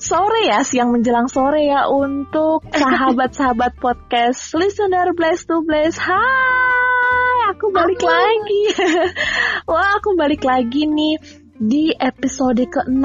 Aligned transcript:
sore 0.00 0.48
ya, 0.48 0.64
siang 0.64 0.96
menjelang 0.96 1.28
sore 1.28 1.68
ya 1.68 1.84
untuk 1.92 2.64
sahabat-sahabat 2.72 3.76
podcast 3.84 4.56
listener 4.56 5.12
Bless 5.12 5.44
to 5.44 5.60
Bless. 5.60 6.00
Hai, 6.00 7.52
aku 7.52 7.68
balik 7.68 8.00
Halo. 8.00 8.08
lagi. 8.08 8.62
Wah, 9.70 10.00
aku 10.00 10.16
balik 10.16 10.40
lagi 10.48 10.88
nih 10.88 11.20
di 11.60 11.92
episode 11.92 12.64
ke-6 12.64 13.04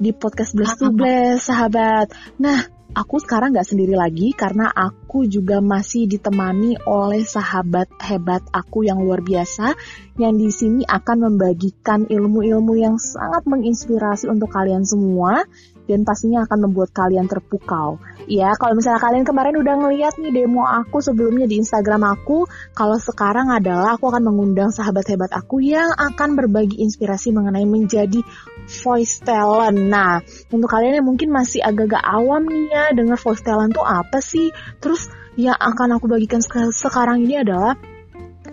di 0.00 0.10
podcast 0.16 0.56
Bless 0.56 0.80
to 0.80 0.88
Bless, 0.88 1.52
sahabat. 1.52 2.08
Nah, 2.40 2.64
aku 2.96 3.20
sekarang 3.20 3.52
nggak 3.52 3.68
sendiri 3.68 3.92
lagi 3.92 4.32
karena 4.32 4.72
aku 4.72 5.28
juga 5.28 5.60
masih 5.60 6.08
ditemani 6.08 6.80
oleh 6.88 7.28
sahabat 7.28 7.92
hebat 8.00 8.40
aku 8.56 8.88
yang 8.88 9.04
luar 9.04 9.20
biasa 9.20 9.76
yang 10.16 10.40
di 10.40 10.48
sini 10.48 10.80
akan 10.88 11.28
membagikan 11.28 12.08
ilmu-ilmu 12.08 12.72
yang 12.80 12.96
sangat 12.96 13.44
menginspirasi 13.44 14.32
untuk 14.32 14.48
kalian 14.48 14.88
semua 14.88 15.44
dan 15.86 16.02
pastinya 16.02 16.44
akan 16.46 16.68
membuat 16.70 16.90
kalian 16.92 17.26
terpukau. 17.30 17.98
Ya, 18.26 18.52
kalau 18.58 18.74
misalnya 18.74 19.00
kalian 19.00 19.24
kemarin 19.24 19.54
udah 19.58 19.74
ngeliat 19.78 20.14
nih 20.18 20.34
demo 20.34 20.66
aku 20.66 20.98
sebelumnya 20.98 21.46
di 21.46 21.62
Instagram 21.62 22.02
aku, 22.02 22.46
kalau 22.74 22.98
sekarang 22.98 23.50
adalah 23.54 23.94
aku 23.94 24.10
akan 24.10 24.26
mengundang 24.26 24.74
sahabat 24.74 25.06
hebat 25.06 25.30
aku 25.30 25.62
yang 25.62 25.88
akan 25.94 26.34
berbagi 26.34 26.82
inspirasi 26.82 27.30
mengenai 27.30 27.64
menjadi 27.64 28.20
voice 28.66 29.22
talent. 29.22 29.78
Nah, 29.78 30.20
untuk 30.50 30.68
kalian 30.68 31.00
yang 31.02 31.06
mungkin 31.06 31.30
masih 31.30 31.62
agak-agak 31.62 32.02
awam 32.02 32.50
nih 32.50 32.66
ya 32.68 32.84
dengar 32.92 33.18
voice 33.22 33.46
talent 33.46 33.72
tuh 33.72 33.86
apa 33.86 34.18
sih? 34.18 34.50
Terus 34.82 35.06
yang 35.38 35.56
akan 35.56 36.00
aku 36.00 36.10
bagikan 36.10 36.42
sekarang 36.72 37.22
ini 37.22 37.46
adalah 37.46 37.78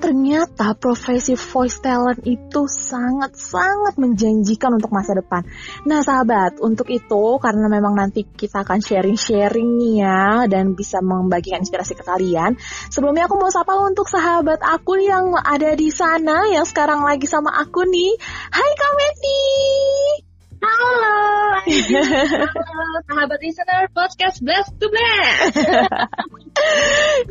ternyata 0.03 0.75
profesi 0.75 1.39
voice 1.39 1.79
talent 1.79 2.19
itu 2.27 2.67
sangat-sangat 2.67 3.95
menjanjikan 3.95 4.75
untuk 4.75 4.91
masa 4.91 5.15
depan. 5.15 5.47
Nah 5.87 6.03
sahabat, 6.03 6.59
untuk 6.59 6.91
itu 6.91 7.39
karena 7.39 7.71
memang 7.71 7.95
nanti 7.95 8.27
kita 8.27 8.67
akan 8.67 8.83
sharing-sharing 8.83 9.79
nih 9.79 9.95
ya 10.03 10.43
dan 10.51 10.75
bisa 10.75 10.99
membagikan 10.99 11.63
inspirasi 11.63 11.95
ke 11.95 12.03
kalian. 12.03 12.59
Sebelumnya 12.91 13.31
aku 13.31 13.39
mau 13.39 13.47
sapa 13.47 13.79
untuk 13.79 14.11
sahabat 14.11 14.59
aku 14.59 14.99
yang 14.99 15.39
ada 15.39 15.71
di 15.71 15.87
sana 15.87 16.51
yang 16.51 16.67
sekarang 16.67 17.07
lagi 17.07 17.23
sama 17.23 17.55
aku 17.63 17.87
nih. 17.87 18.19
Hai 18.51 18.71
Kak 18.75 18.93
Meti! 18.99 20.22
Halo, 20.63 21.59
halo 22.55 22.97
sahabat 23.03 23.39
listener 23.43 23.83
podcast 23.91 24.39
Blast 24.39 24.71
to 24.79 24.87
Blast. 24.87 25.59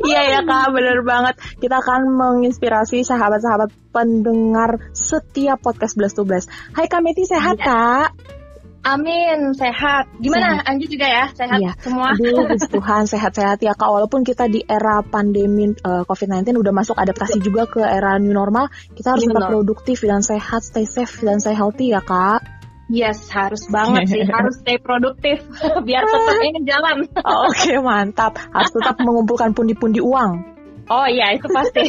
Iya 0.05 0.21
ya 0.37 0.39
kak, 0.45 0.69
bener 0.69 1.01
banget. 1.01 1.41
Kita 1.57 1.81
akan 1.81 2.13
menginspirasi 2.13 3.01
sahabat-sahabat 3.01 3.73
pendengar 3.89 4.93
setiap 4.93 5.65
podcast 5.65 5.97
Blast 5.97 6.21
to 6.21 6.29
Blast. 6.29 6.53
Hai 6.77 6.85
Kak 6.85 7.01
Meti, 7.01 7.25
sehat 7.25 7.57
ya. 7.57 7.65
kak? 7.65 8.07
Amin, 8.85 9.57
sehat. 9.57 10.13
Gimana? 10.21 10.59
Sehat. 10.59 10.69
Anju 10.69 10.85
juga 10.91 11.07
ya, 11.09 11.25
sehat 11.33 11.57
iya. 11.57 11.71
semua. 11.81 12.13
Aduh, 12.13 12.53
Tuhan 12.77 13.09
sehat-sehat 13.09 13.65
ya 13.65 13.73
kak. 13.73 13.89
Walaupun 13.89 14.21
kita 14.21 14.45
di 14.45 14.61
era 14.61 15.01
pandemi 15.01 15.73
uh, 15.73 16.05
COVID-19 16.05 16.53
udah 16.53 16.73
masuk 16.75 16.93
adaptasi 17.01 17.41
juga 17.41 17.65
ke 17.65 17.81
era 17.81 18.21
new 18.21 18.35
normal, 18.35 18.69
kita 18.93 19.17
harus 19.17 19.25
tetap 19.25 19.49
produktif 19.49 20.05
dan 20.05 20.21
sehat, 20.21 20.61
stay 20.61 20.85
safe 20.85 21.25
dan 21.25 21.41
stay 21.41 21.57
healthy 21.57 21.97
ya 21.97 22.03
kak. 22.03 22.62
Yes, 22.91 23.31
harus 23.31 23.63
banget 23.71 24.11
sih, 24.11 24.23
harus 24.35 24.59
stay 24.59 24.75
produktif 24.75 25.39
biar 25.87 26.03
tetap 26.03 26.37
ini 26.43 26.59
jalan. 26.67 27.07
Oke, 27.47 27.71
okay, 27.71 27.77
mantap. 27.79 28.35
Harus 28.51 28.71
tetap 28.75 28.99
mengumpulkan 28.99 29.55
pundi-pundi 29.55 30.03
uang. 30.03 30.53
Oh 30.91 31.07
iya, 31.07 31.31
itu 31.31 31.47
pasti. 31.47 31.87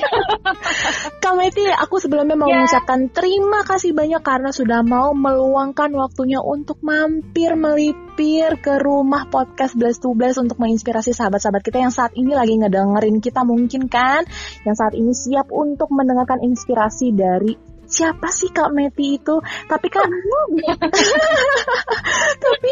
Kak 1.19 1.35
Meti, 1.35 1.67
aku 1.67 1.99
sebelumnya 1.99 2.39
mau 2.39 2.47
yeah. 2.47 2.63
mengucapkan 2.63 3.11
terima 3.11 3.67
kasih 3.67 3.91
banyak 3.91 4.23
karena 4.23 4.55
sudah 4.55 4.87
mau 4.87 5.11
meluangkan 5.11 5.91
waktunya 5.99 6.39
untuk 6.39 6.79
mampir 6.79 7.59
melipir 7.59 8.55
ke 8.63 8.79
rumah 8.79 9.27
podcast 9.27 9.75
Blast 9.75 9.99
to 9.99 10.15
Blast 10.15 10.39
untuk 10.39 10.63
menginspirasi 10.63 11.11
sahabat-sahabat 11.11 11.67
kita 11.67 11.83
yang 11.83 11.91
saat 11.91 12.15
ini 12.15 12.39
lagi 12.39 12.55
ngedengerin 12.55 13.19
kita 13.19 13.43
mungkin 13.43 13.91
kan, 13.91 14.23
yang 14.63 14.79
saat 14.79 14.95
ini 14.95 15.11
siap 15.11 15.51
untuk 15.51 15.91
mendengarkan 15.91 16.39
inspirasi 16.47 17.11
dari 17.19 17.74
siapa 17.95 18.27
sih 18.35 18.51
Kak 18.51 18.75
Meti 18.75 19.15
itu? 19.23 19.39
Tapi 19.71 19.87
kan 19.87 20.11
tapi 22.43 22.71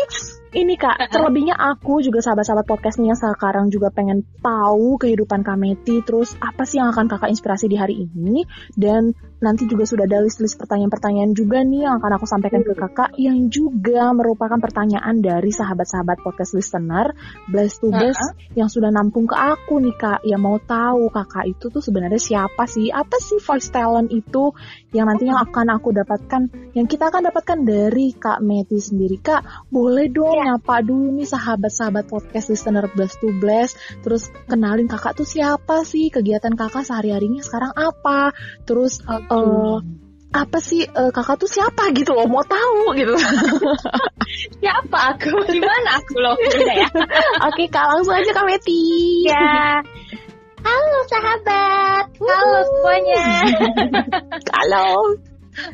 ini 0.52 0.76
Kak, 0.76 1.08
terlebihnya 1.08 1.56
aku 1.56 2.04
juga 2.04 2.20
sahabat-sahabat 2.20 2.68
podcast 2.68 3.00
nih 3.00 3.16
yang 3.16 3.16
sekarang 3.16 3.72
juga 3.72 3.88
pengen 3.88 4.20
tahu 4.44 5.00
kehidupan 5.00 5.40
Kak 5.40 5.56
Meti, 5.56 6.04
terus 6.04 6.36
apa 6.44 6.68
sih 6.68 6.76
yang 6.76 6.92
akan 6.92 7.08
Kakak 7.08 7.32
inspirasi 7.32 7.72
di 7.72 7.80
hari 7.80 8.04
ini 8.04 8.44
dan 8.76 9.16
nanti 9.40 9.64
juga 9.64 9.88
sudah 9.88 10.04
ada 10.04 10.20
list-list 10.20 10.60
pertanyaan-pertanyaan 10.60 11.32
juga 11.32 11.64
nih 11.64 11.88
yang 11.88 11.98
akan 11.98 12.20
aku 12.20 12.26
sampaikan 12.28 12.60
ke 12.62 12.76
Kakak 12.76 13.16
yang 13.16 13.48
juga 13.48 14.12
merupakan 14.12 14.60
pertanyaan 14.60 15.24
dari 15.24 15.50
sahabat-sahabat 15.50 16.20
podcast 16.20 16.52
listener 16.52 17.16
Blast 17.48 17.80
to 17.80 17.88
Blast 17.88 18.20
uh 18.20 18.30
-huh. 18.36 18.60
yang 18.60 18.68
sudah 18.68 18.92
nampung 18.92 19.24
ke 19.24 19.34
aku 19.34 19.80
nih 19.80 19.96
Kak, 19.96 20.20
yang 20.28 20.44
mau 20.44 20.60
tahu 20.60 21.08
Kakak 21.08 21.48
itu 21.48 21.72
tuh 21.72 21.80
sebenarnya 21.80 22.20
siapa 22.20 22.68
sih? 22.68 22.92
Apa 22.92 23.16
sih 23.18 23.40
voice 23.40 23.72
talent 23.72 24.12
itu 24.12 24.52
yang 24.92 25.08
nantinya 25.08 25.40
akan 25.48 25.80
aku 25.80 25.96
dapatkan 25.96 26.42
yang 26.76 26.84
kita 26.84 27.08
akan 27.08 27.32
dapatkan 27.32 27.58
dari 27.64 28.12
Kak 28.12 28.44
Meti 28.44 28.76
sendiri. 28.76 29.16
Kak, 29.16 29.72
boleh 29.72 30.12
dong. 30.12 30.41
Nyapa 30.42 30.82
dulu 30.82 31.14
nih 31.14 31.28
sahabat-sahabat 31.30 32.10
podcast 32.10 32.50
listener 32.50 32.90
Blast 32.90 33.22
to 33.22 33.30
Blast. 33.38 33.78
Terus 34.02 34.28
kenalin 34.50 34.90
kakak 34.90 35.14
tuh 35.14 35.26
siapa 35.26 35.86
sih? 35.86 36.10
Kegiatan 36.10 36.58
kakak 36.58 36.82
sehari-harinya 36.82 37.46
sekarang 37.46 37.70
apa? 37.72 38.34
Terus 38.66 38.98
okay. 39.06 39.30
uh, 39.30 39.78
apa 40.32 40.58
sih 40.64 40.82
uh, 40.88 41.12
kakak 41.12 41.44
tuh 41.44 41.50
siapa 41.50 41.92
gitu 41.92 42.16
loh 42.16 42.24
mau 42.24 42.40
tahu 42.40 42.96
gitu 42.96 43.12
siapa 44.64 45.12
aku 45.12 45.28
gimana 45.44 46.00
aku 46.00 46.24
loh 46.24 46.32
ya 46.72 46.88
oke 47.52 47.64
kak 47.68 47.84
langsung 47.84 48.16
aja 48.16 48.32
kak 48.32 48.48
Meti 48.48 49.28
ya 49.28 49.84
Halo 50.62 51.00
sahabat, 51.10 52.06
halo 52.22 52.58
semuanya. 52.70 53.26
Halo. 54.54 55.18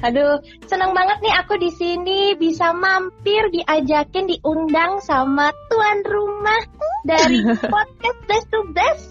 Aduh, 0.03 0.43
senang 0.66 0.91
banget 0.91 1.22
nih 1.22 1.34
aku 1.39 1.55
di 1.59 1.71
sini 1.71 2.34
bisa 2.34 2.75
mampir 2.75 3.47
diajakin 3.55 4.27
diundang 4.27 4.99
sama 5.03 5.55
tuan 5.71 5.99
rumah 6.03 6.62
dari 7.06 7.47
podcast 7.72 8.21
Best 8.27 8.47
to 8.50 8.61
Best. 8.75 9.06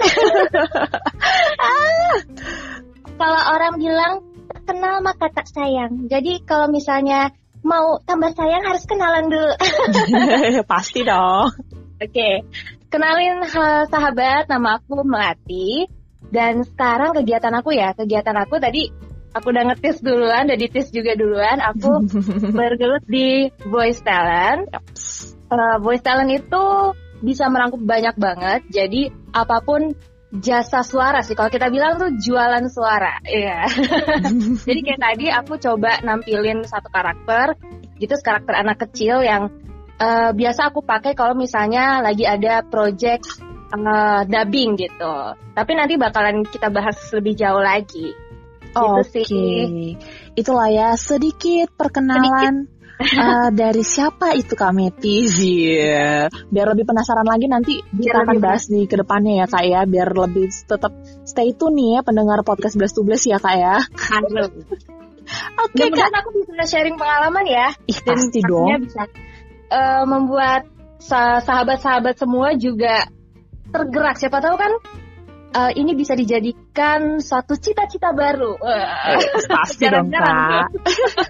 ah. 1.61 2.11
Kalau 3.17 3.41
orang 3.57 3.73
bilang 3.81 4.13
kenal 4.67 5.01
maka 5.01 5.31
tak 5.31 5.47
sayang. 5.50 6.05
Jadi 6.11 6.44
kalau 6.44 6.67
misalnya 6.67 7.31
mau 7.66 7.97
tambah 8.03 8.35
sayang 8.35 8.63
harus 8.67 8.84
kenalan 8.85 9.31
dulu. 9.31 9.53
Pasti 10.72 11.01
dong. 11.07 11.49
Oke, 11.97 12.13
okay. 12.13 12.34
Kenalin 12.88 13.44
sahabat, 13.91 14.47
nama 14.47 14.79
aku 14.79 15.03
Melati. 15.03 15.89
Dan 16.28 16.63
sekarang 16.63 17.16
kegiatan 17.16 17.51
aku 17.55 17.72
ya, 17.75 17.95
kegiatan 17.95 18.35
aku 18.35 18.59
tadi 18.59 18.91
aku 19.33 19.51
udah 19.51 19.63
ngetis 19.73 19.99
duluan, 19.99 20.47
udah 20.47 20.59
ditis 20.59 20.88
juga 20.91 21.17
duluan. 21.17 21.59
Aku 21.59 22.03
bergelut 22.57 23.03
di 23.07 23.51
voice 23.67 23.99
talent. 24.03 24.69
Uh, 25.47 25.79
voice 25.79 26.03
talent 26.03 26.31
itu 26.31 26.63
bisa 27.23 27.49
merangkup 27.49 27.81
banyak 27.81 28.16
banget. 28.16 28.61
Jadi 28.69 29.09
apa 29.33 29.63
pun 29.63 29.95
jasa 30.31 30.83
suara 30.83 31.23
sih. 31.23 31.33
Kalau 31.33 31.47
kita 31.47 31.71
bilang 31.71 31.95
tuh 31.97 32.11
jualan 32.19 32.67
suara, 32.67 33.23
ya. 33.23 33.63
Yeah. 33.63 33.66
Jadi 34.67 34.79
kayak 34.83 35.01
tadi 35.01 35.25
aku 35.31 35.55
coba 35.57 36.03
nampilin 36.03 36.67
satu 36.67 36.91
karakter, 36.91 37.55
gitu 37.97 38.13
karakter 38.19 38.53
anak 38.59 38.83
kecil 38.87 39.23
yang 39.23 39.49
uh, 39.97 40.31
biasa 40.35 40.69
aku 40.71 40.83
pakai 40.83 41.16
kalau 41.16 41.33
misalnya 41.33 42.03
lagi 42.03 42.27
ada 42.27 42.61
project 42.67 43.23
uh, 43.73 44.21
dubbing 44.27 44.75
gitu. 44.75 45.16
Tapi 45.55 45.71
nanti 45.73 45.95
bakalan 45.95 46.45
kita 46.45 46.69
bahas 46.69 46.97
lebih 47.16 47.34
jauh 47.40 47.63
lagi. 47.63 48.13
Gitu 48.78 49.02
Oke, 49.02 49.22
okay. 49.26 49.97
itulah 50.38 50.70
ya 50.70 50.94
sedikit 50.94 51.74
perkenalan. 51.74 52.70
Sedikit. 52.70 52.76
uh, 52.97 53.50
dari 53.62 53.84
siapa 53.85 54.34
itu 54.34 54.58
Kak 54.58 54.74
Meti 54.74 55.29
sih? 55.29 55.78
Yeah. 55.78 56.34
Biar 56.50 56.74
lebih 56.74 56.90
penasaran 56.90 57.26
lagi 57.26 57.46
nanti 57.46 57.82
kita 57.82 58.26
akan 58.26 58.38
bahas 58.41 58.66
di 58.70 58.90
ke 58.90 58.97
depannya 58.97 59.44
ya 59.44 59.46
Kak 59.46 59.64
ya. 59.66 59.82
Biar 59.85 60.09
lebih 60.14 60.50
tetap 60.50 60.94
stay 61.26 61.53
tune 61.53 61.78
nih 61.78 61.90
ya 61.97 62.02
pendengar 62.02 62.41
podcast 62.41 62.78
Blast 62.78 62.97
to 62.97 63.06
Blast 63.06 63.29
ya 63.29 63.38
Kak 63.38 63.56
ya. 63.58 63.78
Oke 65.62 65.84
okay, 65.84 65.88
Kak. 65.91 66.09
aku 66.14 66.29
bisa 66.41 66.66
sharing 66.66 66.96
pengalaman 66.96 67.46
ya. 67.46 67.68
Ih, 67.85 68.00
pasti 68.02 68.40
dong. 68.41 68.88
Bisa 68.88 69.06
uh, 69.70 70.03
membuat 70.08 70.66
sahabat-sahabat 71.44 72.18
semua 72.18 72.56
juga 72.58 73.06
tergerak. 73.70 74.18
Siapa 74.18 74.40
tahu 74.41 74.56
kan 74.58 74.72
uh, 75.53 75.72
ini 75.72 75.96
bisa 75.96 76.17
dijadikan 76.17 77.22
suatu 77.23 77.55
cita-cita 77.55 78.11
baru. 78.11 78.58
Uh, 78.58 79.17
pasti 79.47 79.85
dong 79.88 80.11
kak. 80.11 80.67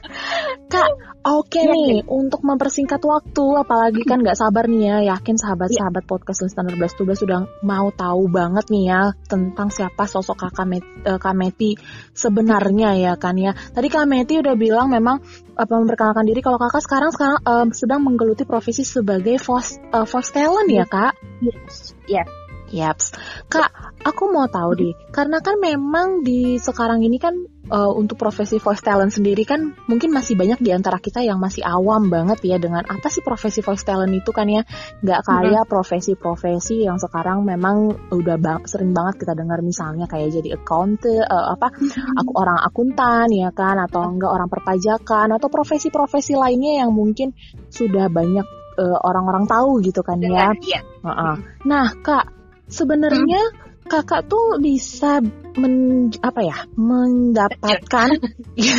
kak, 0.73 0.89
oke 1.27 1.47
okay 1.47 1.63
ya, 1.67 1.73
nih 1.73 1.91
ya. 2.01 2.09
untuk 2.09 2.41
mempersingkat 2.41 3.01
waktu, 3.03 3.45
apalagi 3.59 4.01
kan 4.07 4.23
nggak 4.23 4.37
sabar 4.39 4.65
nih 4.65 4.81
ya, 4.87 4.97
yakin 5.17 5.35
sahabat-sahabat 5.37 6.03
ya. 6.05 6.09
podcast 6.09 6.39
Listener 6.43 6.75
Blast 6.75 6.97
Tuba 6.97 7.13
sudah 7.13 7.45
mau 7.61 7.91
tahu 7.93 8.31
banget 8.31 8.65
nih 8.73 8.83
ya 8.89 9.01
tentang 9.27 9.69
siapa 9.69 10.07
sosok 10.09 10.47
kakak 10.47 10.67
Met, 10.67 10.85
uh, 11.05 11.19
Kak 11.19 11.35
Meti 11.37 11.77
sebenarnya 12.15 12.97
ya 12.97 13.13
kan 13.19 13.37
ya. 13.37 13.53
Tadi 13.53 13.87
Kak 13.87 14.07
Meti 14.09 14.39
udah 14.39 14.55
bilang 14.57 14.89
memang 14.89 15.21
apa 15.57 15.73
memperkenalkan 15.73 16.25
diri 16.29 16.45
kalau 16.45 16.61
kakak 16.61 16.85
sekarang 16.85 17.09
sekarang 17.09 17.39
uh, 17.41 17.65
sedang 17.73 18.05
menggeluti 18.05 18.45
profesi 18.45 18.85
sebagai 18.85 19.41
voice 19.41 19.81
uh, 19.89 20.05
voice 20.05 20.29
talent 20.29 20.69
ya 20.69 20.85
kak? 20.85 21.17
Yes, 21.41 21.97
yes. 22.05 22.46
Yaps, 22.67 23.15
kak, 23.47 23.71
aku 24.03 24.27
mau 24.27 24.47
tahu 24.51 24.71
deh, 24.75 24.93
karena 25.15 25.39
kan 25.39 25.55
memang 25.59 26.21
di 26.21 26.59
sekarang 26.59 26.99
ini 26.99 27.15
kan 27.15 27.33
uh, 27.71 27.91
untuk 27.95 28.19
profesi 28.19 28.59
voice 28.59 28.83
talent 28.83 29.11
sendiri 29.11 29.43
kan 29.47 29.75
mungkin 29.87 30.11
masih 30.11 30.35
banyak 30.35 30.59
di 30.59 30.71
antara 30.75 30.99
kita 30.99 31.23
yang 31.23 31.39
masih 31.39 31.63
awam 31.63 32.11
banget 32.11 32.43
ya 32.43 32.57
dengan 32.59 32.83
apa 32.87 33.07
sih 33.07 33.23
profesi 33.23 33.63
voice 33.63 33.87
talent 33.87 34.11
itu 34.11 34.31
kan 34.35 34.47
ya, 34.51 34.67
nggak 35.03 35.21
kayak 35.23 35.63
profesi-profesi 35.67 36.87
yang 36.87 36.99
sekarang 36.99 37.47
memang 37.47 37.95
udah 38.11 38.35
bang 38.35 38.61
sering 38.67 38.91
banget 38.91 39.23
kita 39.23 39.33
dengar 39.35 39.63
misalnya 39.63 40.05
kayak 40.07 40.35
jadi 40.35 40.59
account, 40.59 41.07
uh, 41.07 41.55
apa, 41.55 41.71
aku 42.19 42.31
orang 42.35 42.59
akuntan 42.67 43.31
ya 43.31 43.51
kan, 43.55 43.79
atau 43.79 44.03
enggak 44.07 44.31
orang 44.31 44.51
perpajakan 44.51 45.35
atau 45.35 45.47
profesi-profesi 45.47 46.35
lainnya 46.35 46.83
yang 46.85 46.91
mungkin 46.91 47.31
sudah 47.71 48.11
banyak 48.11 48.45
orang-orang 48.77 49.49
uh, 49.49 49.49
tahu 49.49 49.81
gitu 49.81 50.05
kan 50.05 50.21
ya. 50.21 50.53
Iya. 50.53 50.85
Uh 51.01 51.09
-uh. 51.09 51.35
Nah 51.65 51.97
kak 51.97 52.36
sebenarnya 52.67 53.41
hmm. 53.41 53.87
kakak 53.87 54.27
tuh 54.27 54.59
bisa 54.59 55.23
men, 55.57 56.07
apa 56.19 56.41
ya 56.43 56.57
mendapatkan 56.75 58.09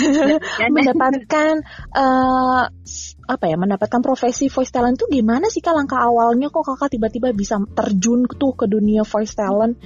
mendapatkan 0.76 1.54
uh, 1.92 2.64
apa 3.28 3.44
ya 3.44 3.56
mendapatkan 3.60 4.00
profesi 4.00 4.48
voice 4.48 4.72
talent 4.72 4.96
tuh 4.96 5.08
gimana 5.12 5.52
sih 5.52 5.60
kak? 5.60 5.76
Langkah 5.76 6.00
awalnya 6.00 6.48
kok 6.48 6.64
kakak 6.64 6.96
tiba-tiba 6.96 7.32
bisa 7.36 7.60
terjun 7.76 8.24
tuh 8.24 8.52
ke 8.56 8.64
dunia 8.64 9.04
voice 9.04 9.36
talent? 9.36 9.76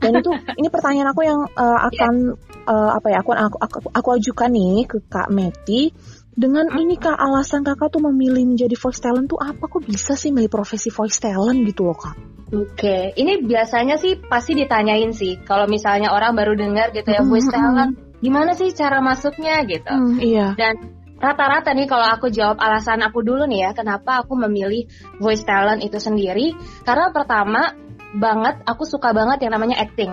Dan 0.00 0.16
itu 0.16 0.32
ini 0.56 0.68
pertanyaan 0.72 1.12
aku 1.12 1.28
yang 1.28 1.44
uh, 1.44 1.80
akan 1.92 2.32
uh, 2.64 2.90
apa 2.96 3.08
ya 3.12 3.20
aku, 3.20 3.36
aku 3.36 3.56
aku 3.60 3.76
aku 3.92 4.08
ajukan 4.16 4.48
nih 4.48 4.88
ke 4.88 5.04
kak 5.12 5.28
Meti 5.28 5.92
dengan 6.40 6.72
ini 6.72 6.96
kak 6.96 7.20
alasan 7.20 7.60
kakak 7.60 7.92
tuh 7.92 8.00
memilih 8.00 8.48
menjadi 8.48 8.72
voice 8.80 9.04
talent 9.04 9.28
tuh 9.28 9.36
apa 9.36 9.68
kok 9.68 9.84
bisa 9.84 10.16
sih 10.16 10.32
milih 10.32 10.48
profesi 10.48 10.88
voice 10.88 11.20
talent 11.20 11.60
gitu 11.68 11.84
loh 11.84 11.98
kak 12.00 12.16
Oke, 12.50 12.82
okay. 12.82 13.02
ini 13.14 13.46
biasanya 13.46 13.94
sih 13.94 14.18
pasti 14.26 14.58
ditanyain 14.58 15.14
sih. 15.14 15.38
Kalau 15.46 15.70
misalnya 15.70 16.10
orang 16.10 16.34
baru 16.34 16.58
dengar 16.58 16.90
gitu 16.90 17.06
ya, 17.06 17.22
voice 17.22 17.46
talent, 17.46 17.94
gimana 18.18 18.58
sih 18.58 18.74
cara 18.74 18.98
masuknya 18.98 19.62
gitu. 19.70 19.86
Mm, 19.86 20.18
iya. 20.18 20.58
Dan 20.58 20.98
rata-rata 21.22 21.70
nih 21.70 21.86
kalau 21.86 22.10
aku 22.10 22.26
jawab 22.26 22.58
alasan 22.58 23.06
aku 23.06 23.22
dulu 23.22 23.46
nih 23.46 23.62
ya, 23.62 23.70
kenapa 23.70 24.26
aku 24.26 24.34
memilih 24.34 24.90
voice 25.22 25.46
talent 25.46 25.78
itu 25.78 26.02
sendiri? 26.02 26.58
Karena 26.82 27.14
pertama 27.14 27.70
banget, 28.18 28.66
aku 28.66 28.82
suka 28.82 29.14
banget 29.14 29.46
yang 29.46 29.54
namanya 29.54 29.78
acting. 29.78 30.10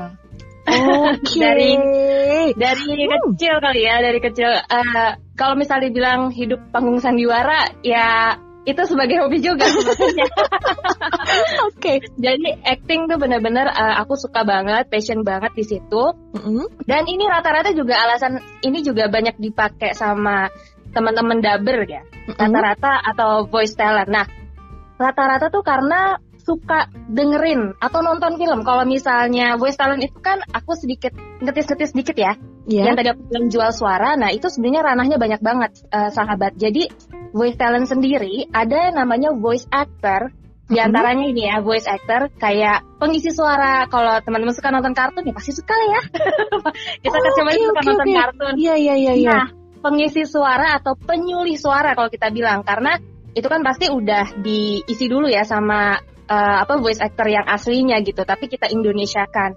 Okay. 0.67 1.39
dari 1.39 1.71
dari 2.59 3.07
uh. 3.07 3.23
kecil 3.31 3.55
kali 3.63 3.81
ya, 3.87 4.03
dari 4.03 4.19
kecil. 4.19 4.51
Uh, 4.67 5.15
kalau 5.39 5.55
misalnya 5.55 5.87
dibilang 5.87 6.29
hidup 6.35 6.59
panggung 6.75 6.99
sandiwara, 6.99 7.71
ya 7.87 8.35
itu 8.67 8.83
sebagai 8.83 9.23
hobi 9.23 9.39
juga 9.39 9.63
sebenarnya. 9.63 10.27
Oke. 11.71 11.71
okay. 11.71 11.97
Jadi 12.19 12.51
acting 12.67 13.07
tuh 13.07 13.15
benar-benar 13.15 13.71
uh, 13.71 13.95
aku 14.03 14.19
suka 14.19 14.43
banget, 14.43 14.91
passion 14.91 15.23
banget 15.23 15.55
di 15.55 15.63
situ. 15.63 16.03
Mm 16.35 16.41
-hmm. 16.43 16.65
Dan 16.83 17.07
ini 17.07 17.23
rata-rata 17.31 17.71
juga 17.71 17.95
alasan 18.03 18.43
ini 18.67 18.83
juga 18.83 19.07
banyak 19.07 19.39
dipakai 19.39 19.95
sama 19.95 20.51
teman-teman 20.91 21.39
daber 21.39 21.87
ya. 21.87 22.03
Rata-rata 22.35 22.91
mm 22.91 23.01
-hmm. 23.07 23.11
atau 23.15 23.31
voice 23.47 23.71
talent. 23.79 24.11
Nah, 24.11 24.27
rata-rata 24.99 25.47
tuh 25.47 25.63
karena 25.63 26.19
suka 26.47 26.87
dengerin 27.11 27.75
atau 27.83 27.99
nonton 27.99 28.39
film. 28.39 28.63
Kalau 28.63 28.87
misalnya 28.87 29.59
voice 29.59 29.75
talent 29.75 29.99
itu 29.99 30.15
kan 30.23 30.39
aku 30.55 30.79
sedikit 30.79 31.11
ngetis-ngetis 31.43 31.91
sedikit 31.91 32.15
ya. 32.15 32.39
Yeah. 32.63 32.87
Yang 32.87 32.95
tadi 33.03 33.09
aku 33.11 33.21
bilang 33.27 33.45
jual 33.51 33.71
suara, 33.75 34.15
nah 34.15 34.31
itu 34.31 34.47
sebenarnya 34.47 34.81
ranahnya 34.87 35.17
banyak 35.19 35.41
banget 35.43 35.71
uh, 35.91 36.07
sahabat. 36.07 36.55
Jadi 36.55 36.87
voice 37.35 37.59
talent 37.59 37.91
sendiri 37.91 38.47
ada 38.55 38.95
namanya 38.95 39.35
voice 39.35 39.67
actor 39.67 40.31
di 40.67 40.75
mm-hmm. 40.75 40.87
antaranya 40.87 41.25
ini 41.31 41.43
ya 41.47 41.63
voice 41.63 41.87
actor 41.87 42.27
kayak 42.35 42.83
pengisi 42.99 43.31
suara 43.31 43.87
kalau 43.87 44.19
teman-teman 44.19 44.51
suka 44.51 44.67
nonton 44.67 44.91
kartun 44.91 45.23
ya 45.23 45.31
pasti 45.31 45.55
suka 45.55 45.71
ya 45.71 46.01
kita 47.07 47.15
kan 47.15 47.23
oh, 47.23 47.31
okay, 47.31 47.35
suka 47.39 47.51
okay, 47.55 47.87
nonton 47.87 47.95
okay. 48.03 48.15
kartun 48.19 48.53
iya 48.59 48.75
iya 48.75 48.95
iya 48.99 49.13
iya 49.15 49.31
nah 49.31 49.47
pengisi 49.79 50.27
suara 50.27 50.75
atau 50.75 50.99
penyulih 50.99 51.55
suara 51.55 51.95
kalau 51.95 52.11
kita 52.11 52.27
bilang 52.35 52.67
karena 52.67 52.99
itu 53.37 53.47
kan 53.47 53.61
pasti 53.61 53.87
udah 53.87 54.35
diisi 54.41 55.05
dulu 55.05 55.29
ya 55.29 55.45
sama 55.45 55.95
uh, 56.29 56.63
apa 56.63 56.79
voice 56.79 57.01
actor 57.01 57.27
yang 57.31 57.47
aslinya 57.47 57.99
gitu 58.03 58.23
tapi 58.23 58.51
kita 58.51 58.69
Indonesia 58.69 59.25
kan 59.27 59.55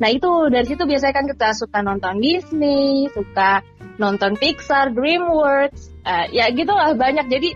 nah 0.00 0.08
itu 0.08 0.48
dari 0.48 0.64
situ 0.64 0.88
biasanya 0.88 1.14
kan 1.14 1.26
kita 1.28 1.48
suka 1.52 1.78
nonton 1.84 2.16
Disney 2.18 3.12
suka 3.12 3.60
nonton 4.00 4.36
Pixar, 4.38 4.92
DreamWorks, 4.96 5.92
uh, 6.04 6.26
ya 6.32 6.48
gitulah 6.52 6.94
banyak. 6.96 7.28
Jadi 7.28 7.50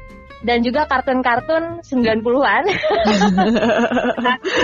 dan 0.45 0.61
juga 0.61 0.85
kartun-kartun 0.87 1.81
90-an. 1.81 2.65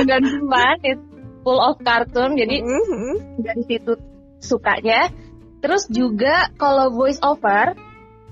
90-an 0.04 0.76
it's 0.88 1.04
full 1.42 1.58
of 1.58 1.80
kartun 1.82 2.38
jadi 2.38 2.62
mm-hmm. 2.62 3.14
dari 3.40 3.62
situ 3.66 3.96
sukanya. 4.42 5.08
Terus 5.62 5.86
juga 5.90 6.50
kalau 6.58 6.90
voice 6.90 7.22
over 7.22 7.74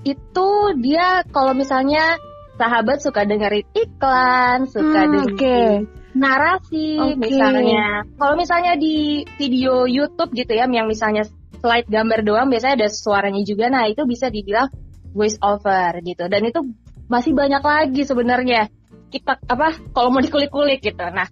itu 0.03 0.49
dia 0.81 1.23
kalau 1.29 1.53
misalnya 1.55 2.17
sahabat 2.61 3.01
suka 3.01 3.25
dengerin 3.25 3.65
iklan, 3.73 4.69
suka 4.69 5.01
hmm, 5.01 5.11
dengerin 5.17 5.33
okay. 5.33 5.69
narasi 6.13 7.01
okay. 7.01 7.17
misalnya. 7.17 8.05
Kalau 8.21 8.37
misalnya 8.37 8.77
di 8.77 9.25
video 9.41 9.89
YouTube 9.89 10.37
gitu 10.37 10.53
ya 10.53 10.69
yang 10.69 10.85
misalnya 10.85 11.25
slide 11.61 11.87
gambar 11.87 12.25
doang 12.25 12.49
biasanya 12.49 12.85
ada 12.85 12.89
suaranya 12.89 13.45
juga 13.45 13.69
nah 13.69 13.85
itu 13.85 14.01
bisa 14.09 14.33
dibilang 14.33 14.67
voice 15.13 15.37
over 15.45 16.01
gitu 16.01 16.25
dan 16.25 16.41
itu 16.41 16.59
masih 17.05 17.37
banyak 17.37 17.61
lagi 17.61 18.01
sebenarnya 18.01 18.73
kita 19.13 19.37
apa 19.45 19.77
kalau 19.93 20.09
mau 20.09 20.25
dikulik-kulik 20.25 20.81
gitu 20.81 21.05
nah 21.13 21.29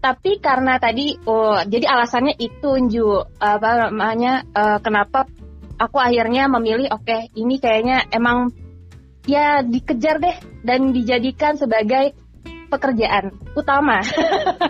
tapi 0.00 0.40
karena 0.40 0.80
tadi 0.80 1.20
oh 1.28 1.60
jadi 1.68 1.84
alasannya 1.92 2.40
itu 2.40 2.70
Ju 2.88 3.20
apa 3.36 3.90
namanya 3.90 4.46
uh, 4.56 4.78
kenapa 4.80 5.28
aku 5.76 6.00
akhirnya 6.00 6.48
memilih 6.48 6.88
oke 6.94 7.04
okay, 7.04 7.28
ini 7.36 7.60
kayaknya 7.60 8.08
emang 8.08 8.54
ya 9.26 9.60
dikejar 9.66 10.22
deh 10.22 10.36
dan 10.62 10.94
dijadikan 10.94 11.58
sebagai 11.58 12.14
pekerjaan 12.66 13.34
utama 13.54 14.02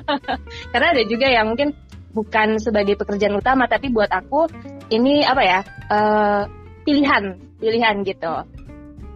karena 0.73 0.88
ada 0.93 1.03
juga 1.08 1.26
yang 1.29 1.53
mungkin 1.53 1.73
bukan 2.12 2.56
sebagai 2.61 2.97
pekerjaan 2.97 3.37
utama 3.37 3.69
tapi 3.69 3.93
buat 3.93 4.08
aku 4.08 4.49
ini 4.88 5.25
apa 5.25 5.43
ya 5.44 5.60
uh, 5.93 6.43
pilihan 6.89 7.36
pilihan 7.60 8.05
gitu. 8.05 8.34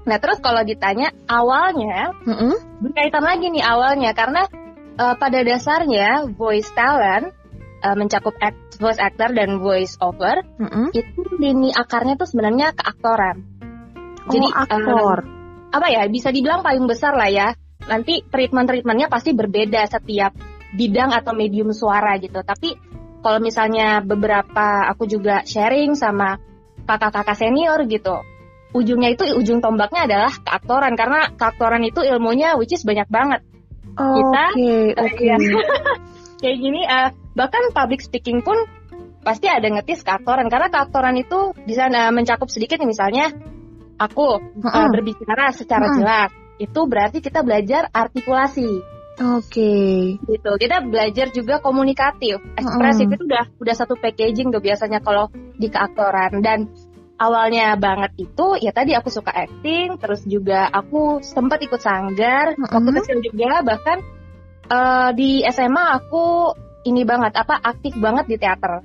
Nah 0.05 0.17
terus 0.21 0.41
kalau 0.41 0.65
ditanya 0.65 1.13
awalnya 1.29 2.13
mm 2.25 2.35
-hmm. 2.35 2.55
berkaitan 2.85 3.25
lagi 3.25 3.47
nih 3.53 3.65
awalnya 3.65 4.11
karena 4.13 4.45
uh, 5.01 5.17
pada 5.17 5.41
dasarnya 5.45 6.29
voice 6.37 6.69
talent 6.73 7.33
uh, 7.85 7.97
mencakup 7.97 8.37
act, 8.41 8.81
voice 8.81 9.01
actor 9.01 9.33
dan 9.33 9.61
voice 9.61 9.97
over 10.01 10.41
mm 10.61 10.69
-hmm. 10.69 10.87
itu 10.97 11.21
lini 11.41 11.71
akarnya 11.73 12.17
tuh 12.21 12.29
sebenarnya 12.29 12.77
keaktoran. 12.77 13.60
Oh, 14.27 14.33
Jadi 14.33 14.47
aktor. 14.53 15.19
Uh, 15.25 15.39
apa 15.71 15.87
ya 15.87 16.03
bisa 16.11 16.35
dibilang 16.35 16.61
paling 16.67 16.85
besar 16.85 17.15
lah 17.15 17.31
ya. 17.31 17.49
Nanti 17.87 18.21
treatment 18.27 18.69
treatmentnya 18.69 19.09
pasti 19.09 19.33
berbeda 19.33 19.87
setiap 19.89 20.37
bidang 20.75 21.15
atau 21.15 21.33
medium 21.33 21.73
suara 21.73 22.19
gitu. 22.21 22.43
Tapi 22.43 22.77
kalau 23.21 23.39
misalnya 23.41 24.01
beberapa 24.01 24.89
aku 24.89 25.05
juga 25.09 25.45
sharing 25.45 25.97
sama 25.97 26.41
kakak-kakak 26.85 27.37
senior 27.37 27.81
gitu, 27.87 28.21
ujungnya 28.73 29.13
itu 29.13 29.25
ujung 29.37 29.61
tombaknya 29.61 30.07
adalah 30.07 30.33
keaktoran 30.43 30.95
karena 30.95 31.21
keaktoran 31.35 31.83
itu 31.85 32.01
ilmunya 32.03 32.57
which 32.57 32.75
is 32.75 32.83
banyak 32.87 33.07
banget. 33.11 33.41
Oh, 33.99 34.15
Kita 34.17 34.45
oke. 34.55 34.57
Okay, 34.57 34.81
okay. 35.03 35.29
kayak 36.41 36.57
gini 36.57 36.81
uh, 36.89 37.13
bahkan 37.37 37.63
public 37.75 38.01
speaking 38.01 38.41
pun 38.41 38.57
pasti 39.21 39.53
ada 39.53 39.69
ngetis 39.69 40.01
keaktoran 40.01 40.49
karena 40.49 40.73
keaktoran 40.73 41.17
itu 41.21 41.53
bisa 41.69 41.91
uh, 41.93 42.09
mencakup 42.15 42.49
sedikit 42.49 42.81
misalnya 42.89 43.29
aku 44.01 44.41
uh, 44.41 44.89
berbicara 44.89 45.53
secara 45.53 45.93
jelas 45.93 46.33
itu 46.57 46.81
berarti 46.89 47.21
kita 47.21 47.45
belajar 47.45 47.93
artikulasi 47.93 49.01
Oke. 49.21 49.53
Okay. 49.53 50.01
Gitu. 50.17 50.51
Kita 50.57 50.81
belajar 50.81 51.29
juga 51.29 51.61
komunikatif. 51.61 52.41
Ekspresif 52.57 53.05
mm. 53.05 53.15
itu 53.21 53.23
udah 53.29 53.45
udah 53.61 53.75
satu 53.77 53.93
packaging 54.01 54.49
tuh 54.49 54.65
biasanya 54.65 55.05
kalau 55.05 55.29
di 55.61 55.69
keaktoran 55.69 56.41
dan 56.41 56.73
awalnya 57.21 57.77
banget 57.77 58.17
itu 58.17 58.57
ya 58.65 58.73
tadi 58.73 58.97
aku 58.97 59.13
suka 59.13 59.29
acting, 59.29 60.01
terus 60.01 60.25
juga 60.25 60.73
aku 60.73 61.21
sempat 61.21 61.61
ikut 61.61 61.77
sanggar 61.77 62.57
mm. 62.57 62.73
waktu 62.73 62.91
kecil 62.97 63.19
juga 63.21 63.61
bahkan 63.61 64.01
uh, 64.73 65.13
di 65.13 65.45
SMA 65.53 65.85
aku 66.01 66.57
ini 66.89 67.05
banget 67.05 67.37
apa 67.37 67.61
aktif 67.61 67.93
banget 68.01 68.25
di 68.25 68.37
teater. 68.41 68.81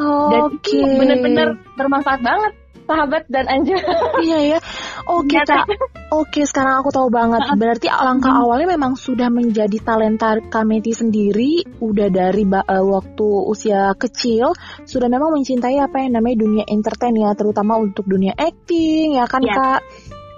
Oh, 0.00 0.30
Dan 0.32 0.56
itu 0.56 0.88
bener-bener 0.88 1.60
bermanfaat 1.76 2.24
banget 2.24 2.52
sahabat 2.90 3.22
dan 3.30 3.46
Anja. 3.46 3.78
Iya 4.18 4.38
ya. 4.56 4.58
Oke 5.06 5.38
Nyata. 5.38 5.62
kak. 5.62 5.66
Oke 6.10 6.42
sekarang 6.42 6.82
aku 6.82 6.90
tahu 6.90 7.06
banget. 7.08 7.46
Berarti 7.54 7.86
langkah 7.86 8.34
awalnya 8.34 8.74
memang 8.74 8.98
sudah 8.98 9.30
menjadi 9.30 9.78
talenta 9.78 10.34
Kameti 10.50 10.90
sendiri. 10.90 11.62
Udah 11.78 12.10
dari 12.10 12.42
eh, 12.42 12.84
waktu 12.84 13.28
usia 13.46 13.94
kecil 13.94 14.50
sudah 14.82 15.06
memang 15.06 15.30
mencintai 15.38 15.78
apa 15.78 16.02
yang 16.02 16.18
namanya 16.18 16.42
dunia 16.42 16.64
entertain 16.66 17.14
ya, 17.14 17.30
terutama 17.38 17.78
untuk 17.78 18.10
dunia 18.10 18.34
acting 18.34 19.14
ya 19.14 19.24
kan 19.30 19.40
Iya. 19.46 19.54
kak. 19.54 19.80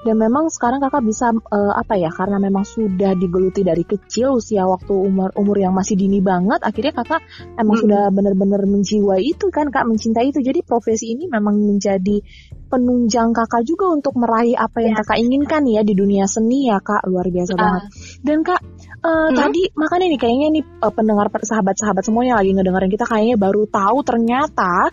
Dan 0.02 0.18
memang 0.18 0.50
sekarang 0.50 0.82
kakak 0.82 1.06
bisa 1.06 1.30
eh, 1.30 1.73
apa 1.78 1.94
ya? 1.94 2.11
Karena 2.11 2.42
memang 2.42 2.66
sudah 2.66 3.14
digeluti 3.14 3.62
dari 3.62 3.87
kecil 3.87 4.35
usia 4.38 4.66
waktu 4.66 4.90
umur 4.90 5.30
umur 5.38 5.56
yang 5.62 5.71
masih 5.73 5.94
dini 5.94 6.18
banget. 6.18 6.59
Akhirnya 6.62 6.90
kakak 6.90 7.23
emang 7.54 7.78
Mm. 7.78 7.82
sudah 7.87 8.02
benar-benar 8.11 8.62
menjiwai 8.66 9.23
itu 9.23 9.47
kan 9.54 9.71
kak, 9.71 9.87
mencintai 9.87 10.35
itu. 10.35 10.42
Jadi 10.42 10.66
profesi 10.66 11.14
ini 11.14 11.30
memang 11.30 11.54
menjadi 11.54 12.18
penunjang 12.73 13.37
kakak 13.37 13.68
juga 13.68 13.92
untuk 13.92 14.16
meraih 14.16 14.56
apa 14.56 14.80
yang 14.80 14.97
Ya. 14.97 15.04
kakak 15.04 15.21
inginkan 15.21 15.62
ya 15.68 15.85
di 15.85 15.92
dunia 15.92 16.25
seni 16.25 16.73
ya 16.73 16.80
kak 16.80 17.04
luar 17.04 17.28
biasa 17.28 17.52
Ah. 17.52 17.59
banget 17.61 17.82
dan 18.25 18.38
kak 18.40 18.61
eh, 19.02 19.28
Hmm? 19.28 19.37
tadi 19.37 19.62
makanya 19.76 20.06
nih 20.09 20.21
kayaknya 20.25 20.49
nih 20.56 20.64
eh, 20.64 20.92
pendengar 20.97 21.28
sahabat-sahabat 21.28 22.00
semuanya 22.00 22.40
lagi 22.40 22.56
ngedengerin 22.56 22.88
kita 22.88 23.04
kayaknya 23.04 23.37
baru 23.37 23.68
tahu 23.68 23.99
ternyata 24.09 24.88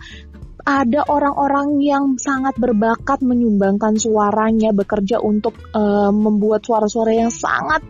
ada 0.62 1.04
orang-orang 1.08 1.80
yang 1.80 2.04
sangat 2.16 2.56
berbakat 2.56 3.20
menyumbangkan 3.20 3.96
suaranya 3.96 4.70
bekerja 4.70 5.18
untuk 5.20 5.56
eh, 5.72 6.10
membuat 6.12 6.64
suara-suara 6.64 7.12
yang 7.12 7.32
sangat 7.32 7.80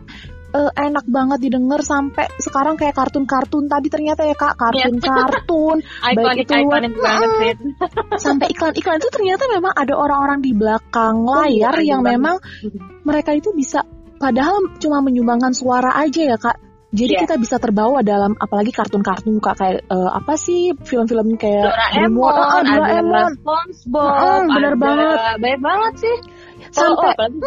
eh, 0.51 0.71
enak 0.75 1.07
banget 1.07 1.39
didengar 1.47 1.79
sampai 1.83 2.27
sekarang 2.39 2.75
kayak 2.75 2.95
kartun-kartun 2.95 3.71
tadi 3.71 3.87
ternyata 3.87 4.27
ya 4.27 4.35
kak. 4.35 4.59
Kartun-kartun. 4.59 5.77
Ikonik 6.11 6.43
itu 6.43 6.53
luar- 6.63 6.85
sih. 7.39 7.53
sampai 8.25 8.47
iklan-iklan 8.51 8.99
itu 8.99 9.09
ternyata 9.09 9.43
memang 9.47 9.73
ada 9.73 9.93
orang-orang 9.95 10.39
di 10.43 10.51
belakang 10.51 11.23
Oh, 11.23 11.39
layar 11.43 11.75
iya, 11.79 11.95
yang 11.95 12.01
iya 12.03 12.11
memang 12.15 12.35
mereka 13.07 13.31
itu 13.35 13.51
bisa 13.55 13.83
padahal 14.21 14.77
cuma 14.77 15.01
menyumbangkan 15.01 15.49
suara 15.55 15.97
aja 15.97 16.21
ya 16.21 16.37
kak 16.37 16.70
jadi 16.91 17.13
Iya. 17.15 17.21
kita 17.23 17.35
bisa 17.39 17.55
terbawa 17.55 18.03
dalam 18.03 18.35
apalagi 18.35 18.75
kartun-kartun 18.75 19.39
kak 19.39 19.55
kayak 19.55 19.79
eh, 19.87 20.09
apa 20.11 20.33
sih 20.35 20.75
film-film 20.75 21.39
kayak 21.39 21.71
Doraemon, 21.71 22.35
ada 22.35 22.67
Doraemon 22.67 23.31
SpongeBob, 23.39 24.43
bener 24.51 24.73
ada 24.75 24.79
banget. 24.79 25.17
banyak 25.39 25.61
banget 25.63 25.93
sih. 26.03 26.15
Sampai 26.71 27.07
oh, 27.07 27.11
apalagi 27.11 27.37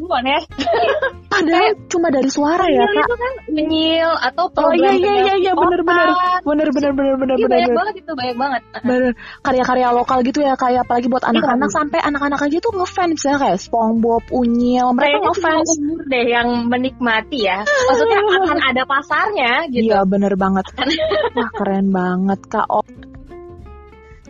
90-an 0.00 0.24
ya. 0.24 0.40
padahal 1.32 1.68
cuma 1.88 2.08
dari 2.08 2.30
suara 2.32 2.66
ya 2.68 2.84
Nyil 2.84 2.92
kak 2.92 3.04
itu 3.04 3.16
kan 3.16 3.32
menyil 3.52 4.10
atau 4.20 4.44
oh 4.48 4.72
iya 4.72 4.90
program 4.92 4.94
iya 4.96 5.12
iya 5.12 5.34
iya 5.40 5.52
bener-bener 5.52 6.08
bener-bener 6.42 6.90
bener-bener 6.92 7.36
Iya 7.36 7.46
banyak 7.48 7.68
bener 7.68 7.76
banget 7.76 7.94
itu, 8.00 8.12
banyak 8.12 8.36
banget. 8.36 8.62
Bener. 8.84 9.12
karya-karya 9.40 9.88
lokal 9.92 10.18
gitu 10.24 10.38
ya 10.44 10.54
kayak 10.56 10.84
apalagi 10.84 11.06
buat 11.08 11.24
anak-anak 11.24 11.68
Iya. 11.68 11.76
sampai 11.76 11.98
anak-anak 12.02 12.40
aja 12.42 12.56
tuh 12.60 12.72
ngefans 12.76 13.10
misalnya 13.16 13.38
kayak 13.42 13.58
SpongeBob, 13.60 14.22
Unyil 14.30 14.86
mereka 14.92 15.04
Kayaknya 15.04 15.28
ngefans 15.28 15.68
umur 15.80 16.00
deh 16.08 16.24
yang 16.28 16.48
menikmati 16.68 17.38
ya. 17.44 17.58
Maksudnya 17.64 18.18
akan 18.44 18.58
ada 18.60 18.82
pasarnya 18.84 19.52
gitu. 19.72 19.84
Iya 19.92 20.00
bener 20.04 20.32
banget. 20.36 20.64
Wah 21.36 21.50
keren 21.56 21.86
banget 21.92 22.40
kak. 22.48 22.66
Oh. 22.68 22.84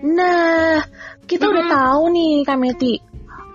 Nah 0.03 0.83
kita 1.31 1.47
udah 1.47 1.65
Mm-mm. 1.65 1.77
tahu 1.79 2.03
nih 2.11 2.35
Kak 2.43 2.59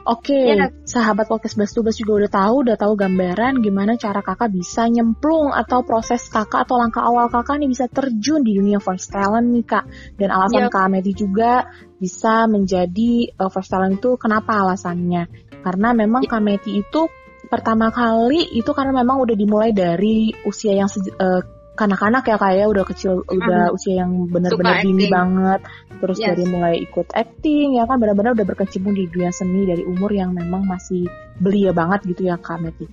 Oke, 0.08 0.56
Iya. 0.56 0.72
sahabat 0.88 1.28
podcast 1.28 1.60
Bas 1.60 1.76
Tugas 1.76 2.00
juga 2.00 2.24
udah 2.24 2.32
tahu, 2.32 2.56
udah 2.64 2.80
tahu 2.80 2.96
gambaran 2.96 3.60
gimana 3.60 4.00
cara 4.00 4.24
kakak 4.24 4.56
bisa 4.56 4.88
nyemplung 4.88 5.52
atau 5.52 5.84
proses 5.84 6.32
kakak 6.32 6.64
atau 6.64 6.80
langkah 6.80 7.04
awal 7.04 7.28
kakak 7.28 7.60
nih 7.60 7.68
bisa 7.68 7.92
terjun 7.92 8.40
di 8.40 8.56
dunia 8.56 8.80
voice 8.80 9.12
talent 9.12 9.52
nih 9.52 9.68
kak. 9.68 9.84
Dan 10.16 10.32
alasan 10.32 10.72
Yap. 10.72 10.72
Kak 10.72 10.88
Meti 10.88 11.12
juga 11.12 11.68
bisa 12.00 12.48
menjadi 12.48 13.36
uh, 13.36 13.52
voice 13.52 13.68
talent 13.68 14.00
itu 14.00 14.16
kenapa 14.16 14.64
alasannya? 14.64 15.28
Karena 15.60 15.92
memang 15.92 16.24
Kak 16.24 16.40
Meti 16.40 16.80
itu 16.80 17.12
pertama 17.52 17.92
kali 17.92 18.56
itu 18.56 18.72
karena 18.72 18.96
memang 18.96 19.20
udah 19.24 19.36
dimulai 19.36 19.76
dari 19.76 20.32
usia 20.48 20.72
yang 20.72 20.88
uh, 21.20 21.44
kanak-kanak 21.78 22.26
ya 22.26 22.36
kayak 22.36 22.66
udah 22.68 22.84
kecil 22.84 23.22
udah 23.22 23.70
usia 23.70 24.02
yang 24.02 24.26
benar-benar 24.26 24.82
dini 24.82 25.06
banget 25.08 25.62
terus 26.02 26.18
Yes. 26.18 26.34
dari 26.34 26.44
mulai 26.50 26.76
ikut 26.82 27.14
acting 27.14 27.78
ya 27.78 27.86
kan 27.86 28.02
benar-benar 28.02 28.34
udah 28.34 28.46
berkecimpung 28.46 28.98
di 28.98 29.06
dunia 29.06 29.30
seni 29.30 29.64
dari 29.64 29.86
umur 29.86 30.10
yang 30.10 30.34
memang 30.34 30.66
masih 30.66 31.06
belia 31.38 31.70
banget 31.72 32.02
gitu 32.10 32.26
ya 32.26 32.42
Kak 32.42 32.58
Meti. 32.58 32.90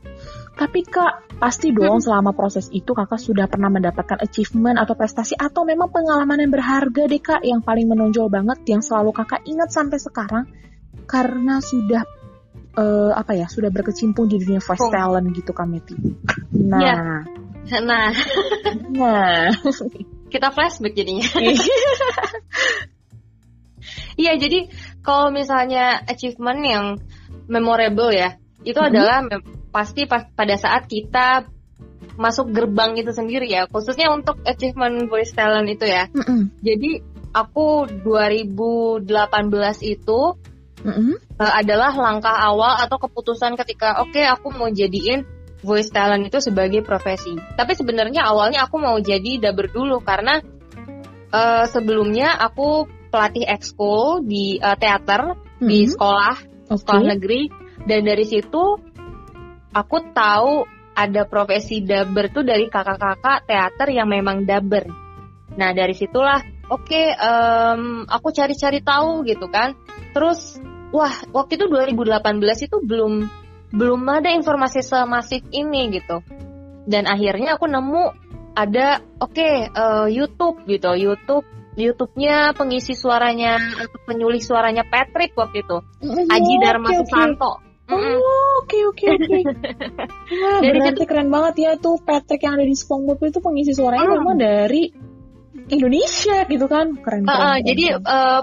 Tapi 0.54 0.86
Kak, 0.86 1.34
pasti 1.42 1.74
dong 1.74 1.98
selama 1.98 2.30
proses 2.30 2.70
itu 2.70 2.94
Kakak 2.94 3.18
sudah 3.18 3.50
pernah 3.50 3.72
mendapatkan 3.72 4.22
achievement 4.22 4.78
atau 4.78 4.94
prestasi 4.94 5.34
atau 5.34 5.66
memang 5.66 5.90
pengalaman 5.90 6.44
yang 6.46 6.52
berharga 6.54 7.02
deh 7.10 7.18
Kak 7.18 7.42
yang 7.42 7.64
paling 7.64 7.90
menonjol 7.90 8.30
banget 8.30 8.62
yang 8.68 8.78
selalu 8.78 9.10
Kakak 9.10 9.42
ingat 9.48 9.72
sampai 9.74 9.98
sekarang 9.98 10.44
karena 11.08 11.58
sudah 11.58 12.04
eh, 12.74 13.12
apa 13.14 13.38
ya, 13.38 13.46
sudah 13.46 13.70
berkecimpung 13.70 14.26
di 14.26 14.38
dunia 14.38 14.58
voice 14.58 14.82
Oh. 14.82 14.90
talent 14.90 15.30
gitu 15.30 15.50
Kak 15.50 15.66
Meti. 15.66 15.94
Nah, 16.58 16.80
Iya. 16.82 16.96
Nah, 17.64 18.12
nah. 18.92 19.48
kita 20.32 20.48
flashback 20.50 20.94
jadinya. 20.98 21.26
Iya, 24.14 24.38
jadi 24.38 24.70
kalau 25.02 25.34
misalnya 25.34 25.98
achievement 26.06 26.60
yang 26.62 26.84
memorable 27.50 28.14
ya, 28.14 28.38
itu 28.62 28.78
Mhm. 28.78 28.88
adalah 28.94 29.16
pasti 29.74 30.06
pas 30.06 30.22
pada 30.32 30.54
saat 30.54 30.86
kita 30.86 31.50
masuk 32.14 32.54
gerbang 32.54 32.94
itu 32.94 33.10
sendiri 33.10 33.50
ya, 33.50 33.66
khususnya 33.66 34.14
untuk 34.14 34.38
achievement 34.46 35.10
voice 35.10 35.34
talent 35.34 35.66
itu 35.66 35.90
ya. 35.90 36.06
Mm-mm. 36.14 36.54
Jadi 36.62 37.02
aku 37.34 37.90
2018 38.06 39.82
itu 39.82 40.20
eh, 41.42 41.52
adalah 41.58 41.90
langkah 41.98 42.38
awal 42.38 42.78
atau 42.78 43.02
keputusan 43.02 43.58
ketika 43.58 43.98
oke 43.98 44.22
aku 44.22 44.54
mau 44.54 44.70
jadiin 44.70 45.26
voice 45.64 45.88
talent 45.88 46.28
itu 46.28 46.38
sebagai 46.38 46.84
profesi. 46.84 47.32
Tapi 47.56 47.72
sebenarnya 47.72 48.28
awalnya 48.28 48.68
aku 48.68 48.76
mau 48.76 49.00
jadi 49.00 49.40
dubber 49.40 49.72
dulu 49.72 50.04
karena 50.04 50.44
eh, 51.32 51.64
sebelumnya 51.72 52.36
aku 52.36 52.86
pelatih 53.08 53.48
ekskul 53.48 54.22
di 54.22 54.60
eh, 54.60 54.76
teater 54.76 55.34
di 55.58 55.88
Mm-mm. 55.88 55.92
sekolah 55.96 56.36
Oke. 56.68 56.78
sekolah 56.84 57.04
negeri 57.16 57.48
dan 57.88 58.04
dari 58.04 58.24
situ 58.28 58.78
aku 59.74 59.96
tahu 60.14 60.64
ada 60.94 61.26
profesi 61.26 61.82
dubber 61.82 62.30
tuh 62.30 62.46
dari 62.46 62.70
kakak-kakak 62.70 63.50
teater 63.50 63.88
yang 63.90 64.06
memang 64.06 64.46
dubber. 64.46 64.86
Nah 65.58 65.74
dari 65.74 65.92
situlah 65.92 66.38
oke 66.70 67.02
em, 67.18 68.06
aku 68.06 68.28
cari-cari 68.30 68.78
tahu 68.80 69.26
gitu 69.26 69.50
kan. 69.50 69.74
Terus 70.14 70.62
wah 70.94 71.12
waktu 71.34 71.58
itu 71.58 71.66
2018 71.66 72.66
itu 72.70 72.76
belum 72.78 73.26
belum 73.74 74.00
ada 74.06 74.30
informasi 74.30 74.80
semasif 74.80 75.42
ini 75.50 75.90
gitu. 75.92 76.22
Dan 76.86 77.10
akhirnya 77.10 77.58
aku 77.58 77.66
nemu 77.66 78.04
ada 78.54 79.02
oke 79.18 79.48
eh, 79.66 80.06
YouTube 80.14 80.62
gitu 80.70 80.94
YouTube 80.94 81.42
YouTube-nya 81.74 82.54
pengisi 82.54 82.94
suaranya 82.94 83.58
atau 83.58 83.98
penyulih 84.06 84.38
suaranya 84.38 84.86
Patrick 84.86 85.34
waktu 85.34 85.66
itu. 85.66 85.82
Mm-mm. 86.06 86.30
Aji 86.30 86.54
Dharma 86.62 86.86
oke. 86.86 86.96
Susanto. 87.02 87.52
Mm-mm. 87.90 88.14
Oh, 88.16 88.62
oke 88.62 88.78
oke 88.94 89.04
oke. 89.10 89.38
Dari 90.62 90.78
berarti 90.78 91.04
keren 91.04 91.28
banget 91.34 91.54
ya 91.58 91.72
tuh 91.74 91.98
Patrick 91.98 92.46
yang 92.46 92.54
ada 92.56 92.64
di 92.64 92.78
SpongeBob 92.78 93.18
itu 93.26 93.42
pengisi 93.42 93.74
suaranya 93.74 94.06
Hmm. 94.06 94.22
memang 94.22 94.36
dari 94.38 94.82
Indonesia 95.66 96.46
gitu 96.46 96.66
kan. 96.70 96.94
Keren 97.02 97.26
Uh, 97.26 97.28
keren. 97.28 97.34
uh, 97.34 97.42
keren, 97.58 97.66
jadi 97.66 97.84
keren. 97.98 98.06
uh, 98.06 98.40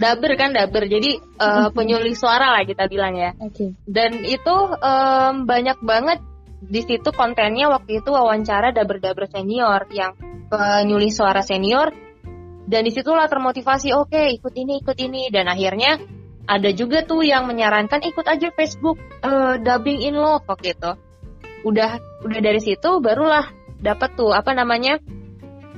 dubber 0.00 0.32
kan 0.40 0.56
dubber, 0.56 0.88
jadi 0.88 1.20
uh, 1.36 1.68
Mhm. 1.68 1.76
penyulih 1.76 2.16
suara 2.16 2.56
lah 2.56 2.64
kita 2.64 2.88
bilang 2.88 3.12
ya. 3.20 3.36
Oke. 3.36 3.76
Dan 3.84 4.24
itu 4.24 4.56
um, 4.80 5.44
banyak 5.44 5.76
banget 5.84 6.24
di 6.64 6.80
situ 6.80 7.12
kontennya 7.12 7.68
waktu 7.68 8.00
itu 8.00 8.08
wawancara 8.08 8.72
dubber-dubber 8.72 9.28
senior 9.28 9.84
yang 9.92 10.16
penyulih 10.48 11.12
suara 11.12 11.44
senior. 11.44 11.92
Dan 12.70 12.86
di 12.86 12.92
situlah 12.94 13.28
termotivasi, 13.28 13.92
oke 13.92 14.30
ikut 14.40 14.54
ini 14.56 14.80
ikut 14.80 14.96
ini 14.96 15.28
dan 15.28 15.50
akhirnya 15.50 16.00
ada 16.48 16.70
juga 16.72 17.04
tuh 17.04 17.20
yang 17.20 17.44
menyarankan 17.44 18.00
ikut 18.00 18.24
aja 18.24 18.48
Facebook 18.56 18.96
uh, 19.20 19.60
dubbing 19.60 20.00
in 20.00 20.16
love 20.16 20.46
waktu 20.48 20.72
itu. 20.72 20.92
Udah 21.66 22.00
udah 22.24 22.40
dari 22.40 22.60
situ 22.62 23.04
barulah 23.04 23.52
dapat 23.80 24.16
tuh 24.16 24.32
apa 24.32 24.56
namanya 24.56 24.96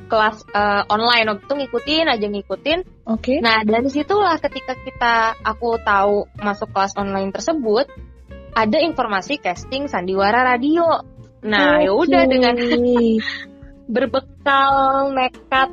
kelas 0.07 0.45
uh, 0.53 0.85
online 0.93 1.27
waktu 1.33 1.43
itu 1.49 1.55
ngikutin 1.65 2.07
aja 2.13 2.27
ngikutin 2.29 2.79
Oke. 3.03 3.43
Nah 3.43 3.67
dari 3.67 3.91
situlah 3.91 4.39
ketika 4.39 4.79
kita 4.79 5.15
aku 5.43 5.79
tahu 5.83 6.31
masuk 6.39 6.71
kelas 6.71 6.95
online 6.95 7.35
tersebut 7.35 7.91
ada 8.55 8.79
informasi 8.79 9.43
casting 9.43 9.91
sandiwara 9.91 10.47
radio. 10.47 11.03
Nah 11.43 11.83
ya 11.83 11.91
udah 11.91 12.23
Oke. 12.23 12.31
dengan 12.31 12.55
berbekal 13.95 14.73
nekat 15.11 15.71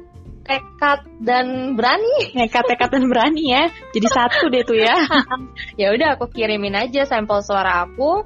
tekad 0.50 1.00
dan 1.22 1.78
berani 1.78 2.18
nekat 2.40 2.66
nekat 2.66 2.90
dan 2.90 3.06
berani 3.06 3.44
ya. 3.46 3.64
Jadi 3.94 4.08
satu 4.10 4.50
deh 4.50 4.66
tuh 4.66 4.82
ya. 4.82 4.98
ya 5.82 5.94
udah 5.94 6.18
aku 6.18 6.34
kirimin 6.34 6.74
aja 6.74 7.06
sampel 7.06 7.46
suara 7.46 7.86
aku 7.86 8.26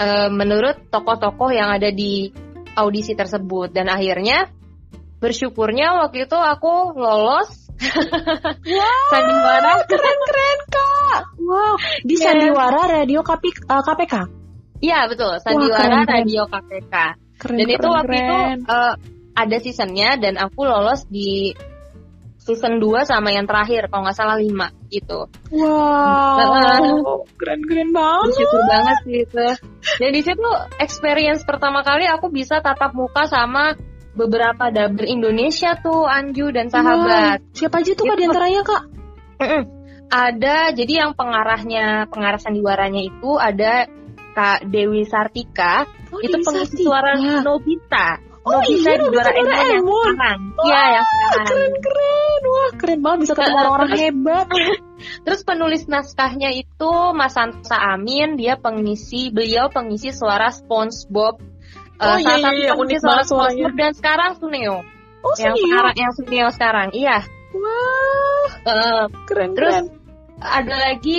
eh, 0.00 0.32
menurut 0.32 0.88
tokoh-tokoh 0.88 1.52
yang 1.52 1.68
ada 1.68 1.92
di 1.92 2.32
audisi 2.78 3.12
tersebut 3.12 3.76
dan 3.76 3.92
akhirnya 3.92 4.48
bersyukurnya 5.18 5.98
waktu 5.98 6.30
itu 6.30 6.38
aku 6.38 6.94
lolos 6.94 7.67
Wow, 7.78 9.02
sandiwara 9.08 9.72
keren 9.84 10.18
keren 10.20 10.58
kak. 10.68 11.20
Wow, 11.38 11.74
di 12.02 12.14
Iya. 12.14 12.24
Sandiwara 12.24 12.82
Radio 12.92 13.20
KP, 13.22 13.44
uh, 13.64 13.82
KPK. 13.82 14.14
Iya 14.78 14.98
betul 15.06 15.32
sandiwara 15.38 15.78
keren, 15.80 16.02
keren. 16.02 16.14
radio 16.16 16.42
KPK 16.44 16.94
Keren 17.36 17.56
dan 17.56 17.66
itu 17.68 17.78
keren, 17.80 17.94
waktu 17.94 18.14
itu 18.14 18.36
keren. 18.36 18.58
eh, 18.64 18.94
ada 19.34 19.56
seasonnya 19.58 20.10
dan 20.16 20.34
aku 20.36 20.60
lolos 20.62 21.06
di 21.06 21.54
season 22.38 22.76
2 22.76 23.02
sama 23.04 23.28
yang 23.28 23.44
terakhir 23.44 23.86
kalau 23.86 24.02
nggak 24.02 24.16
salah 24.16 24.34
5 24.34 24.48
gitu 24.88 25.26
Wow, 25.50 27.26
keren 27.36 27.60
keren 27.62 27.90
banget. 27.90 28.26
bersyukur 28.32 28.62
banget 28.66 28.96
sih 29.00 29.18
itu 29.20 29.46
dan 29.98 30.10
di 30.10 30.22
situ 30.22 30.48
experience 30.76 31.42
pertama 31.42 31.82
kali 31.82 32.06
aku 32.06 32.26
bisa 32.28 32.58
tatap 32.58 32.90
muka 32.92 33.26
sama 33.26 33.74
beberapa 34.18 34.68
dubber 34.68 35.06
Indonesia 35.06 35.78
tuh 35.78 36.02
Anju 36.04 36.50
dan 36.50 36.66
sahabat 36.68 37.38
Wow, 37.40 37.54
Siapa 37.54 37.78
aja 37.78 37.92
tuh 37.94 38.04
kak 38.04 38.16
di 38.18 38.24
antaranya 38.26 38.60
kak? 38.66 38.82
Mm-mm. 39.38 39.62
ada 40.10 40.56
jadi 40.74 40.92
yang 41.06 41.12
pengarahnya 41.14 42.10
pengarah 42.10 42.40
sandiwaranya 42.40 43.06
itu 43.06 43.38
ada 43.38 43.86
Kak 44.34 44.66
Dewi 44.66 45.02
Sartika 45.04 45.86
Oh, 46.08 46.18
itu 46.18 46.34
Dewi 46.34 46.42
pengisi 46.42 46.74
Sartika. 46.74 46.84
suara 46.84 47.10
Nobita 47.40 48.08
Oh 48.42 48.58
Nobita 48.58 48.88
iya, 48.88 48.92
di 48.96 49.04
Nobita 49.04 49.28
Doraemon 49.28 49.44
yang 49.44 49.46
Doraemon. 49.46 50.08
sekarang 50.08 50.38
iya 50.64 50.82
yang 50.90 51.06
sekarang 51.06 51.46
Keren 51.46 51.72
keren. 51.78 52.42
Wah 52.48 52.70
keren 52.74 52.98
banget 53.02 53.18
bisa 53.20 53.32
ketemu 53.34 53.56
orang-orang 53.58 53.90
hebat. 53.92 54.46
Terus 55.26 55.40
penulis 55.42 55.82
naskahnya 55.84 56.50
itu 56.50 56.92
Mas 57.12 57.34
Santosa 57.34 57.76
Amin, 57.76 58.34
dia 58.34 58.56
pengisi 58.56 59.28
beliau 59.28 59.68
pengisi 59.68 60.10
suara 60.10 60.48
SpongeBob. 60.48 61.38
Oh, 61.98 62.14
iya, 62.14 62.22
salah 62.22 62.38
iya, 62.38 62.44
satu 62.46 62.60
iya, 62.62 62.72
unik 62.78 62.98
suara 63.02 63.22
suaranya. 63.26 63.66
Dan 63.74 63.92
sekarang 63.94 64.30
Suneo. 64.38 64.76
Oh 65.18 65.34
yang 65.34 65.50
serius? 65.50 65.66
sekarang 65.66 65.94
yang 65.98 66.12
Suneo 66.14 66.48
sekarang. 66.54 66.88
Iya. 66.94 67.18
Wah 67.52 68.48
Eh, 68.64 69.04
keren 69.26 69.50
Terus 69.56 69.74
keren. 69.74 69.86
ada 70.38 70.74
lagi 70.78 71.18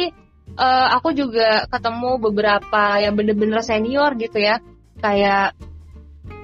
eh, 0.55 0.87
aku 0.95 1.09
juga 1.11 1.67
ketemu 1.67 2.11
beberapa 2.21 2.83
yang 2.97 3.13
bener-bener 3.13 3.59
senior 3.59 4.15
gitu 4.15 4.39
ya. 4.39 4.63
Kayak 4.99 5.55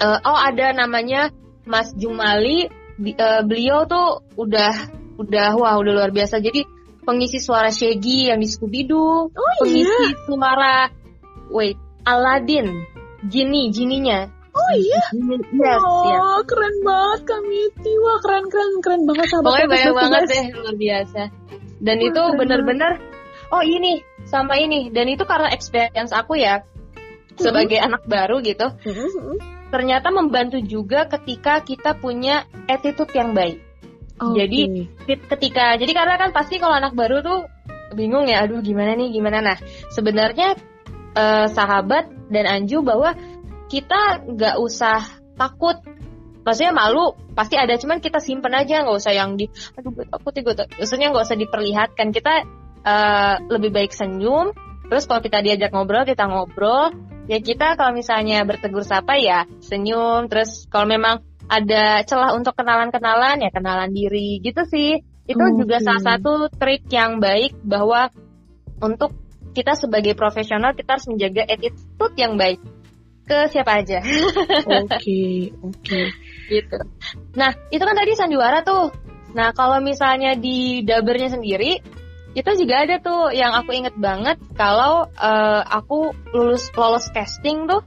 eh, 0.04 0.20
oh 0.22 0.40
ada 0.40 0.76
namanya 0.76 1.32
Mas 1.64 1.96
Jumali, 1.96 2.68
Di- 2.96 3.16
eh, 3.16 3.42
beliau 3.44 3.88
tuh 3.88 4.24
udah 4.36 4.72
udah 5.16 5.48
wah 5.56 5.76
udah 5.80 5.92
luar 5.96 6.12
biasa. 6.12 6.44
Jadi 6.44 6.64
pengisi 7.06 7.40
suara 7.40 7.70
Shaggy 7.72 8.34
yang 8.34 8.42
di 8.42 8.50
Scooby 8.50 8.84
Doo, 8.84 9.30
Oh 9.30 9.52
iya. 9.64 9.64
pengisi 9.64 10.06
suara 10.26 10.90
wait 11.50 11.78
Aladdin, 12.04 12.68
Genie, 13.28 13.74
Gininya. 13.74 14.30
Oh 14.56 14.72
iya. 14.80 15.04
Yes, 15.12 15.44
yes. 15.52 15.82
Oh 15.84 16.40
keren 16.48 16.76
banget 16.80 17.22
Kak 17.28 17.42
Miti. 17.44 17.94
Wah 18.00 18.18
keren 18.24 18.46
keren 18.48 18.72
keren 18.80 19.02
banget 19.04 19.26
sahabat. 19.28 19.48
Pokoknya 19.52 19.68
banyak 19.68 19.94
banget 19.94 20.22
deh 20.32 20.46
luar 20.56 20.76
biasa. 20.80 21.22
Dan 21.84 21.98
Wah, 22.00 22.08
itu 22.08 22.22
keren 22.24 22.38
bener-bener 22.40 22.92
oh 23.52 23.64
ini 23.64 24.02
sama 24.26 24.58
ini 24.58 24.90
dan 24.90 25.06
itu 25.12 25.28
karena 25.28 25.52
experience 25.52 26.16
aku 26.16 26.40
ya 26.40 26.64
sebagai 27.36 27.78
anak 27.84 28.08
baru 28.08 28.40
gitu. 28.40 28.72
Mhm. 28.88 29.44
Ternyata 29.76 30.08
membantu 30.08 30.64
juga 30.64 31.04
ketika 31.12 31.60
kita 31.60 32.00
punya 32.00 32.48
attitude 32.72 33.12
yang 33.12 33.36
baik. 33.36 33.60
Oke. 34.24 34.40
Jadi, 34.40 34.88
Ketika 35.06 35.76
jadi 35.76 35.92
karena 35.92 36.16
kan 36.16 36.32
pasti 36.32 36.56
kalau 36.64 36.80
anak 36.80 36.96
baru 36.96 37.20
tuh 37.20 37.52
bingung 37.92 38.24
ya, 38.32 38.48
aduh 38.48 38.64
gimana 38.64 38.96
nih 38.96 39.12
gimana 39.12 39.44
nah. 39.44 39.58
Sebenarnya 39.92 40.56
eh, 41.12 41.48
sahabat 41.52 42.15
dan 42.30 42.46
Anju 42.50 42.82
bahwa 42.82 43.14
kita 43.70 44.26
nggak 44.26 44.56
usah 44.62 45.02
takut. 45.36 45.78
Maksudnya 46.46 46.74
malu 46.78 47.18
pasti 47.34 47.58
ada 47.58 47.74
cuman 47.74 47.98
kita 47.98 48.22
simpen 48.22 48.54
aja 48.54 48.86
nggak 48.86 48.98
usah 49.02 49.14
yang 49.18 49.34
di 49.34 49.50
aduh 49.74 49.92
gue 49.92 50.06
takut 50.06 50.32
gue 50.32 50.54
takut. 50.54 50.78
maksudnya 50.78 51.10
nggak 51.10 51.26
usah 51.26 51.38
diperlihatkan. 51.38 52.08
Kita 52.14 52.34
eh, 52.86 53.36
lebih 53.50 53.74
baik 53.74 53.92
senyum 53.92 54.54
terus 54.86 55.10
kalau 55.10 55.26
kita 55.26 55.42
diajak 55.42 55.74
ngobrol 55.74 56.06
kita 56.06 56.30
ngobrol. 56.30 56.94
Ya 57.26 57.42
kita 57.42 57.74
kalau 57.74 57.98
misalnya 57.98 58.46
bertegur 58.46 58.86
sapa 58.86 59.18
ya 59.18 59.50
senyum. 59.66 60.30
Terus 60.30 60.70
kalau 60.70 60.86
memang 60.86 61.26
ada 61.50 62.06
celah 62.06 62.38
untuk 62.38 62.54
kenalan-kenalan 62.54 63.42
ya 63.42 63.50
kenalan 63.50 63.90
diri. 63.90 64.38
Gitu 64.46 64.62
sih. 64.70 65.02
Itu 65.26 65.42
juga 65.58 65.82
Oke. 65.82 65.86
salah 65.90 66.04
satu 66.06 66.54
trik 66.54 66.86
yang 66.94 67.18
baik 67.18 67.58
bahwa 67.66 68.14
untuk 68.78 69.18
kita 69.56 69.80
sebagai 69.80 70.14
profesional 70.20 70.76
kita 70.76 71.00
harus 71.00 71.08
menjaga 71.08 71.48
attitude 71.48 72.16
yang 72.20 72.36
baik 72.36 72.60
ke 73.26 73.50
siapa 73.50 73.82
aja 73.82 74.04
Oke, 74.86 75.50
oke. 75.64 76.02
gitu. 76.46 76.78
Nah, 77.34 77.58
itu 77.74 77.82
kan 77.82 77.96
tadi 77.98 78.14
sandiwara 78.14 78.62
tuh. 78.62 78.94
Nah, 79.34 79.50
kalau 79.52 79.82
misalnya 79.82 80.38
di 80.38 80.86
dabernya 80.86 81.34
sendiri, 81.34 81.82
itu 82.38 82.52
juga 82.60 82.86
ada 82.86 83.02
tuh 83.02 83.34
yang 83.34 83.56
aku 83.58 83.74
inget 83.74 83.96
banget 83.98 84.38
kalau 84.54 85.10
eh, 85.10 85.62
aku 85.66 86.14
lulus 86.36 86.70
lolos 86.78 87.10
casting 87.10 87.66
tuh. 87.66 87.82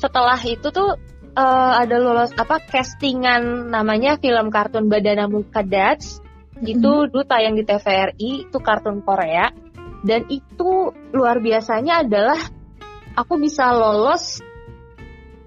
Setelah 0.00 0.40
itu 0.40 0.70
tuh 0.72 0.96
eh, 1.36 1.72
ada 1.84 2.00
lolos 2.00 2.32
apa 2.38 2.62
castingan 2.64 3.68
namanya 3.68 4.16
film 4.16 4.48
kartun 4.48 4.88
Badana 4.88 5.28
Muka 5.28 5.60
Dats. 5.60 6.24
Itu 6.58 7.06
dulu 7.06 7.22
tayang 7.22 7.54
di 7.54 7.62
TVRI, 7.62 8.50
itu 8.50 8.58
kartun 8.58 9.04
Korea. 9.06 9.52
Dan 10.02 10.30
itu 10.30 10.94
luar 11.10 11.42
biasanya 11.42 12.06
adalah 12.06 12.38
aku 13.18 13.34
bisa 13.42 13.74
lolos 13.74 14.38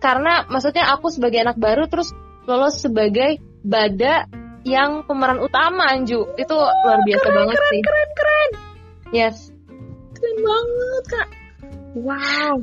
karena 0.01 0.43
maksudnya 0.49 0.91
aku 0.91 1.13
sebagai 1.13 1.45
anak 1.45 1.55
baru 1.61 1.87
terus 1.87 2.11
lolos 2.49 2.81
sebagai 2.81 3.37
bada 3.61 4.25
yang 4.65 5.05
pemeran 5.05 5.39
utama 5.39 5.87
Anju 5.87 6.35
itu 6.37 6.55
luar 6.57 6.99
biasa 7.05 7.27
keren, 7.29 7.37
banget 7.37 7.57
keren, 7.57 7.69
sih 7.69 7.81
keren, 7.81 8.09
keren. 8.17 8.49
yes 9.13 9.37
Keren 10.21 10.37
banget, 10.45 11.03
Kak. 11.09 11.27
Wow. 11.97 12.55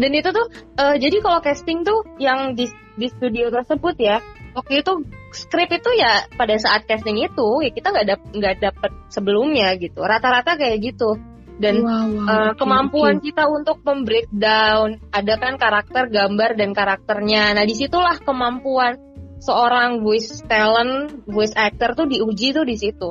dan 0.00 0.10
itu 0.16 0.28
tuh 0.32 0.46
eh, 0.80 0.96
jadi 0.96 1.16
kalau 1.20 1.38
casting 1.44 1.84
tuh 1.84 2.02
yang 2.18 2.56
di 2.56 2.66
di 2.98 3.06
studio 3.12 3.52
tersebut 3.52 3.94
ya 4.00 4.18
waktu 4.56 4.82
itu 4.82 4.92
skrip 5.32 5.68
itu 5.68 5.90
ya 5.96 6.24
pada 6.36 6.56
saat 6.56 6.88
casting 6.88 7.20
itu 7.20 7.48
ya 7.60 7.70
kita 7.72 7.92
nggak 7.92 8.06
dap 8.08 8.20
nggak 8.32 8.54
dapet 8.60 8.92
sebelumnya 9.12 9.76
gitu. 9.76 10.00
Rata-rata 10.00 10.56
kayak 10.56 10.78
gitu. 10.80 11.16
Dan 11.58 11.82
wow, 11.82 12.06
wow, 12.06 12.54
oke, 12.54 12.62
kemampuan 12.62 13.18
oke. 13.18 13.24
kita 13.26 13.50
untuk 13.50 13.82
membreakdown 13.82 15.02
ada 15.10 15.34
kan 15.42 15.58
karakter 15.58 16.06
gambar 16.06 16.54
dan 16.54 16.70
karakternya. 16.70 17.50
Nah 17.58 17.66
di 17.66 17.74
situlah 17.74 18.14
kemampuan 18.22 18.94
seorang 19.42 20.02
voice 20.06 20.42
talent 20.46 21.26
voice 21.26 21.54
actor 21.58 21.98
tuh 21.98 22.06
diuji 22.06 22.54
tuh 22.54 22.62
di 22.62 22.78
situ. 22.78 23.10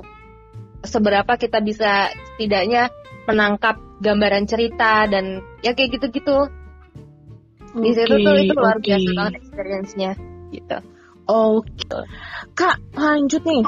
Seberapa 0.79 1.35
kita 1.35 1.59
bisa 1.59 2.07
setidaknya 2.33 2.87
menangkap 3.27 3.75
gambaran 3.99 4.47
cerita 4.47 5.03
dan 5.11 5.43
ya 5.59 5.75
kayak 5.75 5.99
gitu-gitu. 5.99 6.47
Di 7.77 7.91
situ 7.93 8.15
tuh 8.15 8.35
itu 8.39 8.55
luar 8.55 8.79
oke. 8.79 8.87
biasa 8.87 9.09
banget 9.11 9.33
experience-nya 9.43 10.11
gitu 10.55 10.96
Oke. 11.27 11.99
Kak, 12.55 12.75
lanjut 12.95 13.43
nih. 13.43 13.63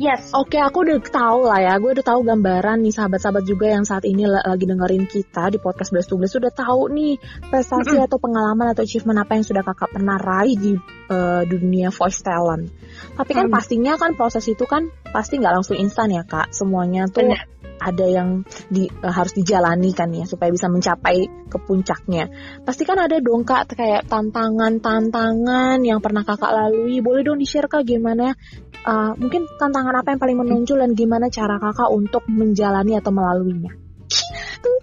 yes 0.00 0.32
Oke, 0.32 0.56
aku 0.56 0.80
udah 0.80 0.96
tahu 1.04 1.44
lah 1.44 1.60
ya. 1.60 1.72
Gue 1.76 1.92
udah 1.92 2.02
tahu 2.02 2.24
gambaran 2.24 2.80
nih 2.80 2.88
sahabat-sahabat 2.88 3.44
juga 3.44 3.68
yang 3.68 3.84
saat 3.84 4.08
ini 4.08 4.24
la- 4.24 4.40
lagi 4.42 4.64
dengerin 4.64 5.04
kita 5.04 5.52
di 5.52 5.60
podcast 5.60 5.92
Blast 5.92 6.08
to 6.08 6.16
Blast 6.16 6.40
udah 6.40 6.48
tahu 6.48 6.88
nih 6.88 7.20
prestasi 7.46 8.00
atau 8.00 8.16
pengalaman 8.16 8.72
atau 8.72 8.80
achievement 8.80 9.20
apa 9.20 9.36
yang 9.36 9.44
sudah 9.44 9.60
kakak 9.60 9.92
pernah 9.92 10.16
raih 10.16 10.56
di 10.56 10.72
eh, 11.10 11.42
dunia 11.44 11.92
voice 11.92 12.22
talent. 12.24 12.70
Tapi 13.12 13.30
kan 13.34 13.50
Hmm. 13.50 13.54
pastinya 13.54 13.98
kan 13.98 14.16
proses 14.16 14.46
itu 14.46 14.64
kan 14.64 14.88
pasti 15.10 15.36
nggak 15.36 15.52
langsung 15.60 15.76
instan 15.76 16.08
ya 16.10 16.24
kak. 16.24 16.48
Semuanya 16.54 17.04
tuh 17.10 17.26
Benar. 17.28 17.44
Ada 17.80 18.06
yang 18.06 18.44
di, 18.68 18.86
eh, 18.86 19.12
harus 19.12 19.32
dijalani 19.32 19.90
kan 19.96 20.12
ya 20.12 20.28
supaya 20.28 20.52
bisa 20.52 20.68
mencapai 20.68 21.48
ke 21.48 21.58
puncaknya. 21.58 22.28
Pasti 22.62 22.84
kan 22.84 23.00
ada 23.00 23.16
dong 23.18 23.42
kak 23.48 23.72
kayak 23.72 24.06
tantangan-tantangan 24.06 25.80
yang 25.82 25.98
pernah 26.04 26.22
kakak 26.22 26.52
lalui. 26.52 27.00
Boleh 27.00 27.24
dong 27.24 27.40
di-share 27.40 27.66
kak 27.66 27.88
gimana? 27.88 28.36
eh, 28.80 29.12
mungkin 29.20 29.44
tantangan 29.60 30.00
apa 30.00 30.16
yang 30.16 30.20
paling 30.20 30.38
menonjol 30.40 30.80
dan 30.80 30.92
gimana 30.96 31.28
cara 31.28 31.60
kakak 31.60 31.90
untuk 31.92 32.24
menjalani 32.28 32.96
atau 32.96 33.12
melaluinya? 33.12 33.72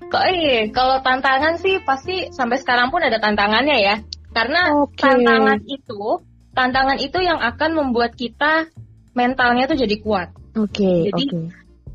Kok 0.07 0.23
kalau 0.71 1.03
tantangan 1.03 1.59
sih 1.59 1.83
pasti 1.83 2.31
sampai 2.31 2.57
sekarang 2.61 2.93
pun 2.93 3.03
ada 3.03 3.19
tantangannya 3.19 3.77
ya. 3.81 3.95
Karena 4.31 4.69
Oke. 4.85 5.01
tantangan 5.01 5.59
itu, 5.65 6.21
tantangan 6.53 6.97
itu 7.01 7.17
yang 7.19 7.41
akan 7.41 7.71
membuat 7.73 8.13
kita 8.13 8.69
mentalnya 9.17 9.65
tuh 9.65 9.77
jadi 9.81 9.97
kuat. 9.97 10.29
Oke, 10.57 11.09
Jadi, 11.09 11.25
oke. 11.29 11.41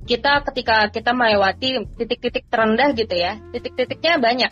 Kita 0.02 0.42
ketika 0.50 0.90
kita 0.90 1.14
melewati 1.14 1.86
titik-titik 1.94 2.50
terendah 2.50 2.90
gitu 2.90 3.14
ya, 3.14 3.38
titik-titiknya 3.54 4.18
banyak. 4.18 4.50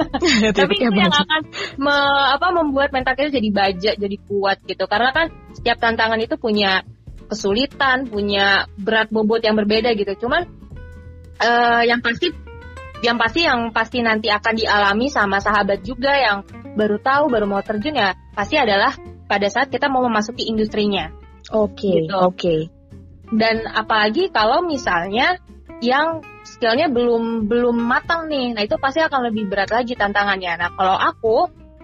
Tapi 0.58 0.74
itu 0.74 0.90
yang 0.90 1.14
akan 1.14 1.40
me- 1.78 2.28
apa 2.34 2.46
membuat 2.50 2.90
mental 2.90 3.14
kita 3.14 3.30
jadi 3.30 3.50
baja, 3.54 3.90
jadi 3.94 4.16
kuat 4.26 4.58
gitu. 4.66 4.84
Karena 4.90 5.14
kan 5.14 5.30
setiap 5.54 5.78
tantangan 5.78 6.18
itu 6.18 6.34
punya 6.34 6.82
kesulitan, 7.30 8.10
punya 8.10 8.66
berat 8.74 9.06
bobot 9.14 9.38
yang 9.44 9.54
berbeda 9.54 9.94
gitu. 9.94 10.26
Cuman 10.26 10.50
eh, 11.38 11.82
yang 11.86 12.02
pasti 12.02 12.34
yang 12.98 13.14
pasti 13.14 13.46
yang 13.46 13.70
pasti 13.70 14.02
nanti 14.02 14.26
akan 14.26 14.54
dialami 14.58 15.06
sama 15.06 15.38
sahabat 15.38 15.86
juga 15.86 16.10
yang 16.18 16.42
baru 16.74 16.98
tahu, 16.98 17.30
baru 17.30 17.46
mau 17.46 17.62
terjun 17.62 17.94
ya, 17.94 18.18
pasti 18.34 18.58
adalah 18.58 18.98
pada 19.30 19.46
saat 19.46 19.70
kita 19.70 19.86
mau 19.86 20.02
memasuki 20.02 20.50
industrinya. 20.50 21.14
Oke, 21.54 22.04
Gitu. 22.04 22.12
oke. 22.12 22.56
Dan 23.28 23.68
apalagi 23.68 24.32
kalau 24.32 24.64
misalnya 24.64 25.36
yang 25.78 26.26
skillnya 26.42 26.90
belum 26.90 27.46
belum 27.46 27.76
matang 27.76 28.26
nih, 28.26 28.56
nah 28.56 28.62
itu 28.64 28.74
pasti 28.80 28.98
akan 29.04 29.30
lebih 29.30 29.46
berat 29.46 29.70
lagi 29.70 29.94
tantangannya. 29.94 30.58
Nah 30.58 30.70
kalau 30.74 30.96
aku, 30.96 31.36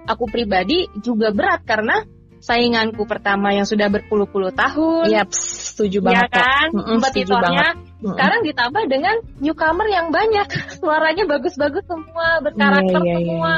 aku 0.09 0.25
pribadi 0.27 0.89
juga 0.99 1.31
berat 1.31 1.63
karena 1.63 2.03
sainganku 2.45 3.09
pertama 3.09 3.57
yang 3.57 3.65
sudah 3.65 3.89
berpuluh-puluh 3.89 4.53
tahun, 4.53 5.09
Yap, 5.09 5.33
setuju 5.33 6.05
ya 6.05 6.05
banget 6.05 6.29
Kak. 6.29 6.45
kan, 6.45 6.69
kompetitornya. 6.77 7.69
Mm-mm. 7.73 8.13
Sekarang 8.13 8.41
ditambah 8.45 8.85
dengan 8.85 9.17
newcomer 9.41 9.89
yang 9.89 10.13
banyak, 10.13 10.45
suaranya 10.81 11.25
bagus-bagus 11.25 11.89
semua, 11.89 12.45
berkarakter 12.45 13.01
Iya, 13.01 13.09
iya, 13.09 13.17
iya, 13.17 13.17
semua. 13.17 13.55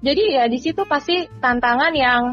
Jadi 0.00 0.22
ya 0.32 0.44
di 0.46 0.58
situ 0.62 0.82
pasti 0.86 1.26
tantangan 1.42 1.92
yang 1.92 2.32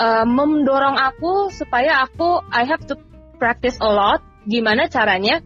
uh, 0.00 0.26
mendorong 0.26 0.96
aku 0.96 1.52
supaya 1.52 2.08
aku 2.08 2.42
I 2.50 2.66
have 2.66 2.82
to 2.88 2.96
practice 3.38 3.78
a 3.80 3.88
lot. 3.88 4.20
Gimana 4.44 4.90
caranya? 4.90 5.40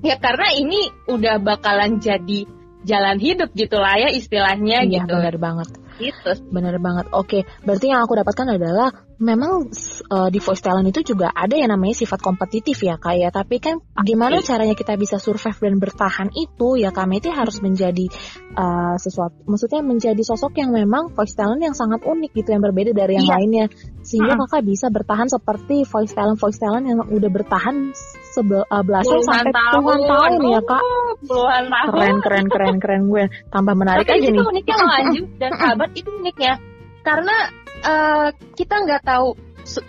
Ya 0.00 0.16
karena 0.16 0.50
ini 0.54 0.88
udah 1.06 1.38
bakalan 1.42 1.98
jadi 1.98 2.46
jalan 2.86 3.18
hidup 3.18 3.50
gitu 3.52 3.76
lah 3.76 3.98
ya 3.98 4.08
istilahnya 4.14 4.86
Iya, 4.86 5.04
gitu. 5.04 5.14
benar 5.18 5.36
banget. 5.36 5.68
Gitu. 5.98 6.30
Bener 6.54 6.78
banget. 6.78 7.06
Oke, 7.10 7.42
berarti 7.66 7.90
yang 7.90 8.06
aku 8.06 8.14
dapatkan 8.16 8.54
adalah 8.54 8.94
memang 9.18 9.66
uh, 10.10 10.28
di 10.30 10.38
voice 10.38 10.62
talent 10.62 10.86
itu 10.86 11.02
juga 11.14 11.34
ada 11.34 11.58
yang 11.58 11.74
namanya 11.74 11.98
sifat 11.98 12.22
kompetitif 12.22 12.78
ya 12.82 12.96
kak 12.98 13.18
ya. 13.18 13.28
Tapi 13.34 13.58
kan 13.58 13.82
gimana 14.06 14.38
caranya 14.42 14.78
kita 14.78 14.94
bisa 14.94 15.18
survive 15.18 15.58
dan 15.58 15.76
bertahan 15.82 16.28
itu 16.34 16.78
ya 16.78 16.94
kak 16.94 17.10
Meti 17.10 17.28
harus 17.30 17.58
menjadi 17.58 18.06
uh, 18.54 18.94
sesuatu, 18.96 19.42
maksudnya 19.44 19.82
menjadi 19.82 20.22
sosok 20.22 20.54
yang 20.62 20.70
memang 20.70 21.10
voice 21.12 21.34
talent 21.34 21.58
yang 21.62 21.74
sangat 21.74 22.02
unik 22.06 22.30
gitu 22.34 22.54
yang 22.54 22.62
berbeda 22.62 22.94
dari 22.94 23.18
yang 23.18 23.26
Iya. 23.26 23.34
lainnya. 23.34 23.66
Sehingga 24.06 24.38
Mm. 24.38 24.40
kakak 24.46 24.62
bisa 24.64 24.86
bertahan 24.88 25.28
seperti 25.28 25.82
voice 25.84 26.14
talent 26.14 26.38
voice 26.38 26.58
talent 26.62 26.86
yang 26.86 26.98
udah 27.02 27.30
bertahan 27.30 27.90
uh, 28.38 28.82
belasan 28.86 29.18
sampai 29.26 29.50
puluhan 29.74 30.00
tahun 30.06 30.32
ya 30.46 30.60
kak. 30.62 30.82
Puluhan 31.26 31.64
tahun. 31.66 31.90
Keren 31.90 32.16
keren 32.22 32.46
keren 32.46 32.76
keren 32.78 33.02
gue. 33.10 33.24
Tambah 33.50 33.74
menarik 33.74 34.06
Tapi 34.06 34.22
aja 34.22 34.28
itu 34.30 34.38
nih. 34.38 34.46
uniknya 34.46 34.74
loh 34.78 34.90
Anju 34.94 35.22
dan 35.42 35.50
sahabat 35.60 35.90
itu 35.98 36.10
uniknya 36.14 36.54
karena 37.02 37.36
eh, 37.82 38.28
kita 38.56 38.74
nggak 38.84 39.02
tahu. 39.04 39.36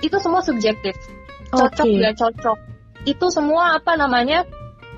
Itu 0.03 0.17
semua 0.19 0.41
subjektif. 0.43 0.95
Cocok 1.49 1.85
nggak 1.85 2.15
cocok. 2.19 2.57
Itu 3.07 3.31
semua 3.31 3.79
apa 3.79 3.95
namanya 3.95 4.43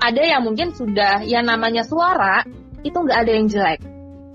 ada 0.02 0.22
yang 0.22 0.42
mungkin 0.42 0.74
sudah 0.74 1.22
yang 1.22 1.46
namanya 1.46 1.86
suara 1.86 2.42
itu 2.82 2.96
nggak 2.98 3.18
ada 3.22 3.32
yang 3.32 3.46
jelek. 3.46 3.80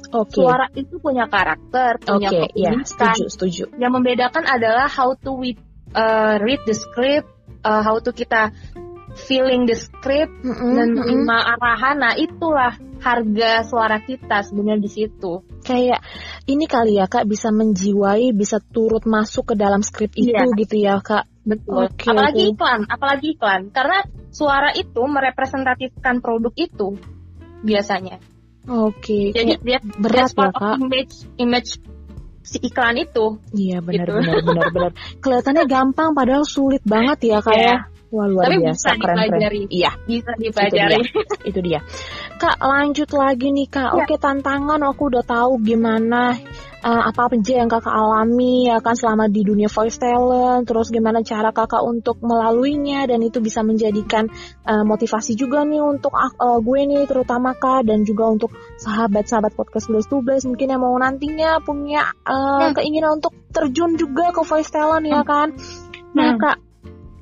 Oke. 0.08 0.40
suara 0.40 0.72
itu 0.72 1.04
punya 1.04 1.28
karakter 1.28 2.00
punya 2.00 2.32
Oke, 2.32 2.48
ya, 2.56 2.72
setuju, 2.80 3.28
setuju. 3.28 3.64
yang 3.76 3.92
membedakan 3.92 4.48
adalah 4.48 4.88
how 4.88 5.12
to 5.20 5.36
we, 5.36 5.60
uh, 5.92 6.40
read 6.40 6.64
the 6.64 6.72
script 6.72 7.28
uh, 7.68 7.84
how 7.84 8.00
to 8.00 8.16
kita 8.16 8.56
feeling 9.18 9.66
the 9.66 9.74
script 9.76 10.32
dan 10.46 10.94
menerima 10.94 11.38
arahan 11.58 11.98
nah 11.98 12.14
itulah 12.14 12.78
harga 13.02 13.66
suara 13.66 13.98
kita 14.02 14.46
sebenarnya 14.46 14.82
di 14.82 14.90
situ 14.90 15.42
Kayak 15.68 16.00
ini 16.48 16.64
kali 16.64 16.96
ya 16.96 17.12
kak 17.12 17.28
bisa 17.28 17.52
menjiwai, 17.52 18.32
bisa 18.32 18.64
turut 18.64 19.04
masuk 19.04 19.52
ke 19.52 19.56
dalam 19.60 19.84
skrip 19.84 20.16
itu 20.16 20.32
Iya. 20.32 20.48
gitu 20.56 20.76
ya 20.80 20.96
kak. 21.04 21.28
Betul. 21.44 21.92
Oke, 21.92 22.08
apalagi 22.08 22.56
iklan, 22.56 22.82
apalagi 22.88 23.28
iklan. 23.36 23.62
Karena 23.76 24.00
suara 24.32 24.72
itu 24.72 25.04
merepresentatifkan 25.04 26.24
produk 26.24 26.56
itu 26.56 26.96
biasanya. 27.68 28.24
Oke. 28.64 29.36
Jadi 29.36 29.60
kayak 29.60 29.64
dia 29.68 29.80
berat 30.00 30.32
ya 30.32 30.48
kak. 30.56 30.76
image 30.80 31.16
image 31.36 31.70
si 32.48 32.58
iklan 32.64 32.96
itu. 33.04 33.44
Iya 33.52 33.84
benar 33.84 34.08
gitu. 34.08 34.16
benar 34.24 34.38
benar 34.48 34.66
benar. 34.72 34.92
Kelihatannya 35.24 35.64
gampang 35.68 36.16
padahal 36.16 36.48
sulit 36.48 36.80
banget 36.88 37.28
ya 37.28 37.44
kak 37.44 37.52
Iya. 37.60 37.76
Ya. 38.08 38.16
Wah 38.16 38.26
luar 38.26 38.44
Tapi 38.48 38.56
biasa 38.64 38.72
bisa 38.72 38.90
keren 38.96 39.04
keren. 39.04 39.18
dipelajari. 39.28 39.62
Iya 39.68 39.92
Bisa 40.02 40.32
dipelajari. 40.34 41.00
itu 41.44 41.60
dia. 41.60 41.80
Kak 42.38 42.58
lanjut 42.58 43.10
lagi 43.12 43.48
nih 43.52 43.68
kak. 43.68 43.92
Ya. 43.92 43.98
Oke 44.00 44.16
tantangan 44.16 44.80
aku 44.82 45.12
udah 45.12 45.24
tahu 45.24 45.60
gimana 45.60 46.40
eh, 46.78 47.02
apa 47.04 47.28
aja 47.28 47.54
yang 47.58 47.68
kakak 47.68 47.92
alami 47.92 48.70
ya 48.70 48.80
kan 48.80 48.94
selama 48.94 49.28
di 49.28 49.44
dunia 49.44 49.68
voice 49.68 49.98
talent. 49.98 50.64
Terus 50.64 50.88
gimana 50.88 51.20
cara 51.20 51.52
kakak 51.52 51.82
untuk 51.82 52.22
melaluinya 52.22 53.04
dan 53.06 53.20
itu 53.20 53.44
bisa 53.44 53.60
menjadikan 53.60 54.32
eh, 54.64 54.84
motivasi 54.84 55.34
juga 55.34 55.68
nih 55.68 55.84
untuk 55.84 56.16
eh, 56.16 56.32
gue 56.64 56.80
nih 56.88 57.04
terutama 57.06 57.54
kak 57.54 57.84
dan 57.84 58.08
juga 58.08 58.30
untuk 58.30 58.56
sahabat-sahabat 58.80 59.52
podcast 59.52 59.90
Blast 59.90 60.08
to 60.08 60.22
Blast 60.22 60.46
mungkin 60.46 60.72
yang 60.72 60.80
mau 60.80 60.96
nantinya 60.96 61.60
punya 61.60 62.08
eh, 62.24 62.36
Hmm. 62.58 62.72
keinginan 62.72 63.20
untuk 63.20 63.36
terjun 63.52 63.98
juga 63.98 64.32
ke 64.32 64.42
voice 64.42 64.72
talent 64.72 65.04
ya 65.04 65.26
kan. 65.28 65.52
Nah 66.14 66.32
Hmm. 66.32 66.40
kak. 66.40 66.58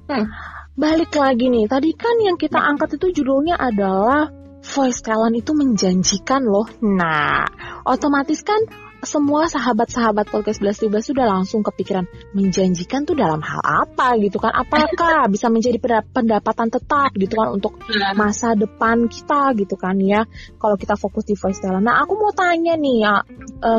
Hmm. 0.05 0.25
Balik 0.75 1.15
lagi 1.15 1.47
nih, 1.47 1.71
tadi 1.71 1.95
kan 1.95 2.19
yang 2.19 2.35
kita 2.35 2.59
angkat 2.59 2.99
itu 2.99 3.23
judulnya 3.23 3.55
adalah 3.55 4.27
voice 4.59 4.99
talent 4.99 5.39
itu 5.39 5.55
menjanjikan 5.55 6.43
loh. 6.43 6.67
Nah, 6.83 7.47
otomatis 7.87 8.43
kan 8.43 8.59
semua 8.99 9.47
sahabat-sahabat 9.47 10.27
podcast 10.27 10.59
11 10.59 10.99
sudah 10.99 11.29
langsung 11.31 11.63
kepikiran 11.63 12.03
menjanjikan 12.35 13.07
tuh 13.07 13.15
dalam 13.15 13.39
hal 13.39 13.61
apa 13.63 14.19
gitu 14.19 14.35
kan? 14.35 14.51
Apakah 14.51 15.23
bisa 15.33 15.47
menjadi 15.47 15.79
penda- 15.79 16.11
pendapatan 16.11 16.67
tetap 16.67 17.15
gitu 17.15 17.39
kan 17.39 17.55
untuk 17.55 17.79
Nah, 17.95 18.11
masa 18.11 18.51
depan 18.51 19.07
kita 19.07 19.55
gitu 19.55 19.79
kan 19.79 19.95
ya 20.03 20.27
kalau 20.59 20.75
kita 20.75 20.99
fokus 20.99 21.23
di 21.23 21.39
voice 21.39 21.63
talent. 21.63 21.87
Nah 21.87 22.03
aku 22.03 22.19
mau 22.19 22.35
tanya 22.35 22.75
nih 22.75 22.95
ya 22.99 23.15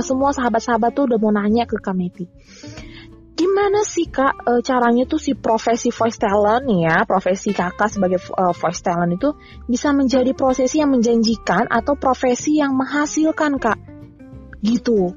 semua 0.00 0.32
sahabat-sahabat 0.32 0.96
tuh 0.96 1.12
udah 1.12 1.18
mau 1.20 1.28
nanya 1.28 1.68
ke 1.68 1.76
Kameti. 1.76 2.24
Gimana 3.56 3.88
sih 3.88 4.12
kak 4.12 4.44
eh, 4.44 4.60
caranya 4.60 5.08
tuh 5.08 5.16
si 5.16 5.32
profesi 5.32 5.88
voice 5.88 6.20
talent 6.20 6.68
ya 6.76 7.08
profesi 7.08 7.56
kakak 7.56 7.88
sebagai 7.88 8.20
eh, 8.20 8.52
voice 8.52 8.84
talent 8.84 9.16
itu 9.16 9.32
bisa 9.64 9.96
menjadi 9.96 10.36
profesi 10.36 10.84
yang 10.84 10.92
menjanjikan 10.92 11.64
atau 11.64 11.96
profesi 11.96 12.60
yang 12.60 12.76
menghasilkan 12.76 13.56
kak 13.56 13.80
gitu. 14.60 15.16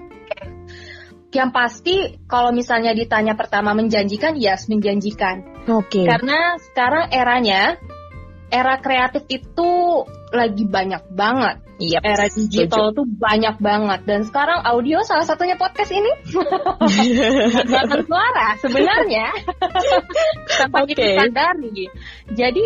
yang 1.36 1.52
pasti 1.52 2.16
kalau 2.32 2.56
misalnya 2.56 2.96
ditanya 2.96 3.36
pertama 3.36 3.76
menjanjikan, 3.76 4.40
yes 4.40 4.72
menjanjikan. 4.72 5.44
Oke. 5.68 6.08
Karena 6.08 6.56
sekarang 6.64 7.12
eranya 7.12 7.76
era 8.48 8.80
kreatif 8.80 9.28
itu 9.28 9.70
lagi 10.32 10.64
banyak 10.64 11.12
banget. 11.12 11.69
Iya. 11.80 12.04
Era 12.04 12.28
digital 12.28 12.92
tuh 12.92 13.08
banyak 13.08 13.56
banget 13.64 14.04
dan 14.04 14.28
sekarang 14.28 14.60
audio 14.68 15.00
salah 15.08 15.24
satunya 15.24 15.56
podcast 15.56 15.96
ini 15.96 16.12
menggunakan 17.56 18.04
suara 18.04 18.48
sebenarnya 18.60 19.28
tanpa 20.60 20.84
kita 20.84 21.00
Oke. 21.00 21.16
sadari. 21.24 21.84
Jadi 22.36 22.66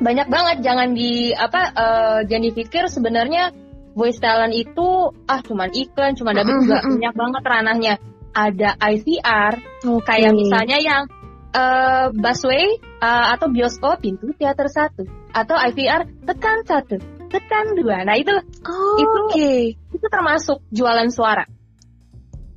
banyak 0.00 0.28
banget 0.32 0.56
jangan 0.64 0.96
di 0.96 1.36
apa 1.36 1.60
eh, 1.68 2.18
jangan 2.32 2.44
dipikir 2.48 2.88
sebenarnya 2.88 3.52
voice 3.92 4.18
talent 4.24 4.56
itu 4.56 5.12
ah 5.28 5.44
cuman 5.44 5.68
iklan 5.76 6.16
cuman 6.16 6.32
Mm-mm, 6.32 6.48
juga 6.64 6.76
banyak 6.80 7.14
banget 7.14 7.42
ranahnya. 7.44 7.94
Ada 8.32 8.80
IVR 8.80 9.60
Oke. 9.84 10.08
kayak 10.08 10.32
misalnya 10.32 10.80
yang 10.80 11.04
eh, 11.52 12.08
busway 12.08 12.80
eh, 12.80 13.26
atau 13.36 13.52
bioskop 13.52 14.00
pintu 14.00 14.32
teater 14.40 14.72
satu 14.72 15.04
atau 15.36 15.60
IVR 15.60 16.08
tekan 16.24 16.64
satu 16.64 17.21
tekan 17.32 17.72
dua. 17.74 18.04
Nah 18.04 18.14
itu 18.20 18.30
Oh, 18.62 18.96
itu- 19.00 19.22
Oke. 19.32 19.52
itu 19.74 20.06
termasuk 20.06 20.60
jualan 20.68 21.08
suara. 21.08 21.48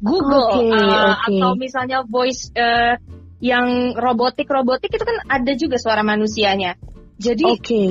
Google 0.04 0.46
Oke, 0.54 0.70
uh, 0.70 1.16
oke. 1.18 1.34
atau 1.34 1.52
misalnya 1.58 2.04
voice 2.06 2.52
uh, 2.54 3.00
yang 3.42 3.96
robotik 3.98 4.46
robotik 4.46 4.92
itu 4.94 5.02
kan 5.02 5.18
ada 5.26 5.52
juga 5.58 5.80
suara 5.82 6.04
manusianya. 6.06 6.76
Jadi 7.18 7.46
Oke. 7.48 7.84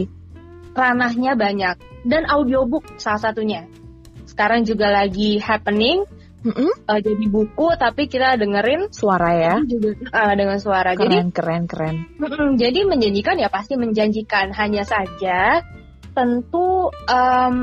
ranahnya 0.77 1.35
banyak 1.35 1.77
dan 2.07 2.23
audiobook 2.29 2.87
salah 3.01 3.19
satunya. 3.19 3.67
Sekarang 4.29 4.63
juga 4.63 4.93
lagi 4.93 5.41
happening 5.41 6.05
Mm-mm. 6.45 6.71
uh, 6.85 7.01
jadi 7.01 7.25
buku 7.25 7.73
tapi 7.81 8.05
kita 8.05 8.37
dengerin 8.37 8.93
Suara 8.93 9.33
ya. 9.33 9.55
juga 9.65 9.97
uh, 10.13 10.35
dengan 10.37 10.61
suara. 10.61 10.93
Jadi 10.93 11.09
Keren 11.09 11.31
keren 11.33 11.65
keren. 11.65 11.97
Mm-mm, 12.21 12.61
jadi 12.61 12.85
menjanjikan 12.85 13.41
ya 13.41 13.49
pasti 13.49 13.81
menjanjikan. 13.81 14.53
Hanya 14.53 14.85
saja 14.85 15.65
tentu 16.15 16.89
em, 17.11 17.57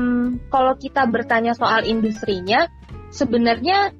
kalau 0.52 0.76
kita 0.76 1.08
bertanya 1.08 1.56
soal 1.56 1.82
industrinya, 1.88 2.68
sebenarnya 3.08 3.90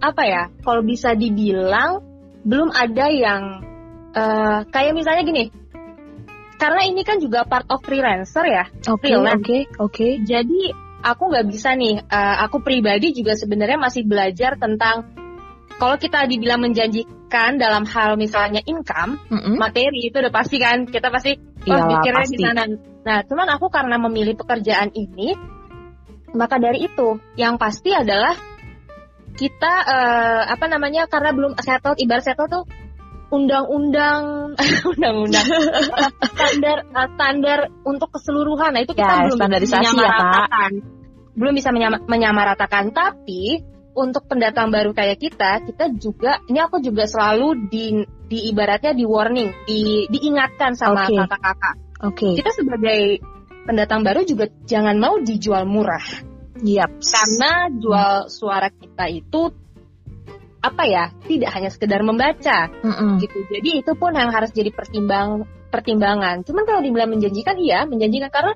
apa 0.00 0.22
ya? 0.24 0.42
Kalau 0.64 0.82
bisa 0.82 1.12
dibilang 1.14 2.00
belum 2.42 2.72
ada 2.72 3.06
yang 3.12 3.42
eh, 4.16 4.58
kayak 4.72 4.96
misalnya 4.96 5.22
gini. 5.28 5.44
Karena 6.58 6.82
ini 6.82 7.06
kan 7.06 7.22
juga 7.22 7.46
part 7.46 7.70
of 7.70 7.84
freelancer 7.86 8.42
ya. 8.48 8.66
Oke 8.90 9.14
oke 9.14 9.58
oke. 9.78 10.08
Jadi 10.26 10.74
aku 11.04 11.22
nggak 11.30 11.46
bisa 11.46 11.76
nih. 11.78 12.02
eh, 12.02 12.36
aku 12.42 12.58
pribadi 12.64 13.14
juga 13.14 13.38
sebenarnya 13.38 13.78
masih 13.78 14.02
belajar 14.08 14.58
tentang 14.58 15.06
kalau 15.78 15.94
kita 15.94 16.26
dibilang 16.26 16.58
menjanjikan 16.58 17.54
dalam 17.56 17.86
hal 17.86 18.18
misalnya 18.18 18.58
income 18.66 19.22
Mm-mm. 19.30 19.54
materi 19.62 20.10
itu 20.10 20.18
udah 20.18 20.34
pasti 20.34 20.58
kan 20.58 20.90
kita 20.90 21.06
pasti 21.14 21.38
oh, 21.38 21.70
Iyalah, 21.70 21.86
pikirnya 22.02 22.24
di 22.26 22.34
pasti. 22.34 22.42
sana. 22.42 22.64
Nah, 23.08 23.24
cuman 23.24 23.48
aku 23.56 23.72
karena 23.72 23.96
memilih 23.96 24.36
pekerjaan 24.36 24.92
ini, 24.92 25.32
maka 26.36 26.60
dari 26.60 26.84
itu 26.84 27.16
yang 27.40 27.56
pasti 27.56 27.96
adalah 27.96 28.36
kita 29.32 29.72
uh, 29.88 30.42
apa 30.52 30.68
namanya 30.68 31.08
karena 31.08 31.32
belum 31.32 31.56
settle 31.56 31.96
ibarat 31.96 32.28
settle 32.28 32.52
tuh 32.52 32.64
undang-undang 33.32 34.52
undang-undang. 34.92 35.46
Standar 36.36 36.84
uh, 36.92 37.08
standar 37.16 37.58
untuk 37.88 38.12
keseluruhan. 38.12 38.76
Nah 38.76 38.84
itu 38.84 38.92
kita 38.92 39.08
Ya, 39.08 39.24
belum 39.24 39.40
bisa 39.40 39.44
standarisasi 39.48 39.96
ya, 39.96 40.16
belum 41.32 41.52
bisa 41.56 41.70
menyama- 41.72 42.04
menyamaratakan. 42.04 42.92
Tapi 42.92 43.64
untuk 43.96 44.28
pendatang 44.28 44.68
baru 44.68 44.92
kayak 44.92 45.16
kita 45.16 45.64
kita 45.64 45.96
juga 45.96 46.44
ini 46.44 46.60
aku 46.60 46.84
juga 46.84 47.08
selalu 47.08 47.72
di 47.72 48.04
di 48.28 48.52
ibaratnya 48.52 48.92
di 48.92 49.08
warning 49.08 49.50
di 49.64 50.04
diingatkan 50.12 50.76
sama 50.76 51.08
kakak-kakak 51.08 51.87
Oke. 52.04 52.38
kita 52.38 52.50
sebagai 52.54 53.18
pendatang 53.66 54.06
baru 54.06 54.22
juga 54.24 54.48
jangan 54.64 54.96
mau 54.96 55.18
dijual 55.20 55.66
murah 55.68 56.04
Yap. 56.62 56.98
karena 56.98 57.70
jual 57.70 58.30
suara 58.30 58.70
kita 58.70 59.06
itu 59.10 59.50
apa 60.58 60.82
ya 60.90 61.04
tidak 61.26 61.50
hanya 61.54 61.70
sekedar 61.70 62.02
membaca 62.02 62.66
Mm-mm. 62.82 63.22
gitu 63.22 63.46
jadi 63.46 63.82
itu 63.82 63.92
pun 63.94 64.10
yang 64.10 64.34
harus 64.34 64.50
jadi 64.50 64.74
pertimbang 64.74 65.46
pertimbangan 65.70 66.42
cuman 66.42 66.64
kalau 66.66 66.80
dibilang 66.82 67.14
menjanjikan 67.14 67.54
iya 67.62 67.86
menjanjikan 67.86 68.30
karena 68.32 68.52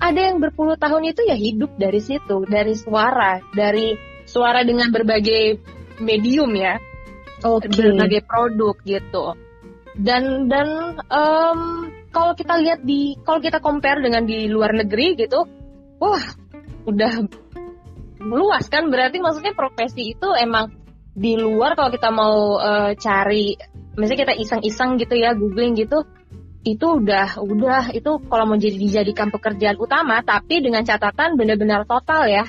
ada 0.00 0.20
yang 0.32 0.40
berpuluh 0.40 0.80
tahun 0.80 1.12
itu 1.12 1.20
ya 1.28 1.36
hidup 1.36 1.76
dari 1.76 2.00
situ 2.00 2.48
dari 2.48 2.72
suara 2.72 3.44
dari 3.52 3.94
suara 4.24 4.64
dengan 4.64 4.88
berbagai 4.88 5.60
medium 6.00 6.56
ya 6.56 6.80
Oke. 7.44 7.68
berbagai 7.68 8.24
produk 8.24 8.74
gitu 8.86 9.36
dan 9.98 10.48
dan 10.48 10.96
em, 11.12 11.60
kalau 12.12 12.36
kita 12.36 12.60
lihat 12.60 12.84
di 12.84 13.16
kalau 13.24 13.40
kita 13.40 13.58
compare 13.58 14.04
dengan 14.04 14.28
di 14.28 14.46
luar 14.46 14.76
negeri 14.76 15.16
gitu 15.16 15.48
wah 15.98 16.22
udah 16.84 17.26
luas 18.22 18.70
kan? 18.70 18.86
Berarti 18.92 19.18
maksudnya 19.18 19.56
profesi 19.56 20.14
itu 20.14 20.28
emang 20.36 20.70
di 21.12 21.36
luar 21.36 21.74
kalau 21.74 21.90
kita 21.90 22.08
mau 22.14 22.56
eh, 22.60 22.92
cari 22.96 23.56
misalnya 23.98 24.20
kita 24.28 24.34
iseng-iseng 24.38 24.96
gitu 24.96 25.14
ya 25.18 25.36
googling 25.36 25.76
gitu 25.76 26.00
itu 26.62 26.86
udah 26.86 27.42
udah 27.42 27.90
itu 27.92 28.22
kalau 28.30 28.44
mau 28.46 28.56
jadi 28.56 28.78
dijadikan 28.78 29.28
pekerjaan 29.28 29.76
utama 29.76 30.22
tapi 30.22 30.62
dengan 30.62 30.86
catatan 30.86 31.34
benar-benar 31.34 31.84
total 31.84 32.30
ya. 32.30 32.44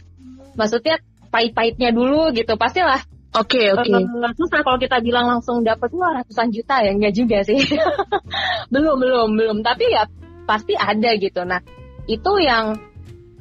Maksudnya 0.54 1.02
pahit-pahitnya 1.34 1.89
dulu 1.89 2.30
gitu 2.38 2.54
pastilah 2.54 3.02
Oke, 3.33 3.73
oke. 3.73 3.89
Eh, 3.89 4.33
susah 4.37 4.61
kalau 4.61 4.77
kita 4.77 5.01
bilang 5.01 5.25
langsung 5.25 5.65
dapat 5.65 5.89
wah 5.97 6.21
ratusan 6.21 6.53
juta 6.53 6.85
ya? 6.85 6.93
Enggak 6.93 7.17
juga 7.17 7.41
sih. 7.41 7.57
Belum 8.73 8.97
belum 9.01 9.33
belum. 9.33 9.57
Tapi 9.65 9.89
ya 9.89 10.05
pasti 10.45 10.77
ada 10.77 11.17
gitu. 11.17 11.41
Nah 11.41 11.57
itu 12.05 12.31
yang 12.37 12.77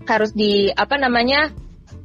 harus 0.08 0.32
di 0.32 0.72
apa 0.72 0.96
namanya 0.96 1.52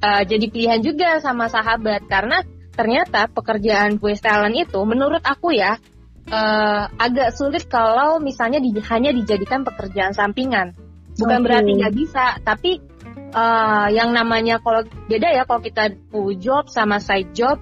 eh, 0.04 0.24
jadi 0.28 0.46
pilihan 0.52 0.82
juga 0.84 1.24
sama 1.24 1.48
sahabat. 1.48 2.12
Karena 2.12 2.44
ternyata 2.76 3.32
pekerjaan 3.32 4.04
voice 4.04 4.20
talent 4.20 4.60
itu 4.60 4.80
menurut 4.84 5.24
aku 5.24 5.56
ya 5.56 5.80
eh, 6.28 6.84
agak 6.92 7.40
sulit 7.40 7.72
kalau 7.72 8.20
misalnya 8.20 8.60
di- 8.60 8.84
hanya 8.84 9.16
dijadikan 9.16 9.64
pekerjaan 9.64 10.12
sampingan. 10.12 10.76
Bukan 11.16 11.40
Oke. 11.40 11.46
berarti 11.48 11.72
nggak 11.72 11.96
bisa 11.96 12.36
tapi 12.44 12.84
eh, 13.32 13.88
yang 13.96 14.12
namanya 14.12 14.60
kalau 14.60 14.84
beda 15.08 15.32
ya 15.32 15.48
kalau 15.48 15.64
kita 15.64 15.96
full 16.12 16.36
job 16.36 16.68
sama 16.68 17.00
side 17.00 17.32
job 17.32 17.56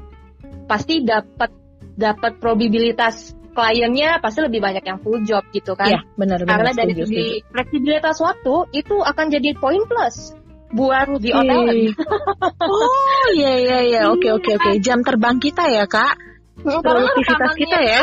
pasti 0.65 1.01
dapat 1.05 1.49
dapat 1.95 2.37
probabilitas 2.43 3.33
kliennya 3.55 4.19
pasti 4.19 4.43
lebih 4.43 4.59
banyak 4.59 4.83
yang 4.83 4.99
full 4.99 5.23
job 5.23 5.47
gitu 5.55 5.79
kan 5.79 5.87
Iya, 5.87 5.99
benar 6.19 6.43
benar. 6.43 6.51
karena 6.59 6.71
dari 6.75 6.91
setuju, 6.91 7.03
segi 7.07 7.23
setuju. 7.23 7.51
fleksibilitas 7.55 8.17
waktu 8.19 8.55
itu 8.75 8.95
akan 8.99 9.25
jadi 9.31 9.49
poin 9.55 9.81
plus 9.87 10.35
buat 10.75 11.07
di 11.23 11.31
hotel 11.31 11.95
Oh, 12.67 13.25
iya 13.31 13.53
iya 13.63 13.77
iya. 13.87 14.01
Oke 14.11 14.27
oke 14.27 14.59
oke. 14.59 14.71
Jam 14.83 15.05
terbang 15.07 15.39
kita 15.39 15.71
ya, 15.71 15.87
Kak. 15.87 16.19
Produktivitas 16.59 17.53
kita 17.55 17.79
ya. 17.79 18.01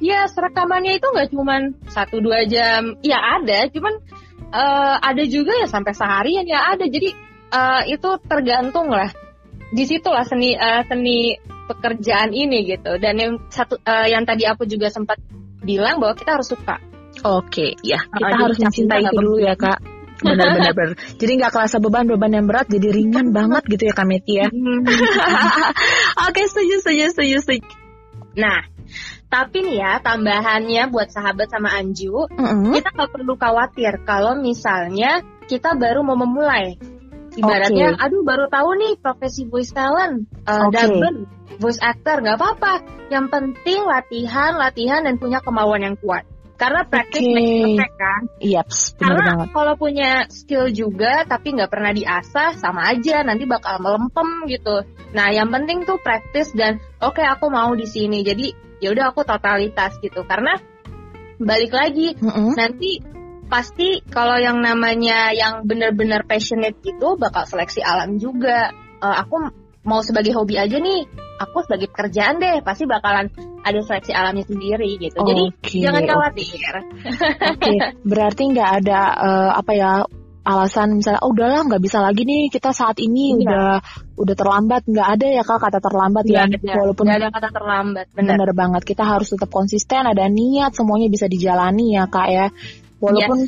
Iya, 0.00 0.24
serekamannya 0.32 0.96
itu 0.96 1.06
nggak 1.12 1.28
cuman 1.34 1.76
satu 1.92 2.24
dua 2.24 2.48
jam. 2.48 2.96
Ya 3.04 3.20
ada, 3.20 3.68
cuman 3.68 4.00
eh, 4.48 4.96
ada 4.96 5.22
juga 5.28 5.60
ya 5.60 5.68
sampai 5.68 5.92
seharian 5.92 6.48
ya 6.48 6.72
ada. 6.72 6.88
Jadi 6.88 7.12
eh, 7.52 7.82
itu 7.92 8.08
tergantung 8.24 8.88
lah. 8.88 9.12
Di 9.74 9.84
situlah 9.84 10.24
seni 10.24 10.56
eh, 10.56 10.82
seni 10.88 11.36
pekerjaan 11.66 12.30
ini 12.32 12.66
gitu. 12.66 12.96
Dan 12.98 13.14
yang 13.18 13.32
satu 13.50 13.78
eh, 13.82 14.14
yang 14.14 14.22
tadi 14.24 14.46
aku 14.46 14.64
juga 14.64 14.88
sempat 14.88 15.18
bilang 15.62 15.98
bahwa 15.98 16.14
kita 16.14 16.38
harus 16.38 16.48
suka. 16.48 16.78
Oke, 17.24 17.74
ya. 17.80 18.00
Kita 18.06 18.28
jadi 18.28 18.42
harus 18.42 18.58
mencintai 18.60 19.02
itu 19.08 19.16
dulu 19.16 19.40
ya, 19.40 19.54
Kak. 19.56 19.78
Benar 20.20 20.46
benar 20.56 20.72
benar. 20.78 20.94
Jadi 21.16 21.32
nggak 21.36 21.52
kerasa 21.52 21.76
beban-beban 21.80 22.32
yang 22.32 22.46
berat, 22.48 22.66
jadi 22.68 22.88
ringan 22.92 23.32
banget 23.32 23.62
gitu 23.68 23.82
ya, 23.88 23.94
Kak 23.96 24.06
Meti 24.08 24.40
ya. 24.40 24.48
Oke, 26.28 26.42
setuju, 26.48 26.74
setuju, 26.80 27.04
setuju, 27.12 27.36
setuju. 27.40 27.68
Nah, 28.36 28.68
tapi 29.32 29.64
nih 29.64 29.76
ya 29.80 29.92
tambahannya 30.04 30.92
buat 30.92 31.08
sahabat 31.08 31.48
sama 31.48 31.72
Anju, 31.72 32.30
Mm-mm. 32.30 32.72
kita 32.76 32.92
nggak 32.92 33.10
perlu 33.10 33.34
khawatir 33.34 33.92
kalau 34.04 34.36
misalnya 34.38 35.24
kita 35.48 35.74
baru 35.74 36.04
mau 36.04 36.20
memulai. 36.20 36.76
Ibaratnya, 37.36 38.00
aduh 38.00 38.24
baru 38.24 38.48
tahu 38.48 38.70
nih 38.80 38.92
profesi 38.96 39.44
voice 39.44 39.72
talent, 39.76 40.24
uh, 40.48 40.66
Oke. 40.66 40.72
dubber, 40.72 41.14
voice 41.60 41.80
actor, 41.84 42.24
nggak 42.24 42.36
apa-apa. 42.40 42.74
Yang 43.12 43.26
penting 43.28 43.80
latihan, 43.84 44.56
latihan 44.56 45.04
dan 45.04 45.20
punya 45.20 45.44
kemauan 45.44 45.84
yang 45.84 45.96
kuat. 46.00 46.24
Karena 46.56 46.88
praktis 46.88 47.20
makes 47.20 47.52
perfect 47.76 47.94
kan. 48.00 48.22
Yaps, 48.40 48.78
benar 48.96 49.00
Karena 49.04 49.24
banget. 49.28 49.48
kalau 49.52 49.74
punya 49.76 50.10
skill 50.32 50.64
juga 50.72 51.28
tapi 51.28 51.52
nggak 51.52 51.68
pernah 51.68 51.92
diasah, 51.92 52.56
sama 52.56 52.88
aja 52.88 53.20
nanti 53.20 53.44
bakal 53.44 53.76
melempem 53.84 54.48
gitu. 54.48 54.80
Nah, 55.12 55.28
yang 55.36 55.52
penting 55.52 55.84
tuh 55.84 56.00
praktis 56.00 56.56
dan 56.56 56.80
oke 57.04 57.20
aku 57.20 57.52
mau 57.52 57.76
di 57.76 57.84
sini. 57.84 58.24
Jadi 58.24 58.56
ya 58.80 58.88
udah 58.96 59.12
aku 59.12 59.28
totalitas 59.28 60.00
gitu. 60.00 60.24
Karena 60.24 60.56
balik 61.36 61.76
lagi 61.76 62.16
Mm-mm. 62.16 62.56
nanti 62.56 63.04
pasti 63.46 64.02
kalau 64.06 64.36
yang 64.36 64.58
namanya 64.60 65.30
yang 65.32 65.62
benar-benar 65.64 66.26
passionate 66.26 66.78
gitu 66.82 67.14
bakal 67.18 67.46
seleksi 67.46 67.80
alam 67.82 68.18
juga. 68.18 68.70
Eh, 69.02 69.16
aku 69.22 69.50
mau 69.86 70.02
sebagai 70.02 70.34
hobi 70.34 70.58
aja 70.58 70.76
nih, 70.82 71.06
aku 71.38 71.62
sebagai 71.62 71.86
pekerjaan 71.94 72.42
deh 72.42 72.58
pasti 72.66 72.84
bakalan 72.90 73.30
ada 73.62 73.78
seleksi 73.82 74.10
alamnya 74.14 74.44
sendiri 74.46 74.98
gitu. 74.98 75.18
Jadi 75.22 75.44
Oke, 75.52 75.78
jangan 75.78 76.02
oke. 76.02 76.10
khawatir. 76.10 76.72
Oke, 77.54 77.74
berarti 78.10 78.42
nggak 78.50 78.70
ada 78.82 79.00
eh, 79.14 79.50
apa 79.54 79.72
ya 79.74 79.90
alasan 80.46 81.02
misalnya, 81.02 81.26
oh 81.26 81.34
udahlah 81.34 81.66
nggak 81.66 81.82
bisa 81.82 81.98
lagi 81.98 82.22
nih 82.22 82.46
kita 82.54 82.70
saat 82.70 83.02
ini 83.02 83.34
Iya. 83.34 83.38
udah 83.42 83.68
udah 84.14 84.34
terlambat, 84.38 84.86
nggak 84.86 85.08
ada 85.18 85.26
ya 85.26 85.42
kak 85.42 85.58
kata 85.58 85.78
terlambat 85.82 86.24
ya, 86.30 86.46
ada, 86.46 86.56
walaupun 86.78 87.02
nggak 87.02 87.18
ada 87.18 87.30
kata 87.34 87.48
terlambat, 87.50 88.06
benar 88.14 88.50
banget 88.54 88.82
kita 88.86 89.02
harus 89.02 89.34
tetap 89.34 89.50
konsisten, 89.50 90.06
ada 90.06 90.30
niat, 90.30 90.70
semuanya 90.70 91.10
bisa 91.10 91.26
dijalani 91.26 91.98
ya 91.98 92.06
kak 92.06 92.28
ya, 92.30 92.46
walaupun 93.00 93.38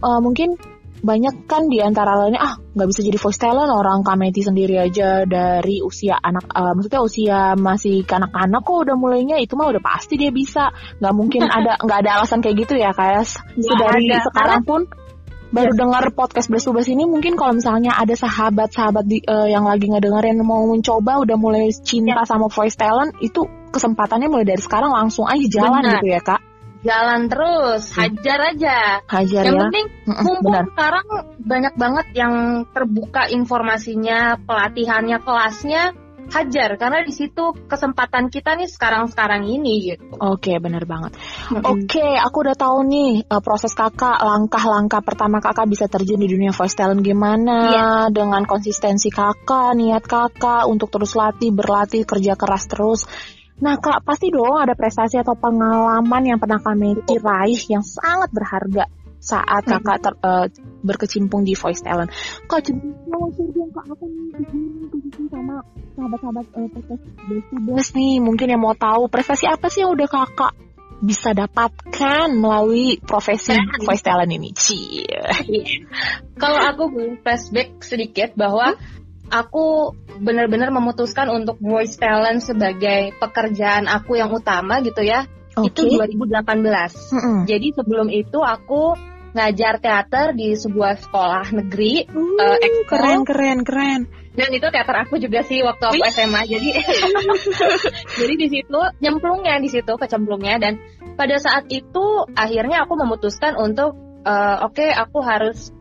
eh, 0.00 0.20
mungkin 0.20 0.56
banyak 1.04 1.44
kan 1.44 1.68
di 1.68 1.84
antara 1.84 2.16
lainnya 2.16 2.40
ah 2.40 2.54
nggak 2.56 2.88
bisa 2.88 3.04
jadi 3.04 3.20
voice 3.20 3.36
talent 3.36 3.68
orang 3.68 4.00
Kameti 4.00 4.40
sendiri 4.40 4.80
aja 4.80 5.28
dari 5.28 5.84
usia 5.84 6.16
anak 6.16 6.48
eh, 6.48 6.72
maksudnya 6.72 7.00
usia 7.04 7.38
masih 7.60 8.08
kanak-kanak 8.08 8.64
kok 8.64 8.88
udah 8.88 8.96
mulainya 8.96 9.36
itu 9.36 9.52
mah 9.52 9.68
udah 9.68 9.84
pasti 9.84 10.16
dia 10.16 10.32
bisa. 10.32 10.72
Nggak 11.04 11.14
mungkin 11.14 11.42
ada 11.60 11.76
nggak 11.76 11.98
ada 12.08 12.10
alasan 12.18 12.40
kayak 12.40 12.64
gitu 12.64 12.80
ya 12.80 12.96
kayak 12.96 13.28
dari 13.60 14.16
ada. 14.16 14.24
sekarang 14.24 14.64
pun 14.64 14.80
baru 15.54 15.70
dengar 15.76 16.10
podcast 16.16 16.50
Blast 16.50 16.66
Blast 16.66 16.90
ini 16.90 17.06
mungkin 17.06 17.38
kalau 17.38 17.54
misalnya 17.54 17.94
ada 17.94 18.16
sahabat-sahabat 18.16 19.04
di- 19.06 19.22
eh, 19.22 19.54
yang 19.54 19.68
lagi 19.68 19.86
ngedengerin 19.86 20.40
mau 20.42 20.66
mencoba 20.66 21.22
udah 21.22 21.36
mulai 21.38 21.70
cinta 21.70 22.26
sama 22.26 22.50
voice 22.50 22.74
talent 22.74 23.14
itu 23.22 23.46
kesempatannya 23.70 24.26
mulai 24.26 24.48
dari 24.48 24.58
sekarang 24.58 24.90
langsung 24.90 25.30
aja 25.30 25.46
jalan 25.46 25.84
Benar. 25.84 26.00
gitu 26.00 26.06
ya 26.10 26.20
kak 26.24 26.53
Jalan 26.84 27.32
terus, 27.32 27.88
hajar 27.96 28.38
aja. 28.52 29.00
hajar 29.08 29.42
yang 29.48 29.56
ya 29.56 29.62
penting 29.66 29.86
mumpung 30.04 30.38
benar 30.44 30.64
sekarang 30.68 31.06
banyak 31.40 31.74
banget 31.80 32.06
yang 32.12 32.34
terbuka 32.76 33.24
informasinya, 33.32 34.36
pelatihannya, 34.44 35.18
kelasnya, 35.24 35.82
hajar 36.28 36.80
karena 36.80 37.04
di 37.04 37.12
situ 37.12 37.52
kesempatan 37.68 38.32
kita 38.32 38.56
nih 38.56 38.68
sekarang-sekarang 38.68 39.44
ini 39.44 39.92
gitu. 39.92 40.16
Oke, 40.20 40.56
benar 40.56 40.88
banget. 40.88 41.16
Oke, 41.52 42.04
aku 42.16 42.36
udah 42.44 42.56
tahu 42.56 42.78
nih 42.88 43.28
uh, 43.28 43.42
proses 43.44 43.72
kakak, 43.76 44.20
langkah-langkah 44.20 45.04
pertama 45.04 45.40
kakak 45.40 45.68
bisa 45.68 45.84
terjun 45.88 46.20
di 46.20 46.28
dunia 46.30 46.52
voice 46.52 46.76
talent 46.76 47.04
gimana, 47.04 47.56
Iya. 47.70 47.88
dengan 48.12 48.44
konsistensi 48.48 49.12
kakak, 49.12 49.76
niat 49.76 50.04
kakak 50.04 50.64
untuk 50.68 50.88
terus 50.88 51.12
latih, 51.16 51.52
berlatih, 51.52 52.08
kerja 52.08 52.36
keras 52.36 52.64
terus. 52.68 53.00
Nah, 53.62 53.78
kak 53.78 54.02
pasti 54.02 54.34
dong 54.34 54.58
ada 54.58 54.74
prestasi 54.74 55.22
atau 55.22 55.38
pengalaman 55.38 56.22
yang 56.26 56.38
pernah 56.42 56.58
kami 56.58 56.98
raih 57.06 57.60
yang 57.70 57.86
sangat 57.86 58.34
berharga 58.34 58.90
saat 59.24 59.64
Hmm. 59.64 59.80
kakak 59.80 59.98
ter- 60.04 60.20
uh, 60.20 60.46
berkecimpung 60.84 61.48
di 61.48 61.56
voice 61.56 61.80
talent. 61.80 62.12
Kak, 62.44 62.68
mau 63.08 63.30
share 63.32 63.52
dong 63.56 63.70
kak 63.72 63.88
aku 63.88 64.04
nih 64.04 64.36
sama 65.32 65.64
sahabat-sahabat 65.96 66.46
uh, 66.52 66.68
podcast 66.68 67.92
nih, 67.96 68.20
mungkin 68.20 68.46
yang 68.52 68.60
mau 68.60 68.76
tahu 68.76 69.08
prestasi 69.08 69.48
apa 69.48 69.72
sih 69.72 69.86
yang 69.86 69.96
udah 69.96 70.08
kakak 70.10 70.52
bisa 71.04 71.32
dapatkan 71.32 72.32
melalui 72.36 73.00
profesi 73.00 73.56
voice 73.84 74.04
talent 74.04 74.28
ini. 74.28 74.52
Cie. 74.52 75.08
Kalau 76.36 76.60
aku 76.60 76.82
boleh 76.92 77.16
flashback 77.24 77.80
sedikit 77.80 78.36
bahwa 78.36 78.76
aku 79.34 79.90
benar-benar 80.22 80.70
memutuskan 80.70 81.26
untuk 81.26 81.58
voice 81.58 81.98
talent 81.98 82.38
sebagai 82.38 83.18
pekerjaan 83.18 83.90
aku 83.90 84.14
yang 84.14 84.30
utama 84.30 84.78
gitu 84.78 85.02
ya. 85.02 85.26
Oke. 85.58 85.74
Itu 85.74 85.98
2018. 85.98 86.38
Mm-mm. 86.38 87.38
Jadi 87.50 87.68
sebelum 87.74 88.08
itu 88.10 88.38
aku 88.38 88.94
ngajar 89.34 89.82
teater 89.82 90.30
di 90.38 90.54
sebuah 90.54 90.94
sekolah 91.02 91.50
negeri 91.50 92.06
Uh, 92.14 92.58
Expo. 92.62 92.94
keren 92.94 93.20
keren 93.26 93.60
keren. 93.66 94.00
dan 94.34 94.50
itu 94.50 94.66
teater 94.66 95.06
aku 95.06 95.18
juga 95.22 95.46
sih 95.46 95.62
waktu 95.62 95.82
aku 95.90 96.02
Wih. 96.02 96.10
SMA. 96.10 96.42
Jadi 96.46 96.68
jadi 98.22 98.34
di 98.34 98.46
situ 98.50 98.80
nyemplungnya 98.98 99.58
di 99.62 99.70
situ 99.70 99.94
kecemplungnya 99.94 100.58
dan 100.58 100.78
pada 101.14 101.38
saat 101.38 101.66
itu 101.70 102.26
akhirnya 102.34 102.86
aku 102.86 102.94
memutuskan 102.98 103.54
untuk 103.58 103.94
eh, 104.26 104.56
oke 104.66 104.86
aku 104.90 105.18
harus 105.22 105.73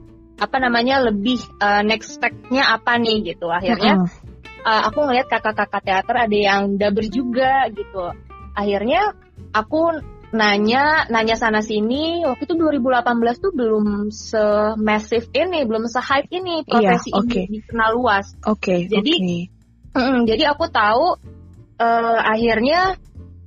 apa 0.43 0.58
namanya 0.60 0.99
lebih 0.99 1.39
eh, 1.39 1.82
next 1.88 2.19
step-nya 2.19 2.75
apa 2.75 2.99
nih 2.99 3.34
gitu. 3.34 3.47
Akhirnya 3.47 4.03
Mm-mm. 4.03 4.67
uh, 4.67 4.82
aku 4.91 5.08
ngeliat 5.08 5.27
kakak-kakak 5.32 5.82
teater 5.84 6.15
ada 6.27 6.38
yang 6.38 6.75
dubber 6.75 7.06
juga 7.08 7.67
gitu. 7.71 8.12
Akhirnya 8.53 9.15
aku 9.56 10.03
nanya 10.34 11.06
nanya 11.13 11.38
sana 11.38 11.62
sini 11.62 12.25
waktu 12.25 12.49
itu 12.49 12.58
2018 12.58 13.43
tuh 13.43 13.53
belum 13.53 14.10
se-massive 14.10 15.29
ini, 15.32 15.63
belum 15.63 15.86
se-hype 15.86 16.29
ini 16.34 16.65
profesi 16.65 17.13
Iya, 17.13 17.21
oke. 17.21 17.41
ini 17.45 17.62
dikenal 17.62 17.89
luas. 17.93 18.25
Oke. 18.49 18.89
Jadi, 18.89 19.13
oke. 19.21 19.41
Mm, 19.93 20.25
jadi 20.25 20.49
aku 20.49 20.73
tahu 20.73 21.21
uh, 21.77 22.19
akhirnya 22.25 22.97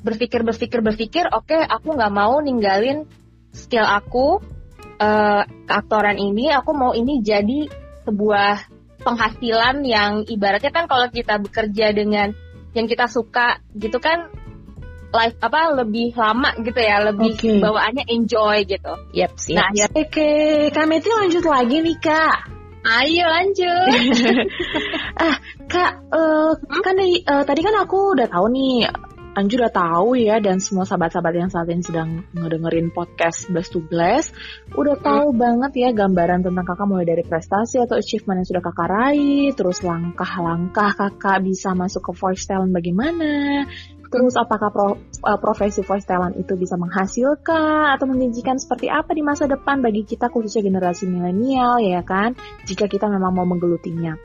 berpikir 0.06 0.46
berpikir 0.46 0.78
berpikir 0.78 1.24
oke 1.34 1.58
aku 1.58 1.98
nggak 1.98 2.14
mau 2.14 2.38
ninggalin 2.38 3.10
skill 3.50 3.82
aku 3.82 4.38
uh, 4.96 5.42
keaktoran 5.64 6.16
ini 6.16 6.50
aku 6.50 6.70
mau 6.72 6.92
ini 6.92 7.20
jadi 7.20 7.68
sebuah 8.02 8.68
penghasilan 9.00 9.82
yang 9.82 10.26
ibaratnya 10.26 10.70
kan 10.70 10.86
kalau 10.86 11.06
kita 11.08 11.38
bekerja 11.38 11.90
dengan 11.90 12.34
yang 12.72 12.86
kita 12.86 13.06
suka 13.06 13.62
gitu 13.72 13.96
kan 13.96 14.28
life 15.14 15.38
apa 15.38 15.72
lebih 15.72 16.12
lama 16.12 16.50
gitu 16.60 16.76
ya 16.76 17.00
lebih 17.00 17.32
Oke. 17.32 17.56
bawaannya 17.56 18.04
enjoy 18.06 18.66
gitu 18.66 18.92
Yep, 19.14 19.32
siap. 19.38 19.56
Nah, 19.56 19.68
ya- 19.72 19.88
Oke, 19.88 20.32
Kak 20.68 20.84
Meti 20.84 21.08
lanjut 21.08 21.44
lagi 21.46 21.80
nih 21.80 21.96
Kak. 21.96 22.36
ayo 22.86 23.24
lanjut 23.26 23.90
Kak, 25.72 25.92
eh, 26.14 26.50
kan 26.78 26.94
dari- 26.94 27.22
eh, 27.22 27.42
tadi 27.42 27.60
kan 27.60 27.74
aku 27.80 28.14
udah 28.14 28.28
tahu 28.28 28.46
nih, 28.52 28.86
Anju 29.36 29.60
udah 29.60 29.68
tahu 29.68 30.16
ya, 30.16 30.40
dan 30.40 30.64
semua 30.64 30.88
sahabat-sahabat 30.88 31.36
yang 31.36 31.52
saat 31.52 31.68
ini 31.68 31.84
sedang 31.84 32.24
ngedengerin 32.32 32.88
podcast 32.88 33.52
Blast 33.52 33.68
to 33.76 33.84
Blast, 33.84 34.32
udah 34.72 34.96
tahu 34.96 35.36
banget 35.36 35.76
ya 35.76 35.92
gambaran 35.92 36.40
tentang 36.40 36.64
kakak 36.64 36.88
mulai 36.88 37.04
dari 37.04 37.20
prestasi 37.20 37.84
atau 37.84 38.00
achievement 38.00 38.40
yang 38.40 38.48
sudah 38.48 38.64
kakak 38.64 38.88
raih, 38.88 39.52
terus 39.52 39.84
langkah-langkah 39.84 40.96
kakak 40.96 41.44
bisa 41.44 41.76
masuk 41.76 42.00
ke 42.08 42.12
voice 42.16 42.48
talent 42.48 42.72
bagaimana, 42.72 43.68
terus 44.08 44.40
apakah 44.40 44.72
pro- 44.72 45.04
eh, 45.04 45.36
profesi 45.36 45.84
voice 45.84 46.08
talent 46.08 46.40
itu 46.40 46.56
bisa 46.56 46.80
menghasilkan 46.80 47.92
atau 47.92 48.08
menjanjikan 48.08 48.56
seperti 48.56 48.88
apa 48.88 49.12
di 49.12 49.20
masa 49.20 49.44
depan 49.44 49.84
bagi 49.84 50.08
kita 50.08 50.32
khususnya 50.32 50.64
generasi 50.64 51.12
milenial 51.12 51.76
ya 51.84 52.00
kan, 52.00 52.32
jika 52.64 52.88
kita 52.88 53.04
memang 53.12 53.36
mau 53.36 53.44
menggelutinya. 53.44 54.16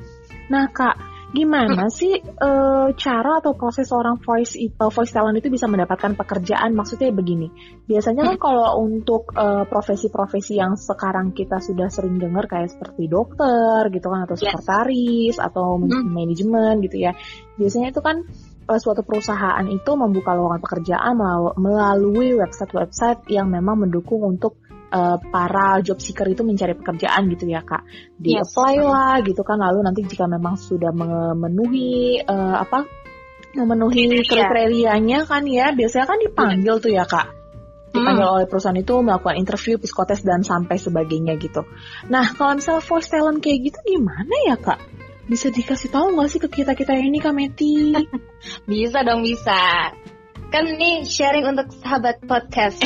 Nah 0.48 0.72
kak, 0.72 1.11
gimana 1.32 1.88
sih 1.88 2.20
eh, 2.20 2.88
cara 2.94 3.32
atau 3.40 3.56
proses 3.56 3.88
seorang 3.88 4.20
voice 4.20 4.60
itu, 4.60 4.76
voice 4.78 5.12
talent 5.16 5.40
itu 5.40 5.48
bisa 5.48 5.66
mendapatkan 5.66 6.14
pekerjaan? 6.14 6.76
Maksudnya 6.76 7.10
begini, 7.12 7.50
biasanya 7.90 8.28
kan 8.30 8.38
kalau 8.38 8.84
untuk 8.84 9.32
eh, 9.34 9.66
profesi-profesi 9.66 10.60
yang 10.60 10.78
sekarang 10.78 11.34
kita 11.34 11.58
sudah 11.58 11.90
sering 11.90 12.20
dengar 12.22 12.46
kayak 12.46 12.72
seperti 12.72 13.10
dokter 13.10 13.90
gitu 13.90 14.08
kan 14.08 14.30
atau 14.30 14.36
Yes. 14.38 14.44
sekretaris 14.54 15.36
atau 15.42 15.82
man- 15.82 15.90
Hmm. 15.92 16.14
manajemen 16.14 16.80
gitu 16.86 17.02
ya, 17.02 17.12
biasanya 17.58 17.90
itu 17.90 18.02
kan 18.06 18.22
eh, 18.70 18.80
suatu 18.80 19.02
perusahaan 19.02 19.66
itu 19.68 19.92
membuka 19.98 20.38
lowongan 20.38 20.62
pekerjaan 20.62 21.18
melalui 21.58 22.38
website-website 22.38 23.26
yang 23.34 23.50
memang 23.50 23.90
mendukung 23.90 24.22
untuk 24.24 24.61
eh, 24.92 25.18
para 25.32 25.80
job 25.80 25.98
seeker 25.98 26.28
itu 26.28 26.44
mencari 26.44 26.76
pekerjaan 26.76 27.32
gitu 27.32 27.48
ya 27.48 27.64
kak 27.64 27.88
di 28.20 28.36
Yes. 28.36 28.52
apply 28.52 28.76
lah 28.84 29.24
gitu 29.24 29.42
kan 29.42 29.58
lalu 29.58 29.80
nanti 29.82 30.04
jika 30.04 30.28
memang 30.28 30.60
sudah 30.60 30.92
memenuhi 30.92 32.20
eh, 32.20 32.56
apa 32.60 32.86
memenuhi 33.52 34.24
Kriteria. 34.24 34.48
kriterianya 34.48 35.20
kan 35.28 35.44
ya 35.44 35.72
biasanya 35.76 36.06
kan 36.08 36.18
dipanggil 36.20 36.76
tuh 36.80 36.92
ya 36.92 37.04
kak 37.04 37.28
dipanggil 37.92 38.24
Hmm. 38.24 38.36
oleh 38.40 38.48
perusahaan 38.48 38.80
itu 38.80 38.96
melakukan 39.04 39.36
interview 39.36 39.76
psikotes 39.76 40.24
dan 40.24 40.48
sampai 40.48 40.80
sebagainya 40.80 41.36
gitu 41.36 41.68
nah 42.08 42.24
kalau 42.32 42.56
misalnya 42.56 42.80
voice 42.80 43.12
talent 43.12 43.44
kayak 43.44 43.68
gitu 43.68 43.80
gimana 43.84 44.36
ya 44.48 44.56
kak 44.56 44.80
bisa 45.28 45.52
dikasih 45.52 45.92
tahu 45.92 46.16
nggak 46.16 46.28
sih 46.32 46.40
ke 46.40 46.48
kita 46.48 46.72
kita 46.72 46.96
ini 46.96 47.20
kak 47.20 47.36
Meti 47.36 47.92
bisa 48.72 49.04
dong 49.04 49.28
bisa 49.28 49.92
kan 50.52 50.68
ini 50.68 51.08
sharing 51.08 51.48
untuk 51.48 51.72
sahabat 51.80 52.20
podcast 52.28 52.78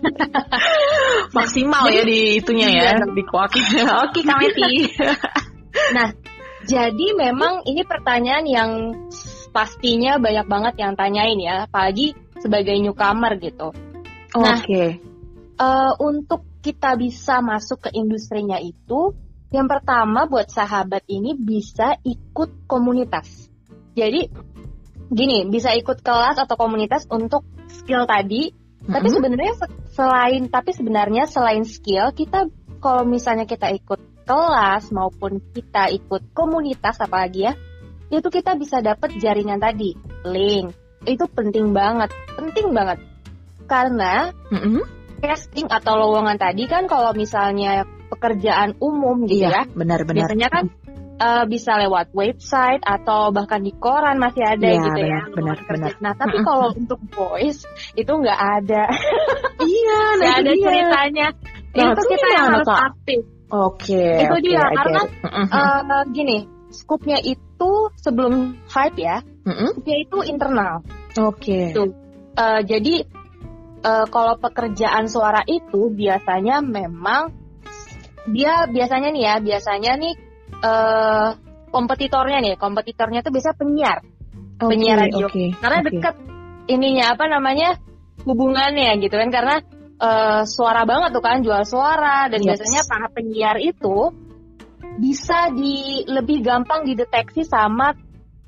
maksimal 1.36 1.84
ya 1.92 2.02
di 2.02 2.40
itunya 2.40 2.68
ya 2.72 2.96
Iya. 2.96 3.12
di 3.12 3.22
kuakin 3.28 3.64
oke 4.08 4.20
kak 4.24 4.36
Meti 4.40 4.70
Jadi 6.66 7.14
memang 7.14 7.62
ini 7.62 7.86
pertanyaan 7.86 8.42
yang 8.42 8.70
pastinya 9.54 10.18
banyak 10.18 10.50
banget 10.50 10.74
yang 10.82 10.98
tanyain 10.98 11.38
ya, 11.38 11.70
apalagi 11.70 12.10
sebagai 12.42 12.74
newcomer 12.82 13.38
gitu. 13.38 13.70
Nah, 14.34 14.58
oke 14.58 14.98
Eh, 15.56 15.92
untuk 16.04 16.44
kita 16.60 17.00
bisa 17.00 17.40
masuk 17.40 17.88
ke 17.88 17.90
industrinya 17.96 18.60
itu, 18.60 19.16
yang 19.48 19.64
pertama 19.64 20.28
buat 20.28 20.52
sahabat 20.52 21.08
ini 21.08 21.32
bisa 21.32 21.96
ikut 22.04 22.68
komunitas. 22.68 23.48
Jadi 23.96 24.28
gini, 25.12 25.46
bisa 25.46 25.74
ikut 25.74 26.02
kelas 26.02 26.40
atau 26.42 26.56
komunitas 26.58 27.06
untuk 27.10 27.46
skill 27.70 28.06
tadi, 28.06 28.50
tapi 28.86 29.06
Mm-mm. 29.10 29.16
sebenarnya 29.18 29.52
se- 29.58 29.76
selain 29.96 30.42
tapi 30.46 30.70
sebenarnya 30.70 31.24
selain 31.26 31.66
skill 31.66 32.14
kita 32.14 32.46
kalau 32.78 33.02
misalnya 33.02 33.48
kita 33.48 33.74
ikut 33.74 33.98
kelas 34.26 34.94
maupun 34.94 35.42
kita 35.54 35.90
ikut 35.90 36.30
komunitas 36.30 36.98
apalagi 37.02 37.50
ya 37.50 37.52
itu 38.06 38.28
kita 38.30 38.54
bisa 38.54 38.78
dapat 38.78 39.18
jaringan 39.18 39.58
tadi 39.58 39.98
link 40.22 40.70
itu 41.06 41.24
penting 41.30 41.74
banget 41.74 42.14
penting 42.38 42.70
banget 42.70 43.02
karena 43.66 44.30
Mm-mm. 44.54 44.82
casting 45.18 45.66
atau 45.66 45.98
lowongan 45.98 46.38
tadi 46.38 46.70
kan 46.70 46.86
kalau 46.86 47.10
misalnya 47.10 47.82
pekerjaan 48.06 48.78
umum 48.78 49.26
gitu 49.26 49.42
iya 49.42 49.66
ya 49.66 49.74
benar-benar 49.74 50.30
biasanya 50.30 50.48
kan 50.50 50.64
eh, 51.16 51.44
bisa 51.48 51.80
lewat 51.80 52.12
website 52.12 52.80
atau 52.80 53.32
bahkan 53.32 53.60
di 53.60 53.72
koran 53.72 54.16
masih 54.16 54.44
ada 54.44 54.68
Iya, 54.68 54.84
gitu 54.84 55.00
ya 55.00 55.20
benar, 55.32 55.58
benar. 55.64 55.90
Nah 56.00 56.12
tapi 56.14 56.36
kalau 56.44 56.72
untuk 56.76 57.00
voice 57.12 57.64
itu 57.92 58.08
nggak 58.08 58.40
ada, 58.60 58.84
iya 59.64 60.00
nah 60.20 60.32
ada 60.40 60.52
dia. 60.52 60.62
ceritanya. 60.62 61.26
Nah, 61.76 61.92
itu 61.92 62.02
kita 62.08 62.26
yang 62.32 62.46
harus 62.56 62.68
Kak? 62.68 62.80
aktif. 62.88 63.20
Oke, 63.46 64.06
Itu 64.26 64.32
oke, 64.32 64.42
dia, 64.42 64.58
get 64.64 64.74
karena. 64.74 65.00
Eh, 65.54 66.02
gini, 66.10 66.38
skupnya 66.72 67.18
itu 67.20 67.72
sebelum 68.00 68.58
hype 68.66 68.96
ya, 68.96 69.20
skupnya 69.44 69.96
itu 70.00 70.18
internal. 70.24 70.80
Oke. 71.14 71.70
Tuh. 71.76 71.92
Eh, 72.32 72.60
jadi 72.64 73.04
eh, 73.86 74.06
kalau 74.08 74.34
pekerjaan 74.40 75.06
suara 75.06 75.44
itu 75.44 75.92
biasanya 75.92 76.64
memang 76.64 77.30
dia 78.26 78.66
biasanya 78.66 79.14
nih 79.14 79.22
ya, 79.22 79.34
biasanya 79.38 79.92
nih 80.00 80.14
eh 80.62 81.28
kompetitornya 81.70 82.38
nih, 82.40 82.54
kompetitornya 82.56 83.20
tuh 83.20 83.32
biasa 83.34 83.52
penyiar, 83.58 84.00
Oke, 84.62 84.72
penyiar 84.72 84.96
radio. 85.04 85.28
Oke. 85.28 85.52
karena 85.60 85.78
oke. 85.82 85.86
deket 85.92 86.14
ininya 86.66 87.04
apa 87.12 87.24
namanya 87.28 87.76
hubungannya 88.24 88.96
gitu 89.02 89.12
kan, 89.12 89.28
karena 89.28 89.56
eh, 90.00 90.42
suara 90.48 90.82
banget 90.88 91.12
tuh 91.12 91.24
kan 91.24 91.44
jual 91.44 91.62
suara 91.68 92.28
dan 92.32 92.40
Yes. 92.40 92.60
biasanya 92.60 92.82
para 92.88 93.06
penyiar 93.12 93.56
itu 93.60 94.12
bisa 94.96 95.52
di 95.52 96.04
lebih 96.08 96.40
gampang 96.40 96.88
dideteksi 96.88 97.44
sama 97.44 97.92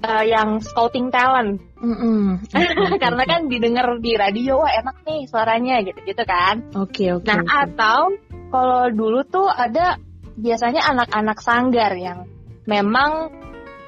eh, 0.01 0.25
yang 0.33 0.65
scouting 0.65 1.13
talent 1.13 1.61
Mm-mm. 1.79 2.41
Oke, 2.57 2.97
karena 2.99 3.23
kan 3.29 3.47
didengar 3.47 3.87
di 4.01 4.17
radio 4.17 4.59
wah 4.65 4.73
enak 4.73 5.05
nih 5.05 5.29
suaranya 5.29 5.85
gitu 5.85 6.01
gitu 6.09 6.25
kan 6.25 6.65
Oke, 6.75 7.13
oke. 7.13 7.29
nah 7.29 7.39
oke. 7.45 7.53
atau 7.53 8.01
kalau 8.49 8.83
dulu 8.91 9.21
tuh 9.29 9.47
ada 9.47 10.01
biasanya 10.39 10.87
anak-anak 10.87 11.39
sanggar 11.43 11.93
yang 11.99 12.31
memang 12.65 13.35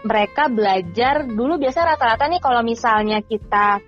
mereka 0.03 0.49
belajar 0.49 1.29
dulu 1.29 1.61
biasa 1.61 1.85
rata-rata 1.85 2.27
nih 2.27 2.41
kalau 2.43 2.65
misalnya 2.65 3.21
kita 3.23 3.79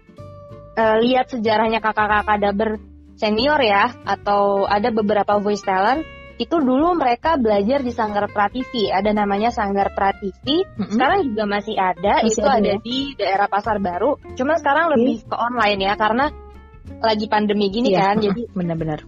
eh, 0.77 0.97
lihat 1.03 1.33
sejarahnya 1.33 1.81
kakak-kakak 1.83 2.39
daber 2.39 2.71
senior 3.17 3.59
ya 3.61 3.93
atau 4.05 4.65
ada 4.69 4.89
beberapa 4.93 5.41
voice 5.41 5.65
talent 5.65 6.05
itu 6.41 6.59
dulu 6.59 6.99
mereka 6.99 7.39
belajar 7.39 7.85
di 7.87 7.93
Sanggar 7.95 8.27
Prativi. 8.27 8.91
Ada 8.91 9.15
namanya 9.15 9.55
Sanggar 9.55 9.95
Prativi. 9.95 10.65
Mm-mm. 10.65 10.91
sekarang 10.91 11.21
juga 11.31 11.45
masih 11.47 11.77
ada. 11.79 12.15
Masih 12.25 12.35
itu 12.35 12.43
ada 12.43 12.59
ada 12.59 12.73
ya? 12.73 12.77
di 12.83 12.99
daerah 13.15 13.47
Pasar 13.47 13.79
Baru. 13.79 14.19
Cuma 14.35 14.59
sekarang 14.59 14.91
lebih 14.97 15.23
ke 15.23 15.37
online 15.39 15.81
ya 15.87 15.95
karena 15.95 16.27
lagi 16.99 17.27
pandemi 17.31 17.71
gini 17.71 17.95
Iya, 17.95 18.03
kan 18.11 18.17
jadi 18.19 18.43
benar-benar. 18.59 19.01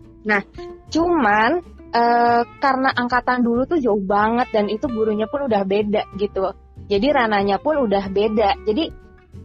cuman 0.95 1.74
uh, 1.95 2.42
karena 2.59 2.90
angkatan 2.90 3.47
dulu 3.47 3.64
tuh 3.64 3.78
jauh 3.78 4.03
banget 4.03 4.51
dan 4.51 4.66
itu 4.66 4.90
gurunya 4.90 5.30
pun 5.30 5.47
udah 5.47 5.62
beda 5.62 6.03
gitu. 6.18 6.53
Jadi 6.90 7.07
rananya 7.14 7.62
pun 7.62 7.80
udah 7.80 8.11
beda. 8.11 8.66
Jadi 8.66 8.90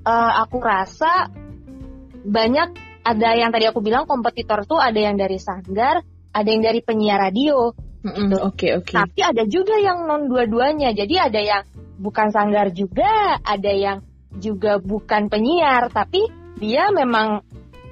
uh, 0.03 0.31
aku 0.43 0.57
rasa 0.59 1.29
banyak 2.19 2.69
ada 3.05 3.29
yang 3.37 3.49
tadi 3.53 3.65
aku 3.69 3.79
bilang 3.79 4.03
kompetitor 4.03 4.67
tuh 4.67 4.81
ada 4.81 4.97
yang 4.99 5.15
dari 5.15 5.39
sanggar, 5.39 6.03
ada 6.35 6.47
yang 6.49 6.61
dari 6.65 6.83
penyiar 6.83 7.31
radio. 7.31 7.71
Oke 7.99 8.09
mm 8.09 8.31
oke. 8.31 8.55
Okay, 8.55 8.71
okay. 8.79 8.95
Tapi 8.95 9.19
ada 9.23 9.43
juga 9.47 9.75
yang 9.79 10.03
non 10.07 10.27
dua-duanya. 10.27 10.91
Jadi 10.91 11.15
ada 11.15 11.39
yang 11.39 11.63
bukan 11.99 12.31
sanggar 12.31 12.71
juga, 12.71 13.39
ada 13.39 13.71
yang 13.71 14.03
juga 14.39 14.77
bukan 14.77 15.27
penyiar, 15.27 15.89
tapi 15.91 16.27
dia 16.59 16.91
memang 16.91 17.43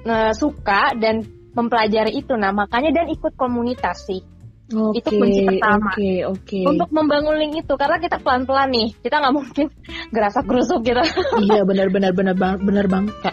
uh, 0.04 0.32
suka 0.32 0.96
dan 0.96 1.24
mempelajari 1.56 2.20
itu. 2.20 2.36
Nah 2.36 2.52
makanya 2.52 3.02
dan 3.02 3.06
ikut 3.12 3.32
komunitas 3.36 4.08
sih. 4.08 4.37
Okay, 4.68 5.00
itu 5.00 5.08
kunci 5.16 5.40
pertama. 5.48 5.90
Okay, 5.96 6.16
okay. 6.28 6.64
Untuk 6.68 6.92
membangun 6.92 7.40
link 7.40 7.64
itu 7.64 7.72
karena 7.80 7.96
kita 7.96 8.20
pelan-pelan 8.20 8.68
nih, 8.68 8.88
kita 9.00 9.16
nggak 9.16 9.34
mungkin 9.34 9.66
gerasa 10.14 10.44
gerusuk 10.44 10.84
gitu. 10.84 11.00
iya 11.40 11.64
benar-benar 11.64 12.12
benar 12.12 12.36
banget 12.36 12.60
benar 12.68 12.86
banget 12.86 13.14
kak. 13.24 13.32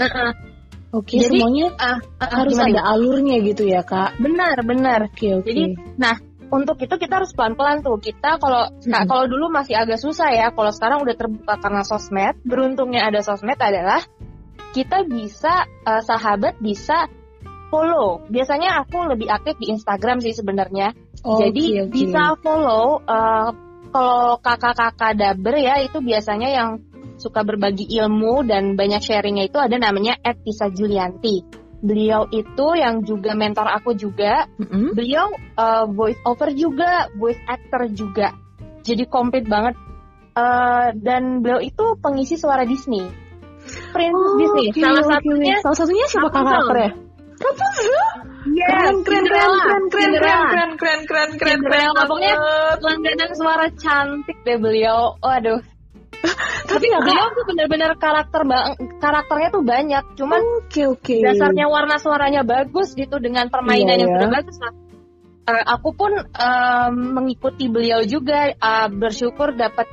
Oke, 0.95 1.19
okay, 1.19 1.27
semuanya 1.27 1.75
uh, 1.75 1.99
uh, 2.23 2.29
harus 2.39 2.55
gimana? 2.55 2.71
ada 2.71 2.81
alurnya 2.95 3.37
gitu 3.43 3.67
ya 3.67 3.83
kak. 3.83 4.15
Benar 4.15 4.63
benar. 4.63 5.11
Oke 5.11 5.27
okay, 5.27 5.31
oke. 5.35 5.43
Okay. 5.43 5.51
Jadi, 5.51 5.63
nah 5.99 6.15
untuk 6.55 6.77
itu 6.79 6.95
kita 6.95 7.19
harus 7.19 7.35
pelan-pelan 7.35 7.83
tuh. 7.83 7.99
Kita 7.99 8.39
kalau 8.39 8.71
hmm. 8.71 9.03
kalau 9.03 9.25
dulu 9.27 9.51
masih 9.51 9.75
agak 9.75 9.99
susah 9.99 10.31
ya, 10.31 10.55
kalau 10.55 10.71
sekarang 10.71 11.03
udah 11.03 11.15
terbuka 11.19 11.59
karena 11.59 11.83
sosmed. 11.83 12.39
Beruntungnya 12.47 13.11
ada 13.11 13.19
sosmed 13.19 13.59
adalah 13.59 13.99
kita 14.71 15.03
bisa 15.03 15.67
uh, 15.83 15.99
sahabat 15.99 16.59
bisa 16.63 17.11
follow. 17.73 18.23
Biasanya 18.31 18.85
aku 18.85 19.09
lebih 19.09 19.27
aktif 19.27 19.59
di 19.59 19.73
Instagram 19.73 20.21
sih 20.21 20.31
sebenarnya. 20.31 20.93
Oh, 21.25 21.41
Jadi 21.41 21.63
okay, 21.73 21.81
okay. 21.89 21.93
bisa 22.05 22.23
follow 22.45 23.01
uh, 23.01 23.49
kalau 23.89 24.37
kakak-kakak 24.37 25.17
daber 25.17 25.55
ya 25.57 25.81
itu 25.81 25.97
biasanya 25.97 26.53
yang 26.53 26.69
suka 27.17 27.41
berbagi 27.41 27.89
ilmu 27.97 28.45
dan 28.45 28.77
banyak 28.77 29.01
sharingnya 29.01 29.49
itu 29.49 29.57
ada 29.57 29.81
namanya 29.81 30.19
Etisa 30.21 30.69
Julianti. 30.69 31.41
Beliau 31.81 32.29
itu 32.29 32.67
yang 32.77 33.01
juga 33.01 33.33
mentor 33.33 33.65
aku 33.65 33.97
juga. 33.97 34.45
Mm-hmm. 34.61 34.85
Beliau 34.93 35.33
uh, 35.57 35.85
voice 35.89 36.21
over 36.29 36.53
juga, 36.53 37.09
voice 37.17 37.41
actor 37.49 37.89
juga. 37.89 38.35
Jadi 38.85 39.09
komplit 39.09 39.49
banget. 39.49 39.73
Uh, 40.35 40.91
dan 40.99 41.39
beliau 41.39 41.63
itu 41.63 41.95
pengisi 42.03 42.35
suara 42.35 42.67
Disney. 42.67 43.07
Prince 43.95 44.13
oh, 44.13 44.35
Disney. 44.37 44.67
Okay, 44.75 44.83
salah 44.83 45.03
okay, 45.07 45.13
satunya. 45.15 45.55
Salah 45.63 45.77
satunya 45.79 46.05
siapa 46.11 46.29
karakternya? 46.29 47.04
Rapunzel? 47.35 48.05
Yes, 48.45 48.69
keren, 48.69 48.97
keren, 49.01 49.25
keren 49.25 49.83
keren, 49.89 49.89
keren, 49.89 50.13
keren 50.21 50.71
keren, 50.77 50.77
keren, 50.77 51.01
keren, 51.07 51.09
keren, 51.09 51.31
keren, 51.35 51.59
keren, 51.65 51.65
keren 51.65 51.65
keren 51.65 51.69
keren 51.69 51.69
keren 51.69 51.79
keren 52.79 52.99
keren 53.01 53.19
keren 53.19 53.73
keren 54.23 54.63
keren 54.63 55.43
keren 55.43 55.73
Tapi 56.65 56.85
nggak 56.89 57.03
beliau 57.05 57.27
tuh 57.31 57.45
bener-bener 57.45 57.91
karakter 58.01 58.41
karakternya 58.97 59.49
tuh 59.53 59.63
banyak, 59.63 60.03
cuman 60.17 60.41
okay, 60.65 60.85
okay. 60.89 61.19
dasarnya 61.21 61.69
warna 61.69 62.01
suaranya 62.01 62.41
bagus 62.41 62.97
gitu 62.97 63.21
dengan 63.21 63.47
permainan 63.53 63.95
yeah, 63.95 63.95
iya, 63.95 64.01
yang 64.01 64.09
yeah. 64.09 64.19
keren 64.19 64.33
bagus 64.33 64.57
lah. 64.61 64.73
Uh, 65.45 65.63
aku 65.77 65.89
pun 65.93 66.11
uh, 66.17 66.89
mengikuti 66.89 67.69
beliau 67.69 68.01
juga, 68.01 68.49
uh, 68.57 68.89
bersyukur 68.89 69.53
dapat 69.53 69.85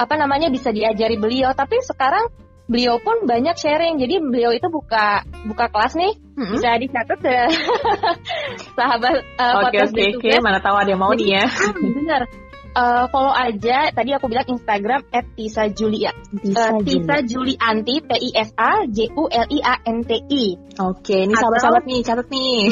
apa 0.00 0.14
namanya 0.18 0.50
bisa 0.50 0.74
diajari 0.74 1.14
beliau. 1.14 1.54
Tapi 1.54 1.78
sekarang 1.86 2.26
beliau 2.70 3.02
pun 3.02 3.26
banyak 3.26 3.58
sharing. 3.58 3.98
Jadi 3.98 4.22
beliau 4.22 4.54
itu 4.54 4.70
buka 4.70 5.26
buka 5.50 5.66
kelas 5.74 5.98
nih, 5.98 6.14
hmm 6.38 6.54
bisa 6.54 6.70
dicatat 6.78 7.18
ya. 7.20 7.44
sahabat 8.78 9.26
uh, 9.36 9.66
Oke 9.66 9.82
oke 9.82 10.02
oke, 10.16 10.30
mana 10.38 10.62
tahu 10.62 10.78
ada 10.78 10.94
yang 10.94 11.02
mau 11.02 11.10
nih 11.12 11.42
ya. 11.42 11.44
Benar. 11.98 12.22
Uh, 12.70 13.10
follow 13.10 13.34
aja 13.34 13.90
tadi 13.90 14.14
aku 14.14 14.30
bilang 14.30 14.46
Instagram 14.46 15.02
@tisa 15.34 15.66
Julia 15.74 16.14
Tisa, 16.38 16.70
uh, 16.70 16.78
Tisa 16.86 17.18
Julianti 17.26 17.98
T 17.98 18.10
I 18.14 18.30
S 18.46 18.54
A 18.54 18.86
J 18.86 19.10
U 19.18 19.26
L 19.26 19.46
I 19.50 19.58
A 19.58 19.74
N 19.90 20.06
T 20.06 20.22
I. 20.22 20.54
Oke, 20.78 21.26
ini 21.26 21.34
sahabat-sahabat 21.34 21.82
nih, 21.90 22.00
catat 22.06 22.30
nih. 22.30 22.70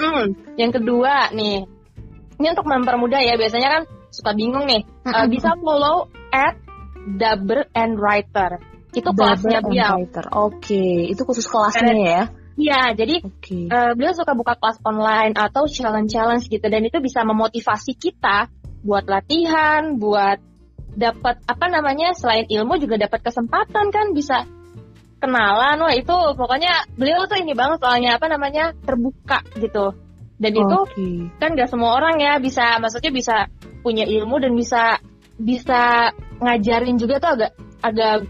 hmm, 0.00 0.24
yang 0.56 0.72
kedua 0.72 1.28
nih, 1.36 1.68
ini 2.40 2.46
untuk 2.48 2.64
mempermudah 2.64 3.20
ya. 3.20 3.36
Biasanya 3.36 3.68
kan 3.68 3.82
suka 4.08 4.32
bingung 4.32 4.64
nih. 4.64 4.88
Uh, 5.04 5.28
bisa 5.28 5.52
follow 5.60 6.08
at 6.32 6.56
Dubber 7.20 7.68
and 7.76 8.00
Writer. 8.00 8.56
Itu 8.98 9.10
kelasnya 9.14 9.58
beliau. 9.62 10.02
Oke, 10.02 10.58
okay. 10.58 10.94
itu 11.12 11.22
khusus 11.22 11.46
kelasnya 11.46 11.94
ya? 11.94 12.22
Iya, 12.58 12.82
jadi 12.98 13.22
okay. 13.22 13.70
uh, 13.70 13.74
eh, 13.74 13.92
beliau 13.94 14.10
suka 14.18 14.34
buka 14.34 14.58
kelas 14.58 14.82
online 14.82 15.38
atau 15.38 15.70
challenge-challenge 15.70 16.50
gitu 16.50 16.66
dan 16.66 16.82
itu 16.82 16.98
bisa 16.98 17.22
memotivasi 17.22 17.94
kita 17.94 18.50
buat 18.82 19.06
latihan, 19.06 19.94
buat 19.94 20.42
dapat 20.98 21.38
apa 21.46 21.66
namanya 21.70 22.10
selain 22.18 22.50
ilmu 22.50 22.82
juga 22.82 22.98
dapat 22.98 23.22
kesempatan 23.22 23.94
kan 23.94 24.10
bisa 24.10 24.42
kenalan 25.22 25.78
wah 25.78 25.94
itu 25.94 26.14
pokoknya 26.34 26.90
beliau 26.98 27.26
tuh 27.30 27.38
ini 27.38 27.54
banget 27.54 27.78
soalnya 27.78 28.18
apa 28.18 28.26
namanya 28.26 28.74
terbuka 28.82 29.42
gitu 29.58 29.94
dan 30.38 30.52
itu 30.54 30.78
okay. 30.86 31.18
kan 31.38 31.54
gak 31.54 31.70
semua 31.70 31.98
orang 31.98 32.18
ya 32.18 32.38
bisa 32.38 32.78
maksudnya 32.82 33.10
bisa 33.14 33.36
punya 33.82 34.06
ilmu 34.06 34.38
dan 34.38 34.54
bisa 34.54 34.98
bisa 35.38 36.14
ngajarin 36.38 36.98
juga 36.98 37.18
tuh 37.22 37.30
agak 37.34 37.52
agak 37.82 38.26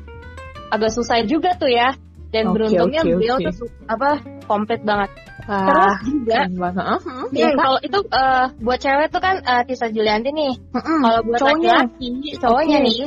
agak 0.73 0.91
susah 0.93 1.25
juga 1.25 1.55
tuh 1.57 1.71
ya. 1.71 1.95
Dan 2.29 2.53
okay, 2.53 2.55
beruntungnya 2.61 3.01
okay, 3.01 3.13
beliau 3.17 3.37
okay. 3.41 3.49
tuh 3.57 3.73
apa 3.89 4.09
komplit 4.45 4.85
banget. 4.85 5.11
Ah, 5.49 5.97
terus 5.97 6.13
juga 6.13 6.45
uh, 6.77 7.01
uh, 7.01 7.29
ya, 7.33 7.57
kalau 7.57 7.81
itu 7.81 7.99
uh, 8.13 8.53
buat 8.61 8.77
cewek 8.85 9.09
tuh 9.09 9.21
kan 9.25 9.41
uh, 9.41 9.65
Tisa 9.65 9.89
Julianti 9.89 10.29
nih. 10.29 10.53
Uh, 10.77 10.79
uh, 10.79 10.99
kalau 11.01 11.21
buat 11.25 11.41
laki-laki 11.41 12.37
cowoknya 12.37 12.79
okay. 12.85 12.89
nih 12.93 13.01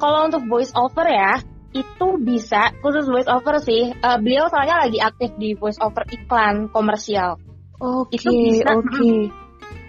kalau 0.00 0.18
untuk 0.26 0.42
voice 0.48 0.72
over 0.72 1.04
ya 1.04 1.44
itu 1.74 2.06
bisa 2.22 2.70
khusus 2.80 3.04
voice 3.04 3.28
over 3.28 3.60
sih. 3.60 3.92
Uh, 4.00 4.16
beliau 4.16 4.46
soalnya 4.48 4.86
lagi 4.86 4.98
aktif 5.02 5.34
di 5.36 5.52
voice 5.58 5.76
over 5.82 6.06
iklan 6.08 6.70
komersial. 6.70 7.36
Oke 7.82 8.16
okay, 8.16 8.62
oke. 8.64 8.80
okay. 8.80 9.16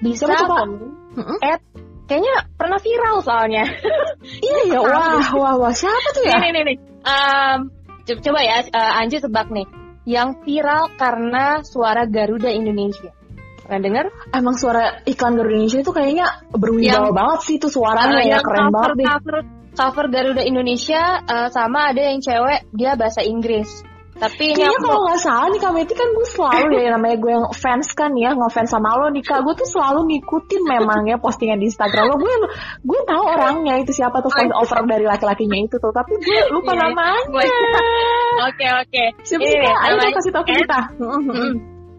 bisa 0.02 0.28
coba, 0.28 0.68
coba. 0.68 1.38
at 1.46 1.62
kayaknya 2.06 2.36
pernah 2.58 2.80
viral 2.82 3.16
soalnya. 3.22 3.66
Iya 4.26 4.62
ya 4.74 4.80
wah 4.82 5.30
wah 5.38 5.54
wah. 5.62 5.74
Siapa 5.74 6.10
tuh 6.18 6.26
ya? 6.26 6.42
Nih 6.42 6.52
nih 6.54 6.64
nih 6.74 6.78
um, 7.06 7.60
coba 8.06 8.40
ya 8.42 8.66
uh, 8.74 9.00
Anju 9.02 9.22
tebak 9.22 9.50
nih. 9.54 9.68
Yang 10.06 10.30
viral 10.46 10.94
karena 10.98 11.66
suara 11.66 12.06
Garuda 12.06 12.50
Indonesia. 12.54 13.10
Pernah 13.66 13.82
dengar 13.82 14.06
emang 14.34 14.56
suara 14.58 15.02
iklan 15.06 15.34
Garuda 15.38 15.56
Indonesia 15.58 15.82
itu 15.82 15.92
kayaknya 15.94 16.26
berwibawa 16.54 17.10
banget 17.10 17.40
sih 17.46 17.56
itu 17.58 17.68
suaranya. 17.70 18.22
Uh, 18.22 18.30
ya 18.30 18.38
keren 18.42 18.70
cover, 18.70 18.74
banget 18.74 18.94
deh. 18.98 19.08
cover, 19.10 19.38
cover 19.74 20.06
Garuda 20.14 20.44
Indonesia 20.46 21.02
uh, 21.26 21.50
sama 21.50 21.90
ada 21.94 22.02
yang 22.02 22.22
cewek 22.22 22.70
dia 22.74 22.94
bahasa 22.94 23.26
Inggris 23.26 23.95
tapi 24.16 24.56
Kayaknya 24.56 24.80
kalau 24.80 25.00
nggak 25.04 25.20
salah 25.20 25.48
nih 25.52 25.60
Kameti 25.60 25.92
kan 25.92 26.08
gue 26.16 26.28
selalu 26.32 26.80
ya 26.80 26.90
namanya 26.96 27.18
gue 27.20 27.32
yang 27.36 27.46
fans 27.52 27.92
kan 27.92 28.16
ya 28.16 28.32
ngefans 28.32 28.72
sama 28.72 28.96
lo 28.96 29.12
nih 29.12 29.20
kak 29.20 29.44
gue 29.44 29.54
tuh 29.60 29.68
selalu 29.68 30.08
ngikutin 30.08 30.62
memang 30.64 31.04
ya 31.12 31.20
postingan 31.20 31.60
di 31.60 31.68
Instagram 31.68 32.08
lo 32.08 32.16
gue 32.16 32.34
gue 32.88 33.00
tahu 33.04 33.24
orangnya 33.28 33.76
itu 33.84 33.92
siapa 33.92 34.24
tuh 34.24 34.32
fans 34.32 34.56
over 34.56 34.88
dari 34.88 35.04
laki-lakinya 35.04 35.60
itu 35.68 35.76
tuh 35.76 35.92
tapi 35.92 36.16
gue 36.16 36.40
lupa 36.56 36.72
yeah. 36.72 36.80
namanya. 36.88 37.20
Oke 38.48 38.66
oke. 38.72 39.04
Siapa 39.28 39.44
sih 39.44 39.60
kak? 39.60 39.78
Ayo 39.84 39.96
kasih 40.16 40.32
tau 40.32 40.46
kita. 40.48 40.80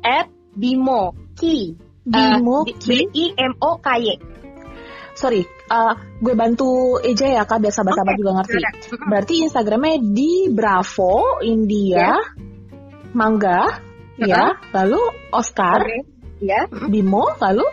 At 0.00 0.26
Bimo 0.56 1.12
Ki. 1.36 1.76
Bimo 2.08 2.64
Ki. 2.64 2.72
B 2.80 2.90
I 3.12 3.24
M 3.36 3.52
O 3.60 3.76
K 3.76 3.88
Y 4.00 4.36
sorry, 5.16 5.48
uh, 5.70 5.94
gue 6.18 6.34
bantu 6.34 6.98
Eja 7.02 7.26
ya 7.26 7.42
kak, 7.44 7.62
biar 7.62 7.72
sahabat-sahabat 7.74 8.14
okay. 8.14 8.20
juga 8.22 8.32
ngerti. 8.40 8.56
Berarti 9.06 9.34
Instagramnya 9.46 9.96
di 10.02 10.32
Bravo 10.50 11.42
India, 11.42 12.16
yeah. 12.16 12.20
Mangga, 13.16 13.62
uh-huh. 13.66 14.26
ya, 14.26 14.58
lalu 14.74 15.00
Oscar, 15.32 15.82
okay. 15.82 16.00
ya, 16.42 16.68
Bimo, 16.68 17.34
lalu 17.40 17.64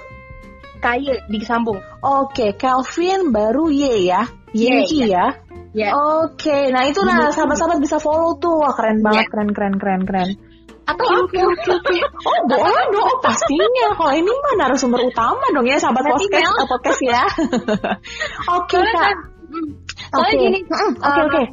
Kaye 0.84 1.24
disambung. 1.32 1.80
Oke, 2.04 2.52
okay, 2.52 2.52
Kelvin 2.60 3.32
baru 3.32 3.72
Y 3.72 4.12
ya, 4.12 4.28
Yenki 4.52 5.08
ya. 5.08 5.40
Yeah. 5.74 5.96
Oke, 5.96 6.52
okay. 6.52 6.64
nah 6.70 6.86
itu 6.86 7.02
lah 7.02 7.34
sahabat-sahabat 7.34 7.80
bisa 7.82 7.98
follow 7.98 8.38
tuh, 8.38 8.62
wah 8.62 8.76
keren 8.76 9.02
banget, 9.02 9.26
yeah. 9.26 9.32
keren 9.32 9.50
keren 9.56 9.76
keren 9.80 10.02
keren. 10.06 10.30
Atau 10.84 11.06
oke 11.08 11.40
oke 11.40 11.70
oke. 11.80 11.96
Oh 12.28 12.40
boleh 12.48 12.86
dong, 12.92 13.08
oh, 13.08 13.18
pastinya. 13.24 13.88
Kalau 13.96 14.14
ini 14.14 14.28
mah 14.28 14.54
narasumber 14.60 15.00
utama 15.08 15.46
dong 15.56 15.68
ya 15.68 15.80
sahabat 15.80 16.04
podcast, 16.04 16.52
uh, 16.60 16.68
podcast 16.68 17.02
ya. 17.04 17.24
oke 18.60 18.68
okay, 18.68 18.84
kak. 18.92 19.16
Hmm. 19.54 19.70
Soalnya 20.12 20.34
okay. 20.34 20.44
gini, 20.44 20.60
oke 20.68 20.76
okay, 21.00 21.22
oke. 21.24 21.32
Okay. 21.32 21.46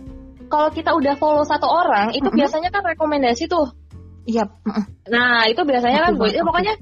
Kalau 0.50 0.68
kita 0.74 0.90
udah 0.98 1.14
follow 1.14 1.44
satu 1.46 1.68
orang, 1.70 2.10
itu 2.10 2.26
mm 2.26 2.34
-hmm. 2.34 2.38
biasanya 2.42 2.68
kan 2.74 2.82
rekomendasi 2.82 3.46
tuh. 3.46 3.70
Iya. 4.26 4.44
Yep. 4.46 4.48
Nah 5.14 5.46
itu 5.46 5.62
biasanya 5.62 6.00
kan, 6.10 6.12
okay. 6.18 6.42
pokoknya 6.42 6.74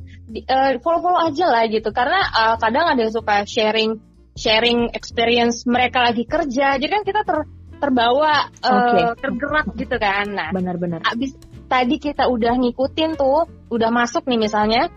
uh, 0.48 0.70
follow-follow 0.80 1.20
aja 1.28 1.46
lah 1.52 1.64
gitu. 1.68 1.88
Karena 1.92 2.20
uh, 2.32 2.54
kadang 2.56 2.88
ada 2.88 3.00
yang 3.04 3.12
suka 3.12 3.44
sharing 3.44 4.00
sharing 4.38 4.94
experience 4.96 5.68
mereka 5.68 6.00
lagi 6.00 6.24
kerja, 6.24 6.78
jadi 6.80 6.88
kan 6.88 7.02
kita 7.04 7.26
ter 7.26 7.44
terbawa 7.78 8.50
okay. 8.58 9.02
uh, 9.06 9.14
tergerak 9.14 9.66
gitu 9.78 9.96
kan. 10.02 10.26
Nah, 10.34 10.50
benar-benar. 10.50 11.02
Abis 11.06 11.34
tadi 11.68 12.00
kita 12.00 12.26
udah 12.26 12.56
ngikutin 12.56 13.14
tuh, 13.14 13.44
udah 13.68 13.90
masuk 13.92 14.24
nih 14.24 14.40
misalnya, 14.40 14.88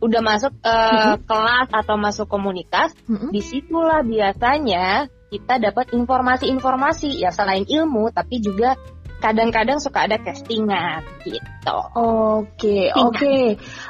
udah 0.00 0.20
masuk 0.20 0.52
uh, 0.64 1.16
kelas 1.20 1.68
atau 1.70 1.96
masuk 1.96 2.26
komunitas, 2.26 2.92
Mm-mm. 3.06 3.30
di 3.30 3.40
situlah 3.40 4.00
biasanya 4.02 5.06
kita 5.30 5.60
dapat 5.60 5.92
informasi-informasi 5.92 7.20
ya 7.20 7.30
selain 7.30 7.64
ilmu, 7.68 8.10
tapi 8.10 8.38
juga 8.40 8.76
kadang-kadang 9.14 9.80
suka 9.80 10.04
ada 10.04 10.20
castingan 10.20 11.00
gitu. 11.24 11.78
Oke, 11.96 12.92
Tinggal. 12.92 13.08
oke. 13.08 13.36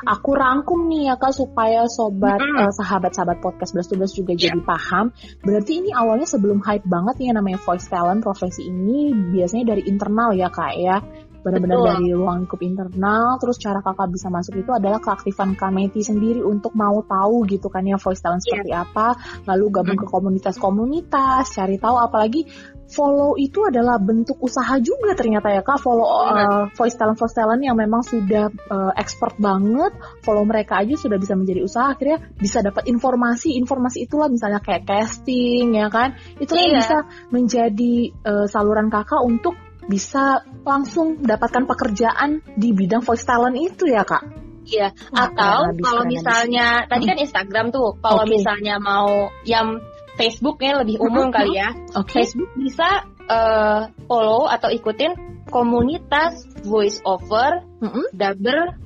Aku 0.06 0.30
rangkum 0.30 0.86
nih 0.86 1.10
ya 1.10 1.18
Kak 1.18 1.34
supaya 1.34 1.90
sobat 1.90 2.38
Mm-mm. 2.38 2.62
eh, 2.62 2.70
sahabat-sahabat 2.70 3.42
podcast 3.42 3.74
11 3.74 4.14
juga 4.14 4.32
Iya. 4.38 4.54
jadi 4.54 4.60
paham. 4.62 5.10
Berarti 5.42 5.82
ini 5.82 5.90
awalnya 5.90 6.30
sebelum 6.30 6.62
hype 6.62 6.86
banget 6.86 7.26
ya 7.26 7.34
namanya 7.34 7.58
voice 7.66 7.90
talent 7.90 8.22
profesi 8.22 8.70
ini 8.70 9.10
biasanya 9.34 9.74
dari 9.74 9.82
internal 9.90 10.38
ya 10.38 10.54
Kak 10.54 10.72
ya. 10.78 11.02
Benar-benar 11.44 11.78
dari 11.84 12.08
ruang 12.10 12.48
lingkup 12.48 12.60
internal, 12.64 13.36
terus 13.36 13.60
cara 13.60 13.84
kakak 13.84 14.08
bisa 14.08 14.32
masuk 14.32 14.56
itu 14.56 14.70
adalah 14.72 14.96
keaktifan 14.98 15.52
Kameti 15.54 16.00
sendiri 16.00 16.40
untuk 16.40 16.72
mau 16.72 17.04
tahu 17.04 17.44
gitu 17.44 17.68
kan 17.68 17.84
ya 17.84 18.00
voice 18.00 18.24
talent 18.24 18.40
Iya. 18.40 18.48
seperti 18.48 18.72
apa, 18.72 19.06
lalu 19.44 19.64
gabung 19.68 19.98
ke 20.00 20.06
komunitas-komunitas, 20.08 21.52
cari 21.52 21.76
tahu 21.76 21.96
apalagi 22.00 22.48
follow 22.84 23.34
itu 23.40 23.64
adalah 23.64 23.96
bentuk 23.96 24.36
usaha 24.44 24.76
juga 24.76 25.16
ternyata 25.16 25.48
ya 25.48 25.64
kak 25.64 25.80
follow 25.80 26.04
uh, 26.04 26.68
voice 26.76 26.92
talent 26.94 27.16
voice 27.16 27.32
talent 27.32 27.64
yang 27.64 27.80
memang 27.80 28.04
sudah 28.04 28.52
uh, 28.68 28.92
expert 28.94 29.40
banget 29.40 29.96
follow 30.20 30.44
mereka 30.44 30.84
aja 30.84 30.92
sudah 30.92 31.16
bisa 31.16 31.32
menjadi 31.32 31.64
usaha 31.64 31.96
akhirnya 31.96 32.20
bisa 32.36 32.60
dapat 32.60 32.84
informasi 32.84 33.56
informasi 33.56 34.04
itulah 34.04 34.28
misalnya 34.28 34.60
kayak 34.60 34.84
casting 34.84 35.74
ya 35.74 35.88
kan 35.88 36.12
itu 36.36 36.52
yang 36.52 36.76
Iya. 36.76 36.78
bisa 36.84 36.96
menjadi 37.32 37.94
uh, 38.20 38.46
saluran 38.52 38.92
kakak 38.92 39.24
untuk 39.24 39.56
bisa 39.86 40.42
langsung 40.64 41.20
mendapatkan 41.20 41.64
pekerjaan 41.68 42.40
di 42.56 42.72
bidang 42.72 43.04
voice 43.04 43.24
talent 43.24 43.56
itu 43.56 43.88
ya 43.90 44.02
kak 44.04 44.44
Iya. 44.64 44.96
Atau 45.12 45.76
habis, 45.76 45.84
kalau 45.84 46.02
misalnya 46.08 46.88
tadi 46.88 47.04
kan 47.04 47.20
Instagram 47.20 47.68
tuh, 47.68 48.00
kalau 48.00 48.24
Oke. 48.24 48.32
misalnya 48.32 48.80
mau 48.80 49.28
yang 49.44 49.76
Facebooknya 50.16 50.80
lebih 50.80 51.04
umum 51.04 51.28
Mhm. 51.28 51.34
kali 51.36 51.52
ya, 51.60 51.68
habis. 51.76 51.92
oke 52.00 52.12
Facebook 52.16 52.50
bisa 52.56 52.88
eh, 53.24 53.80
follow 54.08 54.48
atau 54.48 54.68
ikutin 54.68 55.16
komunitas 55.48 56.44
voice 56.64 57.00
over, 57.04 57.60
Mm-mm. 57.80 58.08
dubber 58.12 58.76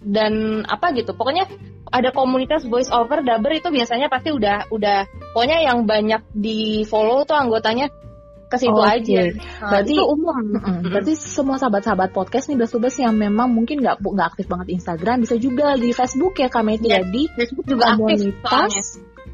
dan 0.00 0.64
apa 0.64 0.92
gitu. 0.96 1.12
Pokoknya 1.16 1.48
ada 1.88 2.12
komunitas 2.12 2.64
voice 2.64 2.88
over, 2.88 3.20
dubber 3.20 3.56
itu 3.56 3.68
biasanya 3.68 4.08
pasti 4.08 4.32
udah 4.32 4.68
udah 4.72 5.04
pokoknya 5.32 5.64
yang 5.64 5.84
banyak 5.84 6.22
di 6.32 6.84
follow 6.88 7.24
tuh 7.24 7.36
anggotanya 7.36 7.88
ke 8.50 8.56
situ 8.58 8.74
Oke. 8.74 8.90
aja. 8.98 9.20
Nah, 9.30 9.70
Berarti- 9.70 9.94
itu 9.94 10.02
umum. 10.02 10.36
Berarti 10.90 11.12
semua 11.14 11.56
sahabat-sahabat 11.56 12.10
podcast 12.10 12.50
nih 12.50 12.58
belas 12.58 12.74
yang 12.98 13.14
memang 13.14 13.54
mungkin 13.54 13.78
nggak 13.78 14.02
nggak 14.02 14.28
aktif 14.34 14.50
banget 14.50 14.74
Instagram 14.74 15.22
bisa 15.22 15.38
juga 15.38 15.78
di 15.78 15.94
Facebook 15.94 16.34
ya 16.34 16.50
Kak 16.50 16.66
Meti 16.66 16.90
Iya. 16.90 17.00
ya 17.00 17.00
di 17.06 17.22
Facebook 17.30 17.66
juga 17.70 17.94
aktif 17.94 18.18
soalnya. 18.18 18.34
komunitas. 18.42 18.72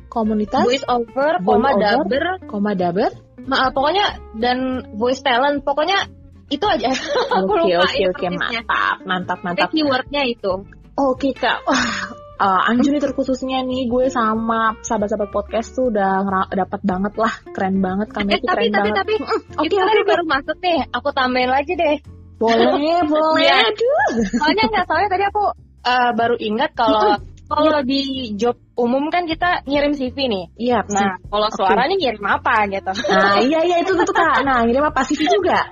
Komunitas 0.07 0.65
Voice 0.65 0.87
over, 0.89 1.33
koma 1.45 1.71
dubber, 1.77 2.25
koma 2.49 2.73
daber. 2.73 3.13
Ma- 3.47 3.69
pokoknya 3.71 4.17
dan 4.37 4.59
voice 4.97 5.21
talent 5.23 5.61
pokoknya 5.63 6.09
itu 6.49 6.63
aja. 6.63 6.89
Oke 7.43 7.73
oke 7.75 8.03
oke. 8.15 8.27
mantap 8.33 8.97
mantap 9.03 9.39
mantap 9.43 9.69
keywordnya 9.75 10.23
itu. 10.25 10.63
oke 10.97 11.31
kak. 11.37 11.59
Wah 11.67 12.15
uh, 12.41 12.69
Anjuni 12.71 12.99
terkhususnya 13.01 13.65
nih 13.65 13.89
gue 13.89 14.07
sama 14.13 14.77
sahabat-sahabat 14.85 15.31
podcast 15.33 15.73
tuh 15.73 15.89
udah 15.93 16.25
dapat 16.53 16.81
banget 16.85 17.15
lah. 17.17 17.33
Keren 17.53 17.81
banget 17.81 18.09
Kak 18.13 18.23
eh, 18.23 18.27
Meti 18.29 18.45
tapi 18.45 18.49
keren 18.49 18.73
tapi 18.73 18.77
banget. 18.77 18.97
tapi 18.97 19.13
oke 19.57 19.67
itu 19.67 19.75
oke 19.77 19.91
oke. 19.91 20.09
baru 20.09 20.25
masuk 20.25 20.57
nih. 20.61 20.79
Aku 20.93 21.09
tambahin 21.13 21.51
lagi 21.51 21.73
deh. 21.75 21.97
Boleh 22.37 23.01
boleh. 23.11 23.45
Iya. 23.45 23.57
aduh. 23.73 24.09
Soalnya 24.41 24.65
nggak 24.69 24.85
soalnya 24.89 25.09
tadi 25.09 25.25
aku 25.29 25.45
eh, 25.87 26.11
baru 26.13 26.37
ingat 26.39 26.71
kalau 26.77 27.17
kalau 27.47 27.81
di 27.87 28.35
job 28.35 28.59
umum 28.75 29.07
kan 29.09 29.25
kita 29.25 29.63
ngirim 29.65 29.95
CV 29.95 30.17
nih 30.27 30.45
iya 30.59 30.83
nah 30.91 31.15
kalau 31.31 31.49
Oke. 31.49 31.57
suara 31.63 31.87
nih 31.87 31.97
ngirim 31.99 32.25
apa 32.27 32.55
gitu 32.69 32.93
nah 33.11 33.39
iya 33.39 33.61
iya 33.63 33.77
itu 33.81 33.95
tuh 33.95 34.11
kak 34.11 34.43
nah 34.43 34.67
ini 34.67 34.79
apa 34.79 35.01
CV 35.07 35.21
juga 35.31 35.71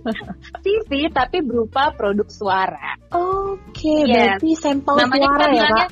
CV 0.64 0.90
tapi 1.12 1.44
berupa 1.44 1.92
produk 1.94 2.28
suara 2.28 2.96
Oke, 3.10 4.06
Yes. 4.06 4.38
berarti 4.40 4.50
sampel 4.56 4.94
namanya 4.96 5.26
suara 5.28 5.36
kita 5.36 5.44
ya 5.44 5.52
bilangnya 5.52 5.86
kak? 5.86 5.90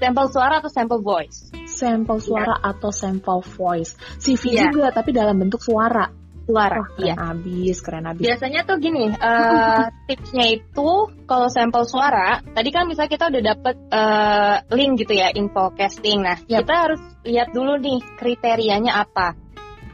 sampel 0.00 0.26
suara 0.32 0.54
atau 0.60 0.70
sampel 0.72 0.98
voice 1.04 1.38
Sampel 1.70 2.18
suara 2.20 2.54
atau 2.60 2.90
sampel 2.90 3.38
voice. 3.56 3.94
CV 4.18 4.42
Iya. 4.52 4.68
juga 4.68 4.90
tapi 4.92 5.14
dalam 5.14 5.38
bentuk 5.38 5.62
suara. 5.62 6.10
Suara 6.48 6.82
Wah, 6.82 6.88
keren 6.96 7.04
iya 7.06 7.14
abis, 7.16 7.76
keren 7.80 8.04
abis. 8.08 8.22
Biasanya 8.26 8.60
tuh 8.66 8.76
gini, 8.82 9.06
eh, 9.12 9.84
tipsnya 10.08 10.46
itu 10.50 10.90
kalau 11.24 11.46
sampel 11.46 11.86
suara, 11.86 12.42
tadi 12.42 12.68
kan 12.74 12.88
misalnya 12.90 13.12
kita 13.12 13.24
udah 13.30 13.42
dapet 13.54 13.76
eh, 13.90 14.56
link 14.74 14.92
gitu 15.00 15.14
ya, 15.14 15.30
info 15.30 15.70
casting. 15.76 16.24
Nah, 16.26 16.38
Yap. 16.50 16.66
kita 16.66 16.74
harus 16.74 17.00
lihat 17.22 17.48
dulu 17.54 17.78
nih 17.78 18.00
kriterianya 18.18 18.98
apa. 19.04 19.36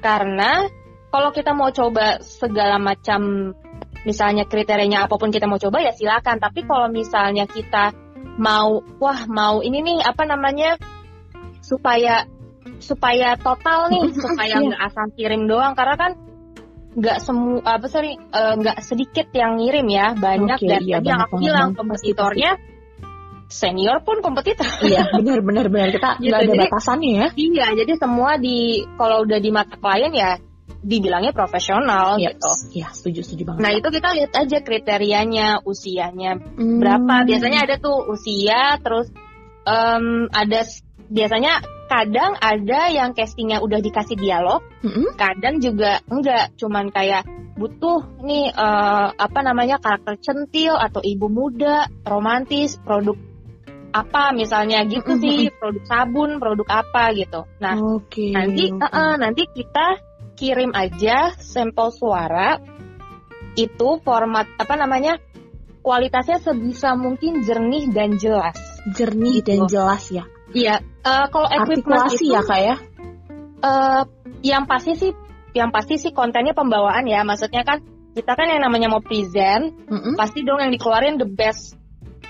Karena 0.01 0.65
kalau 1.11 1.31
kita 1.33 1.53
mau 1.57 1.73
coba 1.73 2.21
segala 2.25 2.77
macam, 2.79 3.53
misalnya 4.05 4.45
kriterianya 4.47 5.09
apa 5.09 5.17
pun 5.19 5.33
kita 5.33 5.49
mau 5.49 5.59
coba 5.61 5.81
ya 5.83 5.93
silakan. 5.93 6.39
Tapi 6.39 6.65
kalau 6.65 6.89
misalnya 6.93 7.45
kita 7.49 7.93
mau, 8.37 8.85
wah 9.01 9.25
mau 9.29 9.61
ini 9.65 9.81
nih 9.81 9.99
apa 10.05 10.25
namanya, 10.29 10.77
supaya 11.65 12.29
supaya 12.81 13.35
total 13.41 13.89
nih, 13.89 14.05
supaya 14.25 14.61
Iya. 14.61 14.67
nggak 14.73 14.83
asal 14.93 15.07
kirim 15.17 15.49
doang. 15.49 15.73
Karena 15.73 15.97
kan 15.97 16.13
nggak 16.97 17.19
semua 17.21 17.61
apa 17.63 17.87
sorry 17.87 18.17
eh, 18.17 18.55
nggak 18.57 18.81
sedikit 18.81 19.29
yang 19.31 19.61
ngirim 19.61 19.85
ya 19.87 20.17
banyak 20.17 20.57
Oke, 20.57 20.65
dan 20.67 20.81
iya, 20.81 20.97
tadi 20.97 21.09
yang 21.09 21.21
aku 21.21 21.35
bilang. 21.37 21.69
Pasti, 21.69 21.79
kompetitornya 21.79 22.51
senior 23.47 24.03
pun 24.03 24.19
kompetitor 24.19 24.67
iya, 24.83 25.07
benar 25.13 25.39
benar 25.39 25.67
benar 25.69 25.89
kita 25.93 26.11
Gitu, 26.19 26.33
nggak 26.33 26.41
ada 26.41 26.49
jadi- 26.51 26.63
batasannya 26.67 27.11
ya. 27.13 27.27
iya 27.37 27.67
jadi 27.77 27.93
semua 27.95 28.31
di 28.37 28.59
kalau 28.97 29.23
udah 29.23 29.39
di 29.39 29.51
mata 29.51 29.77
klien 29.77 30.11
ya 30.11 30.41
dibilangnya 30.83 31.31
profesional 31.31 32.19
Iya, 32.19 32.35
gitu 32.35 32.51
iya, 32.75 32.89
setuju 32.91 33.21
setuju 33.23 33.43
banget. 33.47 33.61
nah 33.61 33.71
itu 33.71 33.89
kita 33.89 34.09
lihat 34.15 34.33
aja 34.35 34.59
kriterianya 34.61 35.47
usianya 35.63 36.33
Hmm. 36.59 36.79
berapa 36.81 37.15
biasanya 37.23 37.59
ada 37.63 37.75
tuh 37.77 38.09
usia 38.09 38.81
terus 38.81 39.11
em, 39.63 40.27
ada 40.33 40.61
biasanya 41.07 41.53
kadang 41.87 42.35
ada 42.39 42.91
yang 42.91 43.15
castingnya 43.15 43.63
udah 43.63 43.79
dikasih 43.79 44.19
dialog 44.19 44.61
Mm-mm. 44.83 45.15
kadang 45.15 45.63
juga 45.63 46.03
enggak 46.11 46.53
cuman 46.59 46.91
kayak 46.91 47.23
butuh 47.57 48.05
nih 48.21 48.53
eh, 48.53 49.09
apa 49.17 49.41
namanya 49.41 49.81
karakter 49.81 50.21
centil 50.21 50.77
atau 50.77 51.01
ibu 51.01 51.31
muda 51.31 51.89
romantis 52.05 52.77
produk 52.83 53.17
apa 53.95 54.37
misalnya 54.37 54.85
gitu 54.85 55.17
Mm-mm. 55.17 55.23
sih 55.25 55.39
produk 55.57 55.85
sabun 55.89 56.37
produk 56.37 56.69
apa 56.85 57.15
gitu 57.17 57.49
nah 57.63 57.79
Oke. 57.79 58.35
nanti 58.35 58.69
eh, 58.75 59.15
nanti 59.17 59.43
kita 59.49 59.87
kirim 60.37 60.75
aja 60.77 61.33
sampel 61.41 61.89
suara 61.95 62.61
itu 63.57 63.89
format 64.05 64.45
apa 64.61 64.75
namanya 64.77 65.17
kualitasnya 65.81 66.43
sebisa 66.45 66.93
mungkin 66.93 67.41
jernih 67.41 67.89
dan 67.95 68.21
jelas 68.21 68.59
jernih 68.93 69.41
dan 69.41 69.65
Gitu. 69.65 69.73
jelas 69.79 70.05
ya. 70.13 70.25
Iya 70.53 70.79
eh, 70.83 71.27
kalau 71.31 71.49
equipment 71.49 72.07
itu 72.13 72.31
ya 72.31 72.43
kak 72.43 72.61
ya. 72.61 72.77
eh 73.63 74.03
yang 74.45 74.69
pasti 74.69 74.93
sih 74.95 75.11
yang 75.57 75.73
pasti 75.73 75.97
sih 75.97 76.13
kontennya 76.13 76.53
pembawaan 76.53 77.09
ya 77.09 77.25
maksudnya 77.25 77.65
kan 77.65 77.81
kita 78.13 78.33
kan 78.33 78.47
yang 78.49 78.61
namanya 78.61 78.89
mau 78.93 79.01
present 79.01 79.73
Mm-mm. 79.89 80.15
pasti 80.15 80.45
dong 80.45 80.61
yang 80.61 80.71
dikeluarin 80.71 81.17
the 81.17 81.29
best 81.29 81.75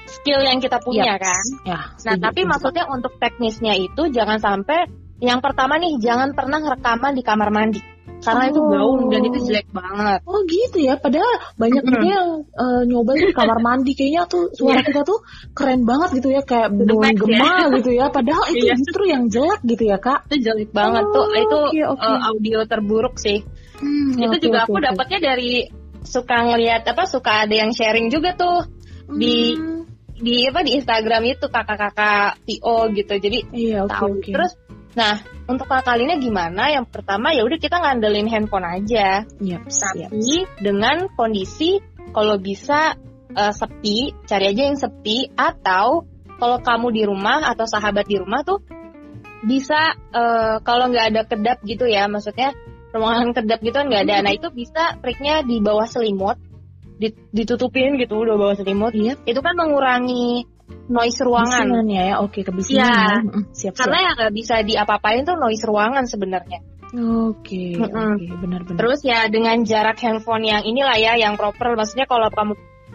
skill 0.06 0.38
yang 0.38 0.62
kita 0.62 0.78
punya 0.78 1.18
Yes. 1.18 1.22
kan 1.22 1.44
Ya. 1.66 1.78
nah 1.82 1.84
setuju, 2.14 2.22
tapi 2.22 2.40
setuju. 2.42 2.50
maksudnya 2.54 2.84
untuk 2.86 3.12
teknisnya 3.18 3.74
itu 3.74 4.02
jangan 4.14 4.38
sampai 4.38 4.86
yang 5.18 5.42
pertama 5.42 5.80
nih 5.80 5.98
jangan 5.98 6.30
pernah 6.32 6.62
rekaman 6.62 7.12
di 7.14 7.22
kamar 7.26 7.50
mandi 7.50 7.80
karena 8.16 8.44
itu 8.50 8.59
Oh. 8.59 8.68
gaung 8.68 9.00
dan 9.07 9.22
itu 9.22 9.38
jelek 9.44 9.68
banget 9.70 10.18
Oh 10.24 10.40
gitu 10.44 10.78
ya, 10.82 10.94
padahal 10.96 11.30
banyak 11.54 11.82
juga 11.84 12.07
yang 12.09 12.28
eh, 12.42 12.82
nyoba 12.84 13.12
di 13.14 13.30
kamar 13.30 13.59
mandi 13.61 13.92
kayaknya 13.92 14.26
tuh 14.26 14.50
suara 14.50 14.80
kita 14.80 15.02
tuh 15.02 15.22
keren 15.52 15.82
banget 15.82 16.18
gitu 16.18 16.28
ya 16.30 16.42
kayak 16.42 16.74
bawang 16.74 17.14
best, 17.14 17.22
gema 17.22 17.52
gitu 17.76 17.90
ya, 17.92 18.07
padahal 18.09 18.44
itu 18.50 18.64
Iya. 18.66 18.74
justru 18.76 19.02
yang 19.07 19.22
jelek 19.26 19.61
gitu 19.62 19.84
ya 19.84 19.98
kak. 19.98 20.26
itu 20.26 20.36
jelek 20.42 20.70
banget 20.72 21.04
Oh, 21.07 21.12
tuh 21.12 21.26
itu 21.34 21.59
oke, 21.70 21.80
oke. 21.94 22.02
eh, 22.02 22.18
audio 22.24 22.59
terburuk 22.64 23.16
sih 23.16 23.38
Hmm, 23.76 24.16
itu 24.16 24.32
oke, 24.32 24.42
juga 24.42 24.59
oke, 24.64 24.66
aku 24.66 24.78
oke. 24.80 24.86
dapatnya 24.88 25.18
dari 25.22 25.52
suka 26.02 26.36
ngelihat 26.46 26.82
apa 26.86 27.02
suka 27.04 27.44
ada 27.44 27.54
yang 27.54 27.70
sharing 27.70 28.09
juga 28.09 28.32
tuh 28.32 28.64
di- 29.12 29.54
Hmm, 29.54 29.84
di 30.16 30.48
apa 30.48 30.64
di 30.64 30.72
Instagram 30.74 31.22
itu 31.28 31.46
kakak-kakak 31.46 32.40
PO 32.42 32.76
gitu 32.90 33.14
jadi 33.20 33.38
iya 33.52 33.84
oke 33.84 33.92
tahu. 33.92 34.09
oke. 34.16 34.30
Terus, 34.32 34.52
nah 34.97 35.20
untuk 35.47 35.68
kalinya 35.68 36.16
gimana? 36.18 36.72
Yang 36.72 36.90
pertama 36.90 37.30
ya 37.30 37.47
udah 37.47 37.59
kita 37.61 37.78
ngandelin 37.78 38.26
handphone 38.26 38.66
aja, 38.66 39.22
yaps. 39.38 39.78
tapi 39.84 40.49
dengan 40.59 41.07
kondisi 41.14 41.78
kalau 42.11 42.40
bisa 42.40 42.99
eh, 43.36 43.53
sepi, 43.55 44.16
cari 44.26 44.44
aja 44.51 44.62
yang 44.66 44.78
sepi 44.80 45.30
atau 45.36 46.09
kalau 46.36 46.59
kamu 46.61 46.86
di 46.92 47.03
rumah 47.07 47.47
atau 47.47 47.64
sahabat 47.68 48.09
di 48.09 48.18
rumah 48.18 48.42
tuh 48.42 48.64
bisa 49.44 49.94
eh, 49.94 50.57
kalau 50.64 50.90
nggak 50.90 51.07
ada 51.14 51.22
kedap 51.28 51.59
gitu 51.62 51.86
ya, 51.86 52.09
maksudnya 52.11 52.57
ruangan 52.97 53.36
kedap 53.36 53.61
gitu 53.61 53.76
kan 53.76 53.86
nggak 53.86 54.05
ada. 54.09 54.16
Nah 54.24 54.32
itu 54.32 54.49
bisa 54.51 54.97
triknya 55.05 55.44
di 55.44 55.61
bawah 55.61 55.84
selimut, 55.84 56.40
di- 56.97 57.14
ditutupin 57.30 58.01
gitu 58.01 58.16
udah 58.16 58.34
bawah 58.40 58.57
selimut. 58.57 58.97
Iya. 58.97 59.20
Itu 59.28 59.44
kan 59.44 59.55
mengurangi 59.55 60.55
noise 60.86 61.18
ruangan. 61.22 61.66
Bisingan 61.66 61.86
ya, 61.90 62.02
ya. 62.02 62.14
oke 62.22 62.40
kebisingan 62.42 62.82
Iya. 62.82 62.90
ya. 62.90 63.14
Mm, 63.22 63.42
Siap 63.50 63.54
siap. 63.54 63.74
Karena 63.78 63.98
yang 64.02 64.14
nggak 64.18 64.34
bisa 64.34 64.54
diapa-apain 64.62 65.22
tuh 65.22 65.36
noise 65.38 65.64
ruangan 65.66 66.04
sebenarnya. 66.06 66.60
Oke, 66.96 67.74
Mm-mm. 67.76 68.14
oke, 68.14 68.26
benar-benar. 68.46 68.78
Terus 68.78 69.00
ya 69.02 69.26
dengan 69.26 69.66
jarak 69.66 69.98
handphone 69.98 70.46
yang 70.46 70.62
inilah 70.62 70.94
ya, 70.96 71.18
yang 71.18 71.34
proper. 71.34 71.74
Maksudnya 71.74 72.06
kalau 72.06 72.30
kamu 72.30 72.54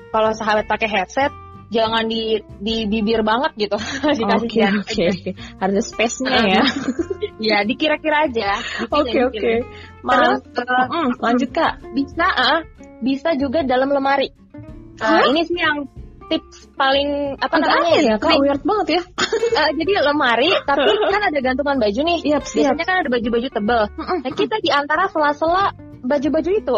kalau 0.09 0.31
sahabat 0.31 0.65
pakai 0.65 0.87
headset, 0.87 1.31
jangan 1.69 2.07
di 2.07 2.39
di 2.57 2.87
bibir 2.87 3.19
banget 3.21 3.51
gitu. 3.59 3.77
Dikasih 4.19 4.47
Oke, 4.47 4.57
jarak 4.59 4.83
oke, 4.87 4.95
aja. 4.95 5.07
oke. 5.11 5.31
Ada 5.59 5.79
space-nya 5.83 6.39
ya. 6.39 6.63
Ya 7.37 7.57
dikira-kira 7.67 8.31
aja. 8.31 8.59
Oke, 8.89 9.17
oke. 9.23 9.35
dikira. 9.35 9.67
Mantap. 10.07 10.43
Terus 10.55 10.71
eh, 10.71 10.87
Mm, 10.91 11.09
lanjut 11.19 11.49
Kak. 11.51 11.73
bisa 11.91 12.25
ah, 12.27 12.59
bisa 13.03 13.29
juga 13.35 13.59
dalam 13.67 13.91
lemari. 13.91 14.31
Ah, 15.03 15.19
Hah? 15.19 15.29
ini 15.29 15.41
sih 15.43 15.59
yang 15.59 15.83
tips 16.31 16.71
paling 16.79 17.35
apa 17.43 17.59
Agak 17.59 17.67
namanya 17.67 17.91
aneh 17.91 18.01
ya 18.07 18.15
Kak, 18.15 18.39
weird 18.39 18.63
banget 18.63 18.87
ya. 18.87 19.01
eh, 19.59 19.69
jadi 19.75 19.91
lemari 20.07 20.49
tapi 20.63 20.87
kan 21.11 21.21
ada 21.27 21.39
gantungan 21.43 21.77
baju 21.77 21.99
nih. 22.07 22.19
Siap. 22.23 22.43
Biasanya 22.47 22.85
kan 22.87 22.95
ada 23.03 23.09
baju-baju 23.11 23.47
tebel. 23.51 23.81
Nah, 23.99 24.31
kita 24.31 24.55
di 24.63 24.69
antara 24.71 25.11
sela-sela 25.11 25.75
baju-baju 26.01 26.49
itu. 26.55 26.75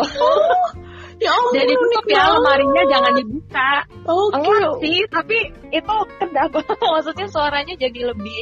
Ya 1.21 1.29
ampun, 1.31 1.53
Jadi 1.61 1.73
tutup 1.77 2.05
ya 2.09 2.23
lemarinya 2.33 2.83
jangan 2.89 3.13
dibuka. 3.13 3.71
Oke. 4.09 4.35
Enggak 4.41 4.71
sih, 4.81 4.97
tapi 5.07 5.37
itu 5.69 5.95
kedap. 6.17 6.49
Maksudnya 6.97 7.27
suaranya 7.29 7.73
jadi 7.77 8.09
lebih 8.09 8.39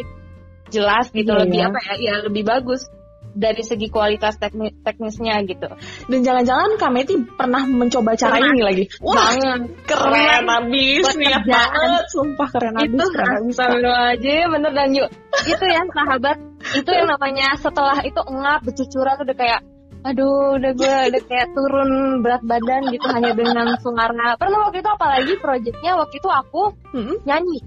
jelas 0.71 1.11
gitu, 1.11 1.27
Iya, 1.35 1.43
lebih 1.43 1.59
apa 1.67 1.79
ya? 1.91 1.95
Ya 1.99 2.13
lebih 2.23 2.47
bagus 2.47 2.87
dari 3.31 3.63
segi 3.63 3.87
kualitas 3.87 4.35
tekni- 4.37 4.75
teknisnya 4.83 5.39
gitu. 5.47 5.67
Dan 6.07 6.19
jangan-jangan 6.21 6.75
Kak 6.75 6.91
Meti 6.91 7.15
pernah 7.35 7.63
mencoba 7.63 8.15
cara 8.19 8.37
Pernah. 8.37 8.51
ini 8.53 8.61
lagi. 8.61 8.83
Wah, 8.99 9.15
Banget. 9.15 9.61
keren 9.87 10.45
abis 10.47 11.03
Buat 11.07 11.17
niat 11.17 11.41
kerjaan. 11.47 11.71
banget. 11.71 12.03
Sumpah 12.11 12.49
keren 12.51 12.75
abis, 12.75 12.89
itu 12.91 13.05
keren 13.11 13.29
abis. 13.31 13.53
Astagfirullahaladzim 13.55 14.47
bener 14.51 14.71
dan 14.75 14.89
yuk 14.91 15.09
itu 15.41 15.63
ya 15.65 15.81
sahabat 15.89 16.37
itu 16.75 16.89
yang 16.93 17.07
namanya 17.09 17.47
setelah 17.57 17.97
itu 18.05 18.21
engap 18.29 18.59
bercucuran 18.61 19.15
udah 19.25 19.35
kayak 19.35 19.61
aduh 20.01 20.57
udah 20.57 20.71
gue 20.73 20.95
udah 21.13 21.21
kayak 21.29 21.47
turun 21.53 21.89
berat 22.25 22.41
badan 22.41 22.89
gitu 22.89 23.05
hanya 23.13 23.31
dengan 23.37 23.69
suara 23.81 24.33
pernah 24.33 24.59
waktu 24.65 24.81
itu 24.81 24.89
apalagi 24.89 25.33
proyeknya 25.37 25.91
waktu 25.93 26.15
itu 26.17 26.29
aku 26.29 26.73
Mm-mm. 26.93 27.21
nyanyi 27.25 27.61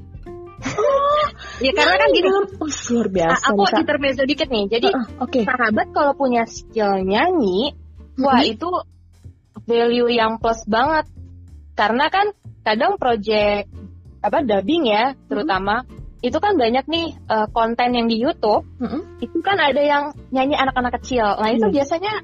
ya 1.61 1.71
karena 1.73 1.95
kan 1.97 2.09
gini 2.11 2.29
Oh, 2.31 2.45
luar 2.67 3.09
biasa. 3.09 3.45
aku 3.49 3.63
Kak. 3.65 3.81
intermezzo 3.81 4.23
dikit 4.25 4.49
nih 4.49 4.65
jadi 4.69 4.89
Uh, 4.91 4.99
uh, 4.99 5.25
Oke. 5.25 5.41
sahabat 5.43 5.87
kalau 5.91 6.13
punya 6.15 6.43
skill 6.45 7.01
nyanyi 7.01 7.77
wah 8.17 8.41
Mhm. 8.41 8.53
itu 8.53 8.69
value 9.65 10.11
yang 10.11 10.37
plus 10.37 10.63
banget 10.67 11.07
karena 11.75 12.07
kan 12.09 12.27
kadang 12.61 12.97
project 12.97 13.71
apa 14.21 14.41
dubbing 14.41 14.89
ya 14.89 15.13
terutama 15.27 15.85
itu 16.21 16.39
kan 16.39 16.57
banyak 16.57 16.85
nih 16.85 17.13
eh, 17.13 17.47
konten 17.51 17.93
yang 17.93 18.09
di 18.09 18.17
YouTube 18.17 18.65
Mm-mm. 18.81 19.21
itu 19.21 19.37
kan 19.41 19.61
ada 19.61 19.77
yang 19.79 20.05
nyanyi 20.31 20.57
anak-anak 20.57 20.97
kecil 20.97 21.37
nah 21.37 21.49
itu 21.49 21.69
Iya. 21.69 21.75
biasanya 21.75 22.15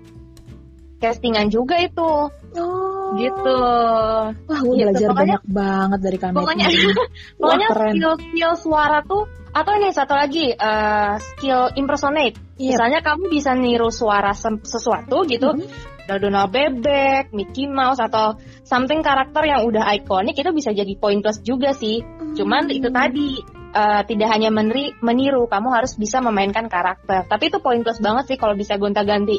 castingan 1.01 1.49
juga 1.49 1.81
itu 1.81 2.29
Oh. 2.51 3.15
gitu 3.15 3.57
Wah, 3.57 4.61
gue 4.61 4.75
Gitu, 4.75 4.85
belajar 4.85 5.09
pokoknya- 5.09 5.39
banyak 5.39 5.43
banget 5.47 6.01
dari 6.03 6.19
Meti. 6.19 6.37
pokoknya- 6.37 6.71
pokoknya 7.41 7.69
keren. 7.69 7.93
skill 7.95 8.15
skill 8.21 8.53
suara 8.55 8.99
tuh 9.03 9.23
atau 9.51 9.73
ini 9.75 9.89
satu 9.91 10.15
lagi 10.15 10.47
eh, 10.51 11.13
skill 11.19 11.75
impersonate 11.75 12.37
Iya. 12.55 12.75
misalnya 12.75 13.01
kamu 13.01 13.25
bisa 13.29 13.51
niru 13.55 13.89
suara 13.89 14.31
sesuatu 14.35 15.25
gitu 15.25 15.55
Mhm. 15.55 15.99
Donald 16.11 16.51
Bebek, 16.51 17.31
Mickey 17.31 17.71
Mouse 17.71 18.03
atau 18.03 18.35
something 18.67 18.99
karakter 18.99 19.47
yang 19.47 19.63
udah 19.63 19.95
ikonik 19.95 20.35
itu 20.35 20.51
bisa 20.51 20.75
jadi 20.75 20.99
poin 20.99 21.23
plus 21.23 21.39
juga 21.39 21.71
sih. 21.71 22.03
Cuman 22.35 22.67
Hmm. 22.67 22.75
itu 22.75 22.91
tadi 22.91 23.39
eh, 23.71 24.03
tidak 24.03 24.35
hanya 24.35 24.51
meneri, 24.51 24.91
meniru, 24.99 25.47
kamu 25.47 25.71
harus 25.71 25.95
bisa 25.95 26.19
memainkan 26.19 26.67
karakter. 26.67 27.31
Tapi 27.31 27.45
itu 27.47 27.63
poin 27.63 27.79
plus 27.79 28.03
banget 28.03 28.27
sih 28.27 28.35
kalau 28.35 28.59
bisa 28.59 28.75
gonta-ganti. 28.75 29.39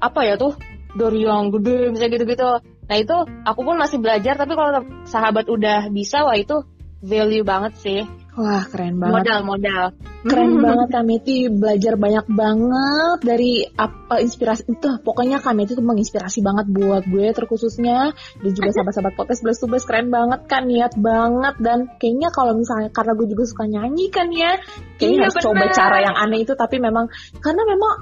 Apa 0.00 0.24
ya 0.24 0.40
tuh? 0.40 0.56
Dari 0.96 1.20
yang 1.28 1.52
gede 1.52 1.92
bisa 1.92 2.08
gitu-gitu. 2.08 2.50
Nah 2.86 2.96
itu 2.96 3.16
aku 3.44 3.60
pun 3.60 3.76
masih 3.76 4.00
belajar 4.00 4.34
tapi 4.34 4.56
kalau 4.56 4.80
sahabat 5.04 5.44
udah 5.46 5.92
bisa 5.92 6.24
wah 6.24 6.34
itu 6.34 6.64
value 7.04 7.44
banget 7.44 7.72
sih. 7.76 8.00
Wah, 8.36 8.68
keren 8.68 9.00
banget. 9.00 9.24
Modal-modal. 9.24 9.96
Keren 10.28 10.60
banget 10.64 10.88
Kak 10.92 11.04
Meti 11.08 11.48
belajar 11.48 11.96
banyak 11.96 12.28
banget 12.28 13.18
dari 13.24 13.64
apa 13.64 14.20
inspirasi 14.20 14.68
itu 14.76 14.88
pokoknya 15.00 15.40
Kak 15.40 15.56
Meti 15.56 15.72
tuh 15.72 15.80
menginspirasi 15.80 16.44
banget 16.44 16.68
buat 16.68 17.08
gue 17.08 17.32
terkhususnya 17.32 18.12
dan 18.12 18.50
juga 18.52 18.68
sahabat-sahabat 18.76 19.16
podcast 19.16 19.40
Blast 19.40 19.64
to 19.64 19.72
Blast 19.72 19.88
keren 19.88 20.12
banget 20.12 20.44
kan 20.52 20.68
niat 20.68 20.92
banget 21.00 21.54
dan 21.64 21.88
kayaknya 21.96 22.28
kalau 22.28 22.52
misalnya 22.52 22.92
karena 22.92 23.12
gue 23.16 23.26
juga 23.32 23.44
suka 23.48 23.64
nyanyi 23.72 24.06
kan 24.12 24.28
ya 24.28 24.52
kayaknya 25.00 25.16
Iya, 25.16 25.24
harus 25.32 25.36
coba 25.40 25.64
bener. 25.64 25.72
cara 25.72 25.96
yang 26.04 26.16
aneh 26.20 26.40
itu 26.44 26.52
tapi 26.52 26.76
memang 26.76 27.08
karena 27.40 27.62
memang 27.64 27.92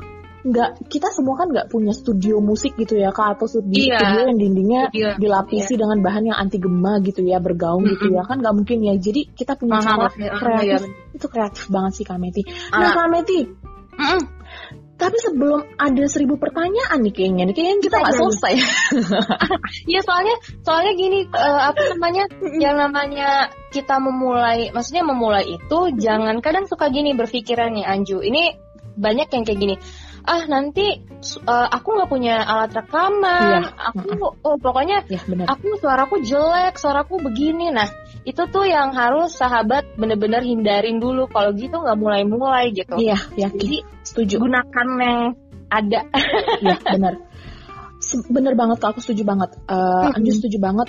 nggak 0.45 0.92
kita 0.92 1.09
semua 1.09 1.40
kan 1.40 1.49
nggak 1.49 1.72
punya 1.72 1.97
studio 1.97 2.36
musik 2.36 2.76
gitu 2.76 3.01
ya 3.01 3.16
kak 3.16 3.40
atau 3.40 3.49
studio, 3.49 3.80
Iya. 3.80 3.97
studio 3.97 4.20
yang 4.28 4.36
dindingnya 4.36 4.82
Studio, 4.92 5.09
dilapisi 5.16 5.72
dengan 5.80 5.99
bahan 6.05 6.24
yang 6.28 6.36
anti 6.36 6.61
gema 6.61 7.01
gitu 7.01 7.24
ya 7.24 7.40
bergaung 7.40 7.88
gitu 7.88 8.12
ya 8.12 8.28
kan 8.28 8.45
nggak 8.45 8.53
mungkin 8.53 8.84
ya 8.84 8.92
jadi 9.01 9.24
kita 9.32 9.57
punya 9.57 9.80
cara 9.80 10.12
ah, 10.12 10.12
kreatif 10.12 10.84
iya, 10.84 11.16
itu 11.16 11.26
kreatif 11.32 11.64
banget 11.72 11.92
sih 11.97 12.05
Kak 12.05 12.20
Meti. 12.20 12.42
Ah. 12.68 12.76
Nah 12.76 12.90
Kak 12.92 13.09
Meti, 13.09 13.40
Mm-mm. 13.97 14.20
tapi 14.95 15.16
sebelum 15.16 15.64
ada 15.80 16.05
seribu 16.07 16.36
pertanyaan 16.36 16.99
nih 17.03 17.12
kayaknya, 17.16 17.42
nih 17.49 17.55
kayaknya 17.57 17.76
kita 17.80 17.97
nggak 17.99 18.05
Iya, 18.05 18.14
iya. 18.14 18.22
selesai. 18.28 18.55
Iya 19.90 20.01
soalnya 20.05 20.36
soalnya 20.61 20.92
gini 20.92 21.18
eh, 21.24 21.61
apa 21.72 21.80
namanya 21.97 22.24
yang 22.61 22.76
namanya 22.78 23.28
kita 23.72 23.97
memulai 23.97 24.68
maksudnya 24.70 25.03
memulai 25.09 25.57
itu 25.57 25.78
jangan 25.97 26.38
kadang 26.45 26.68
suka 26.68 26.92
gini 26.92 27.16
berpikirannya 27.16 27.82
Anju 27.88 28.20
ini 28.20 28.55
banyak 28.95 29.26
yang 29.26 29.42
kayak 29.42 29.59
gini 29.59 29.74
ah 30.25 30.43
nanti 30.49 31.05
eh, 31.45 31.68
aku 31.68 31.89
nggak 31.95 32.09
punya 32.09 32.41
alat 32.41 32.72
rekaman 32.72 33.61
Iya. 33.68 33.93
aku 33.93 34.09
oh 34.41 34.57
pokoknya 34.57 35.05
ya 35.07 35.20
benar. 35.29 35.53
aku 35.53 35.77
suaraku 35.77 36.25
jelek 36.25 36.81
suaraku 36.81 37.20
begini 37.20 37.68
nah 37.68 37.89
itu 38.25 38.41
tuh 38.49 38.64
yang 38.64 38.97
harus 38.97 39.37
sahabat 39.37 39.85
bener-bener 40.01 40.41
hindarin 40.41 40.97
dulu 40.97 41.29
kalau 41.29 41.53
gitu 41.53 41.77
nggak 41.77 41.99
mulai-mulai 42.01 42.72
gitu 42.72 42.97
Iya, 42.97 43.20
yakin. 43.37 43.61
jadi 43.61 43.79
Setuju. 44.01 44.35
gunakan 44.41 44.89
yang 45.01 45.20
ada 45.68 46.01
Iya, 46.61 46.77
benar. 46.89 47.14
Bener 48.29 48.53
banget 48.55 48.79
aku 48.85 49.01
setuju 49.01 49.25
banget. 49.25 49.57
Eh, 49.64 49.75
Mm-mm. 49.75 50.16
Anju 50.20 50.33
setuju 50.37 50.61
banget. 50.61 50.89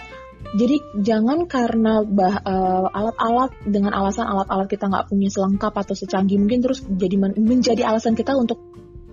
Jadi 0.56 0.76
jangan 1.00 1.48
karena 1.48 2.04
bah, 2.04 2.44
eh, 2.44 2.86
alat-alat 2.92 3.52
dengan 3.66 3.96
alasan 3.96 4.28
alat-alat 4.28 4.68
kita 4.68 4.92
nggak 4.92 5.08
punya 5.10 5.32
selengkap 5.32 5.74
atau 5.74 5.96
secanggih 5.96 6.38
mungkin 6.38 6.60
terus 6.62 6.84
jadi 6.86 7.16
men- 7.18 7.40
menjadi 7.40 7.88
alasan 7.88 8.14
kita 8.14 8.36
untuk 8.36 8.60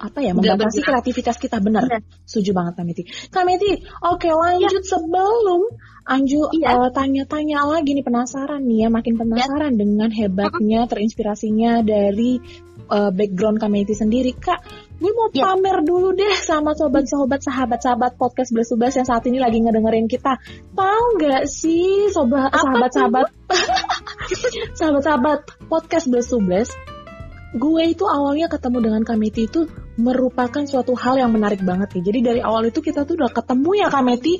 apa 0.02 0.18
ya 0.18 0.34
membatasi 0.34 0.82
kreativitas 0.82 1.38
kita 1.38 1.62
benar. 1.62 1.86
Benar. 1.86 2.02
Setuju 2.26 2.50
banget 2.50 2.74
Kak 2.74 2.84
Meti. 2.84 3.02
Kak 3.30 3.44
Meti, 3.46 3.70
oke 4.02 4.28
lanjut 4.34 4.82
sebelum 4.82 5.62
Anju 6.02 6.50
Iya. 6.50 6.74
eh, 6.74 6.90
tanya-tanya 6.90 7.62
lagi 7.62 7.94
nih 7.94 8.02
penasaran 8.02 8.66
nih 8.66 8.86
ya, 8.86 8.88
makin 8.90 9.14
penasaran 9.14 9.78
dengan 9.78 10.10
hebatnya, 10.10 10.90
terinspirasinya 10.90 11.86
dari 11.86 12.42
eh, 12.90 13.10
background 13.14 13.62
Kak 13.62 13.70
Meti 13.70 13.94
sendiri. 13.94 14.34
Kak, 14.34 14.58
gue 14.98 15.12
mau 15.14 15.30
Iya. 15.30 15.54
pamer 15.54 15.86
dulu 15.86 16.10
deh 16.18 16.34
sama 16.34 16.74
sobat-sobat 16.74 17.46
sahabat-sahabat 17.46 18.18
podcast 18.18 18.50
Belas 18.50 18.74
Subas 18.74 18.98
yang 18.98 19.06
saat 19.06 19.22
ini 19.30 19.38
lagi 19.38 19.62
ngedengerin 19.62 20.10
kita. 20.10 20.42
Tahu 20.74 21.04
nggak 21.22 21.46
sih 21.46 22.10
sobat 22.10 22.50
sahabat-sahabat 22.50 23.26
sahabat-sahabat 24.78 25.38
podcast 25.70 26.10
Belas 26.10 26.26
Subas 26.26 26.68
gue 27.52 27.82
itu 27.84 28.04
awalnya 28.08 28.48
ketemu 28.48 28.78
dengan 28.80 29.02
Kameti 29.04 29.44
itu 29.44 29.68
merupakan 30.00 30.64
suatu 30.64 30.96
hal 30.96 31.20
yang 31.20 31.32
menarik 31.36 31.60
banget 31.60 31.92
nih. 31.96 32.02
Jadi 32.08 32.18
dari 32.24 32.40
awal 32.40 32.72
itu 32.72 32.80
kita 32.80 33.04
tuh 33.04 33.20
udah 33.20 33.30
ketemu 33.32 33.70
ya 33.76 33.88
Kameti. 33.92 34.34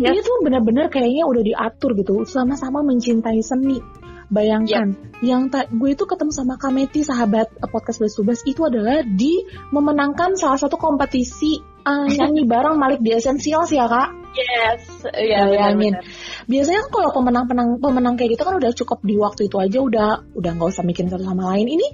Yes. 0.00 0.16
Ini 0.16 0.18
tuh 0.24 0.34
benar-benar 0.42 0.86
kayaknya 0.88 1.28
udah 1.28 1.42
diatur 1.44 1.92
gitu, 1.98 2.24
sama-sama 2.24 2.80
mencintai 2.80 3.42
seni. 3.44 3.78
Bayangkan, 4.30 4.94
yang 5.26 5.50
ta- 5.50 5.66
gue 5.66 5.90
itu 5.90 6.06
ketemu 6.06 6.30
sama 6.30 6.54
Kameti 6.54 7.02
sahabat 7.02 7.50
eh, 7.50 7.66
podcast 7.66 7.98
Belas 7.98 8.14
Subas 8.14 8.40
itu 8.46 8.62
adalah 8.62 9.02
di 9.02 9.42
memenangkan 9.74 10.38
salah 10.38 10.54
satu 10.54 10.78
kompetisi 10.78 11.58
eh, 11.58 12.06
nyanyi 12.14 12.46
bareng 12.52 12.78
Malik 12.78 13.02
di 13.02 13.10
Essentials 13.10 13.74
ya 13.74 13.90
kak. 13.90 14.08
yes 14.30 15.02
ya 15.18 15.50
Bayangin. 15.50 15.98
Biasanya 16.46 16.86
kan 16.86 16.90
kalau 16.94 17.10
pemenang-pemenang 17.10 17.82
pemenang 17.82 18.14
kayak 18.14 18.38
gitu 18.38 18.42
kan 18.46 18.54
udah 18.62 18.70
cukup 18.70 18.98
di 19.02 19.18
waktu 19.18 19.50
itu 19.50 19.56
aja 19.58 19.78
udah 19.82 20.08
udah 20.38 20.50
nggak 20.54 20.70
usah 20.78 20.86
mikirin 20.86 21.10
satu 21.10 21.26
sama 21.26 21.50
lain. 21.50 21.66
Ini 21.66 21.86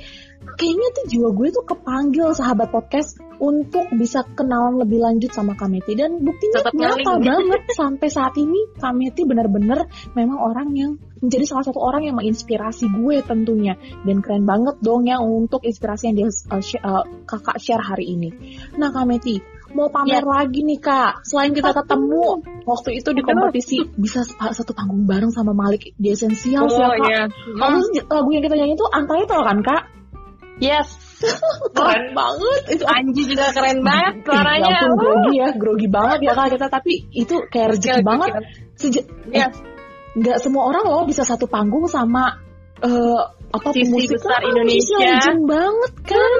kayaknya 0.56 0.88
tuh 0.96 1.04
jiwa 1.06 1.28
gue 1.36 1.48
tuh 1.52 1.64
kepanggil 1.64 2.32
sahabat 2.32 2.72
podcast 2.72 3.20
untuk 3.36 3.84
bisa 3.92 4.24
kenalan 4.32 4.80
lebih 4.80 5.04
lanjut 5.04 5.28
sama 5.28 5.52
Kameti 5.52 5.92
dan 5.92 6.16
buktinya 6.24 6.64
Tetap 6.64 6.72
nyata 6.72 7.12
banget 7.20 7.62
sampai 7.76 8.08
saat 8.08 8.34
ini 8.40 8.72
Kameti 8.80 9.28
benar-benar 9.28 9.84
memang 10.16 10.40
orang 10.40 10.72
yang 10.72 10.90
menjadi 11.20 11.44
salah 11.44 11.64
satu 11.68 11.80
orang 11.80 12.08
yang 12.08 12.16
menginspirasi 12.16 12.88
gue 12.88 13.20
tentunya 13.24 13.76
dan 14.08 14.24
keren 14.24 14.48
banget 14.48 14.80
dong 14.80 15.04
ya 15.04 15.20
untuk 15.20 15.64
inspirasi 15.64 16.12
yang 16.12 16.16
dia 16.16 16.28
uh, 16.28 16.62
sh- 16.64 16.80
uh, 16.80 17.04
kakak 17.28 17.56
share 17.60 17.84
hari 17.84 18.16
ini. 18.16 18.32
Nah 18.76 18.92
Kameti, 18.92 19.40
mau 19.72 19.88
pamer 19.92 20.24
lagi 20.24 20.64
nih 20.64 20.80
kak. 20.80 21.24
Selain 21.28 21.52
kita 21.52 21.72
ketemu 21.72 22.40
waktu 22.64 23.00
itu 23.00 23.12
di 23.12 23.20
kompetisi 23.20 23.76
bisa 23.96 24.24
satu 24.28 24.72
panggung 24.72 25.04
bareng 25.04 25.32
sama 25.32 25.52
Malik 25.52 25.92
di 25.96 26.12
esensial 26.12 26.68
ya, 26.68 26.88
Oh 26.88 26.92
kak. 26.96 27.08
iya. 27.08 27.22
Kamu 27.32 27.78
lagu 28.08 28.28
yang 28.32 28.44
kita 28.44 28.54
nyanyi 28.56 28.74
itu 28.76 28.86
Antai 28.88 29.24
tau 29.28 29.44
kan 29.44 29.60
kak? 29.60 29.82
Yes. 30.56 30.88
Keren 31.76 32.12
banget 32.12 32.62
itu. 32.70 32.84
Anji 32.84 33.22
juga 33.24 33.48
keren 33.50 33.80
banget 33.88 34.14
Ya 34.20 34.24
suaranya. 34.26 34.76
ampun, 34.80 34.96
grogi 34.96 35.34
ya, 35.34 35.48
grogi 35.52 35.88
banget 35.88 36.18
ya 36.22 36.32
kak 36.32 36.48
kita. 36.52 36.66
Tapi 36.68 36.92
itu 37.10 37.34
kayak 37.46 37.68
rezeki 37.72 38.00
banget. 38.02 38.30
Sejak 38.74 39.04
Yes. 39.28 39.54
nggak 40.12 40.38
semua 40.40 40.64
orang 40.66 40.84
loh 40.84 41.04
bisa 41.04 41.22
satu 41.22 41.44
panggung 41.44 41.84
sama 41.86 42.40
eh 42.78 43.20
apa 43.46 43.68
Musisi 43.70 43.84
pemusik 43.86 44.10
besar 44.18 44.38
Ah, 44.38 44.44
Indonesia. 44.46 44.96
legend 44.98 45.42
banget 45.46 45.92
kan. 46.04 46.30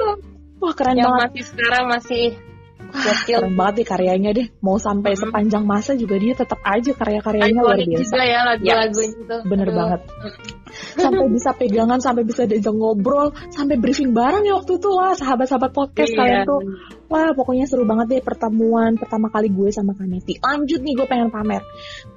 Wah 0.57 0.73
keren 0.73 0.95
Yang 0.95 1.05
banget. 1.07 1.21
masih 1.27 1.43
sekarang 1.47 1.83
masih 1.87 2.23
gokil. 2.87 3.37
keren 3.37 3.55
banget 3.55 3.73
deh 3.75 3.87
karyanya 3.87 4.31
deh. 4.33 4.47
Mau 4.59 4.77
sampai 4.77 5.13
Hmm. 5.13 5.21
sepanjang 5.23 5.63
masa 5.63 5.91
juga 5.93 6.15
dia 6.15 6.33
tetap 6.33 6.57
aja 6.63 6.91
karya-karyanya 6.91 7.59
luar 7.59 7.77
biasa. 7.77 8.01
juga 8.03 8.21
ya 8.23 8.39
lagu-lagunya 8.43 8.93
Yes, 9.07 9.13
itu. 9.19 9.37
Bener 9.43 9.67
Aduh. 9.67 9.75
banget. 9.75 10.01
Sampai 10.97 11.27
bisa 11.31 11.51
pegangan, 11.55 11.99
sampai 12.01 12.23
bisa 12.27 12.43
diajak 12.45 12.73
ngobrol, 12.73 13.31
sampai 13.53 13.75
briefing 13.79 14.11
bareng 14.11 14.43
ya 14.43 14.59
waktu 14.59 14.77
itu. 14.77 14.89
Wah, 14.91 15.13
sahabat-sahabat 15.15 15.71
podcast 15.71 16.11
Iya. 16.13 16.17
kalian 16.17 16.41
tuh. 16.45 16.61
Wah, 17.07 17.31
pokoknya 17.31 17.63
seru 17.63 17.87
banget 17.87 18.19
deh 18.19 18.21
pertemuan 18.23 18.99
pertama 18.99 19.31
kali 19.31 19.47
gue 19.47 19.71
sama 19.71 19.95
Kameti. 19.95 20.43
Lanjut 20.43 20.83
nih, 20.83 20.93
gue 20.97 21.07
pengen 21.07 21.31
pamer. 21.31 21.63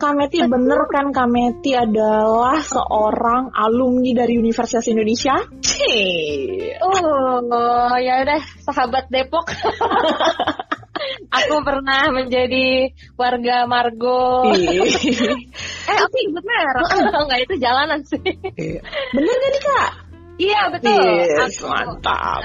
Kameti 0.01 0.42
bener 0.42 0.82
kan 0.90 1.14
Kameti 1.14 1.78
adalah 1.78 2.59
seorang 2.59 3.55
alumni 3.55 4.11
dari 4.18 4.34
Universitas 4.34 4.82
Indonesia? 4.90 5.38
Cih. 5.62 6.74
Oh, 6.82 7.94
ya 8.03 8.26
udah 8.26 8.40
sahabat 8.66 9.07
Depok. 9.14 9.46
Aku 11.30 11.62
pernah 11.62 12.11
menjadi 12.11 12.92
warga 13.14 13.64
Margo. 13.66 14.46
Eh, 15.90 15.98
aku 15.98 16.18
bener. 16.30 16.74
Enggak 17.11 17.40
itu 17.51 17.55
jalanan 17.59 18.01
sih. 18.07 18.22
Bener 19.11 19.34
gak 19.34 19.51
nih 19.51 19.62
kak? 19.62 19.90
Iya, 20.38 20.61
betul. 20.70 21.03
Yes, 21.03 21.59
Aku 21.59 21.66
mantap. 21.66 22.40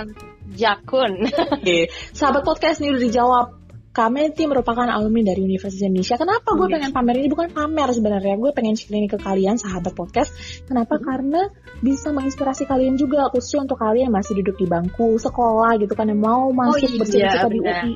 Jakun. 0.55 1.13
Oke, 1.29 1.87
sahabat 2.17 2.41
podcast 2.41 2.81
ini 2.81 2.95
udah 2.95 3.03
dijawab. 3.05 3.47
Kameti 3.95 4.43
merupakan 4.43 4.91
alumni 4.91 5.31
dari 5.31 5.47
Universitas 5.47 5.87
Indonesia. 5.87 6.19
Kenapa 6.19 6.51
gue 6.51 6.67
Yes. 6.67 6.73
pengen 6.75 6.91
pamer 6.91 7.15
ini? 7.15 7.31
Bukan 7.31 7.47
pamer 7.55 7.95
sebenarnya. 7.95 8.35
Gue 8.35 8.51
pengen 8.51 8.75
share 8.75 8.99
ini 8.99 9.07
ke 9.07 9.15
kalian, 9.15 9.55
sahabat 9.55 9.95
podcast. 9.95 10.35
Kenapa? 10.67 10.99
Karena 10.99 11.47
bisa 11.79 12.11
menginspirasi 12.11 12.67
kalian 12.67 12.99
juga. 12.99 13.31
Khususnya 13.31 13.63
untuk 13.63 13.79
kalian 13.79 14.11
yang 14.11 14.15
masih 14.19 14.35
duduk 14.43 14.59
di 14.59 14.67
bangku 14.67 15.15
sekolah 15.15 15.79
gitu 15.79 15.95
kan. 15.95 16.11
Yang 16.11 16.27
mau 16.27 16.51
masuk 16.51 16.91
iya, 16.91 16.99
bercita-cita 16.99 17.47
di. 17.47 17.59
UI. 17.63 17.93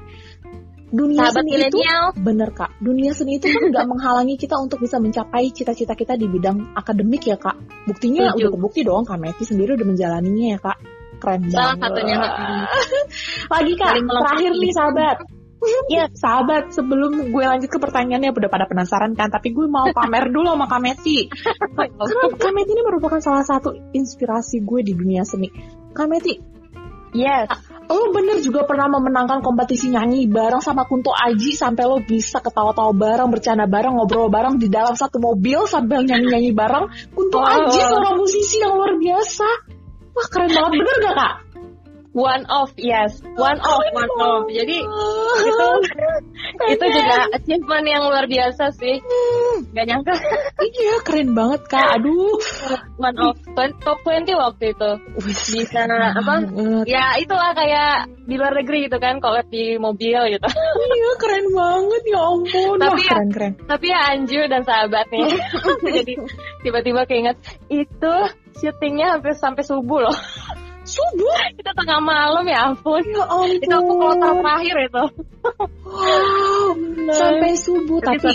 Dunia 0.89 1.29
Sahabat 1.29 1.45
seni 1.45 1.51
itu 1.53 1.77
milenial. 1.77 2.05
bener 2.17 2.49
kak. 2.49 2.71
Dunia 2.81 3.11
seni 3.13 3.37
itu 3.37 3.45
kan 3.45 3.61
nggak 3.69 3.85
menghalangi 3.93 4.35
kita 4.35 4.57
untuk 4.57 4.81
bisa 4.81 4.97
mencapai 4.97 5.53
cita-cita 5.53 5.93
kita 5.93 6.17
di 6.17 6.25
bidang 6.25 6.73
akademik 6.73 7.23
ya 7.23 7.37
kak. 7.37 7.55
Buktinya 7.85 8.33
Setuju. 8.33 8.41
udah 8.41 8.49
terbukti 8.57 8.81
dong. 8.81 9.03
Kameti 9.05 9.43
sendiri 9.45 9.77
udah 9.77 9.87
menjalaninya 9.87 10.47
ya 10.55 10.59
kak. 10.59 10.77
Keren 11.19 11.41
Salah 11.51 11.75
banget. 11.75 11.83
satunya. 11.83 12.17
Lagi 13.53 13.73
kak, 13.75 13.93
terakhir 14.01 14.51
nih 14.55 14.71
sahabat. 14.73 15.17
Iya. 15.91 16.05
Sahabat, 16.23 16.63
sebelum 16.71 17.35
gue 17.35 17.43
lanjut 17.43 17.67
ke 17.67 17.79
pertanyaannya 17.83 18.31
udah 18.31 18.47
pada 18.47 18.63
penasaran 18.63 19.11
kan, 19.11 19.27
tapi 19.27 19.51
gue 19.51 19.67
mau 19.67 19.91
pamer 19.91 20.31
dulu 20.31 20.55
sama 20.55 20.71
Kameti. 20.71 21.27
Karena 21.75 22.23
Kameti 22.39 22.71
ini 22.71 22.81
merupakan 22.87 23.19
salah 23.19 23.43
satu 23.43 23.75
inspirasi 23.91 24.63
gue 24.63 24.79
di 24.87 24.95
dunia 24.95 25.27
seni. 25.27 25.51
Kameti, 25.91 26.39
Yes. 27.11 27.49
Lo 27.89 28.13
bener 28.13 28.37
juga 28.45 28.69
pernah 28.69 28.85
memenangkan 28.85 29.41
kompetisi 29.41 29.89
nyanyi 29.89 30.29
bareng 30.29 30.61
sama 30.61 30.85
Kunto 30.85 31.09
Aji 31.09 31.57
sampai 31.57 31.89
lo 31.89 31.97
bisa 32.05 32.37
ketawa-tawa 32.37 32.93
bareng, 32.93 33.33
bercanda 33.33 33.65
bareng, 33.65 33.97
ngobrol 33.97 34.29
bareng 34.29 34.61
di 34.61 34.69
dalam 34.69 34.93
satu 34.93 35.17
mobil 35.17 35.65
sambil 35.65 36.05
nyanyi-nyanyi 36.05 36.53
bareng. 36.53 36.85
Kunto 37.17 37.41
Wow. 37.41 37.65
Aji 37.65 37.79
seorang 37.81 38.15
musisi 38.21 38.61
yang 38.61 38.77
luar 38.77 38.93
biasa. 38.93 39.47
Wah 40.13 40.27
keren 40.29 40.51
banget, 40.53 40.71
bener 40.77 40.95
gak 41.01 41.15
kak? 41.17 41.33
One 42.19 42.43
off, 42.51 42.75
yes. 42.75 43.23
One 43.39 43.63
off, 43.63 43.79
one 43.95 44.11
off. 44.19 44.43
Jadi 44.51 44.83
itu 45.47 45.67
itu 46.75 46.85
juga 46.91 47.15
achievement 47.31 47.85
yang 47.87 48.03
luar 48.11 48.27
biasa 48.27 48.75
sih. 48.75 48.99
Gak 49.71 49.87
nyangka 49.87 50.11
Iya 50.83 50.99
keren 51.07 51.31
banget 51.31 51.63
kak, 51.71 51.95
aduh. 51.95 52.35
one 52.99 53.15
off 53.23 53.39
top 53.55 54.03
20 54.03 54.35
waktu 54.35 54.75
itu. 54.75 54.91
Bisa 55.55 55.87
apa? 55.87 56.19
banget. 56.43 56.83
Ya 56.91 57.15
itulah 57.15 57.55
kayak 57.55 58.11
di 58.27 58.35
luar 58.35 58.51
negeri 58.51 58.91
gitu 58.91 58.99
kan, 58.99 59.23
collab 59.23 59.47
di 59.47 59.79
mobil 59.79 60.19
gitu. 60.35 60.47
Iya 60.99 61.11
keren 61.23 61.47
banget 61.55 62.03
ya 62.03 62.19
ampun. 62.19 62.75
Tapi 62.83 62.91
Wah 62.91 62.99
ya- 62.99 63.11
keren 63.15 63.29
keren. 63.31 63.53
Tapi 63.63 63.85
ya 63.87 63.99
Anju 64.11 64.41
dan 64.51 64.61
sahabatnya. 64.67 65.27
Jadi 65.87 66.13
tiba-tiba 66.67 67.07
keinget 67.07 67.39
itu 67.71 68.13
syutingnya 68.59 69.15
hampir 69.15 69.31
sampai 69.39 69.63
subuh 69.63 70.03
loh. 70.03 70.17
Subuh. 70.89 71.37
itu 71.53 71.69
tengah 71.69 71.99
malam 72.01 72.45
ya 72.49 72.73
ampun. 72.73 73.03
Ya 73.05 73.23
ampun. 73.29 73.61
Itu 73.61 73.69
aku 73.77 73.93
kloter 74.01 74.31
terakhir 74.41 74.75
itu. 74.89 75.03
Wow, 75.89 76.77
sampai 77.09 77.57
subuh 77.57 77.97
Tapi 78.03 78.29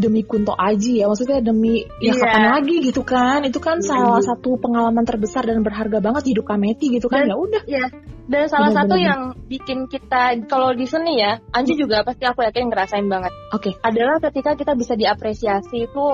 demi 0.00 0.24
Kunto 0.24 0.56
Aji 0.56 1.04
ya 1.04 1.10
maksudnya 1.10 1.44
demi 1.44 1.84
ya 2.00 2.12
Iya. 2.12 2.22
kapan 2.22 2.44
lagi 2.56 2.76
gitu 2.80 3.02
kan 3.04 3.44
itu 3.44 3.60
kan 3.60 3.84
Iya. 3.84 3.88
salah 3.92 4.22
satu 4.24 4.56
pengalaman 4.56 5.04
terbesar 5.04 5.44
dan 5.44 5.60
berharga 5.60 6.00
banget 6.00 6.22
di 6.24 6.30
hidup 6.32 6.46
Kameti 6.48 6.86
gitu 6.96 7.10
kan 7.12 7.26
Dan- 7.26 7.30
ya 7.32 7.36
udah 7.36 7.62
Iya. 7.68 7.86
Dan 8.30 8.46
salah 8.46 8.70
satu 8.70 8.94
yang 8.94 9.34
bikin 9.50 9.90
kita 9.90 10.38
kalau 10.46 10.70
di 10.70 10.86
seni 10.86 11.18
ya, 11.18 11.42
Anju 11.50 11.74
juga 11.74 12.06
pasti 12.06 12.22
aku 12.22 12.46
yakin 12.46 12.70
ngerasain 12.70 13.06
banget. 13.10 13.34
oke 13.50 13.74
Adalah 13.82 14.22
ketika 14.22 14.54
kita 14.54 14.72
bisa 14.78 14.94
diapresiasi 14.94 15.90
itu 15.90 16.06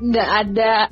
nggak 0.00 0.28
ada 0.46 0.88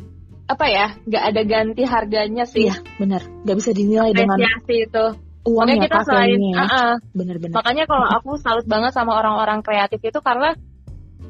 apa 0.48 0.64
ya, 0.66 0.86
nggak 1.04 1.24
ada 1.28 1.42
ganti 1.44 1.82
harganya 1.84 2.44
sih. 2.48 2.66
iya 2.66 2.80
benar 2.96 3.20
nggak 3.44 3.56
bisa 3.60 3.70
dinilai 3.76 4.16
dengan 4.16 4.40
itu. 4.66 5.04
uang 5.44 5.64
Makanya 5.64 5.76
ya 5.76 5.84
kita 5.88 5.98
selain, 6.04 6.40
ya. 6.40 6.56
Ah-ah. 6.60 6.92
bener-bener 7.12 7.54
makanya 7.56 7.84
kalau 7.84 8.08
aku 8.16 8.30
salut 8.40 8.66
banget 8.68 8.92
sama 8.96 9.16
orang-orang 9.20 9.60
kreatif 9.60 10.00
itu 10.00 10.20
karena 10.24 10.56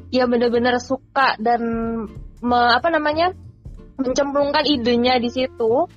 ya 0.09 0.25
bener-bener 0.25 0.79
suka 0.81 1.35
dan 1.37 1.61
me- 2.41 2.71
apa 2.73 2.87
namanya 2.89 3.35
mencemplungkan 3.99 4.63
idenya 4.65 5.19
di 5.19 5.29
situ 5.29 5.87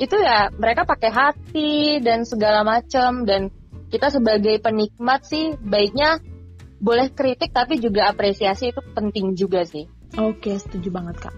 itu 0.00 0.16
ya 0.18 0.48
mereka 0.56 0.88
pakai 0.88 1.10
hati 1.12 2.00
dan 2.00 2.24
segala 2.24 2.64
macam 2.64 3.28
dan 3.28 3.52
kita 3.92 4.08
sebagai 4.08 4.56
penikmat 4.64 5.22
sih 5.28 5.54
baiknya 5.60 6.18
boleh 6.82 7.12
kritik 7.12 7.52
tapi 7.54 7.78
juga 7.78 8.10
apresiasi 8.10 8.72
itu 8.72 8.80
penting 8.96 9.36
juga 9.38 9.62
sih 9.68 9.86
oke 10.14 10.52
setuju 10.58 10.88
banget 10.88 11.16
kak 11.22 11.34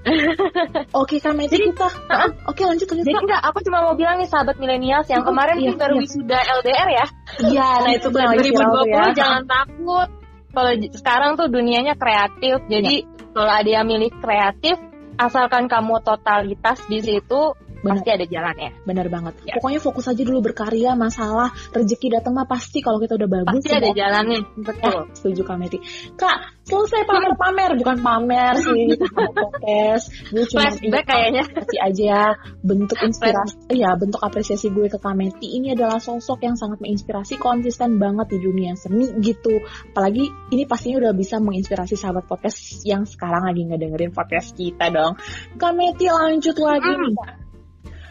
oke 1.00 1.16
Kameti 1.18 1.54
Jadi- 1.54 1.70
kita 1.70 1.88
Ah, 2.10 2.26
oke 2.46 2.62
lanjut 2.62 2.86
lanjut 2.86 3.04
jadi 3.04 3.14
kak 3.14 3.22
enggak 3.26 3.42
aku 3.46 3.58
cuma 3.62 3.78
mau 3.82 3.94
bilang 3.94 4.18
nih 4.18 4.26
sahabat 4.26 4.56
milenials 4.58 5.06
yang 5.06 5.22
Oh, 5.22 5.30
kemarin 5.30 5.56
iya, 5.58 5.72
baru 5.74 5.94
iya. 5.94 6.02
wisuda 6.02 6.38
LDR 6.62 6.88
ya 6.90 7.06
iya 7.46 7.68
nah 7.84 7.92
itu 7.92 8.08
viral 8.10 8.34
tuh 8.34 8.50
2020 8.50 8.90
ya 8.90 9.02
jangan 9.14 9.42
takut. 9.44 10.08
Kalau 10.54 10.70
sekarang 10.94 11.30
tuh 11.34 11.50
dunianya 11.50 11.98
kreatif. 11.98 12.62
Jadi 12.70 13.02
kalau 13.34 13.50
ada 13.50 13.66
yang 13.66 13.90
milih 13.90 14.06
kreatif, 14.22 14.78
asalkan 15.18 15.66
kamu 15.66 15.98
totalitas 15.98 16.78
di 16.86 17.02
situ 17.02 17.58
Benar. 17.85 18.01
pasti 18.01 18.11
ada 18.11 18.26
jalannya. 18.26 18.70
bener 18.82 19.07
banget 19.07 19.35
Ya. 19.45 19.55
pokoknya 19.55 19.78
fokus 19.78 20.09
aja 20.09 20.22
dulu 20.24 20.41
berkarya 20.43 20.97
masalah 20.97 21.53
rezeki 21.70 22.09
datang 22.11 22.32
mah 22.32 22.49
pasti 22.49 22.80
kalau 22.80 22.97
kita 22.97 23.14
udah 23.14 23.28
bagus 23.30 23.61
Pasti 23.61 23.76
ada 23.76 23.91
jalannya. 23.93 24.41
Ya, 24.41 24.64
Betul. 24.64 25.01
setuju 25.12 25.41
Kak 25.45 25.57
Meti. 25.57 25.78
Kak, 26.14 26.37
selesai 26.62 27.05
pamer-pamer, 27.05 27.70
bukan 27.76 27.97
pamer 28.01 28.55
sih, 28.57 28.97
podcast. 29.37 30.05
Gue 30.28 30.45
cuma 30.47 30.70
Flashback 30.70 31.05
kayaknya. 31.05 31.43
kasih 31.47 31.80
aja 31.80 32.16
bentuk 32.61 32.97
inspirasi, 32.99 33.57
ya 33.70 33.93
bentuk 33.95 34.18
apresiasi 34.18 34.68
gue 34.68 34.87
ke 34.87 34.97
Kak 34.97 35.12
Meti. 35.12 35.55
Ini 35.55 35.74
adalah 35.74 35.99
sosok 35.99 36.41
yang 36.41 36.57
sangat 36.57 36.80
menginspirasi, 36.80 37.37
konsisten 37.37 37.97
banget 37.97 38.32
di 38.32 38.39
dunia 38.41 38.72
seni 38.74 39.12
gitu. 39.20 39.61
Apalagi 39.91 40.24
ini 40.51 40.64
pastinya 40.64 41.05
udah 41.05 41.12
bisa 41.12 41.37
menginspirasi 41.37 41.95
sahabat 41.95 42.24
podcast 42.24 42.57
yang 42.82 43.05
sekarang 43.05 43.45
lagi 43.45 43.62
ngedengerin 43.64 44.11
podcast 44.11 44.55
kita 44.55 44.89
dong. 44.89 45.20
Kak 45.55 45.72
Meti 45.72 46.09
lanjut 46.09 46.57
lagi 46.57 46.87
Hmm. 46.87 47.03
nih 47.03 47.14
Kak. 47.14 47.43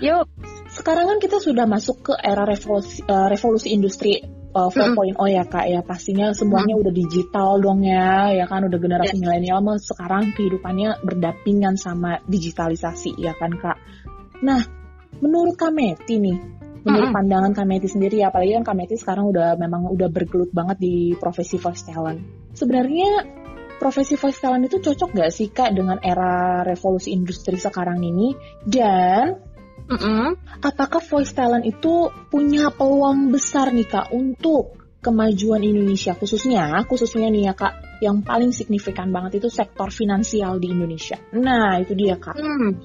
Yuk. 0.03 0.27
Sekarang 0.67 1.07
kan 1.07 1.17
kita 1.23 1.39
sudah 1.39 1.63
masuk 1.63 2.11
ke 2.11 2.13
era 2.19 2.43
revolusi, 2.43 2.99
eh, 3.07 3.27
revolusi 3.31 3.71
industri 3.71 4.19
uh, 4.53 4.69
4.0 4.69 5.17
ya 5.31 5.43
kak 5.49 5.65
ya 5.65 5.81
pastinya 5.81 6.31
semuanya 6.31 6.77
udah 6.77 6.93
digital 6.93 7.57
dong 7.59 7.81
ya 7.83 8.29
ya 8.31 8.45
kan 8.45 8.69
udah 8.69 8.79
generasi 8.79 9.17
milenial 9.17 9.59
mah 9.65 9.81
sekarang 9.81 10.31
kehidupannya 10.37 11.01
berdampingan 11.01 11.75
sama 11.75 12.21
digitalisasi 12.29 13.17
ya 13.17 13.33
kan 13.35 13.57
kak. 13.57 13.77
Nah 14.45 14.61
menurut 15.19 15.57
Kameti 15.57 16.21
nih 16.21 16.37
menurut 16.83 17.09
Mm-mm. 17.09 17.17
pandangan 17.17 17.51
Kameti 17.55 17.87
sendiri 17.89 18.21
ya 18.21 18.29
apalagi 18.29 18.59
kan 18.61 18.65
Kameti 18.75 18.95
sekarang 18.99 19.31
udah 19.31 19.55
memang 19.57 19.89
udah 19.89 20.09
bergelut 20.11 20.53
banget 20.53 20.77
di 20.83 20.95
profesi 21.17 21.57
voice 21.57 21.87
talent. 21.87 22.51
Sebenarnya 22.53 23.41
profesi 23.81 24.19
voice 24.19 24.39
talent 24.39 24.69
itu 24.69 24.77
cocok 24.79 25.09
gak 25.15 25.31
sih 25.33 25.49
kak 25.49 25.73
dengan 25.73 25.97
era 26.03 26.61
revolusi 26.61 27.11
industri 27.11 27.57
sekarang 27.57 27.99
ini 28.03 28.35
dan 28.67 29.52
Mm-mm. 29.83 30.39
apakah 30.63 31.03
voice 31.03 31.35
talent 31.35 31.67
itu 31.67 32.07
punya 32.31 32.71
peluang 32.71 33.29
besar 33.35 33.75
nih 33.75 33.83
kak 33.83 34.15
untuk 34.15 34.79
kemajuan 35.03 35.59
Indonesia 35.59 36.15
khususnya 36.15 36.87
khususnya 36.87 37.27
nih 37.27 37.51
ya 37.51 37.53
kak 37.53 37.99
yang 37.99 38.23
paling 38.23 38.55
signifikan 38.55 39.11
banget 39.11 39.43
itu 39.43 39.51
sektor 39.51 39.91
finansial 39.91 40.59
di 40.59 40.71
Indonesia. 40.71 41.19
Nah 41.35 41.83
itu 41.83 41.91
dia 41.95 42.15
kak. 42.15 42.35
Hmm. 42.39 42.79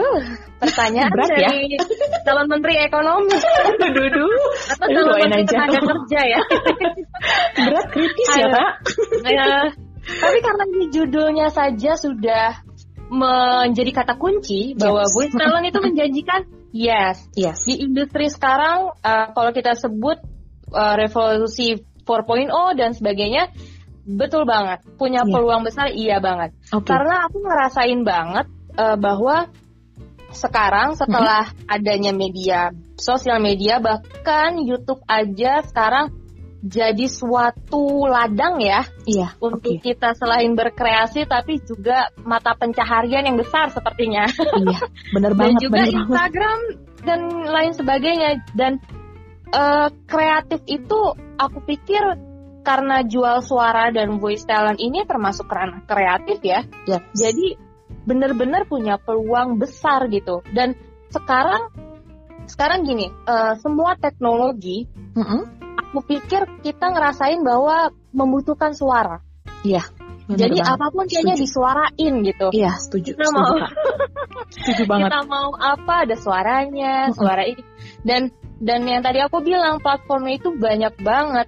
Uh, 0.00 0.20
pertanyaan 0.58 1.12
Berat 1.12 1.28
ya? 1.36 1.52
dari 1.52 1.76
calon 2.24 2.48
menteri 2.48 2.74
ekonomi 2.80 3.36
Aduh, 3.84 4.32
atau 4.72 4.86
calon 4.88 5.16
menteri 5.28 5.44
aja. 5.44 5.56
tenaga 5.60 5.80
kerja 5.84 6.20
ya. 6.24 6.40
berat 7.56 7.86
kritis 7.92 8.30
ya 8.32 8.46
Aduh. 8.48 8.52
kak. 8.56 8.72
Ya, 9.28 9.52
tapi 10.06 10.38
karena 10.40 10.64
ini 10.72 10.86
judulnya 10.88 11.48
saja 11.52 11.92
sudah 12.00 12.65
menjadi 13.06 13.90
kata 13.94 14.14
kunci 14.18 14.74
bahwa 14.74 15.06
Yes. 15.06 15.12
voice 15.14 15.34
talent 15.34 15.66
itu 15.70 15.78
menjanjikan 15.86 16.40
yes 16.74 17.16
Yes. 17.38 17.62
di 17.64 17.78
industri 17.82 18.26
sekarang 18.26 18.90
uh, 18.98 19.26
kalau 19.30 19.54
kita 19.54 19.78
sebut 19.78 20.18
uh, 20.74 20.94
revolusi 20.98 21.78
4.0 22.02 22.50
dan 22.78 22.90
sebagainya 22.94 23.50
betul 24.06 24.46
banget 24.46 24.82
punya 24.98 25.22
Iya. 25.26 25.30
peluang 25.34 25.62
besar 25.66 25.90
iya 25.90 26.18
banget 26.18 26.54
Oke. 26.74 26.86
karena 26.86 27.26
aku 27.26 27.42
ngerasain 27.42 28.00
banget 28.06 28.46
uh, 28.78 28.94
bahwa 28.98 29.50
sekarang 30.30 30.98
setelah 30.98 31.48
adanya 31.70 32.10
media 32.10 32.74
sosial 32.98 33.38
media 33.38 33.78
bahkan 33.78 34.58
YouTube 34.58 35.00
aja 35.06 35.62
sekarang 35.62 36.10
jadi 36.66 37.06
suatu 37.06 38.04
ladang 38.04 38.58
ya 38.58 38.82
Iya. 39.06 39.38
untuk 39.38 39.70
Oke. 39.70 39.86
kita 39.86 40.12
selain 40.12 40.50
berkreasi 40.52 41.22
tapi 41.24 41.62
juga 41.62 42.10
mata 42.20 42.52
pencaharian 42.52 43.22
yang 43.22 43.38
besar 43.38 43.70
sepertinya 43.70 44.26
Iya. 44.34 44.78
Bener 45.14 45.32
dan 45.32 45.38
banget. 45.38 45.60
juga 45.62 45.78
bener 45.78 45.86
banget. 45.86 46.02
Instagram 46.02 46.58
dan 47.06 47.20
lain 47.46 47.72
sebagainya 47.72 48.28
dan 48.52 48.72
eh, 49.48 49.88
kreatif 50.04 50.60
itu 50.66 50.98
aku 51.38 51.58
pikir 51.62 52.02
karena 52.60 53.06
jual 53.06 53.40
suara 53.40 53.94
dan 53.94 54.18
voice 54.18 54.42
talent 54.42 54.82
ini 54.82 55.06
termasuk 55.06 55.46
ranah 55.46 55.86
kreatif 55.86 56.42
ya 56.42 56.66
Yes. 56.84 57.06
jadi 57.14 57.54
benar-benar 58.02 58.66
punya 58.66 58.98
peluang 58.98 59.58
besar 59.58 60.10
gitu 60.10 60.42
dan 60.50 60.74
sekarang 61.10 61.70
sekarang 62.46 62.82
gini 62.82 63.10
eh, 63.10 63.54
semua 63.60 63.94
teknologi 63.94 64.86
Mm-mm. 65.14 65.40
aku 65.76 65.98
pikir 66.02 66.46
kita 66.62 66.86
ngerasain 66.90 67.42
bahwa 67.42 67.90
membutuhkan 68.10 68.72
suara 68.72 69.20
Bener 70.26 70.50
jadi 70.50 70.58
banget. 70.58 70.74
apa 70.74 70.86
pun 70.90 71.04
kayaknya 71.06 71.34
Setuju. 71.38 71.44
disuarain 71.46 72.14
gitu 72.26 72.46
Iya, 72.50 72.72
setuju. 72.82 73.10
Kita 73.14 73.26
setuju, 73.30 73.38
mau-. 73.38 73.58
Setuju 74.50 74.82
banget. 74.90 75.08
kita 75.14 75.20
mau 75.30 75.48
apa 75.54 75.94
ada 76.02 76.16
suaranya 76.18 76.92
Mm-mm. 77.06 77.14
suara 77.14 77.42
ini 77.46 77.62
dan 78.02 78.22
dan 78.58 78.80
yang 78.88 79.02
tadi 79.06 79.22
aku 79.22 79.38
bilang 79.44 79.78
platformnya 79.78 80.34
itu 80.42 80.50
banyak 80.54 80.94
banget 80.98 81.46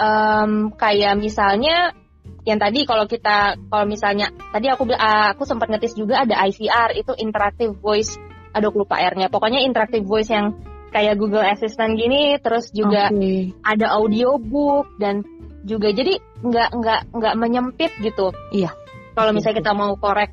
Em, 0.00 0.72
kayak 0.80 1.20
misalnya 1.20 1.92
yang 2.48 2.56
tadi 2.56 2.88
kalau 2.88 3.04
kita 3.04 3.60
kalau 3.68 3.84
misalnya 3.84 4.32
tadi 4.48 4.72
aku 4.72 4.88
ah, 4.96 5.36
aku 5.36 5.44
sempat 5.44 5.68
ngetis 5.68 5.92
juga 5.92 6.24
ada 6.24 6.40
IVR 6.48 6.96
itu 6.96 7.12
interactive 7.20 7.76
voice 7.76 8.16
aduh 8.50 8.74
lupa 8.74 8.98
R-nya 8.98 9.30
pokoknya 9.30 9.62
interactive 9.62 10.06
voice 10.06 10.30
yang 10.30 10.58
kayak 10.90 11.18
Google 11.18 11.46
Assistant 11.46 11.94
gini 11.94 12.36
terus 12.42 12.74
juga 12.74 13.08
Oke. 13.14 13.54
ada 13.62 13.94
audiobook 13.94 14.98
dan 14.98 15.22
juga 15.62 15.94
jadi 15.94 16.18
nggak 16.40 16.70
nggak 16.72 17.00
nggak 17.14 17.34
menyempit 17.36 17.92
gitu. 18.00 18.34
Iya. 18.50 18.74
Kalau 19.14 19.30
misalnya 19.30 19.60
kita 19.62 19.72
mau 19.76 19.94
korek 19.94 20.30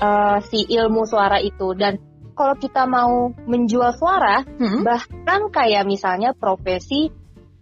eh, 0.00 0.38
si 0.48 0.66
ilmu 0.66 1.06
suara 1.06 1.38
itu 1.38 1.76
dan 1.78 2.00
kalau 2.32 2.56
kita 2.56 2.88
mau 2.88 3.30
menjual 3.46 3.92
suara 3.94 4.42
Mm-mm. 4.42 4.82
bahkan 4.82 5.52
kayak 5.52 5.84
misalnya 5.84 6.32
profesi 6.32 7.12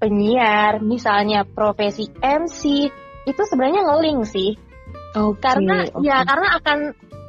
penyiar, 0.01 0.81
misalnya 0.81 1.45
profesi 1.45 2.09
MC 2.23 2.89
itu 3.29 3.43
sebenarnya 3.45 3.85
ngeling 3.85 4.25
sih 4.25 4.57
Oke. 5.13 5.45
karena 5.45 5.85
oke. 5.91 6.01
ya 6.07 6.25
karena 6.25 6.57
akan 6.57 6.79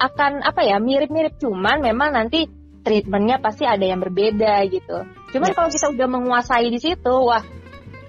akan 0.01 0.31
apa 0.41 0.61
ya 0.63 0.77
mirip-mirip 0.79 1.35
cuman 1.37 1.83
memang 1.83 2.15
nanti 2.15 2.47
treatmentnya 2.81 3.37
pasti 3.37 3.63
ada 3.65 3.85
yang 3.85 4.01
berbeda 4.01 4.65
gitu. 4.69 5.05
Cuman 5.31 5.49
Yes. 5.53 5.55
kalau 5.57 5.69
kita 5.69 5.87
udah 5.93 6.07
menguasai 6.09 6.67
di 6.69 6.79
situ, 6.81 7.13
wah 7.13 7.43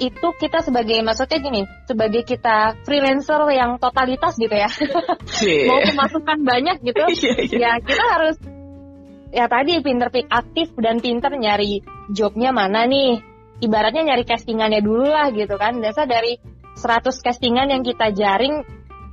itu 0.01 0.29
kita 0.41 0.65
sebagai 0.65 0.99
maksudnya 1.05 1.39
gini, 1.39 1.63
sebagai 1.87 2.27
kita 2.27 2.75
freelancer 2.83 3.39
yang 3.55 3.79
totalitas 3.79 4.35
gitu 4.35 4.51
ya, 4.51 4.67
Iya. 5.39 5.67
mau 5.71 5.79
pemasukan 5.79 6.39
banyak 6.43 6.77
gitu, 6.83 7.03
Iya, 7.07 7.33
iya. 7.47 7.59
ya 7.61 7.73
kita 7.79 8.05
harus 8.11 8.37
ya 9.33 9.47
tadi 9.47 9.79
pinter 9.81 10.11
pik 10.11 10.27
aktif 10.27 10.75
dan 10.77 10.99
pinter 10.99 11.31
nyari 11.33 11.81
jobnya 12.11 12.51
mana 12.51 12.85
nih. 12.89 13.23
Ibaratnya 13.63 14.03
nyari 14.03 14.27
castingannya 14.27 14.83
dulu 14.83 15.07
lah 15.07 15.31
gitu 15.31 15.55
kan. 15.55 15.79
Biasa 15.79 16.11
dari 16.11 16.35
100 16.75 17.15
castingan 17.23 17.71
yang 17.71 17.87
kita 17.87 18.11
jaring 18.11 18.67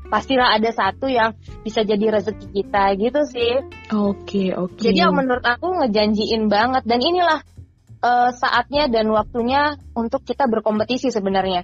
pastilah 0.10 0.58
ada 0.58 0.70
satu 0.74 1.06
yang 1.06 1.38
bisa 1.62 1.86
jadi 1.86 2.20
rezeki 2.20 2.48
kita 2.52 2.84
gitu 2.98 3.22
sih. 3.30 3.54
Oke, 3.94 4.52
oke. 4.58 4.82
Jadi 4.82 4.98
yang 4.98 5.16
menurut 5.16 5.46
aku 5.46 5.80
ngejanjiin 5.80 6.50
banget 6.50 6.84
dan 6.84 7.00
inilah 7.00 7.40
eh, 8.02 8.30
saatnya 8.34 8.90
dan 8.90 9.08
waktunya 9.14 9.78
untuk 9.94 10.26
kita 10.26 10.50
berkompetisi 10.50 11.14
sebenarnya. 11.14 11.64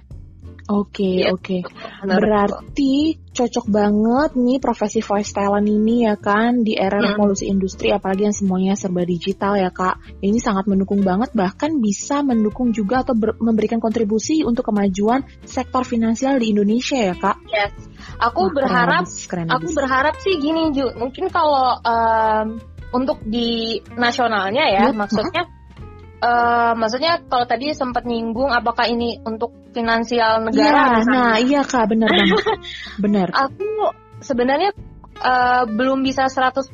Oke, 0.66 1.22
Iya. 1.22 1.30
oke. 1.30 1.62
Menurutku. 1.62 2.10
Berarti 2.10 2.94
cocok 3.36 3.66
banget 3.68 4.30
nih 4.34 4.58
profesi 4.58 4.98
voice 5.04 5.30
talent 5.30 5.68
ini 5.68 6.08
ya 6.08 6.16
kan 6.16 6.64
di 6.64 6.72
era 6.74 6.98
Hmm. 6.98 7.14
revolusi 7.14 7.46
industri 7.46 7.92
apalagi 7.92 8.26
yang 8.26 8.34
semuanya 8.34 8.74
serba 8.74 9.04
digital 9.04 9.54
ya 9.60 9.70
kak. 9.70 10.00
Ini 10.24 10.40
sangat 10.42 10.66
mendukung 10.66 11.04
banget 11.06 11.30
bahkan 11.36 11.78
bisa 11.78 12.24
mendukung 12.26 12.72
juga 12.74 13.04
atau 13.06 13.14
ber- 13.14 13.38
memberikan 13.38 13.78
kontribusi 13.78 14.42
untuk 14.42 14.66
kemajuan 14.72 15.22
sektor 15.46 15.84
finansial 15.84 16.40
di 16.42 16.50
Indonesia 16.50 16.98
ya 16.98 17.14
kak. 17.14 17.36
Yes. 17.46 17.74
Aku 18.18 18.50
keren 18.50 18.56
berharap 18.56 19.04
keren 19.28 19.46
aku 19.52 19.68
berharap 19.76 20.14
sih 20.18 20.40
gini 20.40 20.72
Ju, 20.72 20.90
mungkin 20.96 21.28
kalau 21.30 21.76
em, 21.84 22.58
untuk 22.90 23.20
di 23.26 23.78
nasionalnya 23.94 24.64
ya, 24.72 24.82
Iya, 24.88 24.96
maksudnya 24.96 25.42
eh, 26.16 26.72
maksudnya 26.74 27.20
kalau 27.26 27.44
tadi 27.44 27.72
sempat 27.72 28.04
nyinggung 28.04 28.48
apakah 28.48 28.88
ini 28.88 29.20
untuk 29.22 29.52
finansial 29.72 30.40
negara 30.44 31.00
misalnya. 31.00 31.12
nah 31.12 31.34
iya 31.36 31.60
kak 31.62 31.84
benar 31.92 32.08
banget. 32.08 32.40
benar. 33.04 33.28
Aku 33.32 33.92
sebenarnya 34.20 34.70
eh, 35.20 35.62
belum 35.68 36.00
bisa 36.00 36.28
100% 36.32 36.72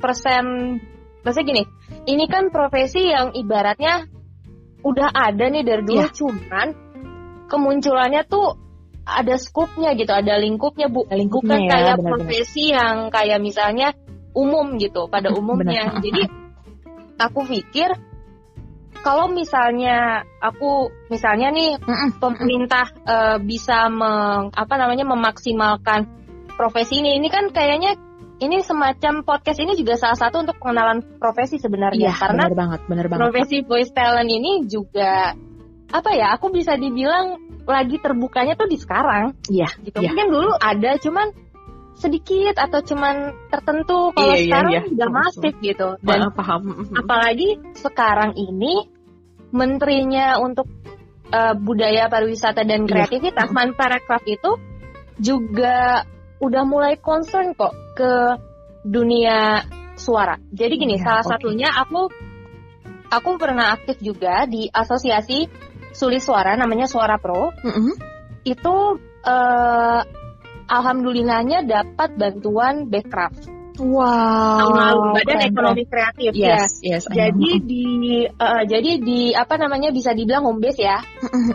maksudnya 1.23 1.47
gini, 1.47 1.63
ini 2.11 2.25
kan 2.27 2.51
profesi 2.51 3.07
yang 3.11 3.31
ibaratnya 3.35 4.07
udah 4.83 5.15
ada 5.15 5.47
nih 5.47 5.63
dari 5.63 5.83
dulu 5.87 6.03
Iya. 6.03 6.11
cuman 6.11 6.69
kemunculannya 7.47 8.23
tuh 8.27 8.59
ada 9.03 9.35
skupnya 9.39 9.95
gitu, 9.99 10.11
ada 10.15 10.39
lingkupnya 10.39 10.87
Bu. 10.87 11.07
Ada 11.07 11.19
lingkupnya 11.19 11.59
Bukan 11.59 11.67
ya, 11.67 11.71
kayak 11.71 11.95
benar-benar. 11.99 12.11
profesi 12.19 12.65
yang 12.71 12.97
kayak 13.11 13.39
misalnya 13.43 13.89
umum 14.35 14.79
gitu 14.79 15.07
pada 15.11 15.31
umumnya. 15.35 15.91
Benar. 15.91 16.03
Jadi 16.03 16.23
aku 17.27 17.41
pikir 17.47 17.91
kalau 19.03 19.27
misalnya 19.29 20.23
aku 20.39 20.91
misalnya 21.11 21.51
nih 21.51 21.77
pemerintah 22.23 22.87
eh, 23.05 23.37
bisa 23.43 23.91
meng, 23.91 24.55
apa 24.55 24.75
namanya 24.79 25.05
memaksimalkan 25.07 26.07
profesi 26.55 27.03
ini 27.03 27.19
ini 27.19 27.29
kan 27.29 27.51
kayaknya 27.51 27.99
ini 28.43 28.59
semacam 28.63 29.23
podcast 29.23 29.63
ini 29.63 29.79
juga 29.79 29.95
salah 29.95 30.19
satu 30.19 30.43
untuk 30.43 30.59
pengenalan 30.59 31.03
profesi 31.19 31.63
sebenarnya 31.63 32.11
Iya, 32.11 32.19
karena 32.19 32.51
benar 32.51 32.59
banget, 32.59 32.81
benar 32.91 33.07
banget. 33.07 33.21
profesi 33.23 33.57
voice 33.63 33.93
talent 33.95 34.31
ini 34.31 34.67
juga 34.67 35.35
apa 35.93 36.11
ya 36.17 36.35
aku 36.35 36.51
bisa 36.51 36.75
dibilang 36.75 37.39
lagi 37.63 38.03
terbukanya 38.03 38.59
tuh 38.59 38.67
di 38.67 38.79
sekarang 38.81 39.39
Iya, 39.47 39.71
gitu 39.87 40.03
iya. 40.03 40.11
mungkin 40.11 40.27
dulu 40.35 40.51
ada 40.59 40.99
cuman 40.99 41.31
sedikit 42.03 42.59
atau 42.59 42.83
cuman 42.83 43.31
tertentu 43.47 44.11
kalau 44.11 44.35
Iya, 44.35 44.43
iya, 44.43 44.45
sekarang 44.51 44.73
iya. 44.75 44.83
udah 44.91 45.09
Betul, 45.09 45.19
masif 45.23 45.55
gitu 45.63 45.89
dan 46.03 46.19
Wah, 46.27 46.33
paham. 46.35 46.63
Apalagi 46.99 47.49
sekarang 47.79 48.35
ini 48.35 48.91
menterinya 49.55 50.43
untuk 50.43 50.67
eh, 51.31 51.55
budaya 51.55 52.11
pariwisata 52.11 52.67
dan 52.67 52.85
Iya. 52.85 52.91
kreativitas 52.91 53.49
Manparekraf 53.55 54.27
itu 54.27 54.59
juga 55.17 56.03
udah 56.43 56.63
mulai 56.67 56.99
concern 56.99 57.55
kok 57.55 57.71
ke 57.95 58.13
dunia 58.83 59.63
suara. 59.95 60.37
Jadi 60.51 60.75
gini, 60.75 60.99
Iya, 60.99 61.05
salah 61.07 61.25
oke. 61.25 61.31
satunya 61.39 61.71
aku 61.71 62.11
aku 63.09 63.31
pernah 63.39 63.77
aktif 63.77 64.01
juga 64.03 64.45
di 64.51 64.67
asosiasi 64.67 65.47
sulis 65.93 66.25
suara 66.25 66.57
namanya 66.57 66.89
Suara 66.89 67.21
Pro. 67.21 67.53
Mm-mm. 67.63 67.95
Itu 68.43 68.99
eh, 69.23 70.01
alhamdulillahnya 70.73 71.69
dapat 71.69 72.17
bantuan 72.17 72.89
Backcraft 72.89 73.61
Wow. 73.81 74.61
tahun 74.61 74.75
lalu 74.77 75.01
Badan 75.17 75.25
keren, 75.25 75.49
Ekonomi 75.49 75.83
Kreatif 75.89 76.31
keren. 76.37 76.45
ya. 76.45 76.57
Yes, 76.61 76.73
yes. 76.85 77.03
Jadi 77.09 77.51
di 77.65 77.85
eh, 78.29 78.63
jadi 78.69 78.91
di 79.01 79.21
apa 79.33 79.57
namanya 79.57 79.89
bisa 79.97 80.13
dibilang 80.13 80.45
home 80.45 80.61
base 80.61 80.77
ya. 80.85 81.01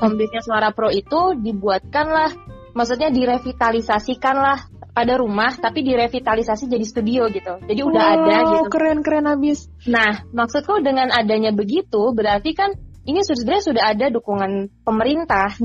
Home 0.01 0.17
base-nya 0.17 0.41
Suara 0.41 0.73
Pro 0.73 0.89
itu 0.89 1.37
dibuatkanlah 1.37 2.33
maksudnya 2.73 3.13
direvitalisasikan 3.13 4.33
lah 4.33 4.59
pada 4.97 5.13
rumah 5.21 5.53
tapi 5.61 5.85
direvitalisasi 5.85 6.65
jadi 6.65 6.85
studio 6.89 7.29
gitu. 7.29 7.61
Jadi 7.69 7.81
udah 7.85 8.01
Wow, 8.09 8.15
ada 8.17 8.37
gitu. 8.49 8.69
keren 8.73 9.05
keren 9.05 9.29
abis. 9.29 9.69
Nah, 9.85 10.25
maksudku 10.33 10.81
dengan 10.81 11.13
adanya 11.13 11.53
begitu 11.53 12.01
berarti 12.17 12.57
kan 12.57 12.73
ini 13.07 13.23
sudah 13.23 13.63
sudah 13.63 13.83
ada 13.95 14.11
dukungan 14.11 14.83
pemerintah. 14.83 15.55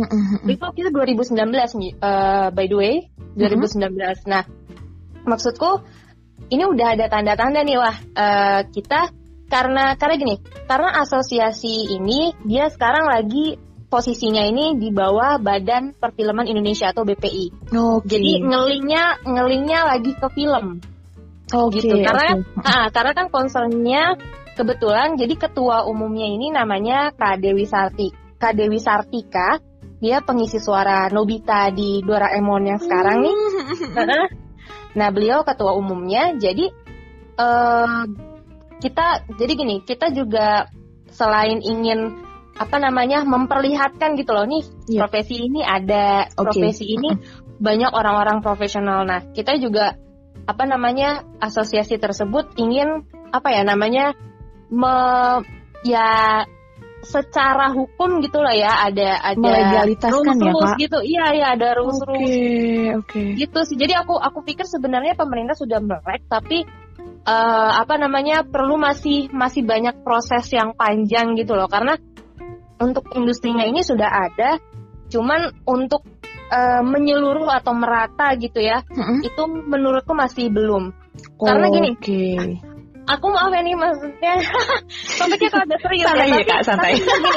Itu 0.46 0.66
kita 0.70 0.94
2019 0.94 1.34
nih, 1.82 1.92
uh, 1.98 2.48
by 2.54 2.66
the 2.70 2.76
way, 2.78 2.94
2019. 3.34 4.30
Nah, 4.30 4.46
maksudku 5.26 5.82
ini 6.54 6.62
udah 6.62 6.94
ada 6.94 7.10
tanda-tanda 7.10 7.66
nih 7.66 7.76
wah 7.78 7.96
uh, 8.14 8.60
kita 8.70 9.10
karena 9.50 9.98
karena 9.98 10.14
gini, 10.16 10.36
karena 10.64 11.02
asosiasi 11.02 11.92
ini 11.98 12.32
dia 12.46 12.70
sekarang 12.72 13.10
lagi 13.10 13.58
posisinya 13.92 14.48
ini 14.48 14.80
di 14.80 14.88
bawah 14.88 15.36
Badan 15.36 15.92
Perfilman 15.92 16.48
Indonesia 16.48 16.88
atau 16.88 17.04
BPI. 17.04 17.68
Okay. 17.68 18.08
Jadi 18.08 18.32
ngelingnya 18.48 19.20
ngelingnya 19.28 19.80
lagi 19.84 20.16
ke 20.16 20.28
film. 20.32 20.80
Oh 21.52 21.68
okay, 21.68 21.84
gitu. 21.84 22.00
Karena 22.00 22.40
okay. 22.40 22.64
nah, 22.64 22.86
karena 22.88 23.12
kan 23.12 23.26
concernnya 23.28 24.16
kebetulan 24.54 25.16
jadi 25.16 25.34
ketua 25.36 25.88
umumnya 25.88 26.28
ini 26.28 26.52
namanya 26.52 27.12
Kak 27.16 27.40
Dewi 27.40 27.64
Sarti. 27.64 28.12
Kak 28.36 28.58
Dewi 28.58 28.82
Sartika, 28.82 29.62
dia 30.02 30.18
pengisi 30.18 30.58
suara 30.58 31.06
Nobita 31.08 31.70
di 31.70 32.02
Doraemon 32.02 32.62
yang 32.66 32.80
sekarang 32.82 33.22
nih. 33.22 33.36
nah, 34.98 35.08
beliau 35.14 35.46
ketua 35.46 35.78
umumnya. 35.78 36.34
Jadi 36.34 36.66
uh, 37.38 38.02
kita 38.82 39.30
jadi 39.38 39.52
gini, 39.54 39.76
kita 39.86 40.10
juga 40.10 40.66
selain 41.12 41.62
ingin 41.62 42.18
apa 42.52 42.76
namanya 42.76 43.24
memperlihatkan 43.24 44.12
gitu 44.20 44.36
loh 44.36 44.44
nih 44.44 44.64
yeah. 44.88 45.00
profesi 45.04 45.48
ini 45.48 45.64
ada 45.64 46.28
okay. 46.28 46.44
profesi 46.44 46.84
ini 46.84 47.16
banyak 47.56 47.88
orang-orang 47.88 48.44
profesional 48.44 49.08
nah 49.08 49.24
kita 49.32 49.56
juga 49.56 49.96
apa 50.44 50.64
namanya 50.68 51.24
asosiasi 51.40 51.96
tersebut 51.96 52.52
ingin 52.60 53.08
apa 53.32 53.56
ya 53.56 53.64
namanya 53.64 54.12
me 54.72 54.96
ya 55.84 56.42
secara 57.02 57.74
hukum 57.74 58.22
gitulah 58.22 58.54
ya 58.54 58.86
ada 58.86 59.18
ada 59.20 59.42
rules, 59.42 60.70
ya 60.78 60.80
gitu 60.86 60.98
iya 61.02 61.24
iya 61.34 61.46
ada 61.58 61.74
rules 61.74 61.98
okay, 62.06 62.94
okay. 62.94 63.28
gitu 63.34 63.58
sih 63.66 63.74
jadi 63.74 64.06
aku 64.06 64.14
aku 64.14 64.46
pikir 64.46 64.64
sebenarnya 64.70 65.18
pemerintah 65.18 65.58
sudah 65.58 65.82
melek 65.82 66.22
tapi 66.30 66.62
uh, 67.26 67.70
apa 67.82 67.98
namanya 67.98 68.46
perlu 68.46 68.78
masih 68.78 69.34
masih 69.34 69.66
banyak 69.66 69.98
proses 70.06 70.46
yang 70.54 70.78
panjang 70.78 71.34
gitu 71.34 71.58
loh 71.58 71.66
karena 71.66 71.98
untuk 72.82 73.14
industrinya 73.14 73.62
ini 73.62 73.80
sudah 73.86 74.10
ada, 74.10 74.58
cuman 75.06 75.54
untuk 75.62 76.02
uh, 76.50 76.82
menyeluruh 76.82 77.46
atau 77.46 77.72
merata 77.78 78.34
gitu 78.34 78.58
ya, 78.58 78.82
mm-hmm. 78.82 79.18
itu 79.22 79.42
menurutku 79.46 80.12
masih 80.12 80.50
belum. 80.50 80.90
Oh, 81.38 81.46
Karena 81.46 81.66
gini, 81.70 81.90
okay. 81.94 82.58
Aku 83.06 83.26
maaf 83.30 83.50
ya 83.50 83.60
nih 83.62 83.76
maksudnya, 83.76 84.34
topiknya 85.18 85.48
kalau 85.50 85.64
ada 85.66 85.78
serius 85.82 86.06
santai 86.06 86.28
ya, 86.30 86.42
kak, 86.46 86.60
santai. 86.62 86.92
gini, 86.98 87.30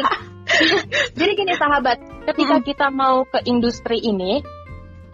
jadi 1.20 1.32
gini 1.34 1.54
sahabat, 1.58 1.98
ketika 2.34 2.56
mm-hmm. 2.60 2.70
kita 2.70 2.88
mau 2.94 3.26
ke 3.26 3.40
industri 3.50 3.98
ini, 4.02 4.46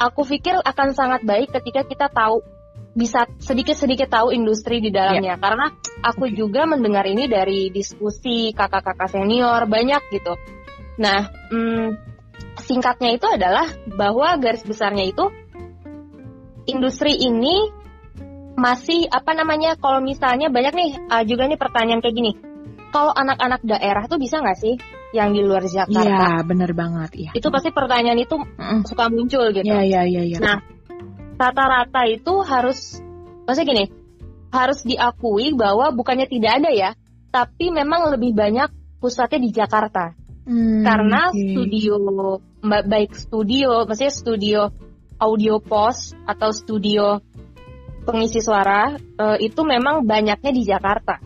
aku 0.01 0.27
pikir 0.27 0.59
akan 0.59 0.97
sangat 0.97 1.21
baik 1.23 1.53
ketika 1.55 1.87
kita 1.87 2.07
tahu 2.11 2.43
bisa 2.91 3.23
sedikit-sedikit 3.39 4.11
tahu 4.11 4.35
industri 4.35 4.83
di 4.83 4.91
dalamnya 4.91 5.39
yeah. 5.39 5.39
karena 5.39 5.71
aku 6.03 6.27
okay. 6.27 6.35
juga 6.35 6.67
mendengar 6.67 7.07
ini 7.07 7.23
dari 7.31 7.71
diskusi 7.71 8.51
kakak-kakak 8.51 9.07
senior 9.07 9.63
banyak 9.63 10.03
gitu. 10.11 10.35
Nah, 10.99 11.31
hmm, 11.47 11.95
singkatnya 12.59 13.15
itu 13.15 13.27
adalah 13.31 13.71
bahwa 13.95 14.35
garis 14.43 14.67
besarnya 14.67 15.07
itu 15.07 15.31
industri 16.67 17.15
ini 17.15 17.71
masih 18.61 19.09
apa 19.09 19.33
namanya 19.33 19.73
kalau 19.81 20.05
misalnya 20.05 20.53
banyak 20.53 20.73
nih 20.77 20.91
uh, 21.09 21.23
juga 21.25 21.49
nih 21.49 21.57
pertanyaan 21.57 22.05
kayak 22.05 22.13
gini. 22.13 22.31
Kalau 22.91 23.15
anak-anak 23.15 23.63
daerah 23.65 24.03
tuh 24.05 24.19
bisa 24.19 24.43
nggak 24.43 24.59
sih 24.59 24.75
yang 25.15 25.33
di 25.33 25.41
luar 25.41 25.63
Jakarta? 25.65 26.05
Iya, 26.05 26.43
benar 26.45 26.71
banget. 26.75 27.11
Iya. 27.17 27.31
Itu 27.33 27.47
pasti 27.49 27.71
pertanyaan 27.71 28.19
itu 28.19 28.35
mm. 28.37 28.83
suka 28.83 29.07
muncul 29.07 29.49
gitu. 29.55 29.65
Iya, 29.65 29.81
iya, 29.87 30.01
iya. 30.05 30.23
Ya. 30.27 30.39
Nah, 30.43 30.57
rata-rata 31.41 32.05
itu 32.05 32.33
harus 32.45 33.01
maksudnya 33.49 33.67
gini 33.73 33.85
harus 34.51 34.83
diakui 34.85 35.55
bahwa 35.57 35.89
bukannya 35.95 36.27
tidak 36.29 36.61
ada 36.61 36.69
ya 36.69 36.91
tapi 37.31 37.71
memang 37.71 38.11
lebih 38.13 38.35
banyak 38.35 38.69
pusatnya 38.99 39.39
di 39.41 39.49
Jakarta 39.49 40.13
hmm, 40.45 40.83
karena 40.85 41.31
okay. 41.31 41.55
studio 41.55 41.95
baik 42.61 43.11
studio 43.17 43.87
maksudnya 43.89 44.13
studio 44.13 44.59
audio 45.17 45.57
post 45.57 46.13
atau 46.29 46.53
studio 46.53 47.23
pengisi 48.01 48.41
suara 48.41 48.93
uh, 48.97 49.37
itu 49.37 49.61
memang 49.61 50.03
banyaknya 50.05 50.51
di 50.51 50.63
Jakarta. 50.65 51.21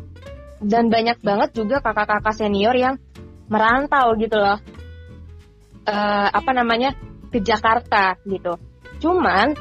Dan 0.60 0.88
banyak 0.88 1.20
banget 1.20 1.50
juga 1.56 1.84
kakak-kakak 1.84 2.36
senior 2.36 2.74
yang 2.76 2.96
merantau 3.52 4.16
gitu 4.18 4.40
loh. 4.40 4.60
Uh, 5.86 6.28
apa 6.32 6.52
namanya? 6.56 6.96
Ke 7.30 7.44
Jakarta 7.44 8.16
gitu. 8.24 8.56
Cuman 9.04 9.52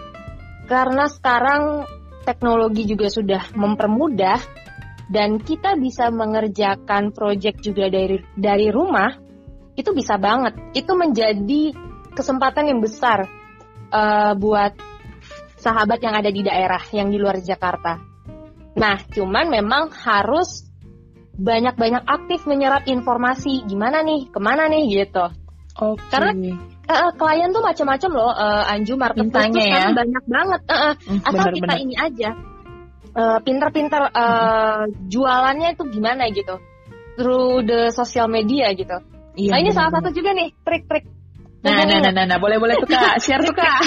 karena 0.70 1.10
sekarang 1.10 1.84
teknologi 2.24 2.88
juga 2.88 3.12
sudah 3.12 3.52
mempermudah 3.52 4.40
dan 5.12 5.36
kita 5.36 5.76
bisa 5.76 6.08
mengerjakan 6.08 7.12
proyek 7.12 7.60
juga 7.60 7.92
dari 7.92 8.24
dari 8.32 8.72
rumah, 8.72 9.12
itu 9.76 9.92
bisa 9.92 10.16
banget. 10.16 10.56
Itu 10.72 10.96
menjadi 10.96 11.76
kesempatan 12.16 12.72
yang 12.72 12.80
besar 12.80 13.28
uh, 13.92 14.32
buat 14.38 14.72
sahabat 15.64 16.04
yang 16.04 16.12
ada 16.12 16.28
di 16.28 16.44
daerah 16.44 16.84
yang 16.92 17.08
di 17.08 17.16
luar 17.16 17.40
Jakarta. 17.40 17.96
Nah, 18.76 19.00
cuman 19.08 19.48
memang 19.48 19.88
harus 20.04 20.68
banyak-banyak 21.34 22.04
aktif 22.04 22.44
menyerap 22.44 22.84
informasi 22.84 23.64
gimana 23.64 24.04
nih, 24.04 24.28
ke 24.28 24.38
mana 24.38 24.68
nih 24.68 24.84
gitu. 25.02 25.24
Oke. 25.80 25.98
Okay. 25.98 26.10
Karena 26.12 26.30
uh, 26.88 27.10
klien 27.16 27.50
tuh 27.50 27.62
macam-macam 27.64 28.10
loh 28.12 28.32
uh, 28.32 28.72
Anju 28.72 28.94
tuh 28.94 29.64
ya. 29.64 29.90
banyak 29.92 30.24
banget 30.28 30.60
uh, 30.68 30.74
uh, 30.74 30.92
mm, 30.94 31.20
asal 31.24 31.44
bener, 31.48 31.54
kita 31.56 31.66
bener. 31.66 31.84
ini 31.84 31.94
aja 31.96 32.30
uh, 33.16 33.38
pinter-pinter 33.40 34.02
uh, 34.12 34.82
jualannya 35.08 35.68
itu 35.74 35.84
gimana 35.88 36.28
gitu 36.30 36.56
through 37.16 37.64
the 37.64 37.88
social 37.94 38.28
media 38.28 38.72
gitu 38.74 38.96
iya, 39.38 39.50
nah 39.54 39.58
ini 39.60 39.70
bener, 39.72 39.78
salah 39.78 39.90
bener. 39.90 40.02
satu 40.04 40.08
juga 40.12 40.30
nih 40.36 40.48
trik-trik 40.62 41.04
nah 41.64 41.82
nah, 41.88 41.98
nah 42.04 42.12
nah 42.12 42.24
nah 42.28 42.38
boleh 42.38 42.60
boleh 42.60 42.76
tuh 42.76 42.88
kak. 42.88 43.18
Share 43.24 43.40
tuh 43.40 43.56
kak. 43.56 43.80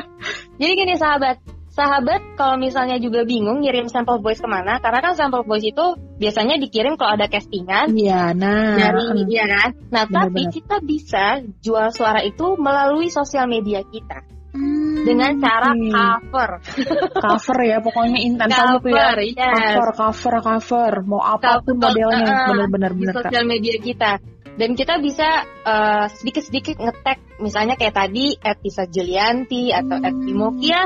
Jadi 0.62 0.72
gini 0.72 0.94
sahabat. 0.94 1.42
Sahabat 1.76 2.40
kalau 2.40 2.56
misalnya 2.56 2.96
juga 2.96 3.28
bingung 3.28 3.60
ngirim 3.60 3.92
sampel 3.92 4.24
voice 4.24 4.40
ke 4.40 4.48
mana 4.48 4.80
karena 4.80 5.04
kan 5.04 5.12
sampel 5.12 5.44
voice 5.44 5.68
itu 5.68 5.84
biasanya 6.16 6.56
dikirim 6.56 6.96
kalau 6.96 7.20
ada 7.20 7.28
castingan. 7.28 7.92
Iya 7.92 8.32
nah. 8.32 8.80
Dari 8.80 9.28
iya 9.28 9.44
kan? 9.44 9.68
Nah 9.92 10.08
bener, 10.08 10.22
tapi 10.24 10.42
bener. 10.46 10.54
kita 10.56 10.76
bisa 10.80 11.24
jual 11.60 11.92
suara 11.92 12.24
itu 12.24 12.56
melalui 12.56 13.12
sosial 13.12 13.44
media 13.44 13.84
kita. 13.84 14.24
Hmm, 14.56 15.04
dengan 15.04 15.36
cara 15.36 15.76
cover. 15.76 16.50
Cover 17.28 17.58
ya 17.60 17.78
pokoknya 17.84 18.18
intens 18.24 18.56
tuh 18.56 18.88
ya. 18.88 19.12
Yes. 19.20 19.36
cover 19.36 19.90
cover 19.92 20.34
cover. 20.40 20.92
Mau 21.04 21.20
apa 21.20 21.60
pun 21.60 21.76
cover, 21.76 21.92
modelnya. 21.92 22.24
uh, 22.24 22.48
bener-bener 22.56 22.92
bener, 22.96 23.12
di 23.12 23.16
sosial 23.20 23.44
media 23.44 23.76
kita 23.76 24.12
dan 24.56 24.72
kita 24.72 24.96
bisa 25.04 25.44
uh, 25.68 26.08
sedikit-sedikit 26.08 26.80
ngetek 26.80 27.20
misalnya 27.44 27.76
kayak 27.76 27.92
tadi 27.92 28.36
at 28.40 28.56
Tisa 28.64 28.88
Julianti 28.88 29.68
atau 29.68 30.00
hmm. 30.00 30.08
at 30.08 30.16
Timokia 30.24 30.80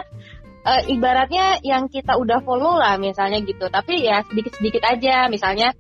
uh, 0.65 0.83
ibaratnya 0.91 1.63
yang 1.63 1.89
kita 1.89 2.19
udah 2.19 2.43
follow 2.45 2.77
lah 2.77 2.99
misalnya 3.01 3.41
gitu. 3.45 3.71
Tapi 3.71 4.05
ya 4.05 4.27
sedikit 4.27 4.59
sedikit 4.59 4.83
aja 4.85 5.31
misalnya 5.31 5.73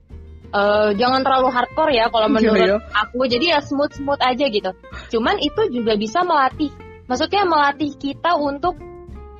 uh, 0.55 0.95
jangan 0.95 1.27
terlalu 1.27 1.49
hardcore 1.51 1.93
ya 1.95 2.07
kalau 2.09 2.29
menurut 2.31 2.79
iya. 2.79 2.79
aku. 2.95 3.27
Jadi 3.27 3.45
ya 3.51 3.59
smooth 3.59 3.93
smooth 3.93 4.23
aja 4.23 4.45
gitu. 4.47 4.71
Cuman 5.11 5.43
itu 5.43 5.63
juga 5.75 5.99
bisa 5.99 6.23
melatih. 6.23 6.71
Maksudnya 7.11 7.43
melatih 7.43 7.91
kita 7.99 8.39
untuk 8.39 8.79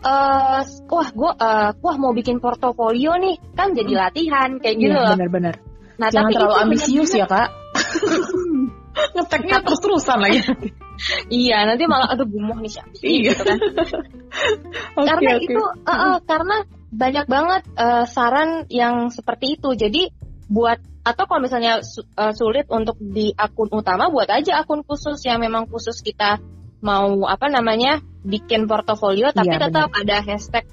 uh, 0.03 0.61
wah 0.67 1.09
gua 1.15 1.33
uh, 1.39 1.71
wah 1.79 1.97
mau 2.03 2.11
bikin 2.11 2.43
portofolio 2.43 3.15
nih. 3.15 3.39
Kan 3.55 3.79
jadi 3.79 3.93
hmm. 3.95 4.01
latihan 4.03 4.51
kayak 4.59 4.77
gitu 4.77 4.97
iya, 4.97 5.07
loh. 5.07 5.15
benar-benar. 5.15 5.55
Nah 6.01 6.09
jangan 6.09 6.33
terlalu 6.33 6.57
ambisius 6.67 7.13
ya 7.13 7.29
kak 7.29 7.60
ngeteknya 9.17 9.57
terus 9.63 9.81
terusan 9.81 10.19
lagi 10.19 10.41
iya 11.43 11.65
nanti 11.65 11.85
malah 11.87 12.11
aduh 12.13 12.27
gumoh 12.27 12.59
nih 12.59 12.71
siapa 12.71 12.93
iya. 13.03 13.33
gitu 13.33 13.43
kan 13.47 13.59
okay, 14.99 15.07
karena 15.09 15.31
okay. 15.37 15.47
itu 15.47 15.63
uh, 15.63 15.93
uh, 15.93 16.17
karena 16.27 16.57
banyak 16.91 17.27
banget 17.31 17.63
uh, 17.79 18.05
saran 18.05 18.67
yang 18.67 19.15
seperti 19.15 19.59
itu 19.59 19.79
jadi 19.79 20.11
buat 20.51 20.83
atau 21.01 21.25
kalau 21.25 21.41
misalnya 21.41 21.81
su 21.81 22.05
uh, 22.05 22.35
sulit 22.35 22.69
untuk 22.69 22.99
di 23.01 23.33
akun 23.33 23.73
utama 23.73 24.13
buat 24.13 24.29
aja 24.29 24.61
akun 24.61 24.85
khusus 24.85 25.23
yang 25.25 25.41
memang 25.41 25.71
khusus 25.71 26.03
kita 26.05 26.43
mau 26.85 27.25
apa 27.25 27.49
namanya 27.49 28.03
bikin 28.21 28.69
portofolio 28.69 29.33
tapi 29.33 29.57
iya, 29.57 29.63
tetap 29.63 29.89
bener. 29.95 30.01
ada 30.05 30.17
hashtag 30.21 30.65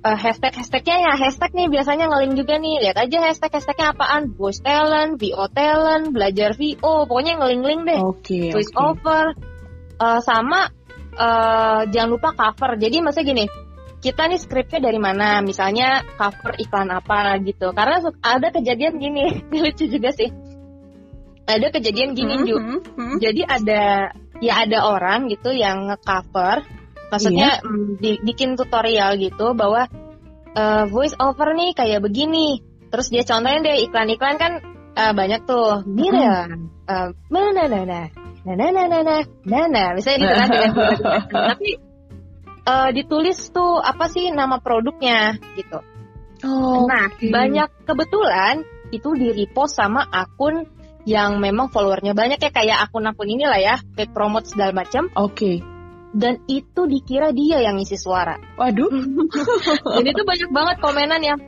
uh, 0.00 0.18
hashtag 0.18 0.52
hashtagnya 0.56 0.96
ya 1.08 1.12
hashtag 1.16 1.52
nih 1.52 1.68
biasanya 1.68 2.08
ngeling 2.08 2.34
juga 2.38 2.56
nih. 2.56 2.88
Lihat 2.88 2.96
aja 2.96 3.18
hashtag 3.28 3.52
hashtagnya 3.52 3.92
apaan. 3.92 4.32
Voice 4.32 4.64
talent 4.64 5.20
vo 5.20 5.44
talent 5.52 6.12
belajar 6.12 6.56
vo 6.56 7.04
pokoknya 7.04 7.40
ngeling-ling 7.40 7.80
deh. 7.84 8.00
Okay, 8.16 8.52
voice 8.52 8.72
okay. 8.72 8.80
over. 8.80 9.24
Uh, 10.02 10.18
sama 10.24 10.72
uh, 11.14 11.86
jangan 11.88 12.10
lupa 12.10 12.34
cover. 12.34 12.74
Jadi 12.80 13.04
maksudnya 13.04 13.28
gini 13.28 13.44
kita 14.02 14.26
nih 14.26 14.40
skripnya 14.42 14.80
dari 14.82 14.98
mana? 14.98 15.38
Misalnya 15.46 16.02
cover 16.18 16.58
iklan 16.58 16.90
apa 16.90 17.38
gitu. 17.46 17.70
Karena 17.70 18.02
ada 18.18 18.48
kejadian 18.50 18.98
gini. 18.98 19.30
Lucu 19.62 19.86
juga 19.86 20.10
sih. 20.10 20.28
Ada 21.42 21.74
kejadian 21.74 22.14
gini 22.14 22.34
Hmm, 22.38 22.46
Ju. 22.46 22.56
hmm, 22.58 22.80
hmm. 22.98 23.16
Jadi 23.18 23.42
ada 23.46 24.14
ya 24.42 24.62
ada 24.66 24.78
orang 24.90 25.30
gitu 25.30 25.50
yang 25.54 25.90
nge-cover, 25.90 26.66
maksudnya 27.12 27.60
Iya. 27.60 27.68
mm, 27.68 27.88
di- 28.00 28.20
bikin 28.24 28.56
tutorial 28.56 29.20
gitu 29.20 29.52
bahwa 29.52 29.84
eh, 30.52 30.84
voice 30.88 31.12
over 31.20 31.52
nih 31.52 31.76
kayak 31.76 32.00
begini. 32.00 32.64
Terus 32.88 33.08
dia 33.08 33.24
contohin 33.24 33.60
deh 33.60 33.84
iklan-iklan 33.84 34.36
kan 34.36 34.52
eh, 34.92 35.12
banyak 35.12 35.44
tuh. 35.44 35.84
Mira, 35.84 36.48
eh, 36.88 37.08
mana 37.28 37.50
nah 37.52 37.68
nah 37.68 37.84
nah 37.84 38.04
nah 38.42 38.56
nah 38.58 38.68
nah 38.72 38.86
nah 38.90 39.02
nah 39.06 39.20
nah 39.46 39.64
nah 39.70 39.86
misalnya 39.94 40.18
gitu 40.18 40.34
kan 40.34 40.48
dengan 40.50 40.72
tapi 41.54 41.70
eh, 42.62 42.88
ditulis 42.92 43.38
tuh 43.48 43.78
apa 43.78 44.08
sih 44.08 44.32
nama 44.32 44.58
produknya 44.58 45.36
gitu. 45.54 45.78
Oh, 46.42 46.90
Nah, 46.90 47.06
oke. 47.06 47.30
banyak 47.30 47.86
kebetulan 47.86 48.66
itu 48.90 49.14
di 49.14 49.30
repost 49.30 49.78
sama 49.78 50.02
akun 50.04 50.66
yang 51.06 51.38
memang 51.38 51.70
followernya 51.70 52.14
banyak 52.14 52.38
ya 52.38 52.50
kayak 52.50 52.78
akun-akun 52.82 53.30
inilah 53.30 53.58
ya, 53.58 53.74
kayak 53.94 54.10
promote 54.10 54.50
segala 54.50 54.74
macam 54.74 55.06
Oke. 55.14 55.62
Dan 56.12 56.44
itu 56.46 56.84
dikira 56.84 57.32
dia 57.32 57.60
yang 57.64 57.80
ngisi 57.80 57.96
suara. 57.96 58.36
Waduh. 58.60 58.88
Dan 59.96 60.04
itu 60.04 60.22
banyak 60.22 60.50
banget 60.52 60.76
komenan 60.80 61.22
yang 61.24 61.38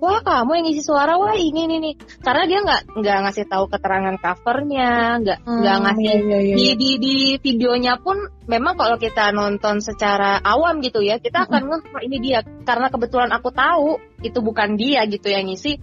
Wah 0.00 0.16
kamu 0.24 0.56
yang 0.56 0.64
ngisi 0.64 0.80
suara 0.80 1.20
wah 1.20 1.36
ini 1.36 1.68
ini 1.68 1.76
nih 1.76 1.94
karena 2.24 2.48
dia 2.48 2.64
nggak 2.64 3.04
nggak 3.04 3.16
ngasih 3.20 3.44
tahu 3.52 3.68
keterangan 3.68 4.16
covernya 4.16 5.20
nggak 5.20 5.38
nggak 5.44 5.76
Hmm, 5.76 5.84
ngasih 5.84 6.04
iya, 6.08 6.16
iya, 6.24 6.38
iya. 6.40 6.54
di, 6.56 6.66
di 6.72 6.90
di 6.96 7.14
videonya 7.36 8.00
pun 8.00 8.16
memang 8.48 8.80
kalau 8.80 8.96
kita 8.96 9.28
nonton 9.28 9.84
secara 9.84 10.40
awam 10.40 10.80
gitu 10.80 11.04
ya 11.04 11.20
kita 11.20 11.44
akan 11.44 11.68
ngeh 11.68 11.82
wah 11.92 12.00
ini 12.00 12.16
dia 12.16 12.40
karena 12.64 12.88
kebetulan 12.88 13.28
aku 13.28 13.52
tahu 13.52 14.00
itu 14.24 14.40
bukan 14.40 14.80
dia 14.80 15.04
gitu 15.04 15.28
yang 15.28 15.44
ngisi 15.44 15.76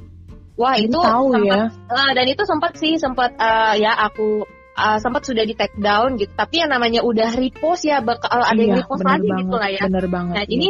wah 0.58 0.74
Ini 0.74 0.90
itu 0.90 0.98
tahu 0.98 1.26
sempat, 1.38 1.54
ya. 1.54 1.62
eh, 1.70 2.12
dan 2.18 2.26
itu 2.26 2.42
sempat 2.50 2.72
sih 2.74 2.94
sempat 2.98 3.38
eh, 3.38 3.86
ya 3.86 4.02
aku 4.02 4.50
eh, 4.78 4.98
sempat 5.02 5.26
sudah 5.26 5.44
di 5.44 5.58
take 5.58 5.76
down 5.82 6.16
gitu 6.16 6.30
tapi 6.38 6.62
yang 6.62 6.70
namanya 6.70 7.02
udah 7.02 7.34
repost 7.34 7.84
ya 7.84 8.00
bakal 8.00 8.30
ada 8.38 8.54
yang 8.56 8.78
Iya, 8.78 8.86
repost 8.86 9.02
lagi 9.04 9.26
banget, 9.26 9.42
gitu 9.44 9.56
lah 9.58 9.70
ya 9.74 9.82
Bener 9.90 10.06
banget. 10.08 10.34
nah 10.38 10.46
iya. 10.46 10.54
ini 10.54 10.70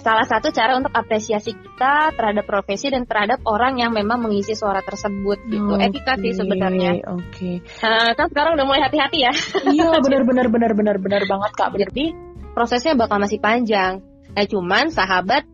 salah 0.00 0.24
satu 0.24 0.48
cara 0.48 0.80
untuk 0.80 0.96
apresiasi 0.96 1.52
kita 1.52 2.16
terhadap 2.16 2.48
profesi 2.48 2.88
dan 2.88 3.04
terhadap 3.04 3.44
orang 3.44 3.76
yang 3.76 3.92
memang 3.92 4.24
mengisi 4.24 4.56
suara 4.56 4.80
tersebut 4.80 5.44
gitu 5.44 5.76
Oke, 5.76 5.92
etika 5.92 6.16
sih 6.16 6.32
sebenarnya 6.32 7.04
Oke. 7.04 7.60
Nah, 7.84 8.16
kan 8.16 8.32
sekarang 8.32 8.56
udah 8.56 8.64
mulai 8.64 8.80
hati-hati 8.80 9.28
ya 9.28 9.32
Iya, 9.68 10.00
benar 10.00 10.24
benar 10.24 10.48
benar 10.48 11.22
banget 11.28 11.52
Kak. 11.52 11.68
Benar. 11.76 11.92
Jadi 11.92 12.06
prosesnya 12.56 12.96
bakal 12.96 13.20
masih 13.20 13.38
panjang. 13.44 14.00
Nah 14.32 14.44
cuman 14.48 14.88
sahabat 14.88 15.44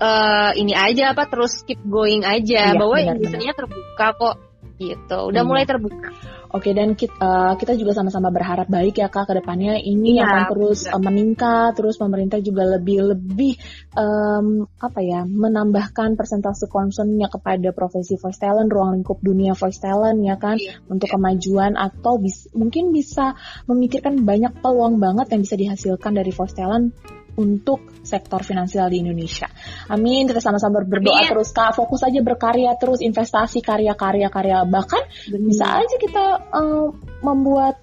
eh 0.00 0.50
ini 0.56 0.72
aja 0.72 1.12
apa 1.12 1.28
terus 1.28 1.60
keep 1.68 1.76
going 1.84 2.24
aja 2.24 2.72
Iya, 2.72 2.80
bahwa 2.80 2.96
industrinya 2.96 3.52
terbuka 3.52 4.06
kok 4.16 4.34
gitu. 4.80 5.18
Udah 5.28 5.44
Iya. 5.44 5.48
mulai 5.48 5.64
terbuka. 5.68 6.08
Oke 6.50 6.74
dan 6.74 6.98
kita, 6.98 7.14
eh, 7.14 7.54
kita 7.62 7.78
juga 7.78 7.94
sama-sama 7.94 8.32
berharap 8.34 8.66
baik 8.66 8.98
ya 8.98 9.06
kak 9.06 9.30
ke 9.30 9.38
depannya 9.38 9.78
ini 9.78 10.18
Iya, 10.18 10.26
akan 10.26 10.42
terus 10.50 10.80
eh, 10.88 10.98
meningkat 10.98 11.78
terus 11.78 11.94
pemerintah 11.94 12.42
juga 12.42 12.66
lebih 12.66 13.14
lebih 13.14 13.54
em, 13.94 14.66
apa 14.66 14.98
ya 14.98 15.22
menambahkan 15.22 16.18
persentase 16.18 16.66
concernnya 16.66 17.30
kepada 17.30 17.70
profesi 17.70 18.18
voice 18.18 18.42
talent 18.42 18.66
ruang 18.66 18.98
lingkup 18.98 19.22
dunia 19.22 19.54
voice 19.54 19.78
talent 19.78 20.26
ya 20.26 20.34
kan 20.42 20.58
Iya. 20.58 20.82
untuk 20.90 21.06
kemajuan 21.14 21.78
atau 21.78 22.18
bis- 22.18 22.50
mungkin 22.50 22.90
bisa 22.90 23.38
memikirkan 23.70 24.26
banyak 24.26 24.58
peluang 24.58 24.98
banget 24.98 25.30
yang 25.30 25.46
bisa 25.46 25.54
dihasilkan 25.54 26.18
dari 26.18 26.34
voice 26.34 26.58
talent 26.58 26.90
untuk 27.36 27.84
sektor 28.02 28.42
finansial 28.42 28.88
di 28.88 29.02
Indonesia. 29.02 29.46
Amin. 29.86 30.26
Kita 30.26 30.40
sama-sama 30.40 30.82
berdoa 30.82 31.20
Amin. 31.20 31.30
terus 31.30 31.50
kak. 31.50 31.76
Fokus 31.76 32.02
aja 32.02 32.18
berkarya 32.20 32.74
terus 32.74 32.98
investasi 32.98 33.60
karya-karya 33.60 34.32
karya 34.32 34.64
bahkan 34.64 35.04
bisa 35.28 35.78
aja 35.78 35.96
kita 35.98 36.24
eh, 36.50 36.86
membuat 37.20 37.78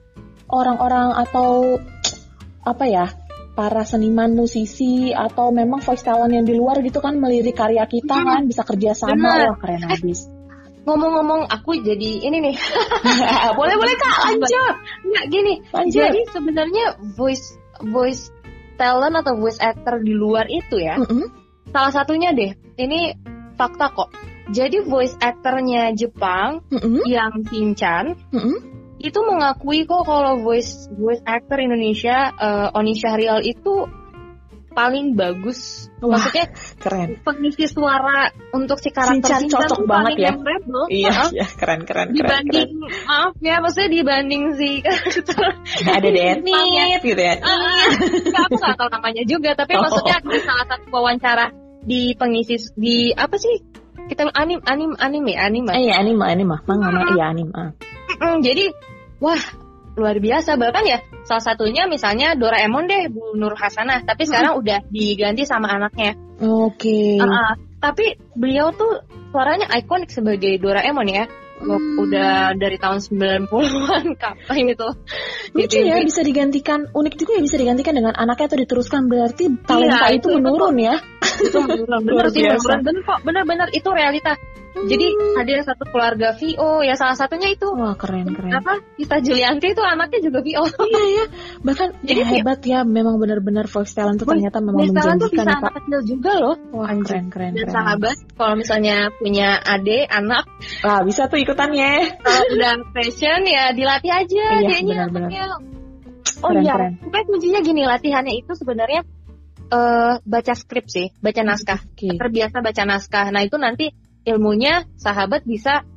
orang-orang 0.47 1.11
atau 1.17 1.79
apa 2.63 2.85
ya 2.87 3.05
para 3.51 3.81
seniman 3.81 4.37
musisi 4.37 5.09
atau 5.09 5.49
memang 5.49 5.81
voice 5.81 6.05
talent 6.05 6.29
yang 6.29 6.45
di 6.45 6.53
luar 6.53 6.77
gitu 6.79 7.01
kan 7.01 7.17
melirik 7.17 7.57
karya 7.57 7.83
kita 7.89 8.13
Hmm. 8.13 8.27
kan 8.27 8.41
bisa 8.45 8.61
kerja 8.61 8.93
sama 8.93 9.49
wah 9.49 9.57
keren 9.57 9.81
habis 9.83 10.29
Ngomong-ngomong 10.87 11.51
aku 11.51 11.83
jadi 11.83 12.23
ini 12.23 12.39
nih. 12.39 12.55
boleh 13.59 13.75
boleh 13.75 13.95
kak 13.99 14.17
lanjut 14.23 14.47
Nggak 15.03 15.25
gini. 15.27 15.53
lanjut 15.75 15.99
Jadi 15.99 16.19
sebenarnya 16.31 16.85
voice 17.11 17.59
voice 17.91 18.31
talent 18.77 19.17
atau 19.17 19.33
voice 19.35 19.59
actor 19.59 19.99
di 19.99 20.13
luar 20.13 20.45
itu 20.47 20.77
ya. 20.79 21.01
Mm-mm. 21.01 21.27
Salah 21.73 21.91
satunya 21.91 22.31
deh. 22.31 22.55
Ini 22.77 23.17
fakta 23.57 23.91
kok. 23.91 24.13
Jadi 24.47 24.85
voice 24.87 25.17
actornya 25.19 25.91
Jepang 25.91 26.63
Mm-mm. 26.71 27.03
yang 27.03 27.43
Shinchan 27.43 28.15
Mm-mm. 28.31 28.57
itu 29.03 29.19
mengakui 29.27 29.83
kok 29.83 30.07
kalau 30.07 30.39
voice 30.39 30.87
voice 30.95 31.19
actor 31.27 31.59
Indonesia 31.59 32.31
eh, 32.31 32.67
Oni 32.71 32.95
Syahrial 32.95 33.43
itu 33.43 33.89
paling 34.77 35.17
bagus. 35.17 35.89
Wah. 35.97 36.21
Maksudnya 36.21 36.53
keren 36.77 37.17
pengisi 37.25 37.65
suara 37.65 38.29
untuk 38.53 38.77
si 38.77 38.93
karakter 38.93 39.17
Shinchan 39.17 39.39
Shinchan 39.49 39.61
cocok 39.65 39.77
tuh 39.81 39.87
banget 39.89 40.13
paling 40.13 40.21
ya. 40.21 40.31
memorable. 40.37 40.85
iya 40.93 41.09
Maaf, 41.09 41.29
iya 41.33 41.47
keren 41.57 41.81
keren 41.89 42.07
dibanding 42.13 42.69
keren 42.69 43.05
maaf 43.09 43.33
ya 43.41 43.55
maksudnya 43.57 43.89
dibanding 43.89 44.43
si 44.53 44.69
karakter 44.85 45.49
ada 45.89 46.09
Denit 46.13 47.01
gitu 47.01 47.17
ya 47.17 47.33
nggak, 47.41 48.43
aku 48.45 48.55
nggak 48.61 48.75
tahu 48.77 48.89
namanya 48.93 49.23
juga 49.25 49.49
tapi 49.57 49.73
Oh. 49.73 49.81
maksudnya 49.81 50.17
di 50.21 50.37
salah 50.45 50.65
satu 50.69 50.85
wawancara 50.93 51.45
di 51.81 52.01
pengisi 52.13 52.55
di 52.77 53.09
apa 53.17 53.35
sih 53.41 53.57
kita 54.05 54.29
anim 54.37 54.61
anim 54.69 54.93
anime 55.01 55.33
anime 55.33 55.73
eh 55.73 55.89
iya 55.89 55.97
anime 55.97 56.21
anime 56.29 56.55
manga 56.69 56.93
iya 57.17 57.33
anime. 57.33 57.73
Mm, 58.21 58.39
jadi 58.45 58.65
wah 59.17 59.41
luar 59.97 60.21
biasa. 60.21 60.55
Bahkan 60.55 60.83
ya 60.85 60.97
salah 61.25 61.43
satunya 61.43 61.89
misalnya 61.89 62.37
Doraemon 62.37 62.85
deh 62.85 63.09
Bu 63.09 63.33
Nur 63.33 63.57
Hasanah. 63.57 64.05
Tapi 64.05 64.29
sekarang 64.29 64.61
udah 64.61 64.85
diganti 64.87 65.43
sama 65.43 65.73
anaknya. 65.73 66.13
Oke. 66.37 67.17
Ah, 67.17 67.25
ah. 67.25 67.53
tapi 67.81 68.13
beliau 68.37 68.69
tuh 68.71 69.01
suaranya 69.33 69.67
ikonik 69.73 70.13
sebagai 70.13 70.55
Doraemon 70.61 71.09
ya. 71.09 71.25
Hmm. 71.57 71.97
udah 71.97 72.53
dari 72.53 72.77
tahun 72.77 73.01
90-an 73.01 74.13
kapan 74.21 74.57
gitu 74.69 74.93
lucu 75.57 75.79
ya 75.81 75.97
bisa 76.05 76.21
digantikan. 76.21 76.85
Unik 76.93 77.17
juga 77.17 77.33
ya 77.33 77.41
bisa 77.41 77.57
digantikan 77.57 77.97
dengan 77.97 78.13
anaknya 78.13 78.45
atau 78.45 78.59
diteruskan. 78.61 79.09
Berarti 79.09 79.49
talenta 79.65 80.05
Iya, 80.05 80.21
itu 80.21 80.29
itu- 80.29 80.37
menurun 80.37 80.77
ya. 80.77 81.01
Itu 81.41 81.57
bener 81.65 82.13
Luar 82.13 82.29
sih 82.29 82.45
biasa. 82.45 82.61
bener 82.61 82.81
bener 82.85 83.01
kok 83.01 83.19
bener-bener. 83.25 83.67
Itu 83.73 83.89
realita 83.89 84.37
jadi 84.85 85.07
Hmm. 85.07 85.41
ada 85.41 85.53
satu 85.63 85.83
keluarga 85.87 86.29
VO 86.33 86.81
ya 86.81 86.93
salah 86.93 87.13
satunya 87.13 87.49
itu 87.49 87.65
wah 87.69 87.93
keren 87.93 88.29
keren. 88.29 88.53
Apa 88.53 88.77
Gita 88.93 89.17
Julianti 89.17 89.67
itu 89.71 89.81
anaknya 89.81 90.19
juga 90.21 90.39
VO 90.41 90.63
iya 90.85 91.03
ya 91.09 91.25
bahkan 91.61 91.89
Jadi 92.07 92.21
ya 92.21 92.27
hebat 92.29 92.59
ya 92.61 92.79
memang 92.81 93.17
benar-benar 93.17 93.65
voice 93.65 93.91
talent 93.91 94.17
tuh 94.17 94.27
ternyata 94.27 94.61
memang 94.61 94.85
Voice 94.85 94.93
talent 94.93 95.17
tuh 95.17 95.29
menjanjikan 95.29 95.45
bisa 95.45 95.49
ya 95.49 95.57
anak 95.57 95.73
kecil 95.77 95.99
juga 96.05 96.31
loh. 96.37 96.55
Wah 96.71 96.87
Anjir. 96.87 97.05
keren 97.09 97.27
keren 97.29 97.51
dan 97.53 97.61
keren. 97.63 97.73
sahabat 97.73 98.15
kalau 98.33 98.53
misalnya 98.55 98.95
punya 99.15 99.47
adik 99.59 100.05
anak. 100.07 100.43
Wah 100.81 101.01
bisa 101.01 101.21
tuh 101.25 101.39
ikutannya. 101.39 101.91
Kalau 102.21 102.43
udah 102.53 102.73
passion 102.91 103.41
ya 103.43 103.63
dilatih 103.71 104.11
aja 104.11 104.43
Iya, 104.53 104.61
dianya 104.63 104.95
benar-benar. 105.09 105.29
anaknya. 105.29 105.43
oh 106.37 106.49
Keren, 106.53 106.61
iya 106.61 106.73
keren. 106.75 106.93
pokoknya 107.01 107.23
kuncinya 107.25 107.59
gini 107.61 107.81
latihannya 107.83 108.33
itu 108.35 108.51
sebenarnya 108.53 109.01
eh 109.67 110.13
baca 110.23 110.53
skrip 110.53 110.85
sih 110.87 111.11
baca 111.17 111.41
naskah. 111.43 111.79
Oke. 111.83 112.15
Terbiasa 112.15 112.61
baca 112.61 112.83
naskah. 112.83 113.25
Nah 113.31 113.41
itu 113.41 113.57
nanti 113.57 113.91
ilmunya 114.27 114.83
sahabat 114.99 115.47
bisa 115.47 115.87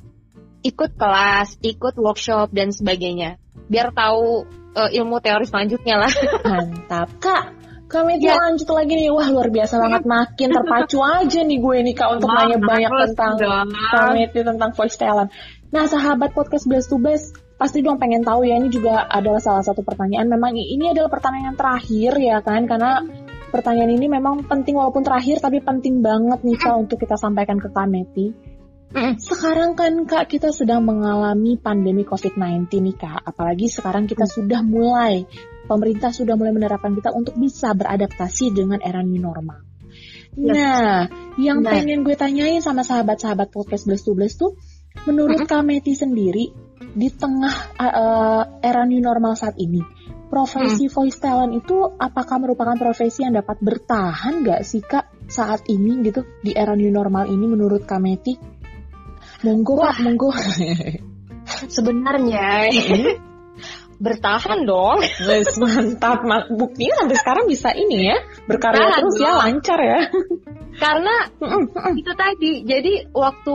ikut 0.62 0.94
kelas 0.94 1.58
ikut 1.66 1.98
workshop 1.98 2.54
dan 2.54 2.70
sebagainya. 2.70 3.42
Biar 3.66 3.90
tahu 3.90 4.46
eh, 4.78 4.90
ilmu 5.02 5.18
teori 5.18 5.44
selanjutnya 5.50 6.06
lah. 6.06 6.12
Mantap. 6.46 7.08
Kak 7.18 7.44
kami 7.90 8.22
Ya. 8.22 8.38
lanjut 8.38 8.70
lagi 8.70 8.94
nih. 8.94 9.10
Wah 9.10 9.26
luar 9.34 9.50
biasa 9.50 9.74
banget. 9.82 10.06
Makin 10.06 10.48
terpacu 10.54 10.98
aja 11.18 11.40
nih 11.42 11.58
gue 11.58 11.76
nih 11.90 11.94
kak 11.98 12.08
untuk 12.16 12.30
nanya 12.30 12.58
banyak 12.62 12.90
tentang 13.10 13.34
Community 13.90 14.40
tentang 14.46 14.70
voice 14.78 14.94
talent. 14.94 15.34
Nah, 15.70 15.86
sahabat 15.90 16.30
podcast 16.34 16.66
Blast 16.70 16.90
to 16.90 16.98
Blast 17.02 17.34
pasti 17.58 17.82
dong 17.84 18.00
pengen 18.00 18.24
tahu 18.24 18.46
ya 18.46 18.56
ini 18.56 18.72
juga 18.72 19.06
adalah 19.10 19.42
salah 19.42 19.66
satu 19.66 19.82
pertanyaan. 19.82 20.30
Memang 20.30 20.54
ini 20.54 20.94
adalah 20.94 21.10
pertanyaan 21.10 21.58
terakhir 21.58 22.14
ya 22.18 22.38
kan 22.46 22.66
karena 22.70 23.02
pertanyaan 23.50 23.92
ini 23.92 24.06
memang 24.06 24.46
penting 24.46 24.78
walaupun 24.78 25.02
terakhir 25.02 25.42
tapi 25.42 25.60
penting 25.60 26.00
banget 26.00 26.40
nih 26.46 26.56
Kak 26.56 26.76
untuk 26.78 26.96
kita 27.02 27.18
sampaikan 27.18 27.58
ke 27.58 27.68
Kameti. 27.68 28.32
Mm. 28.90 29.22
Sekarang 29.22 29.78
kan 29.78 30.06
Kak 30.06 30.30
kita 30.30 30.50
sedang 30.50 30.82
mengalami 30.82 31.58
pandemi 31.58 32.02
COVID-19 32.02 32.66
nih 32.70 32.96
Kak. 32.98 33.22
Apalagi 33.22 33.70
sekarang 33.70 34.10
kita 34.10 34.26
sudah 34.26 34.62
mulai 34.66 35.26
pemerintah 35.70 36.10
sudah 36.10 36.34
mulai 36.34 36.50
menerapkan 36.50 36.90
kita 36.98 37.14
untuk 37.14 37.38
bisa 37.38 37.70
beradaptasi 37.70 38.50
dengan 38.50 38.82
era 38.82 39.02
new 39.06 39.22
normal. 39.22 39.62
Yes. 40.34 40.54
Nah, 40.54 41.10
yang 41.38 41.62
Nah. 41.62 41.70
pengen 41.74 42.06
gue 42.06 42.14
tanyain 42.14 42.62
sama 42.62 42.86
sahabat-sahabat 42.86 43.50
podcast 43.50 43.86
Blast 43.86 44.06
to 44.06 44.14
tuh, 44.14 44.52
menurut 45.06 45.46
Kameti 45.46 45.94
sendiri 45.94 46.50
di 46.90 47.08
tengah 47.14 47.54
uh, 47.78 48.42
era 48.62 48.82
new 48.86 48.98
normal 48.98 49.38
saat 49.38 49.54
ini, 49.58 49.82
profesi 50.30 50.86
voice 50.86 51.18
talent 51.18 51.52
itu 51.52 51.82
apakah 51.98 52.38
merupakan 52.38 52.78
profesi 52.78 53.26
yang 53.26 53.34
dapat 53.34 53.58
bertahan 53.58 54.46
nggak 54.46 54.62
sih 54.62 54.80
kak 54.80 55.10
saat 55.26 55.66
ini 55.66 56.06
gitu 56.06 56.22
di 56.40 56.54
era 56.54 56.78
new 56.78 56.88
normal 56.88 57.26
ini 57.26 57.44
menurut 57.50 57.82
Kameti? 57.84 58.38
Monggo 59.42 59.74
Wah. 59.80 59.90
kak, 59.90 60.06
monggo. 60.06 60.30
Sebenarnya 61.74 62.70
bertahan 64.00 64.64
dong. 64.64 65.00
Wes 65.28 65.54
mantap, 65.60 66.24
Ma- 66.24 66.48
buktinya 66.48 67.04
sampai 67.04 67.16
sekarang 67.20 67.44
bisa 67.48 67.68
ini 67.76 68.08
ya, 68.08 68.18
berkarya 68.48 68.80
Bertahan 68.80 69.00
terus 69.04 69.16
ya, 69.16 69.24
dong. 69.28 69.38
lancar 69.44 69.78
ya. 69.80 70.00
Karena 70.80 71.14
itu 71.92 72.12
tadi. 72.16 72.52
Jadi 72.64 72.92
waktu 73.12 73.52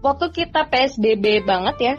waktu 0.00 0.26
kita 0.32 0.60
PSBB 0.72 1.44
banget 1.44 1.76
ya, 1.78 1.94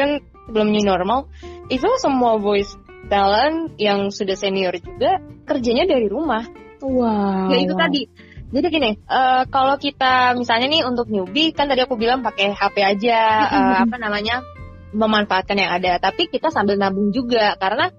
kan 0.00 0.24
sebelum 0.48 0.68
new 0.72 0.84
normal, 0.84 1.28
itu 1.68 1.88
semua 2.00 2.40
voice 2.40 2.72
talent 3.08 3.76
yang 3.76 4.08
sudah 4.08 4.36
senior 4.36 4.74
juga 4.80 5.20
kerjanya 5.44 5.84
dari 5.88 6.08
rumah. 6.08 6.44
Wow. 6.84 7.52
Ya 7.52 7.58
itu 7.60 7.74
tadi. 7.76 8.02
Jadi 8.54 8.66
gini, 8.70 8.90
eh, 8.94 9.42
kalau 9.50 9.74
kita 9.80 10.38
misalnya 10.38 10.70
nih 10.70 10.82
untuk 10.86 11.10
newbie 11.10 11.50
kan 11.50 11.66
tadi 11.66 11.82
aku 11.82 11.98
bilang 11.98 12.22
pakai 12.22 12.54
HP 12.54 12.76
aja, 12.86 13.20
eh, 13.50 13.76
apa 13.82 13.96
namanya 13.98 14.46
memanfaatkan 14.94 15.58
yang 15.58 15.74
ada. 15.74 15.98
Tapi 15.98 16.30
kita 16.30 16.54
sambil 16.54 16.78
nabung 16.78 17.10
juga 17.10 17.58
karena 17.58 17.90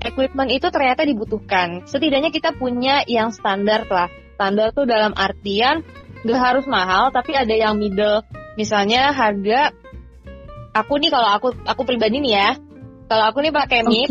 equipment 0.00 0.48
itu 0.48 0.70
ternyata 0.72 1.04
dibutuhkan. 1.04 1.84
Setidaknya 1.84 2.32
kita 2.32 2.56
punya 2.56 3.04
yang 3.04 3.34
standar 3.34 3.84
lah. 3.90 4.08
Standar 4.38 4.72
tuh 4.72 4.88
dalam 4.88 5.12
artian 5.12 5.84
nggak 6.24 6.40
harus 6.40 6.64
mahal, 6.64 7.10
tapi 7.12 7.34
ada 7.36 7.52
yang 7.52 7.76
middle. 7.76 8.24
Misalnya 8.56 9.14
harga 9.14 9.70
aku 10.74 10.98
nih 10.98 11.10
kalau 11.10 11.28
aku 11.36 11.48
aku 11.66 11.82
pribadi 11.84 12.22
nih 12.22 12.32
ya, 12.32 12.50
kalau 13.08 13.24
aku 13.26 13.38
nih 13.40 13.52
pakai 13.52 13.80
mic. 13.82 14.06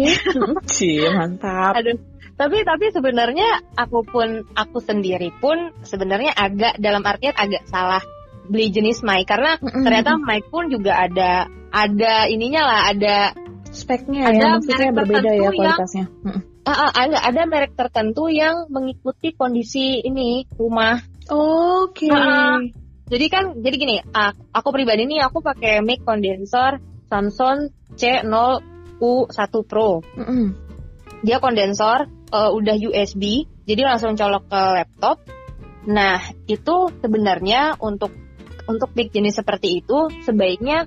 Cie, 0.67 1.07
mantap. 1.17 1.77
Aduh. 1.77 1.97
Tapi 2.37 2.61
tapi 2.61 2.93
sebenarnya 2.93 3.65
aku 3.73 4.05
pun 4.05 4.45
aku 4.53 4.77
sendiri 4.77 5.33
pun 5.41 5.73
sebenarnya 5.81 6.37
agak 6.37 6.77
dalam 6.77 7.01
artian 7.01 7.33
agak 7.33 7.65
salah 7.65 8.01
beli 8.45 8.69
jenis 8.69 9.01
mic 9.01 9.25
karena 9.25 9.57
Mm-mm. 9.57 9.81
ternyata 9.81 10.21
mic 10.21 10.45
pun 10.53 10.69
juga 10.69 11.01
ada 11.01 11.49
ada 11.73 12.29
ininya 12.29 12.61
lah 12.61 12.81
ada 12.93 13.17
speknya 13.73 14.29
Ada 14.29 14.37
ya, 14.37 14.47
maksudnya 14.53 14.89
berbeda 14.93 15.29
ya 15.33 15.41
yang- 15.49 15.55
kualitasnya. 15.57 16.05
Ah, 16.61 16.71
ah, 16.77 16.91
ada 16.93 17.17
ada 17.25 17.41
merek 17.47 17.73
tertentu 17.73 18.27
yang 18.29 18.69
mengikuti 18.69 19.33
kondisi 19.33 20.03
ini 20.03 20.45
rumah. 20.61 20.99
Oke. 21.33 22.11
Ah, 22.13 22.59
Jadi 23.07 23.25
kan 23.31 23.55
jadi 23.57 23.75
gini, 23.79 23.95
ah, 24.11 24.35
aku 24.53 24.69
pribadi 24.69 25.07
nih 25.07 25.25
aku 25.25 25.41
pakai 25.41 25.79
mic 25.81 26.05
kondensor 26.05 26.77
Samsung 27.07 27.71
C0U1 28.97 29.53
Pro. 29.63 30.01
Mm-mm. 30.15 30.45
dia 31.19 31.37
kondensor 31.37 32.05
eh, 32.29 32.49
udah 32.51 32.75
USB 32.77 33.45
jadi 33.63 33.81
langsung 33.85 34.13
colok 34.13 34.45
ke 34.45 34.61
laptop 34.75 35.17
nah 35.83 36.19
itu 36.45 36.75
sebenarnya 36.99 37.79
untuk 37.79 38.11
untuk 38.67 38.91
mic 38.93 39.09
jenis 39.09 39.33
seperti 39.35 39.79
itu 39.79 40.11
sebaiknya 40.21 40.85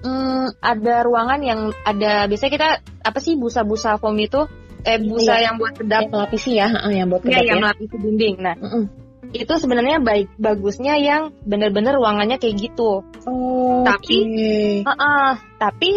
mm, 0.00 0.58
ada 0.58 1.04
ruangan 1.04 1.40
yang 1.40 1.60
ada 1.82 2.24
biasanya 2.24 2.52
kita 2.52 2.68
apa 3.04 3.18
sih 3.18 3.36
busa-busa 3.36 3.98
foam 3.98 4.16
itu 4.16 4.48
eh 4.80 4.96
busa 4.96 5.36
Iya. 5.36 5.44
yang 5.44 5.54
buat 5.58 5.74
kedap 5.74 6.02
Yang 6.02 6.10
pelapisi 6.10 6.50
ya, 6.54 6.66
heeh, 6.70 6.92
yang 6.96 7.08
buat 7.08 7.20
ya 7.20 7.26
kedap 7.28 7.44
yang 7.44 7.58
ya. 7.58 7.62
melapisi 7.62 7.96
dinding 7.98 8.36
nah 8.40 8.54
Mm-mm. 8.56 8.84
itu 9.28 9.52
sebenarnya 9.54 10.00
baik 10.00 10.28
bagusnya 10.40 10.94
yang 10.96 11.22
bener-bener 11.44 11.92
ruangannya 11.94 12.40
kayak 12.40 12.56
gitu 12.58 13.04
Oh, 13.28 13.84
Tapi- 13.84 14.24
oke. 14.24 14.54
Heeh, 14.88 15.28
tapi 15.60 15.88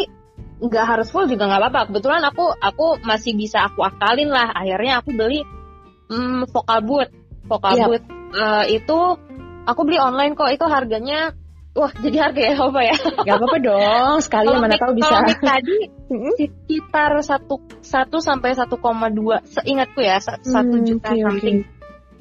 nggak 0.61 0.85
harus 0.85 1.09
full 1.09 1.25
juga 1.25 1.49
nggak 1.49 1.61
apa-apa. 1.65 1.81
Kebetulan 1.89 2.21
aku 2.23 2.53
aku 2.53 3.01
masih 3.01 3.33
bisa 3.33 3.65
aku 3.65 3.81
akalin 3.81 4.29
lah. 4.29 4.53
Akhirnya 4.53 5.01
aku 5.01 5.09
beli 5.11 5.41
hmm, 6.07 6.45
vocal 6.47 6.79
booth. 6.85 7.11
Vocal 7.49 7.73
Iya. 7.73 7.85
booth 7.89 8.05
eh, 8.31 8.65
itu 8.77 8.99
aku 9.65 9.81
beli 9.83 9.97
online 9.97 10.37
kok. 10.37 10.53
Itu 10.53 10.69
harganya 10.69 11.33
wah 11.71 11.89
jadi 11.97 12.17
harga 12.29 12.41
ya 12.45 12.55
apa 12.61 12.81
ya? 12.83 12.95
Gak 13.25 13.35
apa-apa 13.41 13.57
dong, 13.57 14.15
sekalian 14.21 14.59
mana 14.59 14.75
tahu 14.77 14.91
bisa. 14.93 15.07
kalau 15.07 15.33
tadi 15.39 15.77
sekitar 16.37 17.11
satu 17.23 17.55
satu 17.79 18.19
sampai 18.19 18.51
1,2 18.53 18.75
seingatku 19.47 19.99
ya 20.03 20.19
sa- 20.19 20.43
satu 20.43 20.77
Hmm, 20.77 20.85
juta 20.85 21.09
oke. 21.15 21.23
something 21.25 21.57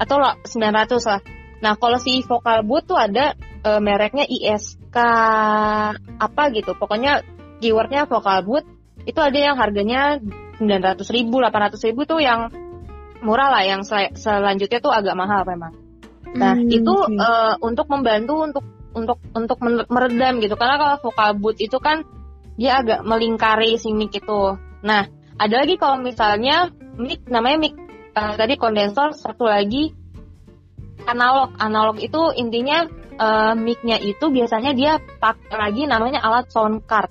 atau 0.01 0.17
lah 0.17 0.39
900 0.47 1.03
lah. 1.05 1.21
Nah 1.61 1.77
kalau 1.77 1.99
si 2.01 2.25
vocal 2.25 2.65
booth 2.65 2.89
tuh 2.89 2.97
ada 2.97 3.37
eh, 3.61 3.81
mereknya 3.83 4.25
ISK 4.25 4.97
apa 6.17 6.43
gitu. 6.55 6.73
Pokoknya 6.73 7.21
keywordnya 7.61 8.09
vocal 8.09 8.41
booth 8.43 8.67
itu 9.05 9.21
ada 9.21 9.39
yang 9.39 9.57
harganya 9.57 10.21
900 10.61 11.01
ribu, 11.17 11.41
800 11.41 11.81
ribu 11.89 12.05
tuh 12.05 12.21
yang 12.21 12.53
murah 13.25 13.49
lah. 13.49 13.63
Yang 13.65 13.89
sel- 13.89 14.15
selanjutnya 14.17 14.81
tuh 14.81 14.93
agak 14.93 15.17
mahal 15.17 15.45
memang. 15.49 15.73
Nah 16.37 16.55
Hmm, 16.57 16.69
itu 16.69 16.95
eh, 17.09 17.55
untuk 17.65 17.87
membantu 17.89 18.45
untuk 18.45 18.65
untuk 18.93 19.19
untuk 19.33 19.59
meredam 19.89 20.43
gitu. 20.45 20.55
Karena 20.55 20.77
kalau 20.77 20.97
vocal 21.01 21.31
booth 21.41 21.61
itu 21.61 21.81
kan 21.81 22.05
dia 22.61 22.85
agak 22.85 23.01
melingkari 23.09 23.81
si 23.81 23.91
mic 23.97 24.13
itu. 24.13 24.57
Nah 24.85 25.09
ada 25.41 25.55
lagi 25.65 25.81
kalau 25.81 25.97
misalnya 25.97 26.69
mic 27.01 27.25
namanya 27.27 27.57
mic 27.57 27.75
eh, 28.13 28.35
tadi 28.37 28.55
kondensor 28.61 29.17
satu 29.17 29.49
lagi 29.49 29.97
analog. 31.09 31.57
Analog 31.57 31.97
itu 32.05 32.37
intinya 32.37 32.85
eh, 33.17 33.55
mic-nya 33.57 33.97
itu 33.97 34.29
biasanya 34.29 34.77
dia 34.77 35.01
pakai 35.19 35.57
lagi 35.57 35.83
namanya 35.89 36.21
alat 36.21 36.53
sound 36.53 36.85
card. 36.85 37.09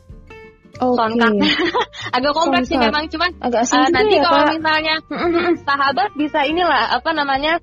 Card. 0.79 1.35
Agak 2.15 2.31
kompleks 2.33 2.67
sih 2.67 2.79
memang 2.79 3.05
cuman 3.07 3.29
Agak 3.37 3.63
juga 3.63 3.91
nanti 3.91 4.15
ya, 4.15 4.23
kalau 4.23 4.41
Kak. 4.41 4.51
misalnya 4.55 4.95
sahabat 5.67 6.09
bisa 6.15 6.39
inilah 6.43 6.95
apa 6.95 7.11
namanya 7.11 7.59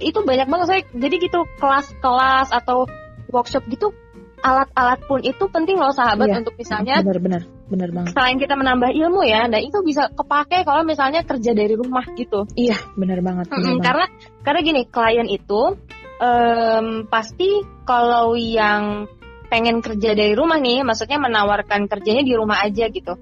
itu 0.00 0.16
banyak 0.18 0.48
banget 0.48 0.66
saya 0.66 0.80
jadi 0.96 1.16
gitu 1.20 1.40
kelas-kelas 1.58 2.48
atau 2.50 2.88
workshop 3.28 3.68
gitu 3.68 3.92
alat-alat 4.40 5.00
pun 5.04 5.20
itu 5.20 5.44
penting 5.48 5.76
loh 5.76 5.88
sahabat 5.88 6.28
Iya. 6.28 6.36
untuk 6.40 6.52
misalnya 6.54 7.00
Benar-benar, 7.00 7.42
benar 7.66 7.88
banget. 7.90 8.12
selain 8.12 8.36
kita 8.36 8.54
menambah 8.54 8.92
ilmu 8.92 9.24
ya 9.24 9.48
dan 9.48 9.60
itu 9.60 9.80
bisa 9.80 10.08
kepake 10.10 10.64
kalau 10.64 10.84
misalnya 10.84 11.20
kerja 11.20 11.52
dari 11.52 11.72
rumah 11.72 12.04
gitu 12.12 12.44
Iya, 12.52 12.76
benar 12.92 13.20
banget. 13.20 13.48
Mm-mm, 13.48 13.60
banget. 13.76 13.84
karena 13.84 14.04
karena 14.40 14.60
gini 14.60 14.82
klien 14.84 15.28
itu 15.28 15.60
em, 16.18 16.86
pasti 17.08 17.48
kalau 17.82 18.36
yang 18.36 19.08
pengen 19.54 19.78
kerja 19.78 20.18
dari 20.18 20.34
rumah 20.34 20.58
nih 20.58 20.82
maksudnya 20.82 21.22
menawarkan 21.22 21.86
kerjanya 21.86 22.26
di 22.26 22.34
rumah 22.34 22.58
aja 22.66 22.90
gitu. 22.90 23.14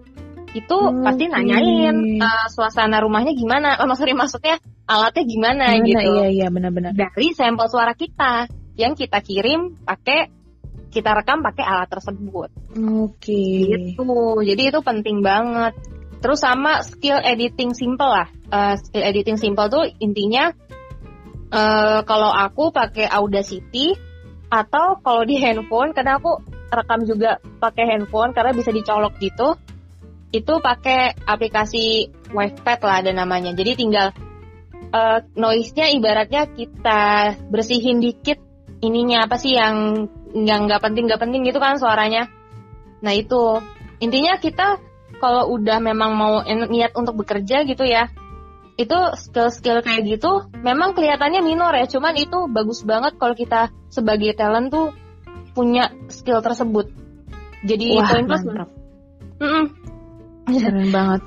Itu 0.57 0.77
Oke. 0.81 1.05
pasti 1.05 1.29
nanyain 1.29 1.97
eh, 2.17 2.47
suasana 2.49 3.05
rumahnya 3.05 3.37
gimana? 3.37 3.77
Oh, 3.85 3.85
maksudnya 3.85 4.17
maksudnya 4.17 4.57
alatnya 4.89 5.25
gimana 5.29 5.65
Mana, 5.77 5.85
gitu. 5.85 6.09
Iya, 6.09 6.27
iya, 6.33 6.47
benar-benar. 6.49 6.97
dari 6.97 7.37
sampel 7.37 7.69
suara 7.69 7.93
kita 7.93 8.49
yang 8.81 8.97
kita 8.97 9.21
kirim 9.21 9.77
pakai 9.85 10.33
kita 10.89 11.13
rekam 11.13 11.45
pakai 11.45 11.65
alat 11.69 11.89
tersebut. 11.93 12.49
Oke. 12.81 13.45
gitu. 13.69 14.41
Jadi 14.41 14.63
itu 14.73 14.81
penting 14.81 15.21
banget. 15.21 15.77
Terus 16.25 16.41
sama 16.41 16.81
skill 16.81 17.21
editing 17.21 17.77
simple 17.77 18.09
lah. 18.09 18.29
Eh, 18.49 18.75
skill 18.81 19.05
editing 19.05 19.37
simple 19.37 19.69
tuh 19.69 19.85
intinya 20.01 20.49
eh, 21.53 22.01
kalau 22.09 22.33
aku 22.33 22.73
pakai 22.73 23.05
Audacity 23.05 24.12
atau 24.53 25.01
kalau 25.01 25.25
di 25.25 25.41
handphone 25.41 25.97
karena 25.97 26.21
aku 26.21 26.37
rekam 26.69 27.09
juga 27.09 27.41
pakai 27.41 27.89
handphone 27.89 28.37
karena 28.37 28.53
bisa 28.53 28.69
dicolok 28.69 29.17
gitu. 29.17 29.57
Itu 30.29 30.61
pakai 30.61 31.17
aplikasi 31.25 32.13
Wavepad 32.37 32.81
lah 32.85 32.97
ada 33.01 33.13
namanya. 33.17 33.57
Jadi 33.57 33.81
tinggal 33.81 34.13
eh, 34.93 35.19
noise-nya 35.33 35.89
ibaratnya 35.89 36.53
kita 36.53 37.03
bersihin 37.49 38.05
dikit 38.05 38.37
ininya 38.85 39.25
apa 39.25 39.41
sih 39.41 39.57
yang 39.57 40.09
yang 40.37 40.69
nggak 40.69 40.85
penting 40.85 41.09
nggak 41.09 41.21
penting 41.21 41.49
gitu 41.49 41.57
kan 41.57 41.81
suaranya. 41.81 42.29
Nah 43.01 43.17
itu. 43.17 43.61
Intinya 44.03 44.35
kita 44.35 44.83
kalau 45.23 45.55
udah 45.55 45.79
memang 45.79 46.19
mau 46.19 46.43
niat 46.43 46.91
untuk 46.99 47.23
bekerja 47.23 47.63
gitu 47.63 47.87
ya, 47.87 48.11
itu 48.83 48.99
skill-skill 49.17 49.85
kayak 49.85 50.03
gitu 50.07 50.51
memang 50.61 50.95
kelihatannya 50.97 51.41
minor 51.45 51.73
ya, 51.75 51.87
cuman 51.87 52.15
itu 52.19 52.51
bagus 52.51 52.83
banget 52.83 53.15
kalau 53.17 53.35
kita 53.39 53.71
sebagai 53.93 54.35
talent 54.35 54.73
tuh 54.73 54.91
punya 55.53 55.93
skill 56.09 56.41
tersebut. 56.41 56.91
Jadi 57.63 57.95
Wah, 57.95 58.09
poin 58.09 58.25
plus. 58.27 58.43
mantap. 58.43 58.69
Mm-mm. 59.39 59.65
Keren 60.51 60.91
banget. 60.91 61.21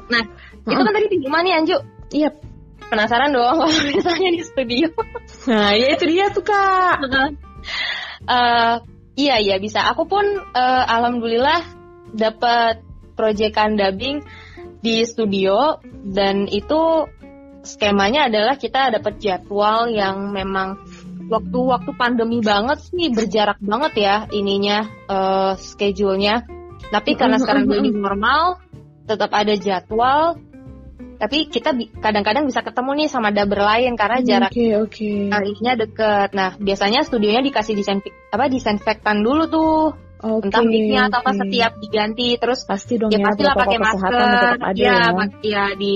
Itu 0.68 0.82
kan 0.82 0.94
tadi 0.94 1.07
di 1.07 1.18
rumah 1.23 1.41
nih 1.45 1.53
Anju. 1.61 1.77
Iya. 2.11 2.30
Penasaran 2.86 3.34
dong 3.34 3.56
kalau 3.64 3.72
misalnya 3.88 4.30
di 4.36 4.41
studio. 4.44 4.90
Nah, 5.49 5.73
ya 5.73 5.88
itu 5.95 6.06
dia 6.06 6.30
tuh, 6.30 6.44
Kak. 6.44 7.02
Eh, 8.26 8.76
iya 9.15 9.36
iya 9.41 9.56
bisa. 9.61 9.86
Aku 9.94 10.06
pun 10.06 10.26
eh, 10.53 10.84
alhamdulillah 10.86 11.61
dapat 12.14 12.84
proyekan 13.15 13.80
dubbing 13.80 14.22
di 14.84 15.02
studio 15.07 15.82
dan 16.06 16.45
itu 16.45 17.10
skemanya 17.65 18.31
adalah 18.31 18.55
kita 18.55 18.93
dapat 18.93 19.17
jadwal 19.19 19.89
yang 19.89 20.31
memang 20.31 20.79
waktu-waktu 21.25 21.91
pandemi 21.97 22.39
banget 22.41 22.85
sih 22.85 23.09
berjarak 23.09 23.57
banget 23.61 23.93
ya 23.97 24.15
ininya 24.29 24.85
eh, 25.09 25.53
schedule-nya. 25.57 26.45
Tapi 26.93 27.17
karena 27.17 27.41
sekarang 27.41 27.65
jadi 27.65 27.89
normal, 27.91 28.61
tetap 29.09 29.33
ada 29.33 29.53
jadwal. 29.57 30.37
Tapi 31.15 31.47
kita 31.47 31.71
kadang-kadang 32.03 32.43
bisa 32.43 32.59
ketemu 32.59 32.91
nih 33.03 33.07
sama 33.07 33.31
dubber 33.31 33.63
lain 33.63 33.95
karena 33.95 34.19
jarak 34.19 34.51
Oke, 34.51 34.67
oke. 34.75 35.11
Kalinya 35.31 35.73
deket. 35.79 36.29
Nah, 36.35 36.59
biasanya 36.59 37.07
studionya 37.07 37.39
dikasih 37.39 37.71
disinfek 37.71 38.11
apa 38.35 38.51
disinfektan 38.51 39.23
dulu 39.23 39.43
tuh 39.47 39.95
Oke, 40.25 40.47
entah 40.49 40.63
mic-nya 40.63 41.11
atau 41.11 41.19
apa 41.21 41.31
setiap 41.37 41.71
diganti 41.77 42.39
terus 42.41 42.65
pasti 42.65 42.97
dong 42.97 43.13
ya 43.13 43.19
ya, 43.19 43.25
pastilah 43.29 43.55
pakai 43.55 43.77
masker 43.77 44.11
tetap 44.15 44.61
ada 44.63 44.79
ya 44.79 44.95
ya. 44.95 45.11
pak- 45.11 45.43
ya 45.45 45.65
di 45.75 45.93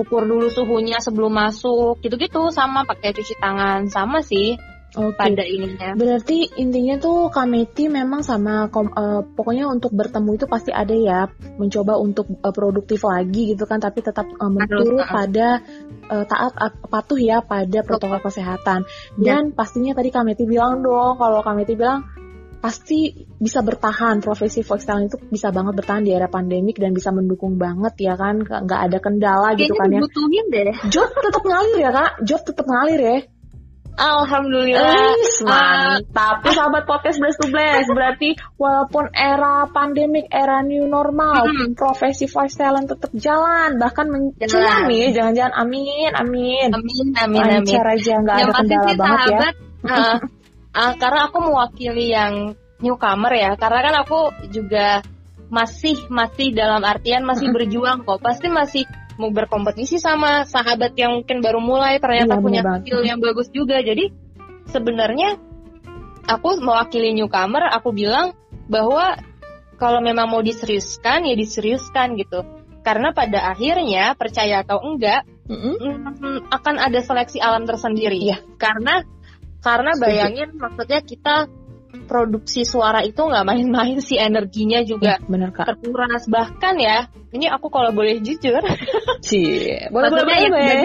ukur 0.00 0.24
dulu 0.24 0.48
suhunya 0.48 0.98
sebelum 0.98 1.32
masuk 1.32 2.00
gitu-gitu 2.00 2.48
sama 2.50 2.88
pakai 2.88 3.12
cuci 3.12 3.36
tangan 3.38 3.86
sama 3.92 4.24
sih 4.24 4.56
Oke. 4.90 5.14
pada 5.14 5.46
ininya 5.46 5.94
Berarti 5.94 6.50
intinya 6.58 6.98
tuh 6.98 7.30
Kameti 7.30 7.86
memang 7.86 8.26
sama 8.26 8.66
kom- 8.74 8.90
eh, 8.90 9.22
pokoknya 9.22 9.70
untuk 9.70 9.94
bertemu 9.94 10.34
itu 10.34 10.50
pasti 10.50 10.74
ada 10.74 10.90
ya 10.90 11.30
mencoba 11.62 11.94
untuk 11.94 12.26
eh, 12.26 12.50
produktif 12.50 13.06
lagi 13.06 13.54
gitu 13.54 13.70
kan 13.70 13.78
tapi 13.78 14.02
tetap 14.02 14.26
eh, 14.26 14.50
menurut 14.50 14.98
Harus, 14.98 15.14
pada 15.14 15.48
eh, 16.10 16.24
taat 16.26 16.52
at- 16.58 16.82
patuh 16.90 17.22
ya 17.22 17.38
pada 17.38 17.86
protokol 17.86 18.18
kesehatan. 18.18 18.82
Ya. 19.22 19.38
Dan 19.38 19.54
pastinya 19.54 19.94
tadi 19.94 20.10
Kameti 20.10 20.42
bilang 20.42 20.82
dong 20.82 21.22
kalau 21.22 21.38
Kameti 21.46 21.78
bilang 21.78 22.02
pasti 22.60 23.16
bisa 23.40 23.64
bertahan 23.64 24.20
profesi 24.20 24.60
voice 24.60 24.84
talent 24.84 25.08
itu 25.08 25.16
bisa 25.32 25.48
banget 25.48 25.72
bertahan 25.80 26.04
di 26.04 26.12
era 26.12 26.28
pandemik 26.28 26.76
dan 26.76 26.92
bisa 26.92 27.08
mendukung 27.08 27.56
banget 27.56 27.96
ya 27.98 28.14
kan 28.14 28.44
nggak 28.44 28.80
ada 28.86 28.98
kendala 29.00 29.56
gitu 29.56 29.72
kayaknya 29.72 29.80
kan 29.80 29.88
ya 29.88 30.00
dibutuhin 30.04 30.46
deh 30.52 30.76
job 30.92 31.08
tetap 31.08 31.42
ngalir 31.42 31.78
ya 31.80 31.90
kak 31.90 32.10
job 32.20 32.40
tetap 32.44 32.66
ngalir 32.68 33.00
ya 33.00 33.18
alhamdulillah 34.00 35.12
Wis, 35.20 35.44
mantap. 35.44 36.40
Tuh 36.40 36.56
sahabat 36.56 36.88
podcast 36.88 37.20
Blast 37.20 37.36
to 37.36 37.52
Blast. 37.52 37.90
Berarti 37.92 38.32
walaupun 38.56 39.12
era 39.12 39.68
pandemik, 39.68 40.24
era 40.32 40.64
new 40.64 40.88
normal, 40.88 41.44
Hmm. 41.44 41.76
profesi 41.76 42.24
voice 42.24 42.56
talent 42.56 42.88
tetap 42.88 43.12
jalan. 43.12 43.76
Bahkan 43.76 44.06
mencuan 44.08 44.48
Jalan. 44.48 44.88
nih, 44.88 45.12
jangan-jangan 45.12 45.52
amin, 45.52 46.10
amin. 46.16 46.68
amin 46.72 47.06
amin 47.12 47.42
amin 47.44 47.60
Lancar 47.60 47.86
aja, 47.92 48.14
nggak 48.24 48.36
ada 48.40 48.52
kendala 48.56 48.90
banget 48.96 49.20
ya. 49.20 49.28
sahabat 49.28 49.54
uh, 49.84 50.16
uh, 50.74 50.94
karena 50.98 51.28
aku 51.30 51.38
mewakili 51.42 52.12
yang 52.12 52.54
newcomer 52.80 53.32
ya 53.36 53.50
karena 53.60 53.80
kan 53.84 53.94
aku 54.02 54.20
juga 54.50 55.04
masih 55.50 55.98
masih 56.08 56.54
dalam 56.54 56.80
artian 56.86 57.26
masih 57.26 57.50
Mm-mm. 57.50 57.56
berjuang 57.58 57.98
kok 58.06 58.22
pasti 58.22 58.46
masih 58.48 58.86
mau 59.20 59.28
berkompetisi 59.28 60.00
sama 60.00 60.48
sahabat 60.48 60.96
yang 60.96 61.20
mungkin 61.20 61.44
baru 61.44 61.60
mulai 61.60 62.00
ternyata 62.00 62.38
Iya, 62.38 62.42
punya 62.42 62.60
banget. 62.64 62.80
skill 62.88 63.02
yang 63.04 63.18
bagus 63.20 63.48
juga 63.52 63.82
jadi 63.82 64.08
sebenarnya 64.70 65.36
aku 66.24 66.62
mewakili 66.62 67.12
newcomer 67.12 67.68
aku 67.68 67.90
bilang 67.92 68.32
bahwa 68.70 69.18
kalau 69.76 70.00
memang 70.00 70.30
mau 70.30 70.40
diseriuskan 70.40 71.26
ya 71.26 71.34
diseriuskan 71.36 72.14
gitu 72.16 72.46
karena 72.80 73.12
pada 73.12 73.52
akhirnya 73.52 74.16
percaya 74.16 74.64
atau 74.64 74.80
enggak 74.80 75.26
Mm-mm. 75.50 75.74
mm, 76.16 76.40
akan 76.48 76.78
ada 76.78 77.02
seleksi 77.02 77.42
alam 77.42 77.66
tersendiri. 77.66 78.16
Iya. 78.22 78.38
Karena 78.54 79.02
karena 79.60 79.92
Setuju. 79.92 80.04
bayangin 80.04 80.48
maksudnya 80.56 81.00
kita 81.00 81.34
produksi 82.06 82.62
suara 82.62 83.02
itu 83.02 83.18
nggak 83.18 83.42
main-main 83.42 83.98
sih 83.98 84.14
energinya 84.14 84.82
juga 84.82 85.18
Ya, 85.18 85.26
bener 85.26 85.50
kak. 85.50 85.66
terkuras 85.68 86.26
bahkan 86.26 86.74
ya 86.74 87.06
ini 87.30 87.46
aku 87.46 87.66
kalau 87.66 87.90
boleh 87.90 88.18
jujur 88.18 88.62
Cie, 89.26 89.90
boleh 89.90 90.08
boleh 90.08 90.22
boleh. 90.22 90.38
ya 90.38 90.46
sebagai, 90.46 90.78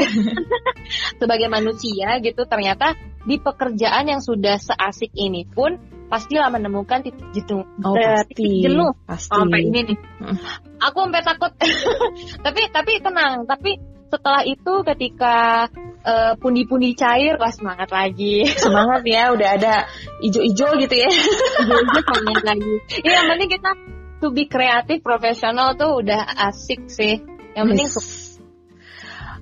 sebagai 1.22 1.47
manusia 1.47 2.18
gitu 2.19 2.45
ternyata 2.45 2.93
di 3.22 3.38
pekerjaan 3.38 4.06
yang 4.06 4.22
sudah 4.22 4.57
seasik 4.57 5.10
ini 5.14 5.45
pun 5.45 5.77
pastilah 6.06 6.49
menemukan 6.49 7.02
titik 7.02 7.26
jenuh 7.34 7.65
Oh 7.81 7.97
eh, 7.97 8.22
pasti, 8.22 8.34
titik 8.38 8.61
jenuh 8.69 8.91
pasti. 9.06 9.30
sampai 9.34 9.60
ini 9.64 9.80
nih. 9.89 9.97
Mm. 10.22 10.38
Aku 10.77 10.97
sampai 11.02 11.22
takut. 11.26 11.52
tapi 12.45 12.61
tapi 12.69 12.91
tenang. 13.02 13.49
Tapi 13.49 13.72
setelah 14.10 14.41
itu 14.45 14.73
ketika 14.86 15.68
eh, 16.06 16.34
pundi-pundi 16.38 16.94
cair, 16.94 17.36
wah 17.41 17.52
semangat 17.52 17.90
lagi. 17.90 18.45
Semangat 18.64 19.02
ya, 19.03 19.34
udah 19.34 19.49
ada 19.57 19.73
ijo-ijo 20.22 20.68
gitu 20.82 20.95
ya. 20.95 21.10
Jadi 21.10 21.99
semangat 22.10 22.44
lagi. 22.45 22.73
Iya, 23.02 23.11
yang 23.11 23.27
penting 23.36 23.49
kita 23.57 23.69
to 24.22 24.27
be 24.32 24.48
kreatif, 24.48 25.02
profesional 25.02 25.76
tuh 25.76 26.02
udah 26.02 26.22
asik 26.49 26.88
sih. 26.88 27.22
Yang 27.56 27.65
penting 27.72 27.90
Yes. 27.90 28.36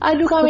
Aduh 0.03 0.27
Kak 0.27 0.43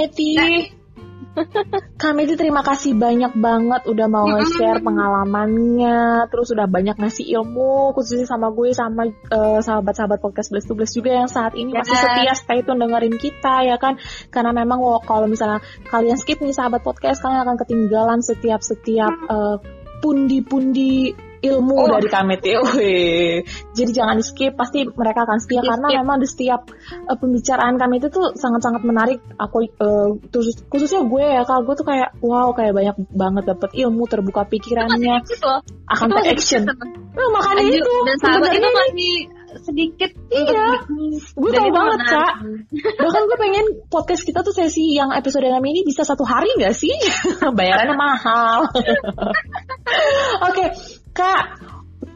Kak 1.97 2.13
Meti 2.13 2.35
terima 2.35 2.59
kasih 2.61 2.99
banyak 2.99 3.33
banget 3.39 3.87
udah 3.87 4.07
mau 4.11 4.27
nge-share 4.27 4.83
pengalamannya, 4.83 6.27
terus 6.27 6.51
udah 6.51 6.67
banyak 6.67 6.99
ngasih 6.99 7.31
ilmu 7.39 7.95
khususnya 7.95 8.27
sama 8.27 8.51
gue 8.51 8.75
sama 8.75 9.07
eh, 9.07 9.59
sahabat-sahabat 9.63 10.19
podcast 10.19 10.51
Blast 10.51 10.67
to 10.67 10.75
Blast 10.75 10.93
juga 10.93 11.15
yang 11.15 11.31
saat 11.31 11.55
ini 11.55 11.71
masih 11.71 11.95
Yes. 11.95 12.03
setia 12.03 12.33
stay 12.35 12.59
tune 12.67 12.83
dengerin 12.83 13.15
kita 13.15 13.63
ya 13.63 13.79
kan. 13.79 13.95
Karena 14.27 14.51
memang 14.51 14.83
wah, 14.83 14.99
kalau 14.99 15.31
misalnya 15.31 15.63
kalian 15.87 16.19
skip 16.19 16.43
nih 16.43 16.51
sahabat 16.51 16.83
podcast 16.83 17.23
kalian 17.23 17.47
akan 17.47 17.57
ketinggalan 17.63 18.19
setiap-setiap 18.19 19.13
eh, 19.29 19.57
pundi-pundi 20.03 21.15
ilmu 21.43 21.75
Oh. 21.75 21.91
dari 21.91 22.07
Kak 22.07 22.23
Meti. 22.23 22.55
Wih. 22.55 23.43
Jadi 23.75 23.91
jangan 23.91 24.15
di 24.15 24.23
skip, 24.23 24.55
pasti 24.55 24.87
mereka 24.87 25.27
akan 25.27 25.37
setia 25.43 25.59
Di 25.59 25.67
karena 25.67 25.87
skip. 25.91 25.99
memang 25.99 26.17
di 26.17 26.27
setiap 26.27 26.61
uh, 27.05 27.17
pembicaraan 27.19 27.75
kami 27.75 27.99
itu 27.99 28.07
tuh 28.07 28.31
sangat-sangat 28.33 28.81
menarik. 28.81 29.19
Aku 29.35 29.67
uh, 29.79 30.15
terus 30.31 30.55
khususnya 30.71 31.03
gue 31.03 31.25
ya, 31.25 31.43
kalau 31.43 31.67
gue 31.67 31.75
tuh 31.75 31.87
kayak 31.87 32.15
wow 32.23 32.55
kayak 32.55 32.71
banyak 32.71 32.95
banget 33.11 33.43
dapet 33.51 33.69
ilmu, 33.75 34.07
terbuka 34.07 34.47
pikirannya, 34.47 35.19
gitu 35.27 35.43
loh. 35.43 35.59
akan 35.91 36.07
Itu 36.09 36.21
action. 36.31 36.63
Nah, 37.13 37.27
makanya 37.29 37.63
itu 37.69 37.91
Dan 38.07 38.17
sahabat 38.17 38.49
itu 38.49 38.57
sebenarnya 38.57 38.71
masih 38.73 39.15
sedikit 39.53 40.09
Iya. 40.33 40.81
gue 41.37 41.51
tau 41.53 41.69
banget 41.69 41.99
kak. 42.09 42.33
Bahkan 42.73 43.21
gue 43.29 43.37
pengen 43.37 43.65
podcast 43.85 44.25
kita 44.25 44.41
tuh 44.41 44.49
sesi 44.49 44.97
yang 44.97 45.13
episode 45.13 45.45
kami 45.45 45.77
ini 45.77 45.81
bisa 45.85 46.01
satu 46.01 46.25
hari 46.25 46.49
nggak 46.57 46.73
sih? 46.73 46.89
Bayarannya 47.57 47.93
mahal. 47.93 48.65
Oke, 50.49 50.65
kak. 51.13 51.45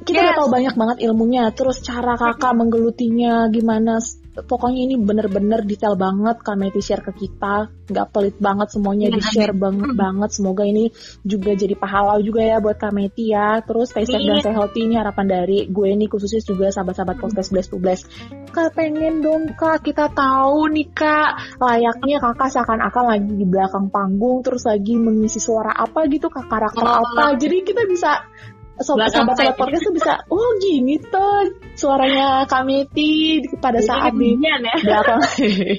Kita 0.08 0.24
udah 0.24 0.32
Yes. 0.32 0.40
tahu 0.40 0.50
banyak 0.52 0.76
banget 0.80 0.98
ilmunya. 1.04 1.44
Terus 1.52 1.84
cara 1.84 2.16
kakak 2.16 2.56
menggelutinya 2.56 3.52
gimana? 3.52 4.00
Pokoknya 4.38 4.86
ini 4.86 4.96
bener-bener 5.02 5.66
detail 5.66 5.98
banget 5.98 6.46
Kak 6.46 6.56
Meti 6.56 6.78
share 6.78 7.02
ke 7.02 7.10
kita. 7.12 7.74
Nggak 7.90 8.08
pelit 8.14 8.38
banget 8.38 8.70
semuanya 8.70 9.10
Iya, 9.10 9.16
di 9.18 9.22
share 9.26 9.56
banget 9.58 9.98
banget. 9.98 10.30
Semoga 10.30 10.62
ini 10.62 10.94
juga 11.26 11.58
jadi 11.58 11.74
pahala 11.74 12.22
juga 12.22 12.46
ya 12.46 12.62
buat 12.62 12.78
Kak 12.78 12.94
Meti 12.94 13.34
ya. 13.34 13.60
Terus 13.66 13.90
stay 13.92 14.06
safe 14.06 14.22
dan 14.24 14.38
stay 14.40 14.54
healthy 14.54 14.86
ini 14.86 14.96
harapan 14.96 15.26
dari 15.26 15.66
gue 15.68 15.90
nih 15.90 16.06
khususnya 16.08 16.40
juga 16.46 16.70
sahabat-sahabat 16.70 17.18
podcast 17.18 17.50
Blast 17.50 17.70
to 17.74 17.82
Blast. 17.82 18.06
Kak 18.54 18.78
pengen 18.78 19.26
dong 19.26 19.58
kak 19.58 19.82
kita 19.82 20.08
tahu 20.14 20.70
nih 20.70 20.88
kak 20.94 21.58
layaknya 21.58 22.22
kakak 22.22 22.54
seakan-akan 22.54 23.04
lagi 23.18 23.34
di 23.34 23.46
belakang 23.46 23.90
panggung 23.90 24.40
terus 24.40 24.64
lagi 24.64 24.96
mengisi 24.96 25.38
suara 25.38 25.74
apa 25.74 26.06
gitu 26.08 26.30
kak 26.30 26.46
karakter 26.46 26.82
Oh. 26.82 27.02
apa 27.02 27.36
jadi 27.38 27.62
kita 27.62 27.86
bisa 27.86 28.22
sobat 28.80 29.10
Belakang 29.10 29.26
sahabat 29.34 29.46
mic. 29.54 29.58
podcast 29.58 29.84
tuh 29.86 29.94
bisa 29.96 30.14
oh 30.30 30.50
gini 30.62 30.96
tuh 31.02 31.42
suaranya 31.74 32.46
Kameti 32.46 33.42
pada 33.58 33.82
saat 33.82 34.14
di 34.14 34.38
ya. 34.38 34.58
belakang 34.82 35.22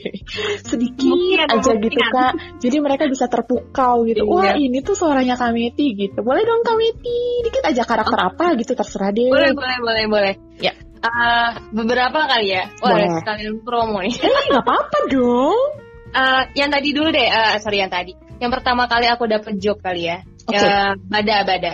sedikit 0.70 1.14
Mungkin, 1.14 1.46
aja 1.46 1.72
gitu 1.78 2.00
kak 2.00 2.32
jadi 2.58 2.76
mereka 2.82 3.04
bisa 3.06 3.26
terpukau 3.30 4.02
gitu 4.06 4.26
wah 4.26 4.54
Iya. 4.54 4.64
ini 4.70 4.78
tuh 4.82 4.94
suaranya 4.94 5.34
Kameti 5.38 5.94
gitu 5.94 6.22
boleh 6.22 6.42
dong 6.42 6.62
Kameti 6.62 7.42
dikit 7.46 7.62
aja 7.66 7.82
karakter 7.84 8.18
apa 8.18 8.54
gitu 8.58 8.72
terserah 8.74 9.10
deh 9.10 9.28
Boleh, 9.28 9.52
boleh, 9.54 9.76
boleh, 9.82 10.04
boleh. 10.08 10.34
Ya. 10.58 10.72
Eh, 10.98 11.48
beberapa 11.70 12.26
kali 12.26 12.58
ya. 12.58 12.66
Wah, 12.82 12.90
Boleh. 12.90 13.22
sekalian 13.22 13.62
promo 13.62 14.02
nih. 14.02 14.18
eh 14.18 14.44
nggak 14.50 14.64
apa-apa 14.66 14.98
dong 15.06 15.62
Eh, 16.08 16.42
yang 16.56 16.72
tadi 16.72 16.96
dulu 16.96 17.12
deh, 17.12 17.28
eh, 17.28 17.60
sorry 17.60 17.84
yang 17.84 17.92
tadi. 17.92 18.16
Yang 18.40 18.50
pertama 18.58 18.88
kali 18.88 19.06
aku 19.06 19.28
dapet 19.28 19.60
job 19.60 19.76
kali 19.78 20.08
ya. 20.08 20.24
Oke. 20.48 20.56
Eh, 20.56 20.92
bada 21.06 21.36
bada. 21.44 21.72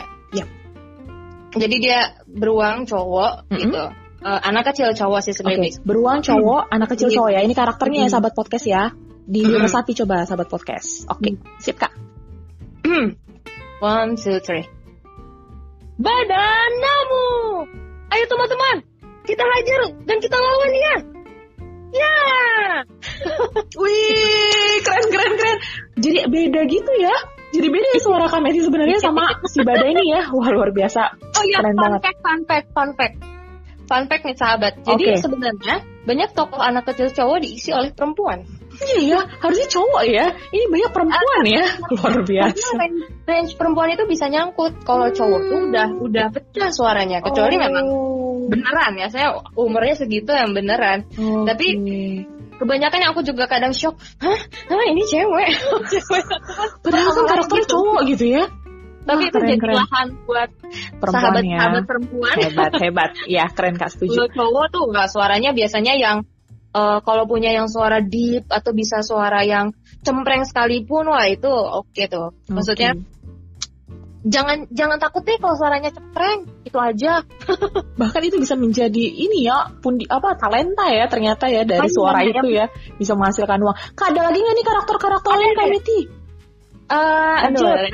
Ya. 1.55 1.61
Jadi 1.67 1.77
dia 1.79 1.99
beruang 2.27 2.83
cowok 2.85 3.47
Mm-mm. 3.49 3.61
gitu. 3.63 3.83
Eh, 4.25 4.41
anak 4.41 4.73
kecil 4.73 4.91
cowok 4.97 5.21
sih 5.21 5.35
sebenarnya. 5.37 5.79
beruang 5.85 6.25
cowok, 6.25 6.73
anak 6.73 6.89
kecil 6.97 7.09
Iya. 7.13 7.17
cowok 7.21 7.31
ya. 7.31 7.41
Ini 7.45 7.55
karakternya 7.55 7.99
ya 7.99 8.07
Hmm. 8.09 8.13
sahabat 8.17 8.33
podcast 8.35 8.67
ya. 8.67 8.83
Di 9.25 9.41
Hmm. 9.45 9.61
resapi 9.61 9.93
coba 9.95 10.25
sahabat 10.25 10.49
podcast. 10.49 11.05
Oke, 11.09 11.37
sip 11.61 11.77
kak. 11.77 11.93
One, 13.85 14.17
two, 14.17 14.41
three. 14.41 14.65
Badanamu! 15.95 17.25
Ayo 18.11 18.25
teman-teman, 18.27 18.77
kita 19.25 19.45
hajar 19.45 19.81
dan 20.05 20.19
kita 20.19 20.37
lawan 20.37 20.73
ya. 20.73 20.95
Ya. 21.95 22.15
Wih, 23.81 24.75
keren 24.83 25.07
keren 25.07 25.33
keren. 25.39 25.59
Jadi 26.01 26.19
beda 26.27 26.61
gitu 26.67 26.93
ya. 26.99 27.15
Jadi 27.55 27.67
beda 27.71 27.87
ya 27.87 28.01
suara 28.03 28.27
Kameti 28.27 28.61
sebenarnya 28.61 28.99
sama 28.99 29.25
si 29.47 29.63
Bada 29.63 29.87
ini 29.87 30.11
ya. 30.11 30.27
Wah 30.29 30.49
luar 30.51 30.71
biasa. 30.71 31.03
Oh 31.15 31.45
iya, 31.47 31.63
Keren 31.63 31.73
fun 31.73 31.83
banget. 31.87 32.01
fact, 32.03 32.19
fun 32.21 32.41
fact, 32.45 32.67
fun 32.75 32.91
fact. 32.99 33.17
Fun 33.85 34.03
fact 34.09 34.23
nih 34.25 34.37
sahabat. 34.37 34.73
Jadi 34.83 35.05
Oke. 35.13 35.21
sebenarnya 35.21 35.75
banyak 36.05 36.31
tokoh 36.33 36.59
anak 36.59 36.85
kecil 36.85 37.09
cowok 37.09 37.39
diisi 37.41 37.71
oleh 37.71 37.93
perempuan. 37.93 38.43
Iya 38.75 38.99
ya, 39.07 39.21
harusnya 39.39 39.69
cowok 39.71 40.03
ya. 40.05 40.27
Ini 40.51 40.65
banyak 40.67 40.91
perempuan 40.91 41.43
ya. 41.47 41.65
Luar 41.95 42.17
biasa. 42.21 42.75
Range, 42.75 43.03
range 43.23 43.53
perempuan 43.55 43.95
itu 43.95 44.03
bisa 44.05 44.27
nyangkut. 44.27 44.83
Kalau 44.83 45.07
cowok 45.09 45.41
tuh 45.47 45.61
udah 45.71 45.89
udah 46.01 46.27
pecah 46.33 46.71
suaranya. 46.75 47.23
Kecuali 47.23 47.55
Oh. 47.55 47.63
memang 47.63 47.87
beneran 48.51 48.93
ya. 48.99 49.07
Saya 49.13 49.29
umurnya 49.55 49.95
segitu 49.95 50.33
yang 50.33 50.51
beneran. 50.53 51.07
Oke. 51.15 51.47
Tapi 51.47 51.67
kebanyakan 52.65 52.99
yang 53.05 53.11
aku 53.13 53.23
juga 53.23 53.45
kadang 53.45 53.77
shock. 53.77 54.01
Hah? 54.25 54.41
Hah 54.73 54.85
ini 54.89 55.05
cewek? 55.05 55.49
cewek. 55.93 56.25
padahal 56.85 57.11
kan 57.13 57.25
karakternya 57.29 57.67
cowok 57.69 58.01
gitu 58.09 58.27
ya. 58.41 58.45
tapi 59.05 59.21
Wah, 59.21 59.29
itu 59.29 59.37
keren, 59.37 59.49
jadi 59.53 59.61
keren. 59.61 59.77
lahan 59.85 60.07
buat 60.25 60.51
Perempuan 60.97 61.13
sahabat 61.21 61.43
ya. 61.45 61.59
sahabat 61.61 61.85
perempuan 61.85 62.35
Hebat, 62.41 62.73
hebat. 62.81 63.11
Ya, 63.29 63.45
keren 63.53 63.77
Kak, 63.77 63.93
setuju. 63.93 64.17
Kalau 64.17 64.29
cowok 64.33 64.67
tuh 64.73 64.85
nggak 64.89 65.09
suaranya 65.13 65.51
biasanya 65.53 65.93
yang 65.93 66.17
eh, 66.73 66.99
kalau 67.05 67.25
punya 67.29 67.53
yang 67.53 67.69
suara 67.69 68.01
deep 68.01 68.49
atau 68.49 68.73
bisa 68.73 69.05
suara 69.05 69.45
yang 69.45 69.77
cempreng 70.01 70.49
sekalipun 70.49 71.09
wah 71.09 71.25
itu 71.29 71.49
oke 71.49 72.03
tuh 72.13 72.37
maksudnya 72.53 72.93
Oke. 72.93 73.14
Jangan 74.25 74.65
jangan 74.73 74.97
takut 74.97 75.21
deh 75.23 75.37
kalau 75.37 75.53
suaranya 75.53 75.93
cempreng 75.93 76.49
itu 76.65 76.79
aja 76.81 77.21
bahkan 78.01 78.23
itu 78.25 78.41
bisa 78.41 78.57
menjadi 78.57 79.05
ini 79.05 79.45
ya 79.45 79.69
pundi 79.79 80.09
apa 80.09 80.33
talenta 80.35 80.89
ya 80.89 81.05
ternyata 81.07 81.45
ya 81.47 81.63
dari 81.63 81.85
iya, 81.85 81.93
suara 81.93 82.21
iya. 82.25 82.33
itu 82.33 82.47
ya 82.49 82.65
bisa 82.97 83.13
menghasilkan 83.15 83.61
uang. 83.61 83.77
Kak 83.93 84.17
ada 84.17 84.33
lagi 84.33 84.41
nggak 84.41 84.57
nih 84.57 84.65
karakter-karakter 84.65 85.31
lain 85.31 85.53
Kak? 85.53 85.67
Eh, 86.85 87.37
aduh 87.49 87.65
Lanjut. 87.65 87.93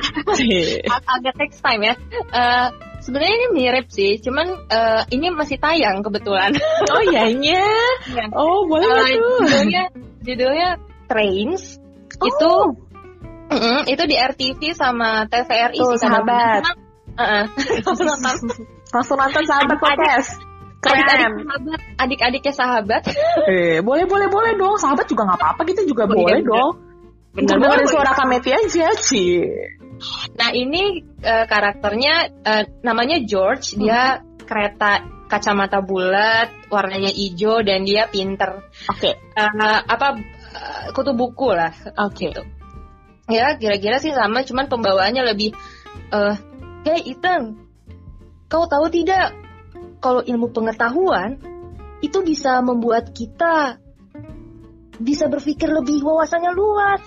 ag- 0.94 1.09
agak 1.19 1.35
text 1.39 1.62
time 1.62 1.82
ya 1.82 1.94
Eh, 2.31 2.66
sebenarnya 3.01 3.35
ini 3.35 3.47
mirip 3.51 3.86
sih 3.90 4.19
cuman 4.19 4.47
eh, 4.66 5.02
ini 5.15 5.31
masih 5.31 5.59
tayang 5.59 6.02
kebetulan 6.02 6.51
oh 6.94 7.02
iyanya. 7.07 7.62
Iya. 8.07 8.24
Oh 8.35 8.66
boleh 8.66 8.86
Eh, 8.86 8.94
nggak 8.94 9.07
tuh? 9.15 9.39
judulnya 9.47 9.82
judulnya 10.23 10.69
Trains 11.07 11.78
Oh. 12.20 12.27
itu 12.27 12.52
Mm-mm, 13.51 13.78
itu 13.85 14.02
di 14.06 14.16
RTV 14.16 14.60
sama 14.72 15.27
TVRI 15.27 15.78
Tuh, 15.78 15.98
sih 15.98 16.06
sahabat. 16.06 16.62
Heeh. 17.18 17.44
Langsung 17.86 18.06
nonton. 18.06 18.35
Langsung 18.90 19.16
nonton 19.18 19.43
sahabat 19.44 19.77
Adik-adik. 19.77 19.82
podcast. 19.82 20.31
adik-adik 20.81 21.05
Keren. 21.12 21.32
sahabat 21.44 21.81
adik-adiknya 22.01 22.52
sahabat 22.56 23.02
Eh, 23.52 23.85
boleh 23.85 24.06
boleh 24.09 24.28
boleh 24.31 24.52
dong. 24.56 24.78
Sahabat 24.78 25.05
juga 25.05 25.27
nggak 25.28 25.39
apa-apa. 25.43 25.62
Kita 25.66 25.82
juga 25.85 26.06
Oh, 26.06 26.09
iya, 26.09 26.16
boleh 26.16 26.39
bener. 26.40 26.48
dong. 26.48 26.70
Bener 27.31 27.47
dengerin 27.47 27.70
banget. 27.78 27.90
suara 27.93 28.10
Kak 28.14 28.27
Meti 28.27 28.51
aja 28.51 28.86
sih. 28.97 29.44
nah 30.32 30.48
ini 30.51 30.82
eh, 31.20 31.44
karakternya 31.44 32.14
eh, 32.40 32.64
namanya 32.81 33.20
George 33.20 33.77
dia 33.77 34.24
kereta 34.40 35.05
kacamata 35.28 35.85
bulat 35.85 36.48
warnanya 36.72 37.12
hijau 37.12 37.60
dan 37.60 37.85
dia 37.85 38.09
pinter 38.09 38.64
Oke. 38.89 39.12
Eh, 39.12 39.51
apa 39.85 40.16
eh, 40.56 40.85
kutu 40.97 41.12
buku 41.12 41.52
lah 41.52 41.70
Oke. 42.01 42.32
gitu 42.32 42.43
ya 43.31 43.55
kira-kira 43.55 43.97
sih 43.97 44.11
sama 44.11 44.43
cuman 44.43 44.66
pembawaannya 44.66 45.23
lebih 45.24 45.55
eh 46.11 46.35
hey 46.85 47.01
Ethan 47.07 47.57
kau 48.47 48.66
tahu 48.66 48.90
tidak 48.90 49.32
kalau 49.98 50.20
ilmu 50.20 50.51
pengetahuan 50.51 51.39
itu 52.01 52.19
bisa 52.20 52.59
membuat 52.61 53.12
kita 53.12 53.78
bisa 54.97 55.27
berpikir 55.27 55.69
lebih 55.69 56.01
wawasannya 56.01 56.51
luas 56.51 57.01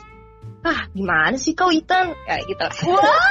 ah 0.63 0.87
gimana 0.91 1.35
sih 1.35 1.53
kau 1.53 1.69
Ethan 1.69 2.15
kayak 2.23 2.47
gitu 2.47 2.63
lah 2.89 3.21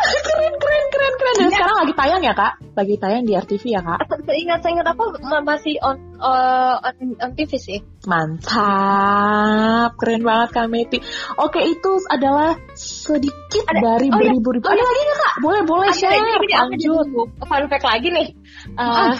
keren 0.26 0.54
keren 0.56 0.84
keren 0.88 1.14
keren. 1.14 1.34
Dan 1.36 1.44
Iya. 1.44 1.52
sekarang 1.52 1.76
lagi 1.76 1.92
tayang 1.92 2.22
ya 2.24 2.32
kak? 2.32 2.52
Lagi 2.72 2.94
tayang 2.96 3.22
di 3.22 3.32
RTV 3.36 3.64
ya 3.68 3.80
kak? 3.84 3.98
seingat 4.24 4.60
seingat 4.64 4.86
aku 4.88 5.12
ma- 5.22 5.44
masih 5.44 5.76
on, 5.84 6.00
eh, 6.20 6.74
on 6.86 6.96
on 7.18 7.30
TV 7.32 7.50
sih 7.56 7.78
Mantap, 8.04 9.96
keren 9.96 10.20
banget 10.20 10.48
Kak 10.52 10.68
Meti. 10.68 10.98
Oke, 11.36 11.60
itu 11.62 11.90
adalah 12.06 12.56
sedikit 12.72 13.64
Ada- 13.66 13.80
dari 13.80 14.08
oh, 14.08 14.16
iya. 14.16 14.28
beribu-ribu. 14.30 14.64
Ada 14.64 14.80
lagi 14.80 15.00
nggak 15.02 15.18
kak? 15.18 15.34
Boleh, 15.40 15.62
boleh 15.64 15.88
Ada, 15.88 15.98
share. 15.98 16.16
aku 16.16 16.44
Lanjut. 16.44 17.06
jadi 17.08 17.46
fun 17.46 17.64
fact 17.66 17.86
lagi 17.86 18.08
nih 18.08 18.28
Eh, 18.70 18.80
Ah. 18.80 19.16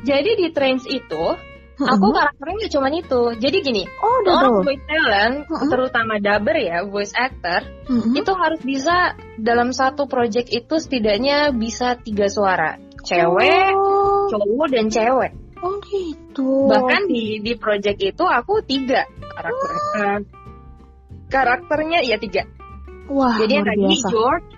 jadi 0.00 0.30
di 0.34 0.46
Trains 0.50 0.84
itu 0.84 1.24
aku 1.78 2.06
karakternya 2.10 2.54
nggak 2.58 2.72
cuma 2.72 2.88
itu 2.90 3.22
jadi 3.38 3.56
gini 3.62 3.82
Oh, 3.98 4.18
orang 4.26 4.62
voice 4.62 4.82
talent 4.84 5.36
Mm-mm. 5.46 5.70
terutama 5.70 6.18
dubber 6.18 6.56
ya 6.58 6.82
voice 6.82 7.14
actor 7.14 7.62
Mm-mm. 7.86 8.14
itu 8.14 8.32
harus 8.34 8.58
bisa 8.60 9.14
dalam 9.38 9.70
satu 9.70 10.06
project 10.06 10.50
itu 10.50 10.74
setidaknya 10.74 11.50
bisa 11.50 11.94
tiga 11.96 12.26
suara 12.26 12.78
cewek 13.02 13.70
Oh, 13.78 14.26
cowok 14.26 14.66
dan 14.70 14.90
cewek 14.90 15.30
oh 15.62 15.76
gitu. 15.88 16.70
bahkan 16.70 17.06
di 17.10 17.42
di 17.42 17.52
project 17.58 17.98
itu 17.98 18.24
aku 18.24 18.62
tiga 18.62 19.06
karakter 19.08 19.70
eh, 19.98 20.20
karakternya 21.28 22.00
ya 22.02 22.16
tiga. 22.16 22.48
Wah, 23.08 23.36
jadi 23.40 23.60
yang 23.60 23.66
tadi. 23.68 23.96
George 24.08 24.48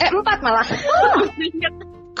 eh 0.00 0.10
empat 0.10 0.38
malah. 0.40 0.66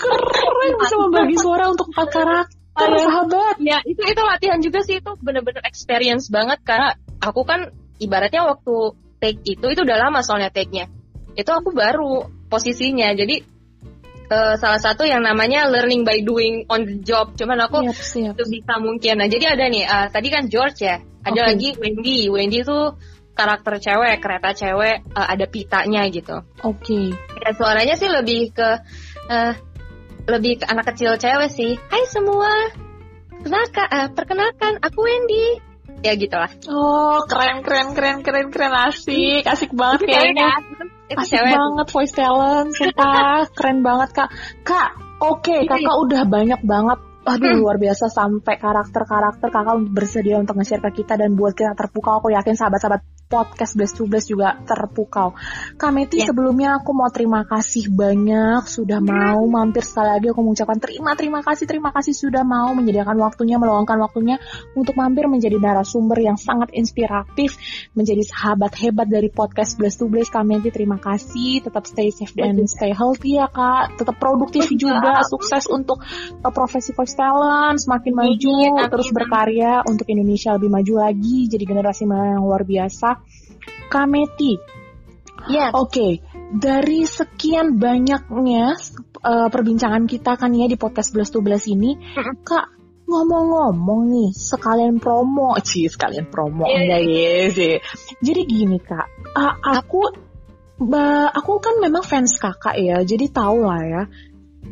Keren. 0.00 0.72
Bisa 0.80 0.96
membagi 0.96 1.36
suara 1.36 1.68
untuk 1.68 1.92
empat 1.92 2.08
karakter, 2.08 2.88
sahabat. 3.04 3.56
ya 3.60 3.80
itu 3.84 4.00
itu 4.00 4.22
latihan 4.24 4.60
juga 4.60 4.80
sih. 4.84 5.00
Itu 5.00 5.16
bener-bener 5.20 5.64
experience 5.64 6.32
banget 6.32 6.60
karena 6.64 6.96
aku 7.20 7.44
kan 7.44 7.72
ibaratnya 8.00 8.48
waktu 8.48 8.96
take 9.20 9.44
itu 9.44 9.66
itu 9.68 9.80
udah 9.84 9.98
lama 10.08 10.24
soalnya 10.24 10.48
take-nya. 10.48 10.88
Itu 11.36 11.52
aku 11.52 11.72
baru 11.72 12.28
posisinya. 12.48 13.12
Jadi 13.12 13.44
eh, 14.30 14.54
salah 14.56 14.80
satu 14.80 15.02
yang 15.02 15.20
namanya 15.26 15.66
learning 15.66 16.06
by 16.06 16.22
doing 16.22 16.64
on 16.70 16.86
the 16.86 16.96
job 17.02 17.34
cuman 17.34 17.66
aku 17.66 17.90
siap. 17.92 18.38
itu 18.38 18.44
bisa 18.46 18.78
mungkin 18.78 19.18
nah 19.18 19.28
jadi 19.28 19.58
ada 19.58 19.66
nih 19.66 19.84
eh, 19.84 20.06
tadi 20.14 20.28
kan 20.30 20.46
George 20.46 20.86
ya 20.86 21.02
ada 21.26 21.40
Oke. 21.44 21.48
lagi 21.52 21.68
Wendy 21.76 22.30
Wendy 22.30 22.62
tuh 22.64 22.96
karakter 23.34 23.76
cewek 23.82 24.22
kereta 24.22 24.50
cewek 24.54 24.96
eh, 25.02 25.26
ada 25.26 25.44
pitanya 25.50 26.06
gitu 26.08 26.46
Oke. 26.62 27.12
ya 27.42 27.50
suaranya 27.52 27.98
sih 27.98 28.08
lebih 28.08 28.54
ke 28.54 28.68
eh, 29.28 29.52
lebih 30.30 30.62
ke 30.62 30.64
anak 30.70 30.94
kecil 30.94 31.18
cewek 31.18 31.50
sih 31.50 31.74
Hai 31.90 32.06
semua 32.06 32.70
kenalkan 33.42 33.86
eh, 33.90 34.08
perkenalkan 34.14 34.78
aku 34.78 35.00
Wendy 35.02 35.58
ya 36.00 36.16
gitulah 36.16 36.48
Oh, 36.70 37.20
keren, 37.28 37.60
keren, 37.60 37.92
keren, 37.92 38.24
keren, 38.24 38.48
keren. 38.48 38.72
Asik, 38.72 39.44
asik 39.44 39.74
banget 39.76 40.06
Itu 40.06 40.16
cewek 40.16 40.32
kayaknya. 40.32 40.48
Itu 41.10 41.18
Asik 41.18 41.42
cewek 41.42 41.54
banget 41.58 41.86
voice 41.90 42.14
talent, 42.14 42.68
sumpah 42.70 43.42
keren 43.58 43.78
banget 43.82 44.08
kak. 44.14 44.28
Kak, 44.62 44.90
oke 45.18 45.50
Iya, 45.50 45.66
kakak 45.66 45.96
udah 46.06 46.22
banyak 46.30 46.60
banget. 46.62 46.98
Aduh 47.20 47.52
luar 47.60 47.76
biasa 47.76 48.08
sampai 48.08 48.56
karakter-karakter 48.56 49.52
kakak 49.52 49.76
bersedia 49.92 50.40
untuk 50.40 50.56
nge-share 50.56 50.80
ke 50.88 51.04
kita 51.04 51.20
dan 51.20 51.36
buat 51.36 51.52
kita 51.52 51.76
terpukau. 51.76 52.22
Aku 52.22 52.32
yakin 52.32 52.56
sahabat-sahabat 52.56 53.04
podcast 53.30 53.78
Blast 53.78 53.94
to 53.94 54.10
Blast 54.10 54.26
juga 54.26 54.58
terpukau. 54.66 55.38
Kak 55.78 55.90
Meti 55.94 56.18
Ya. 56.18 56.26
sebelumnya 56.26 56.82
aku 56.82 56.90
mau 56.90 57.06
terima 57.14 57.46
kasih 57.46 57.86
banyak 57.94 58.66
sudah 58.66 58.98
mau 58.98 59.38
mampir 59.46 59.86
sekali 59.86 60.18
lagi 60.18 60.26
aku 60.34 60.42
mengucapkan 60.42 60.82
terima 60.82 61.14
terima 61.14 61.40
kasih 61.46 61.64
terima 61.70 61.94
kasih 61.94 62.10
sudah 62.10 62.42
mau 62.42 62.74
menyediakan 62.74 63.14
waktunya 63.22 63.56
meluangkan 63.56 63.94
waktunya 64.02 64.42
untuk 64.74 64.98
mampir 64.98 65.30
menjadi 65.30 65.56
narasumber 65.62 66.18
yang 66.18 66.34
sangat 66.34 66.74
inspiratif 66.74 67.54
menjadi 67.94 68.26
sahabat 68.26 68.74
hebat 68.82 69.06
dari 69.06 69.30
podcast 69.30 69.78
Blast 69.78 70.02
to 70.02 70.10
Blast 70.10 70.34
Kak 70.34 70.42
Meti 70.42 70.74
terima 70.74 70.98
kasih. 70.98 71.62
Tetap 71.62 71.86
stay 71.86 72.10
safe 72.10 72.34
dan 72.34 72.58
stay 72.66 72.90
healthy 72.90 73.38
ya 73.38 73.46
Kak. 73.46 73.94
Tetap 73.94 74.18
produktif 74.18 74.66
juga 74.74 75.22
sukses 75.22 75.70
untuk 75.70 76.02
uh, 76.42 76.50
profesi 76.50 76.90
voice 76.90 77.14
talent 77.14 77.78
semakin 77.78 78.12
maju 78.16 78.56
terus 78.90 79.08
berkarya 79.14 79.86
untuk 79.86 80.08
Indonesia 80.10 80.56
lebih 80.56 80.72
maju 80.72 80.94
lagi 81.06 81.46
jadi 81.46 81.62
generasi 81.62 82.08
yang 82.08 82.42
luar 82.42 82.66
biasa 82.66 83.19
Kak 83.90 84.06
Meti 84.06 84.80
ya 85.48 85.72
Oke, 85.72 86.20
dari 86.52 87.06
sekian 87.08 87.80
banyaknya 87.80 88.76
uh, 89.24 89.48
perbincangan 89.48 90.04
kita 90.04 90.36
kan 90.36 90.52
ya 90.52 90.68
di 90.68 90.76
podcast 90.76 91.14
Belas 91.14 91.32
tuh 91.32 91.40
Belas 91.40 91.64
ini, 91.64 91.96
Mm-mm. 91.96 92.44
Kak 92.44 92.66
ngomong-ngomong 93.08 94.00
nih, 94.10 94.30
sekalian 94.36 95.00
promo, 95.00 95.56
Ci, 95.66 95.88
sekalian 95.88 96.28
promo 96.28 96.68
Iya, 96.68 96.76
enggak 96.84 97.02
ya 97.08 97.32
sih. 97.50 97.74
Jadi 98.20 98.40
gini 98.44 98.78
Kak, 98.82 99.06
uh, 99.32 99.54
aku 99.80 100.02
ba, 100.80 101.28
aku 101.32 101.60
kan 101.60 101.80
memang 101.80 102.04
fans 102.04 102.36
Kakak 102.36 102.76
ya, 102.76 103.00
jadi 103.00 103.26
tahu 103.32 103.64
lah 103.64 103.82
ya. 103.84 104.02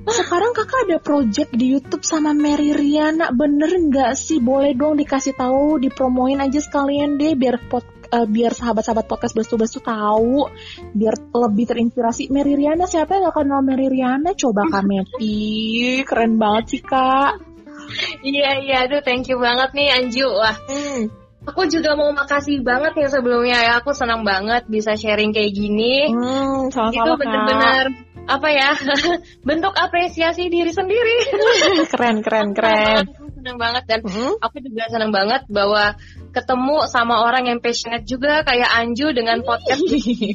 Sekarang 0.08 0.52
kakak 0.52 0.84
ada 0.88 1.00
project 1.00 1.52
di 1.56 1.72
YouTube 1.72 2.04
sama 2.04 2.36
Mary 2.36 2.76
Riana, 2.76 3.32
bener 3.32 3.72
nggak 3.72 4.16
sih? 4.16 4.36
Boleh 4.36 4.76
dong 4.76 5.00
dikasih 5.00 5.32
tahu, 5.32 5.80
dipromoin 5.80 6.40
aja 6.44 6.60
sekalian 6.60 7.16
deh, 7.16 7.32
biar 7.32 7.56
pot, 7.72 7.84
eh, 8.08 8.26
biar 8.26 8.52
sahabat-sahabat 8.52 9.04
podcast 9.04 9.32
Belas 9.32 9.48
tuh 9.48 9.58
tahu, 9.78 10.48
biar 10.92 11.14
lebih 11.30 11.64
terinspirasi. 11.66 12.28
Mary 12.28 12.54
Riana 12.54 12.84
siapa 12.84 13.14
yang 13.14 13.28
gak 13.28 13.36
kenal 13.40 13.60
Mary 13.60 13.86
Riana? 13.86 14.32
Coba 14.32 14.64
Kak 14.66 14.84
Meti, 14.84 16.00
keren 16.02 16.36
banget 16.36 16.64
sih 16.68 16.80
kak. 16.80 17.40
iya 18.20 18.60
iya 18.60 18.76
aduh 18.84 19.00
thank 19.00 19.24
you 19.26 19.40
banget 19.40 19.72
nih 19.72 19.88
Anju 19.88 20.28
wah 20.28 20.52
Hmm. 20.68 21.08
aku 21.44 21.64
juga 21.66 21.96
mau 21.96 22.12
makasih 22.12 22.60
banget 22.60 22.92
ya 23.00 23.08
sebelumnya 23.08 23.58
ya 23.64 23.72
aku 23.80 23.96
senang 23.96 24.28
banget 24.28 24.68
bisa 24.68 24.92
sharing 24.92 25.32
kayak 25.32 25.56
gini 25.56 26.12
Hmm, 26.12 26.68
itu 26.68 26.76
sama-sama 26.76 27.16
kak. 27.16 27.18
bener-bener 27.24 27.84
apa 28.28 28.48
ya 28.52 28.70
bentuk 29.48 29.72
apresiasi 29.72 30.52
diri 30.52 30.68
sendiri 30.68 31.16
Keren, 31.92 32.20
keren, 32.20 32.52
keren. 32.52 33.08
Aku 33.48 33.56
senang 33.56 33.60
banget. 33.64 33.84
Dan 33.88 34.00
Hmm. 34.04 34.34
aku 34.44 34.56
juga 34.60 34.82
senang 34.92 35.12
banget 35.12 35.42
bahwa 35.48 35.96
ketemu 36.36 36.76
sama 36.92 37.24
orang 37.24 37.48
yang 37.48 37.58
passionate 37.64 38.04
juga 38.04 38.44
kayak 38.44 38.68
Anju 38.68 39.16
dengan 39.16 39.40
podcast 39.40 39.80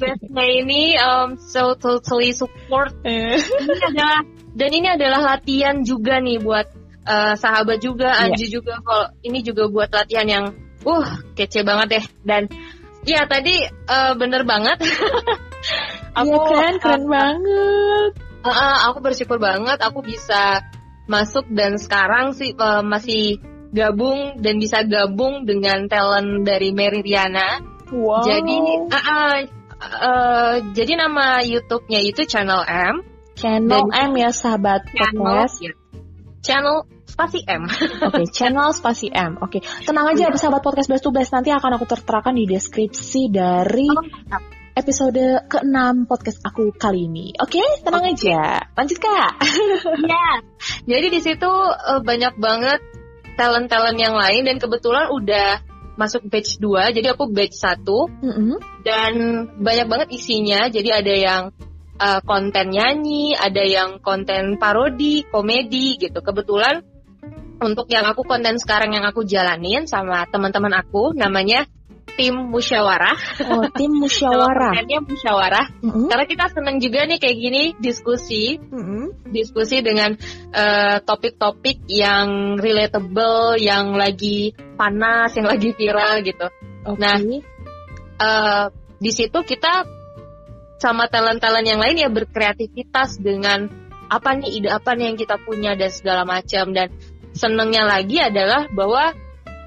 bestnya 0.01 0.45
ini 0.49 0.97
um, 0.97 1.37
so 1.37 1.77
totally 1.77 2.33
support. 2.33 2.89
Eh. 3.05 3.37
ini 3.37 3.77
adalah 3.93 4.19
dan 4.57 4.69
ini 4.73 4.87
adalah 4.89 5.21
latihan 5.37 5.85
juga 5.85 6.17
nih 6.17 6.41
buat 6.41 6.65
uh, 7.05 7.37
sahabat 7.37 7.77
juga 7.85 8.17
Iya. 8.17 8.33
Anju 8.33 8.45
juga. 8.49 8.81
Kalau 8.81 9.05
ini 9.21 9.45
juga 9.45 9.69
buat 9.69 9.93
latihan 9.93 10.25
yang 10.25 10.45
uh 10.81 11.07
kece 11.37 11.61
banget 11.61 12.01
deh. 12.01 12.05
Dan 12.25 12.49
ya 13.05 13.29
tadi 13.29 13.61
uh, 13.89 14.17
bener 14.17 14.41
banget. 14.49 14.81
Aku 16.17 16.33
iya 16.33 16.49
kan? 16.49 16.73
Keren 16.81 17.03
uh, 17.05 17.09
banget. 17.09 18.11
Uh, 18.43 18.49
uh, 18.49 18.75
aku 18.91 18.99
bersyukur 18.99 19.37
banget 19.39 19.79
aku 19.79 20.01
bisa 20.03 20.65
masuk 21.05 21.45
dan 21.51 21.75
sekarang 21.75 22.31
sih 22.31 22.55
uh, 22.55 22.81
masih 22.83 23.39
gabung 23.73 24.37
dan 24.39 24.61
bisa 24.61 24.85
gabung 24.85 25.43
dengan 25.43 25.89
talent 25.89 26.45
dari 26.45 26.71
Mary 26.71 27.01
Riana. 27.01 27.59
Wow. 27.89 28.23
Jadi 28.25 28.55
uh, 28.89 28.95
uh, 28.95 29.37
uh, 29.81 30.53
jadi 30.71 30.93
nama 30.97 31.41
YouTube-nya 31.41 31.99
itu 32.01 32.23
Channel 32.23 32.63
M. 32.69 32.95
Channel 33.33 33.89
dan 33.89 34.09
M 34.09 34.11
ya 34.13 34.29
sahabat 34.29 34.85
channel, 34.93 35.49
ya. 35.57 35.73
Channel 36.45 36.85
spasi 37.09 37.39
M. 37.45 37.65
Oke, 38.09 38.23
okay, 38.23 38.25
channel 38.29 38.69
spasi 38.73 39.07
M. 39.09 39.41
Oke, 39.41 39.59
okay. 39.59 39.61
tenang 39.85 40.09
aja 40.13 40.29
ya. 40.29 40.37
sahabat 40.37 40.61
podcast 40.61 40.89
Best 40.89 41.03
to 41.05 41.09
Best 41.09 41.33
nanti 41.33 41.49
akan 41.49 41.81
aku 41.81 41.85
terterakan 41.89 42.37
di 42.37 42.45
deskripsi 42.45 43.33
dari 43.33 43.89
oh, 43.89 44.05
episode 44.73 45.45
ke-6 45.49 46.09
podcast 46.09 46.41
aku 46.41 46.73
kali 46.73 47.05
ini. 47.05 47.33
Oke, 47.37 47.61
okay? 47.61 47.67
tenang 47.85 48.09
okay. 48.09 48.13
aja. 48.17 48.41
Lanjut 48.73 48.97
Kak. 48.97 49.31
Iya. 50.01 50.27
Jadi 50.91 51.07
di 51.13 51.19
situ 51.21 51.49
uh, 51.49 52.01
banyak 52.01 52.33
banget 52.41 52.81
talent-talent 53.37 53.97
yang 53.97 54.17
lain 54.17 54.45
dan 54.45 54.57
kebetulan 54.57 55.09
udah 55.09 55.61
masuk 55.93 56.25
batch 56.25 56.57
2 56.57 56.89
jadi 56.89 57.13
aku 57.13 57.29
batch 57.29 57.53
1 57.61 57.85
mm 57.85 58.33
-hmm. 58.33 58.57
dan 58.81 59.13
banyak 59.61 59.85
banget 59.85 60.09
isinya 60.09 60.65
jadi 60.65 61.05
ada 61.05 61.13
yang 61.13 61.43
uh, 62.01 62.17
konten 62.25 62.73
nyanyi 62.73 63.37
ada 63.37 63.61
yang 63.61 64.01
konten 64.01 64.57
parodi 64.57 65.21
komedi 65.29 66.01
gitu 66.01 66.25
kebetulan 66.25 66.81
untuk 67.61 67.85
yang 67.93 68.09
aku 68.09 68.25
konten 68.25 68.57
sekarang 68.57 68.97
yang 68.97 69.05
aku 69.05 69.21
jalanin 69.23 69.85
sama 69.85 70.25
teman-teman 70.27 70.73
aku 70.73 71.13
namanya 71.13 71.69
tim 72.13 72.35
musyawarah. 72.53 73.17
Oh, 73.49 73.65
tim 73.73 73.91
musyawarah. 74.03 74.73
Kontennya 74.77 75.01
musyawarah. 75.01 75.65
Mm 75.81 75.89
-hmm. 75.89 76.07
Karena 76.09 76.25
kita 76.29 76.45
senang 76.53 76.77
juga 76.77 77.05
nih 77.09 77.17
kayak 77.19 77.37
gini 77.37 77.63
diskusi, 77.81 78.57
mm 78.57 78.83
-hmm. 78.83 79.03
diskusi 79.33 79.81
dengan 79.81 80.15
eh, 80.53 80.97
topik-topik 81.01 81.85
uh, 81.85 81.89
yang 81.89 82.27
relatable, 82.61 83.57
yang 83.57 83.97
lagi 83.97 84.53
panas, 84.77 85.33
yang 85.37 85.47
lagi 85.49 85.73
viral 85.73 86.21
gitu. 86.21 86.47
Okay. 86.83 86.99
Nah, 86.99 87.17
uh, 88.19 88.65
di 88.99 89.11
situ 89.11 89.39
kita 89.43 89.87
sama 90.79 91.07
talent-talent 91.07 91.63
yang 91.63 91.79
lain 91.79 91.95
ya 91.95 92.09
berkreativitas 92.11 93.19
dengan 93.23 93.71
apa 94.11 94.35
nih 94.35 94.61
ide 94.61 94.69
apa 94.69 94.93
nih 94.93 95.13
yang 95.13 95.17
kita 95.17 95.39
punya 95.39 95.79
dan 95.79 95.89
segala 95.89 96.27
macam 96.27 96.75
dan 96.75 96.91
senengnya 97.33 97.87
lagi 97.87 98.19
adalah 98.19 98.67
bahwa 98.69 99.15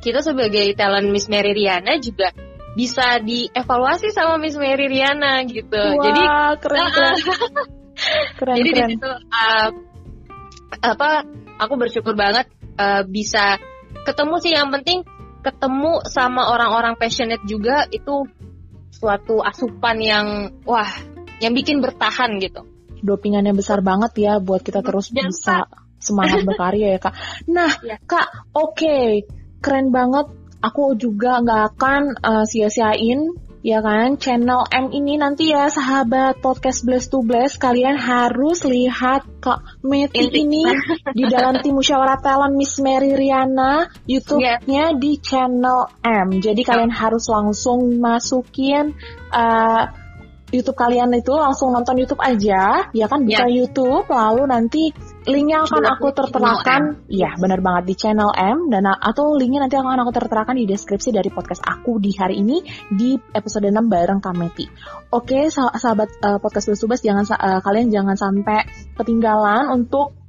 kita 0.06 0.22
sebagai 0.22 0.70
talent 0.78 1.10
Miss 1.10 1.26
Mary 1.26 1.50
Riana 1.50 1.98
juga 1.98 2.30
bisa 2.78 3.18
dievaluasi 3.18 4.14
sama 4.14 4.38
Miss 4.38 4.54
Mary 4.54 4.86
Riana 4.86 5.42
gitu. 5.42 5.74
Wah, 5.74 5.98
Jadi 5.98 6.22
keren 6.62 6.86
keren. 6.94 7.16
keren 8.38 8.56
Jadi 8.62 8.70
keren. 8.70 8.86
di 8.86 8.92
situ 8.94 9.10
uh, 9.10 9.68
apa 10.78 11.10
aku 11.58 11.74
bersyukur 11.74 12.14
banget 12.14 12.46
uh, 12.78 13.02
bisa 13.02 13.58
ketemu 14.06 14.34
sih 14.38 14.54
yang 14.54 14.70
penting 14.70 15.02
ketemu 15.42 16.06
sama 16.06 16.54
orang-orang 16.54 16.94
passionate 16.94 17.42
juga 17.42 17.90
itu 17.90 18.30
suatu 18.94 19.42
asupan 19.42 19.98
yang 19.98 20.26
wah 20.62 20.86
yang 21.42 21.50
bikin 21.50 21.82
bertahan 21.82 22.38
gitu. 22.38 22.62
Dopingannya 23.02 23.58
besar 23.58 23.82
banget 23.82 24.14
ya 24.22 24.38
buat 24.38 24.62
kita 24.62 24.86
terus 24.86 25.10
Dan 25.10 25.34
bisa 25.34 25.66
semangat 25.98 26.46
berkarya 26.46 26.94
ya 26.94 27.00
kak. 27.02 27.14
Nah 27.50 27.72
ya. 27.82 27.98
kak, 28.06 28.54
oke 28.54 28.78
okay 28.78 29.26
keren 29.60 29.92
banget. 29.92 30.26
Aku 30.64 30.96
juga 30.96 31.38
nggak 31.44 31.62
akan 31.76 32.02
uh, 32.24 32.44
sia-siain 32.48 33.46
ya 33.66 33.82
kan 33.82 34.14
channel 34.14 34.62
M 34.70 34.94
ini 34.94 35.18
nanti 35.18 35.50
ya 35.50 35.66
sahabat 35.66 36.38
podcast 36.38 36.86
Bless 36.86 37.10
to 37.10 37.26
Bless 37.26 37.58
kalian 37.58 37.98
harus 37.98 38.62
lihat 38.62 39.26
Kak 39.42 39.82
Meti 39.82 40.22
ini 40.38 40.62
di 41.10 41.26
dalam 41.26 41.58
tim 41.58 41.74
musyawarah 41.74 42.22
talent 42.22 42.54
Miss 42.54 42.78
Mary 42.78 43.18
Riana 43.18 43.90
YouTube-nya 44.06 44.94
yeah. 44.94 44.94
di 44.94 45.18
channel 45.18 45.90
M 45.98 46.38
jadi 46.38 46.62
kalian 46.62 46.94
harus 46.94 47.26
langsung 47.26 47.98
masukin 47.98 48.94
uh, 49.34 49.90
YouTube 50.54 50.78
kalian 50.78 51.10
itu 51.10 51.34
langsung 51.34 51.74
nonton 51.74 51.98
YouTube 51.98 52.22
aja, 52.22 52.86
ya 52.94 53.06
kan 53.10 53.26
buka 53.26 53.50
yeah. 53.50 53.50
YouTube, 53.50 54.06
lalu 54.06 54.46
nanti 54.46 54.94
linknya 55.26 55.66
akan 55.66 55.84
aku 55.98 56.14
terterakan, 56.14 57.06
ya 57.10 57.34
benar 57.36 57.58
banget 57.58 57.84
di 57.90 57.94
channel 57.98 58.30
M. 58.32 58.70
Dan 58.70 58.86
atau 58.86 59.34
linknya 59.34 59.66
nanti 59.66 59.74
akan 59.74 60.06
aku 60.06 60.12
terterakan 60.14 60.54
di 60.54 60.64
deskripsi 60.64 61.10
dari 61.10 61.28
podcast 61.28 61.66
aku 61.66 61.98
di 61.98 62.14
hari 62.14 62.40
ini 62.40 62.62
di 62.88 63.18
episode 63.34 63.66
6 63.66 63.74
bareng 63.90 64.22
Kameti. 64.22 64.66
Oke, 65.10 65.50
sahabat 65.50 66.08
uh, 66.22 66.38
podcast 66.38 66.72
Subas 66.78 67.02
jangan 67.02 67.26
uh, 67.34 67.60
kalian 67.60 67.90
jangan 67.90 68.14
sampai 68.14 68.66
ketinggalan 68.94 69.70
untuk 69.74 70.25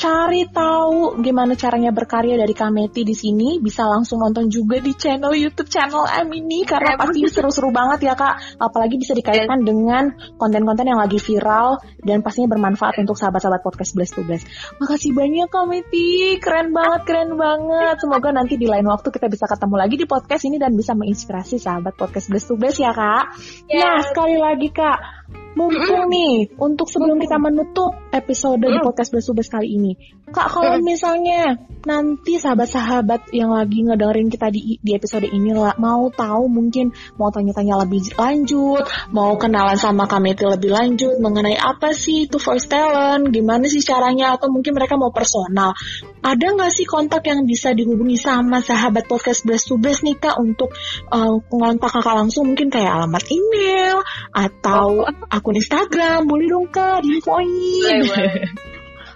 cari 0.00 0.48
tahu 0.48 1.20
gimana 1.20 1.52
caranya 1.52 1.92
berkarya 1.92 2.40
dari 2.40 2.56
Kameti 2.56 3.04
di 3.04 3.12
sini 3.12 3.60
bisa 3.60 3.84
langsung 3.84 4.24
nonton 4.24 4.48
juga 4.48 4.80
di 4.80 4.96
channel 4.96 5.36
YouTube 5.36 5.68
channel 5.68 6.08
M 6.24 6.32
ini 6.32 6.64
karena 6.64 6.96
pasti 6.96 7.20
seru-seru 7.28 7.68
banget 7.68 8.08
ya 8.08 8.16
kak. 8.16 8.56
Apalagi 8.56 8.96
bisa 8.96 9.12
dikaitkan 9.12 9.60
dengan 9.60 10.16
konten-konten 10.40 10.88
yang 10.88 10.96
lagi 10.96 11.20
viral 11.20 11.84
dan 12.00 12.24
pastinya 12.24 12.56
bermanfaat 12.56 12.96
untuk 13.04 13.20
sahabat-sahabat 13.20 13.60
podcast 13.60 13.92
Bless 13.92 14.16
to 14.16 14.24
Bless 14.24 14.42
makasih 14.80 15.12
banyak 15.12 15.52
Kameti 15.52 16.40
keren 16.40 16.72
banget 16.72 17.04
keren 17.04 17.36
banget. 17.36 18.00
Semoga 18.00 18.32
nanti 18.32 18.56
di 18.56 18.64
lain 18.64 18.88
waktu 18.88 19.12
kita 19.12 19.28
bisa 19.28 19.44
ketemu 19.44 19.76
lagi 19.76 20.00
di 20.00 20.08
podcast 20.08 20.48
ini 20.48 20.56
dan 20.56 20.72
bisa 20.72 20.96
menginspirasi 20.96 21.60
sahabat 21.60 21.92
podcast 22.00 22.32
Bless 22.32 22.48
to 22.48 22.56
Bless 22.56 22.80
ya 22.80 22.96
kak. 22.96 23.36
Yes. 23.68 23.84
nah 23.84 24.00
sekali 24.00 24.40
lagi 24.40 24.72
kak 24.72 25.19
mumpung 25.58 26.06
nih 26.06 26.54
untuk 26.62 26.86
sebelum 26.86 27.18
kita 27.18 27.36
menutup 27.42 27.90
episode 28.14 28.62
di 28.62 28.78
podcast 28.78 29.10
Besubes 29.10 29.50
kali 29.50 29.74
ini. 29.74 29.92
Kak, 30.30 30.46
kalau 30.46 30.78
misalnya 30.78 31.58
nanti 31.82 32.38
sahabat-sahabat 32.38 33.34
yang 33.34 33.50
lagi 33.50 33.82
ngedengerin 33.82 34.30
kita 34.30 34.46
di, 34.54 34.78
di 34.78 34.94
episode 34.94 35.26
ini 35.26 35.50
lah, 35.50 35.74
mau 35.74 36.06
tahu 36.06 36.46
mungkin 36.46 36.94
mau 37.18 37.34
tanya-tanya 37.34 37.82
lebih 37.82 38.14
lanjut, 38.14 38.86
mau 39.10 39.34
kenalan 39.34 39.74
sama 39.74 40.06
Kameti 40.06 40.46
lebih 40.46 40.70
lanjut 40.70 41.18
mengenai 41.18 41.58
apa 41.58 41.90
sih 41.90 42.30
itu 42.30 42.38
voice 42.38 42.70
talent, 42.70 43.26
gimana 43.34 43.66
sih 43.66 43.82
caranya, 43.82 44.38
atau 44.38 44.54
mungkin 44.54 44.70
mereka 44.70 44.94
mau 44.94 45.10
personal. 45.10 45.74
Ada 46.20 46.46
nggak 46.52 46.72
sih 46.72 46.84
kontak 46.84 47.24
yang 47.24 47.48
bisa 47.48 47.72
dihubungi 47.72 48.20
sama 48.20 48.60
sahabat 48.60 49.08
podcast 49.08 49.40
Bless 49.48 49.64
to 49.64 49.80
Bless 49.80 50.04
nih 50.04 50.20
kak 50.20 50.36
untuk 50.36 50.68
uh, 51.08 51.40
ngontak 51.48 51.88
kakak 51.88 52.12
langsung 52.12 52.52
mungkin 52.52 52.68
kayak 52.68 52.92
alamat 52.92 53.24
email 53.32 54.04
atau 54.36 55.08
oh. 55.08 55.32
akun 55.32 55.56
Instagram, 55.56 56.28
boleh 56.28 56.46
dong 56.52 56.68
kak 56.68 57.00
diinfoin. 57.08 58.04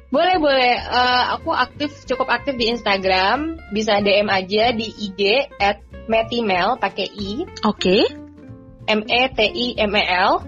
Boleh 0.08 0.36
boleh. 0.38 0.74
Uh, 0.94 1.24
aku 1.34 1.50
aktif 1.50 2.06
cukup 2.06 2.30
aktif 2.30 2.54
di 2.54 2.70
Instagram. 2.70 3.58
Bisa 3.74 3.98
DM 3.98 4.30
aja 4.30 4.70
di 4.70 4.86
IG 4.86 5.50
at 5.58 5.82
metimel 6.06 6.78
pakai 6.78 7.10
i. 7.10 7.42
Oke. 7.66 7.66
Okay. 7.66 8.02
M 8.86 9.00
E 9.02 9.22
T 9.32 9.38
I 9.42 9.66
M 9.80 9.92
E 9.96 10.04
L. 10.06 10.44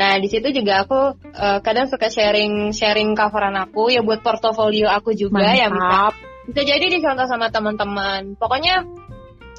Nah 0.00 0.16
di 0.16 0.28
situ 0.32 0.48
juga 0.56 0.88
aku 0.88 1.20
uh, 1.36 1.60
kadang 1.60 1.92
suka 1.92 2.08
sharing 2.08 2.72
sharing 2.72 3.12
coveran 3.12 3.52
aku 3.60 3.92
ya 3.92 4.00
buat 4.00 4.24
portofolio 4.24 4.88
aku 4.88 5.12
juga 5.12 5.44
Mantap. 5.44 5.60
ya 5.60 5.68
bisa 5.68 5.98
bisa 6.48 6.60
jadi 6.64 6.86
dicontoh 6.88 7.28
sama 7.28 7.52
teman-teman. 7.52 8.40
Pokoknya 8.40 8.88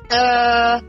uh, 0.10 0.82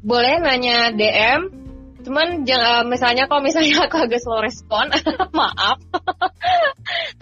boleh 0.00 0.40
nanya 0.40 0.88
DM 0.96 1.62
Cuman 2.02 2.42
jangan 2.42 2.90
misalnya 2.90 3.30
kalau 3.30 3.42
misalnya 3.46 3.78
aku 3.86 3.96
agak 3.96 4.20
slow 4.20 4.42
respon, 4.42 4.90
maaf. 5.38 5.78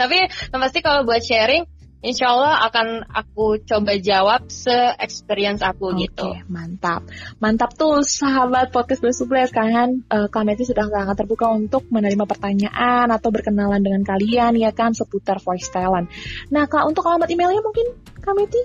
Tapi 0.01 0.18
pasti 0.56 0.81
kalau 0.81 1.05
buat 1.05 1.20
sharing, 1.20 1.68
Insya 2.01 2.32
Allah 2.32 2.64
akan 2.72 3.12
aku 3.12 3.60
coba 3.60 3.93
jawab 4.01 4.48
se-experience 4.48 5.60
aku 5.60 5.93
okay, 5.93 6.09
gitu. 6.09 6.32
mantap. 6.48 7.05
Mantap 7.44 7.77
tuh 7.77 8.01
sahabat 8.01 8.72
podcast 8.72 9.05
Bersubles 9.05 9.52
kan. 9.52 10.01
Uh, 10.09 10.24
Kameti 10.32 10.64
sudah 10.64 10.89
sangat 10.89 11.20
terbuka 11.20 11.52
untuk 11.52 11.85
menerima 11.93 12.24
pertanyaan 12.24 13.12
atau 13.12 13.28
berkenalan 13.28 13.85
dengan 13.85 14.01
kalian 14.01 14.56
ya 14.56 14.72
kan 14.72 14.97
seputar 14.97 15.44
voice 15.44 15.68
talent. 15.68 16.09
Nah 16.48 16.64
Kak, 16.64 16.89
untuk 16.89 17.05
alamat 17.05 17.28
emailnya 17.28 17.60
mungkin 17.60 17.93
Kameti? 18.24 18.64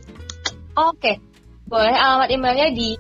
Oke, 0.76 0.96
okay. 0.96 1.16
boleh 1.68 1.92
alamat 1.92 2.32
emailnya 2.32 2.72
di 2.72 2.96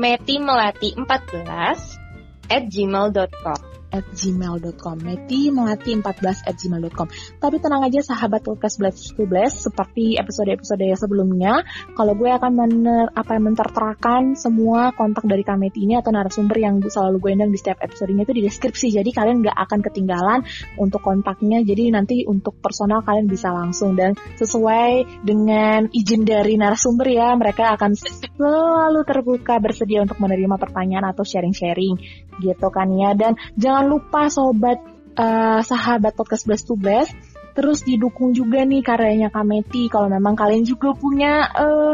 metimelati 0.00 0.96
14 0.96 2.48
at 2.48 2.62
gmail.com 2.72 3.73
at 3.94 4.02
gmail.com 4.10 4.96
Meti 5.06 5.54
Melati 5.54 5.94
14 5.94 6.50
at 6.50 6.54
gmail.com 6.58 7.06
Tapi 7.38 7.56
tenang 7.62 7.86
aja 7.86 8.02
sahabat 8.02 8.42
podcast 8.42 8.82
Blast 8.82 9.14
to 9.14 9.22
Blast 9.30 9.62
Seperti 9.62 10.18
episode-episode 10.18 10.82
yang 10.82 10.98
sebelumnya 10.98 11.62
Kalau 11.94 12.18
gue 12.18 12.34
akan 12.34 12.50
mener, 12.50 13.06
apa 13.14 13.38
menterterakan 13.38 14.34
semua 14.34 14.90
kontak 14.98 15.22
dari 15.30 15.46
Kameti 15.46 15.86
ini 15.86 15.94
Atau 15.94 16.10
narasumber 16.10 16.58
yang 16.58 16.82
selalu 16.82 17.22
gue 17.22 17.30
undang 17.38 17.54
di 17.54 17.58
setiap 17.60 17.78
episodenya 17.84 18.24
itu 18.24 18.32
di 18.32 18.42
deskripsi. 18.48 18.86
Jadi 18.94 19.10
kalian 19.12 19.44
gak 19.44 19.58
akan 19.68 19.80
ketinggalan 19.84 20.40
untuk 20.80 21.04
kontaknya. 21.04 21.60
Jadi 21.60 21.92
nanti 21.92 22.16
untuk 22.24 22.58
personal 22.58 23.04
kalian 23.04 23.28
bisa 23.28 23.52
langsung. 23.52 23.94
Dan 23.94 24.16
sesuai 24.16 25.22
dengan 25.22 25.86
izin 25.92 26.24
dari 26.24 26.56
narasumber 26.56 27.06
ya 27.10 27.36
Mereka 27.36 27.76
akan 27.76 27.92
selalu 27.94 29.00
terbuka 29.04 29.60
bersedia 29.60 30.02
untuk 30.02 30.18
menerima 30.18 30.56
pertanyaan 30.56 31.12
atau 31.12 31.22
sharing-sharing. 31.22 32.00
Gitu 32.40 32.68
kan 32.72 32.88
ya. 32.96 33.12
Dan 33.14 33.36
jangan 33.54 33.83
jangan 33.84 34.00
lupa 34.00 34.32
sobat 34.32 34.80
uh, 35.20 35.60
sahabat 35.60 36.16
podcast 36.16 36.48
Blast 36.48 36.64
to 36.64 36.72
Blast 36.72 37.12
terus 37.52 37.84
didukung 37.84 38.32
juga 38.32 38.64
nih 38.64 38.80
karyanya 38.80 39.28
Kameti 39.28 39.92
kalau 39.92 40.08
memang 40.08 40.32
kalian 40.32 40.64
juga 40.64 40.96
punya 40.96 41.52
uh, 41.52 41.92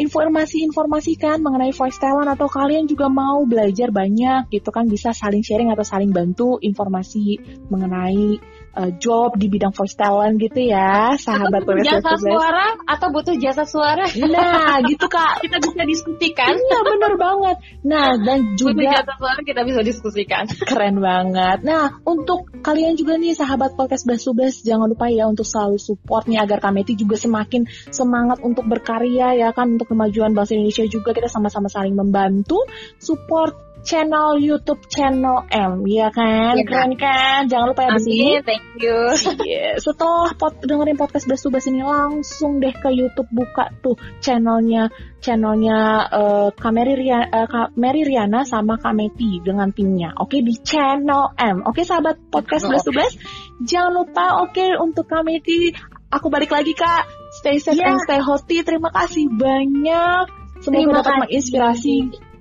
informasi-informasi 0.00 1.20
kan 1.20 1.44
mengenai 1.44 1.76
voice 1.76 2.00
talent 2.00 2.32
atau 2.32 2.48
kalian 2.48 2.88
juga 2.88 3.12
mau 3.12 3.44
belajar 3.44 3.92
banyak 3.92 4.48
gitu 4.48 4.72
kan 4.72 4.88
bisa 4.88 5.12
saling 5.12 5.44
sharing 5.44 5.68
atau 5.68 5.84
saling 5.84 6.08
bantu 6.08 6.56
informasi 6.56 7.36
mengenai 7.68 8.40
uh, 8.76 8.92
job 9.00 9.34
di 9.40 9.48
bidang 9.48 9.72
voice 9.72 9.96
talent 9.96 10.36
gitu 10.36 10.68
ya, 10.68 11.16
sahabat 11.16 11.64
atau 11.64 11.80
jasa 11.80 12.12
suara 12.20 12.66
atau 12.84 13.08
butuh 13.10 13.34
jasa 13.40 13.64
suara. 13.64 14.04
Nah, 14.14 14.78
gitu 14.90 15.08
Kak. 15.08 15.40
kita 15.40 15.56
bisa 15.58 15.82
diskusikan. 15.88 16.54
Iya, 16.54 16.78
bener 16.84 17.12
banget. 17.16 17.56
Nah, 17.82 18.20
dan 18.20 18.54
juga 18.54 18.84
butuh 18.84 18.92
jasa 19.00 19.12
suara 19.16 19.40
kita 19.40 19.60
bisa 19.64 19.80
diskusikan. 19.80 20.44
Keren 20.70 21.00
banget. 21.00 21.64
Nah, 21.64 21.98
untuk 22.04 22.52
kalian 22.60 22.94
juga 22.94 23.16
nih 23.16 23.32
sahabat 23.32 23.74
podcast 23.74 24.04
Basubes, 24.04 24.60
jangan 24.62 24.92
lupa 24.92 25.08
ya 25.08 25.26
untuk 25.26 25.48
selalu 25.48 25.80
support 25.80 26.28
nih 26.28 26.44
agar 26.44 26.60
Kameti 26.60 26.94
juga 26.94 27.16
semakin 27.16 27.64
semangat 27.88 28.44
untuk 28.44 28.68
berkarya 28.68 29.32
ya 29.34 29.50
kan 29.56 29.80
untuk 29.80 29.90
kemajuan 29.90 30.36
bahasa 30.36 30.54
Indonesia 30.54 30.84
juga 30.86 31.16
kita 31.16 31.32
sama-sama 31.32 31.72
saling 31.72 31.96
membantu 31.96 32.62
support 33.00 33.65
channel 33.86 34.34
YouTube 34.42 34.82
channel 34.90 35.46
M, 35.54 35.86
ya 35.86 36.10
kan? 36.10 36.58
Ya, 36.58 36.66
Keren 36.66 36.98
kan? 36.98 37.46
Jangan 37.46 37.66
lupa 37.70 37.86
ya 37.86 37.90
di 37.94 38.02
sini. 38.02 38.42
Thank 38.42 38.82
you. 38.82 38.98
Yeah. 39.46 39.78
Setelah 39.78 40.34
pot 40.34 40.58
dengerin 40.58 40.98
podcast 40.98 41.30
Bas 41.30 41.38
Tubas 41.38 41.70
ini 41.70 41.86
langsung 41.86 42.58
deh 42.58 42.74
ke 42.74 42.90
YouTube 42.90 43.30
buka 43.30 43.70
tuh 43.78 43.94
channelnya 44.18 44.90
channelnya 45.22 46.10
uh, 46.10 46.48
Kameri 46.50 46.98
Riana, 46.98 47.30
uh, 47.30 47.46
Kameri 47.46 48.02
Riana 48.02 48.42
sama 48.42 48.74
Kameti 48.82 49.38
dengan 49.38 49.70
timnya. 49.70 50.18
Oke 50.18 50.38
okay, 50.38 50.40
di 50.42 50.58
channel 50.58 51.30
M. 51.38 51.62
Oke 51.62 51.80
okay, 51.80 51.84
sahabat 51.86 52.18
podcast 52.26 52.66
Bas 52.66 52.82
Tubas, 52.82 53.14
jangan 53.62 54.02
lupa 54.02 54.42
oke 54.42 54.58
okay, 54.58 54.74
untuk 54.74 55.06
Kameti 55.06 55.70
aku 56.10 56.26
balik 56.26 56.50
lagi 56.50 56.74
kak. 56.74 57.06
Stay 57.38 57.62
safe 57.62 57.78
yeah. 57.78 57.94
and 57.94 58.02
stay 58.02 58.18
healthy. 58.18 58.66
Terima 58.66 58.90
kasih 58.90 59.30
banyak. 59.30 60.26
Semoga 60.64 61.04
dapat 61.04 61.28
menginspirasi 61.28 61.94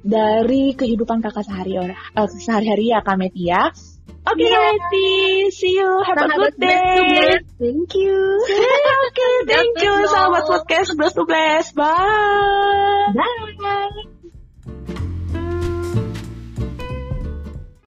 dari 0.05 0.77
kehidupan 0.77 1.25
kakak 1.25 1.49
sehari 1.49 1.81
uh, 1.81 2.29
sehari-hari 2.29 2.93
ya 2.93 3.01
Kak 3.01 3.17
Meti 3.17 3.49
ya. 3.49 3.73
Oke 4.25 4.41
okay, 4.41 4.49
yeah. 4.49 4.73
Meti, 4.73 5.09
see 5.53 5.73
you, 5.77 6.01
have 6.05 6.17
a 6.17 6.29
good 6.29 6.57
day. 6.57 7.41
Thank 7.57 7.93
you. 7.97 8.17
Oke, 8.41 8.57
okay, 9.09 9.33
thank 9.49 9.73
you 9.81 9.93
sahabat 10.09 10.45
podcast 10.45 10.93
bless 10.97 11.13
to 11.13 11.25
bless. 11.25 11.73
Bye. 11.73 13.13
Bye. 13.13 14.13